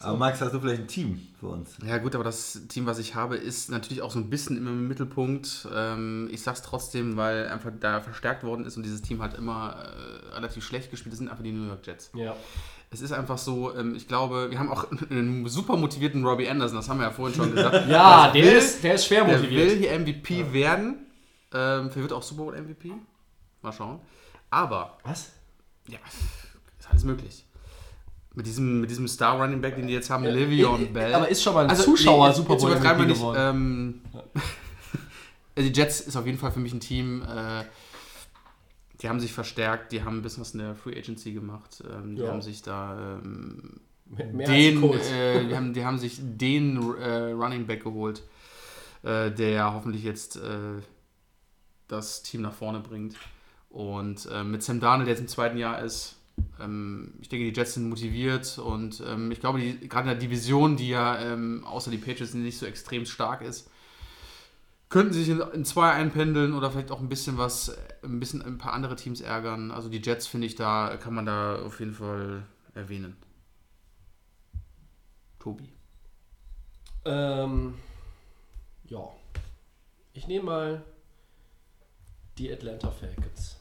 Aber 0.01 0.16
Max, 0.18 0.40
hast 0.40 0.52
du 0.52 0.60
vielleicht 0.60 0.82
ein 0.82 0.89
Team 0.89 1.27
für 1.40 1.47
uns? 1.48 1.77
Ja 1.85 1.97
gut, 1.98 2.14
aber 2.14 2.23
das 2.24 2.60
Team, 2.68 2.85
was 2.86 2.98
ich 2.98 3.14
habe, 3.14 3.36
ist 3.36 3.70
natürlich 3.70 4.02
auch 4.02 4.10
so 4.10 4.18
ein 4.18 4.28
bisschen 4.28 4.56
immer 4.59 4.70
im 4.70 4.86
Mittelpunkt. 4.89 5.66
Ähm, 5.74 6.28
ich 6.31 6.43
sag's 6.43 6.60
trotzdem, 6.62 7.16
weil 7.16 7.48
einfach 7.48 7.70
da 7.81 8.01
verstärkt 8.01 8.44
worden 8.44 8.66
ist 8.66 8.77
und 8.77 8.82
dieses 8.82 9.01
Team 9.02 9.23
hat 9.23 9.35
immer 9.39 9.74
äh, 9.77 10.35
relativ 10.35 10.64
schlecht 10.64 10.90
gespielt. 10.90 11.12
Das 11.12 11.18
sind 11.18 11.28
einfach 11.28 11.43
die 11.44 11.52
New 11.52 11.66
York 11.68 11.86
Jets. 11.86 12.10
ja. 12.14 12.36
Es 12.89 13.01
ist 13.01 13.10
einfach 13.10 13.36
so, 13.36 13.74
ähm, 13.77 13.97
ich 13.97 14.06
glaube, 14.06 14.48
wir 14.51 14.60
haben 14.60 14.70
auch 14.70 14.86
einen 15.10 15.48
super 15.48 15.77
motivierten 15.77 16.24
Robbie 16.24 16.48
Anderson, 16.48 16.77
das 16.77 16.89
haben 16.89 16.98
wir 17.01 17.06
ja 17.06 17.10
vorhin 17.12 17.35
schon 17.36 17.52
gesagt. 17.55 17.89
Ja, 17.89 18.31
der 18.31 18.44
will- 18.44 18.52
ist, 18.52 18.85
der 18.85 18.94
ist 18.94 19.06
schwer 19.06 19.24
Der 19.24 19.39
motiviert. 19.39 19.70
will 19.70 19.78
hier 19.78 19.98
MVP 19.98 20.52
werden. 20.52 21.06
Ähm, 21.52 21.90
vielleicht 21.90 21.97
wird 21.97 22.12
auch 22.12 22.23
Super 22.23 22.44
Bowl 22.44 22.56
MVP. 22.60 22.93
Mal 23.62 23.73
schauen. 23.73 23.98
Aber, 24.51 24.98
Was? 25.02 25.32
ja, 25.89 25.98
ist 26.78 26.89
alles 26.89 27.02
möglich. 27.05 27.44
Mit 28.36 28.46
diesem, 28.46 28.82
mit 28.82 28.90
diesem 28.90 29.08
Star 29.08 29.40
Running 29.40 29.60
Back, 29.62 29.76
den 29.76 29.86
die 29.86 29.94
jetzt 29.94 30.10
haben, 30.10 30.24
Le'Veon 30.24 30.92
Bell. 30.92 31.14
Aber 31.14 31.28
ist 31.28 31.42
schon 31.42 31.54
mal 31.54 31.64
ein 31.64 31.70
Also, 31.70 31.84
Zuschauer 31.84 32.28
nee, 32.28 32.34
Super 32.34 32.56
Bowl 32.56 32.70
MVP 32.76 33.06
nicht. 33.06 33.14
geworden. 33.16 33.38
Ähm, 33.40 34.00
also 35.56 35.68
die 35.70 35.74
Jets 35.74 36.00
ist 36.00 36.16
auf 36.16 36.26
jeden 36.26 36.36
Fall 36.38 36.52
für 36.52 36.60
mich 36.60 36.72
ein 36.74 36.80
Team. 36.80 37.22
Äh, 37.22 37.64
die 39.00 39.08
haben 39.08 39.20
sich 39.20 39.32
verstärkt, 39.32 39.90
die 39.92 40.04
haben 40.04 40.18
ein 40.18 40.22
bisschen 40.22 40.42
was 40.42 40.52
in 40.52 40.58
der 40.60 40.74
Free 40.74 40.96
Agency 40.98 41.32
gemacht. 41.32 41.82
Ähm, 41.90 42.16
die 42.16 42.22
Ja. 42.22 42.28
haben 42.28 42.42
sich 42.42 42.60
da 42.62 43.18
ähm, 43.24 43.80
den, 44.06 44.82
äh, 44.92 45.46
die, 45.48 45.56
haben, 45.56 45.72
die 45.72 45.84
haben 45.86 45.98
sich 45.98 46.18
den 46.20 46.76
äh, 46.98 47.30
Running 47.32 47.66
Back 47.66 47.84
geholt, 47.84 48.22
äh, 49.02 49.30
der 49.30 49.72
hoffentlich 49.72 50.04
jetzt 50.04 50.36
äh, 50.36 50.82
das 51.88 52.22
Team 52.22 52.42
nach 52.42 52.52
vorne 52.54 52.80
bringt. 52.80 53.16
Und 53.70 54.28
äh, 54.30 54.44
mit 54.44 54.62
Sam 54.62 54.78
Darnold, 54.80 55.06
der 55.08 55.14
jetzt 55.14 55.22
im 55.22 55.28
zweiten 55.28 55.56
Jahr 55.56 55.80
ist, 55.82 56.15
ich 57.20 57.28
denke, 57.28 57.50
die 57.50 57.52
Jets 57.52 57.74
sind 57.74 57.88
motiviert 57.88 58.58
und 58.58 59.02
ähm, 59.06 59.30
ich 59.30 59.40
glaube, 59.40 59.58
die, 59.58 59.88
gerade 59.88 60.10
in 60.10 60.18
der 60.18 60.28
Division, 60.28 60.76
die 60.76 60.88
ja 60.88 61.18
ähm, 61.18 61.64
außer 61.64 61.90
die 61.90 61.98
Patriots 61.98 62.34
nicht 62.34 62.58
so 62.58 62.66
extrem 62.66 63.04
stark 63.04 63.42
ist, 63.42 63.70
könnten 64.88 65.12
sie 65.12 65.24
sich 65.24 65.28
in, 65.30 65.40
in 65.40 65.64
zwei 65.64 65.90
einpendeln 65.90 66.54
oder 66.54 66.70
vielleicht 66.70 66.90
auch 66.90 67.00
ein 67.00 67.08
bisschen 67.08 67.36
was, 67.38 67.76
ein 68.02 68.20
bisschen 68.20 68.42
ein 68.42 68.58
paar 68.58 68.72
andere 68.72 68.96
Teams 68.96 69.20
ärgern. 69.20 69.70
Also 69.70 69.88
die 69.88 70.00
Jets 70.00 70.26
finde 70.26 70.46
ich 70.46 70.54
da, 70.54 70.96
kann 70.96 71.14
man 71.14 71.26
da 71.26 71.62
auf 71.62 71.80
jeden 71.80 71.94
Fall 71.94 72.44
erwähnen. 72.74 73.16
Tobi. 75.38 75.68
Ähm, 77.04 77.74
ja. 78.88 79.08
Ich 80.12 80.26
nehme 80.26 80.44
mal 80.44 80.84
die 82.38 82.52
Atlanta 82.52 82.90
Falcons. 82.90 83.56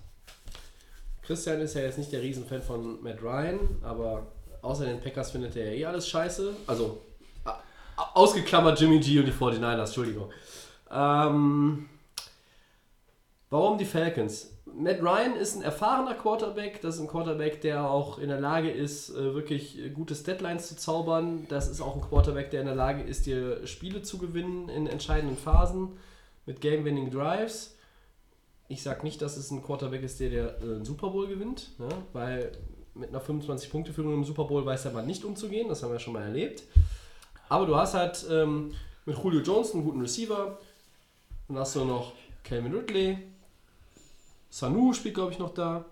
Christian 1.25 1.59
ist 1.61 1.75
ja 1.75 1.81
jetzt 1.81 1.97
nicht 1.97 2.11
der 2.11 2.21
Riesenfan 2.21 2.61
von 2.61 3.01
Matt 3.01 3.21
Ryan, 3.21 3.59
aber 3.83 4.27
außer 4.61 4.85
den 4.85 4.99
Packers 4.99 5.31
findet 5.31 5.55
er 5.55 5.65
ja 5.65 5.71
eh 5.71 5.85
alles 5.85 6.07
scheiße. 6.07 6.55
Also 6.67 7.01
ausgeklammert 8.13 8.79
Jimmy 8.79 8.99
G 8.99 9.19
und 9.19 9.25
die 9.25 9.31
49ers, 9.31 9.85
Entschuldigung. 9.85 10.29
Ähm, 10.91 11.89
warum 13.49 13.77
die 13.77 13.85
Falcons? 13.85 14.51
Matt 14.65 15.01
Ryan 15.01 15.35
ist 15.35 15.55
ein 15.55 15.61
erfahrener 15.61 16.15
Quarterback. 16.15 16.81
Das 16.81 16.95
ist 16.95 17.01
ein 17.01 17.07
Quarterback, 17.07 17.61
der 17.61 17.89
auch 17.89 18.17
in 18.19 18.27
der 18.27 18.41
Lage 18.41 18.69
ist, 18.69 19.09
äh, 19.09 19.33
wirklich 19.33 19.79
äh, 19.79 19.89
gute 19.89 20.13
Deadlines 20.15 20.67
zu 20.67 20.75
zaubern. 20.75 21.45
Das 21.49 21.69
ist 21.69 21.81
auch 21.81 21.95
ein 21.95 22.01
Quarterback, 22.01 22.51
der 22.51 22.61
in 22.61 22.67
der 22.67 22.75
Lage 22.75 23.01
ist, 23.01 23.25
dir 23.25 23.65
Spiele 23.65 24.01
zu 24.01 24.17
gewinnen 24.17 24.69
in 24.69 24.87
entscheidenden 24.87 25.37
Phasen 25.37 25.97
mit 26.45 26.61
Game-Winning 26.61 27.09
Drives. 27.09 27.74
Ich 28.67 28.81
sage 28.81 29.03
nicht, 29.03 29.21
dass 29.21 29.37
es 29.37 29.51
ein 29.51 29.61
Quarterback 29.61 30.03
ist, 30.03 30.19
der, 30.19 30.29
der 30.29 30.61
äh, 30.61 30.83
Super 30.83 31.09
Bowl 31.09 31.27
gewinnt, 31.27 31.71
ne? 31.79 31.89
weil 32.13 32.51
mit 32.95 33.09
einer 33.09 33.21
25-Punkte-Führung 33.21 34.13
im 34.13 34.23
Super 34.23 34.45
Bowl 34.45 34.65
weiß 34.65 34.85
er 34.85 34.91
mal 34.91 35.05
nicht 35.05 35.23
umzugehen. 35.23 35.67
Das 35.69 35.83
haben 35.83 35.91
wir 35.91 35.99
schon 35.99 36.13
mal 36.13 36.23
erlebt. 36.23 36.63
Aber 37.49 37.65
du 37.65 37.75
hast 37.75 37.93
halt 37.93 38.25
ähm, 38.29 38.73
mit 39.05 39.17
Julio 39.17 39.41
Jones 39.41 39.73
einen 39.73 39.83
guten 39.83 40.01
Receiver. 40.01 40.57
Dann 41.47 41.57
hast 41.59 41.75
du 41.75 41.85
noch 41.85 42.13
Calvin 42.43 42.73
Ridley. 42.73 43.17
Sanu 44.49 44.93
spielt, 44.93 45.15
glaube 45.15 45.31
ich, 45.33 45.39
noch 45.39 45.53
da. 45.53 45.85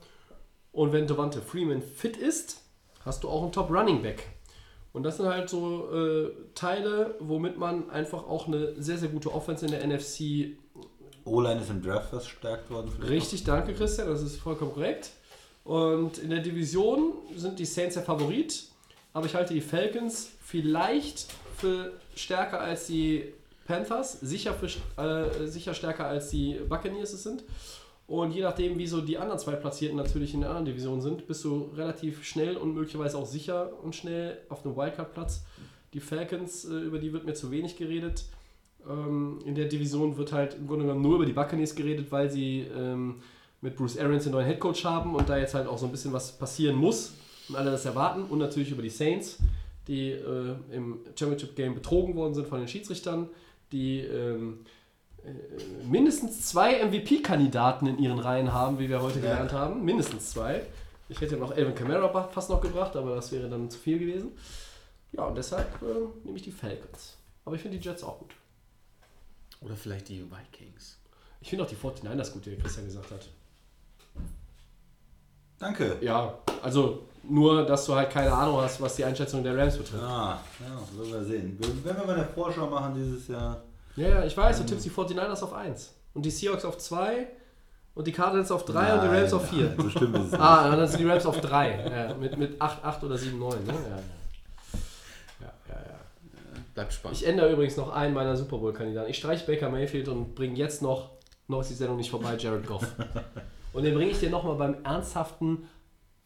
Und 0.72 0.94
wenn 0.94 1.06
Devante 1.06 1.42
Freeman 1.42 1.82
fit 1.82 2.18
ist, 2.18 2.62
hast 3.06 3.24
du 3.24 3.30
auch 3.30 3.44
einen 3.44 3.52
Top 3.52 3.70
Running 3.70 4.02
Back. 4.02 4.28
Und 4.94 5.04
das 5.04 5.18
sind 5.18 5.28
halt 5.28 5.50
so 5.50 5.92
äh, 5.92 6.32
Teile, 6.56 7.16
womit 7.20 7.58
man 7.58 7.90
einfach 7.90 8.28
auch 8.28 8.48
eine 8.48 8.82
sehr, 8.82 8.98
sehr 8.98 9.10
gute 9.10 9.34
Offense 9.34 9.66
in 9.66 9.72
der 9.72 9.86
NFC 9.86 10.56
O-Line 11.26 11.62
ist 11.62 11.70
im 11.70 11.82
Draft 11.82 12.10
verstärkt 12.10 12.70
worden. 12.70 12.92
Richtig, 13.02 13.44
danke 13.44 13.74
Christian, 13.74 14.08
das 14.08 14.22
ist 14.22 14.38
vollkommen 14.38 14.74
korrekt. 14.74 15.12
Und 15.64 16.18
in 16.18 16.30
der 16.30 16.40
Division 16.40 17.14
sind 17.36 17.58
die 17.58 17.66
Saints 17.66 17.96
der 17.96 18.04
Favorit, 18.04 18.66
aber 19.14 19.26
ich 19.26 19.36
halte 19.36 19.54
die 19.54 19.62
Falcons 19.62 20.30
vielleicht 20.42 21.28
für 21.58 21.94
stärker 22.16 22.60
als 22.60 22.88
die 22.88 23.34
Panthers, 23.66 24.20
sicher, 24.20 24.54
für, 24.54 24.68
äh, 25.02 25.48
sicher 25.48 25.74
stärker 25.74 26.08
als 26.08 26.30
die 26.30 26.60
Buccaneers 26.68 27.14
es 27.14 27.24
sind. 27.24 27.44
Und 28.08 28.32
je 28.32 28.42
nachdem, 28.42 28.78
wie 28.78 28.88
so 28.88 29.00
die 29.00 29.18
anderen 29.18 29.40
zwei 29.40 29.56
Platzierten 29.56 29.96
natürlich 29.96 30.34
in 30.34 30.42
der 30.42 30.50
anderen 30.50 30.66
Division 30.66 31.02
sind, 31.02 31.26
bist 31.26 31.44
du 31.46 31.72
relativ 31.76 32.26
schnell 32.26 32.58
und 32.58 32.74
möglicherweise 32.74 33.18
auch 33.18 33.26
sicher 33.26 33.72
und 33.82 33.96
schnell 33.96 34.40
auf 34.50 34.66
einem 34.66 34.76
Wildcard-Platz. 34.76 35.44
Die 35.94 36.02
Falcons, 36.02 36.66
äh, 36.66 36.74
über 36.74 37.00
die 37.00 37.14
wird 37.14 37.26
mir 37.26 37.34
zu 37.34 37.50
wenig 37.52 37.78
geredet. 37.78 38.26
Ähm, 38.90 39.40
in 39.46 39.56
der 39.56 39.66
Division 39.66 40.18
wird 40.18 40.32
halt 40.32 40.56
im 40.56 40.68
Grunde 40.68 40.86
genommen 40.86 41.02
nur 41.02 41.16
über 41.16 41.26
die 41.26 41.34
Buccaneers 41.34 41.74
geredet, 41.76 42.12
weil 42.12 42.30
sie 42.30 42.62
ähm, 42.78 43.22
mit 43.62 43.76
Bruce 43.76 43.98
Arians 43.98 44.24
den 44.24 44.34
neuen 44.34 44.46
Headcoach 44.46 44.84
haben 44.86 45.16
und 45.16 45.30
da 45.30 45.38
jetzt 45.38 45.54
halt 45.54 45.68
auch 45.68 45.78
so 45.78 45.86
ein 45.86 45.92
bisschen 45.92 46.12
was 46.14 46.32
passieren 46.34 46.76
muss 46.76 47.14
und 47.50 47.56
alle 47.56 47.72
das 47.72 47.86
erwarten. 47.86 48.24
Und 48.24 48.40
natürlich 48.40 48.72
über 48.72 48.82
die 48.82 48.90
Saints, 48.90 49.38
die 49.88 50.12
äh, 50.12 50.56
im 50.72 51.00
Championship 51.18 51.56
Game 51.56 51.74
betrogen 51.76 52.16
worden 52.16 52.34
sind 52.34 52.48
von 52.48 52.60
den 52.60 52.68
Schiedsrichtern, 52.68 53.30
die 53.72 54.00
ähm, 54.02 54.60
äh, 55.26 55.30
mindestens 55.90 56.42
zwei 56.48 56.84
MVP-Kandidaten 56.86 57.88
in 57.88 57.98
ihren 58.00 58.20
Reihen 58.20 58.54
haben, 58.54 58.80
wie 58.80 58.90
wir 58.90 59.02
heute 59.02 59.20
Ja. 59.20 59.22
gelernt 59.26 59.54
haben. 59.54 59.84
Mindestens 59.86 60.32
zwei. 60.32 60.62
Ich 61.10 61.20
hätte 61.22 61.36
ja 61.36 61.40
noch 61.40 61.56
Elvin 61.56 61.76
Kamara 61.76 62.28
fast 62.30 62.50
noch 62.50 62.62
gebracht, 62.62 62.96
aber 62.96 63.16
das 63.16 63.32
wäre 63.32 63.50
dann 63.50 63.70
zu 63.70 63.78
viel 63.78 64.00
gewesen. 64.00 64.32
Ja, 65.12 65.26
und 65.26 65.38
deshalb 65.38 65.68
äh, 65.82 65.86
nehme 66.26 66.38
ich 66.38 66.44
die 66.44 66.52
Falcons. 66.52 67.18
Aber 67.46 67.56
ich 67.56 67.62
finde 67.62 67.78
die 67.78 67.86
Jets 67.88 68.04
auch 68.04 68.20
gut. 68.20 68.32
Oder 69.64 69.76
vielleicht 69.76 70.10
die 70.10 70.24
Vikings. 70.30 71.00
Ich 71.42 71.50
finde 71.50 71.66
auch 71.66 71.70
die 71.70 71.76
49ers 71.76 72.32
gut, 72.32 72.46
wie 72.46 72.56
Christian 72.56 72.86
gesagt 72.86 73.12
hat. 73.12 73.30
Danke. 75.60 75.98
Ja, 76.02 76.38
also 76.62 77.04
nur, 77.24 77.66
dass 77.66 77.86
du 77.86 77.96
halt 77.96 78.10
keine 78.10 78.34
Ahnung 78.34 78.62
hast, 78.62 78.82
was 78.82 78.96
die 78.96 79.06
Einschätzung 79.06 79.44
der 79.44 79.58
Rams 79.58 79.78
betrifft. 79.78 80.04
Ah, 80.04 80.40
ja, 80.60 81.00
werden 81.00 81.12
wir 81.14 81.24
sehen. 81.24 81.58
Wenn 81.84 81.96
wir 81.96 82.06
mal 82.06 82.16
eine 82.16 82.26
Vorschau 82.26 82.68
machen 82.70 82.96
dieses 82.96 83.28
Jahr. 83.30 83.62
Ja, 83.96 84.10
ja, 84.10 84.26
ich 84.26 84.36
weiß, 84.36 84.58
du 84.60 84.66
tippst 84.66 84.86
die 84.86 84.92
49ers 84.92 85.44
auf 85.44 85.54
1 85.54 85.94
und 86.14 86.26
die 86.26 86.32
Seahawks 86.32 86.66
auf 86.66 86.78
2 86.78 87.28
und 87.94 88.08
die 88.08 88.12
Cardinals 88.12 88.52
auf 88.52 88.66
3 88.66 88.96
und 88.96 89.04
die 89.04 89.08
Rams 89.08 89.34
auf 89.34 89.50
4. 89.50 89.64
Nein, 89.66 89.76
So 89.82 89.90
stimmt 89.90 90.18
es. 90.18 90.34
Ah, 90.34 90.72
und 90.72 90.78
dann 90.78 90.88
sind 90.88 91.00
die 91.00 91.08
Rams 91.08 91.26
auf 91.26 91.40
3. 91.40 92.08
Ja, 92.10 92.14
mit, 92.16 92.38
mit 92.38 92.62
8, 92.62 92.84
8 92.84 93.04
oder 93.04 93.18
7, 93.18 93.38
9. 93.38 93.64
Ne? 93.66 93.74
Ja, 93.74 93.74
ja. 93.74 93.80
Ja, 93.80 93.90
ja, 93.90 93.98
ja. 93.98 94.04
Bleibt 96.74 96.94
spannend. 96.94 97.20
Ich 97.22 97.28
ändere 97.28 97.52
übrigens 97.52 97.78
noch 97.78 97.90
einen 97.92 98.14
meiner 98.14 98.36
Super 98.36 98.58
Bowl-Kandidaten. 98.58 99.10
Ich 99.10 99.18
streiche 99.18 99.46
Baker 99.46 99.70
Mayfield 99.70 100.08
und 100.08 100.34
bringe 100.34 100.56
jetzt 100.56 100.82
noch, 100.82 101.12
noch 101.48 101.62
ist 101.62 101.70
die 101.70 101.76
Sendung 101.76 101.98
nicht 101.98 102.10
vorbei, 102.10 102.36
Jared 102.38 102.66
Goff. 102.66 102.86
Und 103.74 103.82
den 103.82 103.96
bringe 103.96 104.12
ich 104.12 104.20
dir 104.20 104.30
nochmal 104.30 104.56
beim 104.56 104.84
ernsthaften 104.84 105.68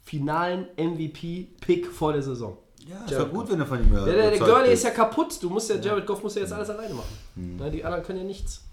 finalen 0.01 0.67
MVP-Pick 0.75 1.87
vor 1.87 2.11
der 2.11 2.21
Saison. 2.21 2.57
Ja, 2.85 3.03
ist 3.05 3.11
Jared 3.11 3.27
doch 3.27 3.33
gut, 3.33 3.49
wenn 3.49 3.59
du 3.59 3.65
von 3.65 3.79
ihm 3.81 3.89
Der, 3.89 4.05
der, 4.05 4.31
der 4.31 4.39
Gurney 4.39 4.63
bist. 4.63 4.73
ist 4.73 4.83
ja 4.83 4.89
kaputt. 4.91 5.41
Du 5.41 5.49
musst 5.49 5.69
ja, 5.69 5.77
Jared 5.77 6.05
Goff 6.05 6.21
muss 6.23 6.35
ja 6.35 6.41
jetzt 6.41 6.51
alles 6.51 6.69
alleine 6.69 6.93
machen. 6.93 7.15
Na, 7.35 7.69
die 7.69 7.83
anderen 7.85 8.03
können 8.03 8.19
ja 8.19 8.25
nichts. 8.25 8.65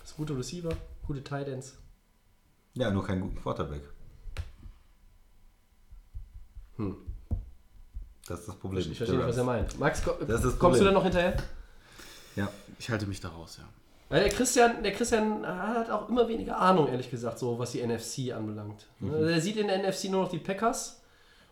Das 0.00 0.12
ist 0.12 0.16
gute 0.16 0.36
Receiver, 0.36 0.70
gute 1.06 1.24
Tight 1.24 1.48
Ends. 1.48 1.76
Ja, 2.74 2.90
nur 2.90 3.04
keinen 3.04 3.22
guten 3.22 3.36
Quarterback. 3.36 3.82
Hm. 6.76 6.96
Das 8.28 8.40
ist 8.40 8.48
das 8.48 8.56
Problem. 8.56 8.80
Ich 8.90 8.96
verstehe 8.96 9.18
nicht, 9.18 9.28
was 9.28 9.36
er 9.36 9.44
meint. 9.44 9.78
Max, 9.78 10.02
ko 10.04 10.12
Das 10.26 10.36
ist 10.40 10.44
das 10.52 10.58
kommst 10.58 10.80
du 10.80 10.84
da 10.84 10.92
noch 10.92 11.02
hinterher? 11.02 11.36
Ja. 12.36 12.48
Ich 12.78 12.88
halte 12.90 13.06
mich 13.06 13.20
da 13.20 13.28
raus, 13.28 13.58
ja. 13.60 13.64
Weil 14.08 14.24
der 14.24 14.32
Christian, 14.32 14.82
der 14.82 14.92
Christian 14.92 15.46
hat 15.46 15.90
auch 15.90 16.08
immer 16.08 16.28
weniger 16.28 16.58
Ahnung, 16.58 16.88
ehrlich 16.88 17.10
gesagt, 17.10 17.38
so 17.38 17.58
was 17.58 17.72
die 17.72 17.82
NFC 17.86 18.32
anbelangt. 18.36 18.86
Mhm. 19.00 19.14
Er 19.28 19.40
sieht 19.40 19.56
in 19.56 19.68
der 19.68 19.78
NFC 19.78 20.04
nur 20.10 20.22
noch 20.22 20.30
die 20.30 20.38
Packers 20.38 21.00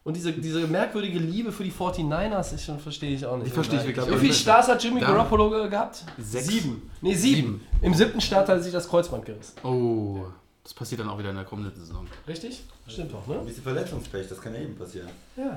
Und 0.04 0.14
diese, 0.16 0.32
diese 0.32 0.66
merkwürdige 0.66 1.18
Liebe 1.18 1.52
für 1.52 1.64
die 1.64 1.72
49ers, 1.72 2.54
ich 2.54 2.82
verstehe 2.82 3.14
ich 3.14 3.24
auch 3.26 3.36
nicht. 3.36 3.48
Die 3.48 3.50
verstehe 3.54 3.80
ich 3.80 3.86
wirklich 3.86 4.06
Wie 4.10 4.18
viele. 4.18 4.32
Stars 4.32 4.68
hat 4.68 4.82
Jimmy 4.84 5.00
Garoppolo 5.00 5.50
ge- 5.50 5.68
gehabt? 5.68 6.04
Sechs. 6.18 6.46
Sieben. 6.48 6.90
Nee, 7.02 7.14
sieben. 7.14 7.66
Im 7.82 7.94
siebten 7.94 8.20
Start 8.20 8.48
hat 8.48 8.56
er 8.56 8.62
sich 8.62 8.72
das 8.72 8.88
Kreuzband 8.88 9.24
gerissen. 9.26 9.54
Oh, 9.64 10.24
das 10.62 10.74
passiert 10.74 11.00
dann 11.00 11.08
auch 11.08 11.18
wieder 11.18 11.30
in 11.30 11.36
der 11.36 11.44
kommenden 11.44 11.74
Saison. 11.74 12.06
Richtig? 12.28 12.62
Stimmt 12.86 13.12
doch, 13.12 13.26
ne? 13.26 13.38
Ein 13.40 13.46
bisschen 13.46 13.62
Verletzungspech, 13.62 14.28
das 14.28 14.40
kann 14.40 14.54
ja 14.54 14.60
eben 14.60 14.76
passieren. 14.76 15.08
Ja. 15.36 15.44
ja. 15.44 15.56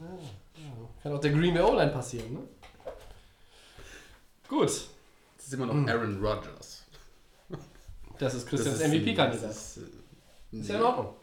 ja. 0.00 0.06
Kann 1.02 1.12
auch 1.12 1.20
der 1.20 1.32
Green 1.32 1.54
Bay 1.54 1.62
O-Line 1.62 1.90
passieren, 1.92 2.32
ne? 2.34 2.40
Gut. 4.48 4.66
Das 5.36 5.46
ist 5.46 5.54
immer 5.54 5.66
noch 5.66 5.88
Aaron 5.88 6.20
Rodgers. 6.24 6.84
Das 8.18 8.34
ist 8.34 8.44
Das 8.44 8.50
Christians 8.50 8.80
ist- 8.80 8.88
MVP-Kandidat. 8.88 9.48
das 9.50 9.76
ist, 9.76 9.84
äh, 10.52 10.56
Ist 10.58 10.68
ja 10.68 10.76
in 10.76 10.82
Ordnung. 10.82 11.14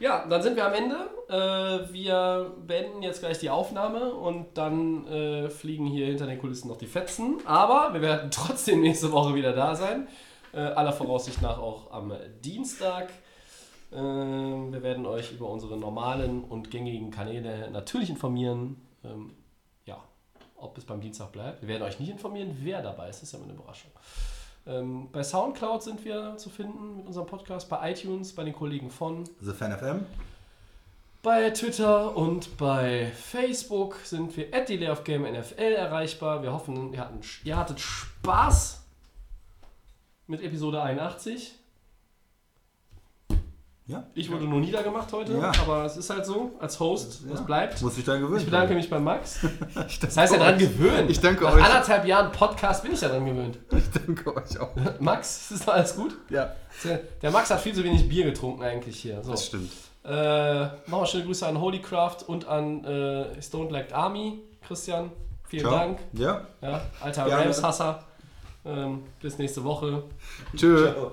Ja, 0.00 0.26
dann 0.28 0.42
sind 0.42 0.54
wir 0.56 0.66
am 0.66 0.74
Ende. 0.74 0.94
Äh, 1.28 1.92
wir 1.92 2.54
beenden 2.66 3.02
jetzt 3.02 3.20
gleich 3.20 3.38
die 3.38 3.50
Aufnahme 3.50 4.12
und 4.12 4.56
dann 4.56 5.06
äh, 5.08 5.48
fliegen 5.50 5.86
hier 5.86 6.06
hinter 6.06 6.26
den 6.26 6.38
Kulissen 6.38 6.68
noch 6.68 6.76
die 6.76 6.86
Fetzen. 6.86 7.38
Aber 7.46 7.92
wir 7.94 8.00
werden 8.00 8.30
trotzdem 8.32 8.80
nächste 8.82 9.10
Woche 9.10 9.34
wieder 9.34 9.52
da 9.54 9.74
sein. 9.74 10.06
Äh, 10.52 10.60
aller 10.60 10.92
Voraussicht 10.92 11.42
nach 11.42 11.58
auch 11.58 11.90
am 11.92 12.12
Dienstag. 12.42 13.10
Äh, 13.90 13.96
wir 13.96 14.82
werden 14.82 15.06
euch 15.06 15.32
über 15.32 15.48
unsere 15.48 15.76
normalen 15.76 16.44
und 16.44 16.70
gängigen 16.70 17.10
Kanäle 17.10 17.70
natürlich 17.70 18.10
informieren. 18.10 18.80
Ähm, 19.04 19.34
ja, 19.84 20.02
ob 20.56 20.76
es 20.78 20.84
beim 20.84 21.00
Dienstag 21.00 21.32
bleibt. 21.32 21.62
Wir 21.62 21.68
werden 21.68 21.82
euch 21.82 22.00
nicht 22.00 22.10
informieren, 22.10 22.56
wer 22.62 22.82
dabei 22.82 23.08
ist. 23.08 23.16
Das 23.16 23.24
ist 23.24 23.32
ja 23.32 23.38
immer 23.38 23.48
eine 23.48 23.58
Überraschung. 23.58 23.90
Ähm, 24.66 25.08
bei 25.10 25.22
Soundcloud 25.22 25.82
sind 25.82 26.04
wir 26.04 26.36
zu 26.36 26.50
finden 26.50 26.98
mit 26.98 27.06
unserem 27.06 27.26
Podcast, 27.26 27.68
bei 27.68 27.90
iTunes, 27.92 28.34
bei 28.34 28.44
den 28.44 28.52
Kollegen 28.54 28.90
von, 28.90 29.24
The 29.40 29.52
Fan 29.52 29.76
FM. 29.76 30.04
bei 31.22 31.50
Twitter 31.50 32.14
und 32.16 32.56
bei 32.58 33.10
Facebook 33.14 33.96
sind 34.04 34.36
wir 34.36 34.52
at 34.52 34.68
Delay 34.68 34.90
of 34.90 35.04
Game 35.04 35.22
NFL 35.22 35.72
erreichbar. 35.72 36.42
Wir 36.42 36.52
hoffen, 36.52 36.92
ihr, 36.92 37.00
hatten, 37.00 37.20
ihr 37.44 37.56
hattet 37.56 37.80
Spaß 37.80 38.77
mit 40.28 40.42
Episode 40.42 40.80
81. 40.82 41.54
Ja. 43.86 44.04
Ich 44.14 44.30
wurde 44.30 44.44
nur 44.44 44.60
niedergemacht 44.60 45.10
heute, 45.14 45.32
Ja. 45.38 45.50
aber 45.62 45.86
es 45.86 45.96
ist 45.96 46.10
halt 46.10 46.26
so, 46.26 46.52
als 46.60 46.78
Host, 46.78 47.22
Ja. 47.26 47.34
es 47.34 47.40
bleibt. 47.46 47.80
Muss 47.80 47.96
ich 47.96 48.04
dann 48.04 48.20
gewöhnen. 48.20 48.40
Ich 48.40 48.44
bedanke 48.44 48.74
mich 48.74 48.90
bei 48.90 48.98
Max. 49.00 49.38
Das 50.02 50.14
heißt 50.14 50.34
ja 50.34 50.38
dran 50.38 50.58
gewöhnt. 50.58 51.10
Ich 51.10 51.20
danke 51.20 51.44
Nach 51.44 51.54
euch. 51.54 51.64
anderthalb 51.64 52.04
Jahren 52.06 52.30
Podcast 52.30 52.82
bin 52.82 52.92
ich 52.92 53.00
ja 53.00 53.08
dran 53.08 53.24
gewöhnt. 53.24 53.58
Ich 53.72 53.90
danke 53.90 54.36
euch 54.36 54.60
auch. 54.60 54.70
Max, 55.00 55.50
ist 55.52 55.66
doch 55.66 55.72
alles 55.72 55.96
gut? 55.96 56.14
Ja, 56.28 56.54
Der, 57.22 57.30
Max 57.30 57.48
hat 57.50 57.60
viel 57.60 57.74
zu 57.74 57.82
wenig 57.82 58.06
Bier 58.06 58.26
getrunken 58.26 58.62
eigentlich 58.62 59.00
hier. 59.00 59.22
So. 59.24 59.30
das 59.30 59.46
stimmt. 59.46 59.72
Äh, 60.04 60.66
Nochmal 60.86 61.06
schöne 61.06 61.24
Grüße 61.24 61.46
an 61.46 61.58
Holycraft 61.58 62.24
und 62.26 62.46
an 62.46 62.84
äh, 62.84 63.40
Stone 63.40 63.68
Black 63.68 63.94
Army. 63.94 64.38
Christian, 64.66 65.10
vielen 65.48 65.62
Ciao. 65.66 65.74
Dank. 65.74 65.98
Ja. 66.12 66.42
Ja, 66.60 66.82
alter. 67.00 67.24
Rams-Hasser. 67.26 68.04
Ähm, 68.68 69.02
bis 69.22 69.38
nächste 69.38 69.64
Woche. 69.64 70.02
Tschö. 70.54 70.92
Ciao. 70.92 71.12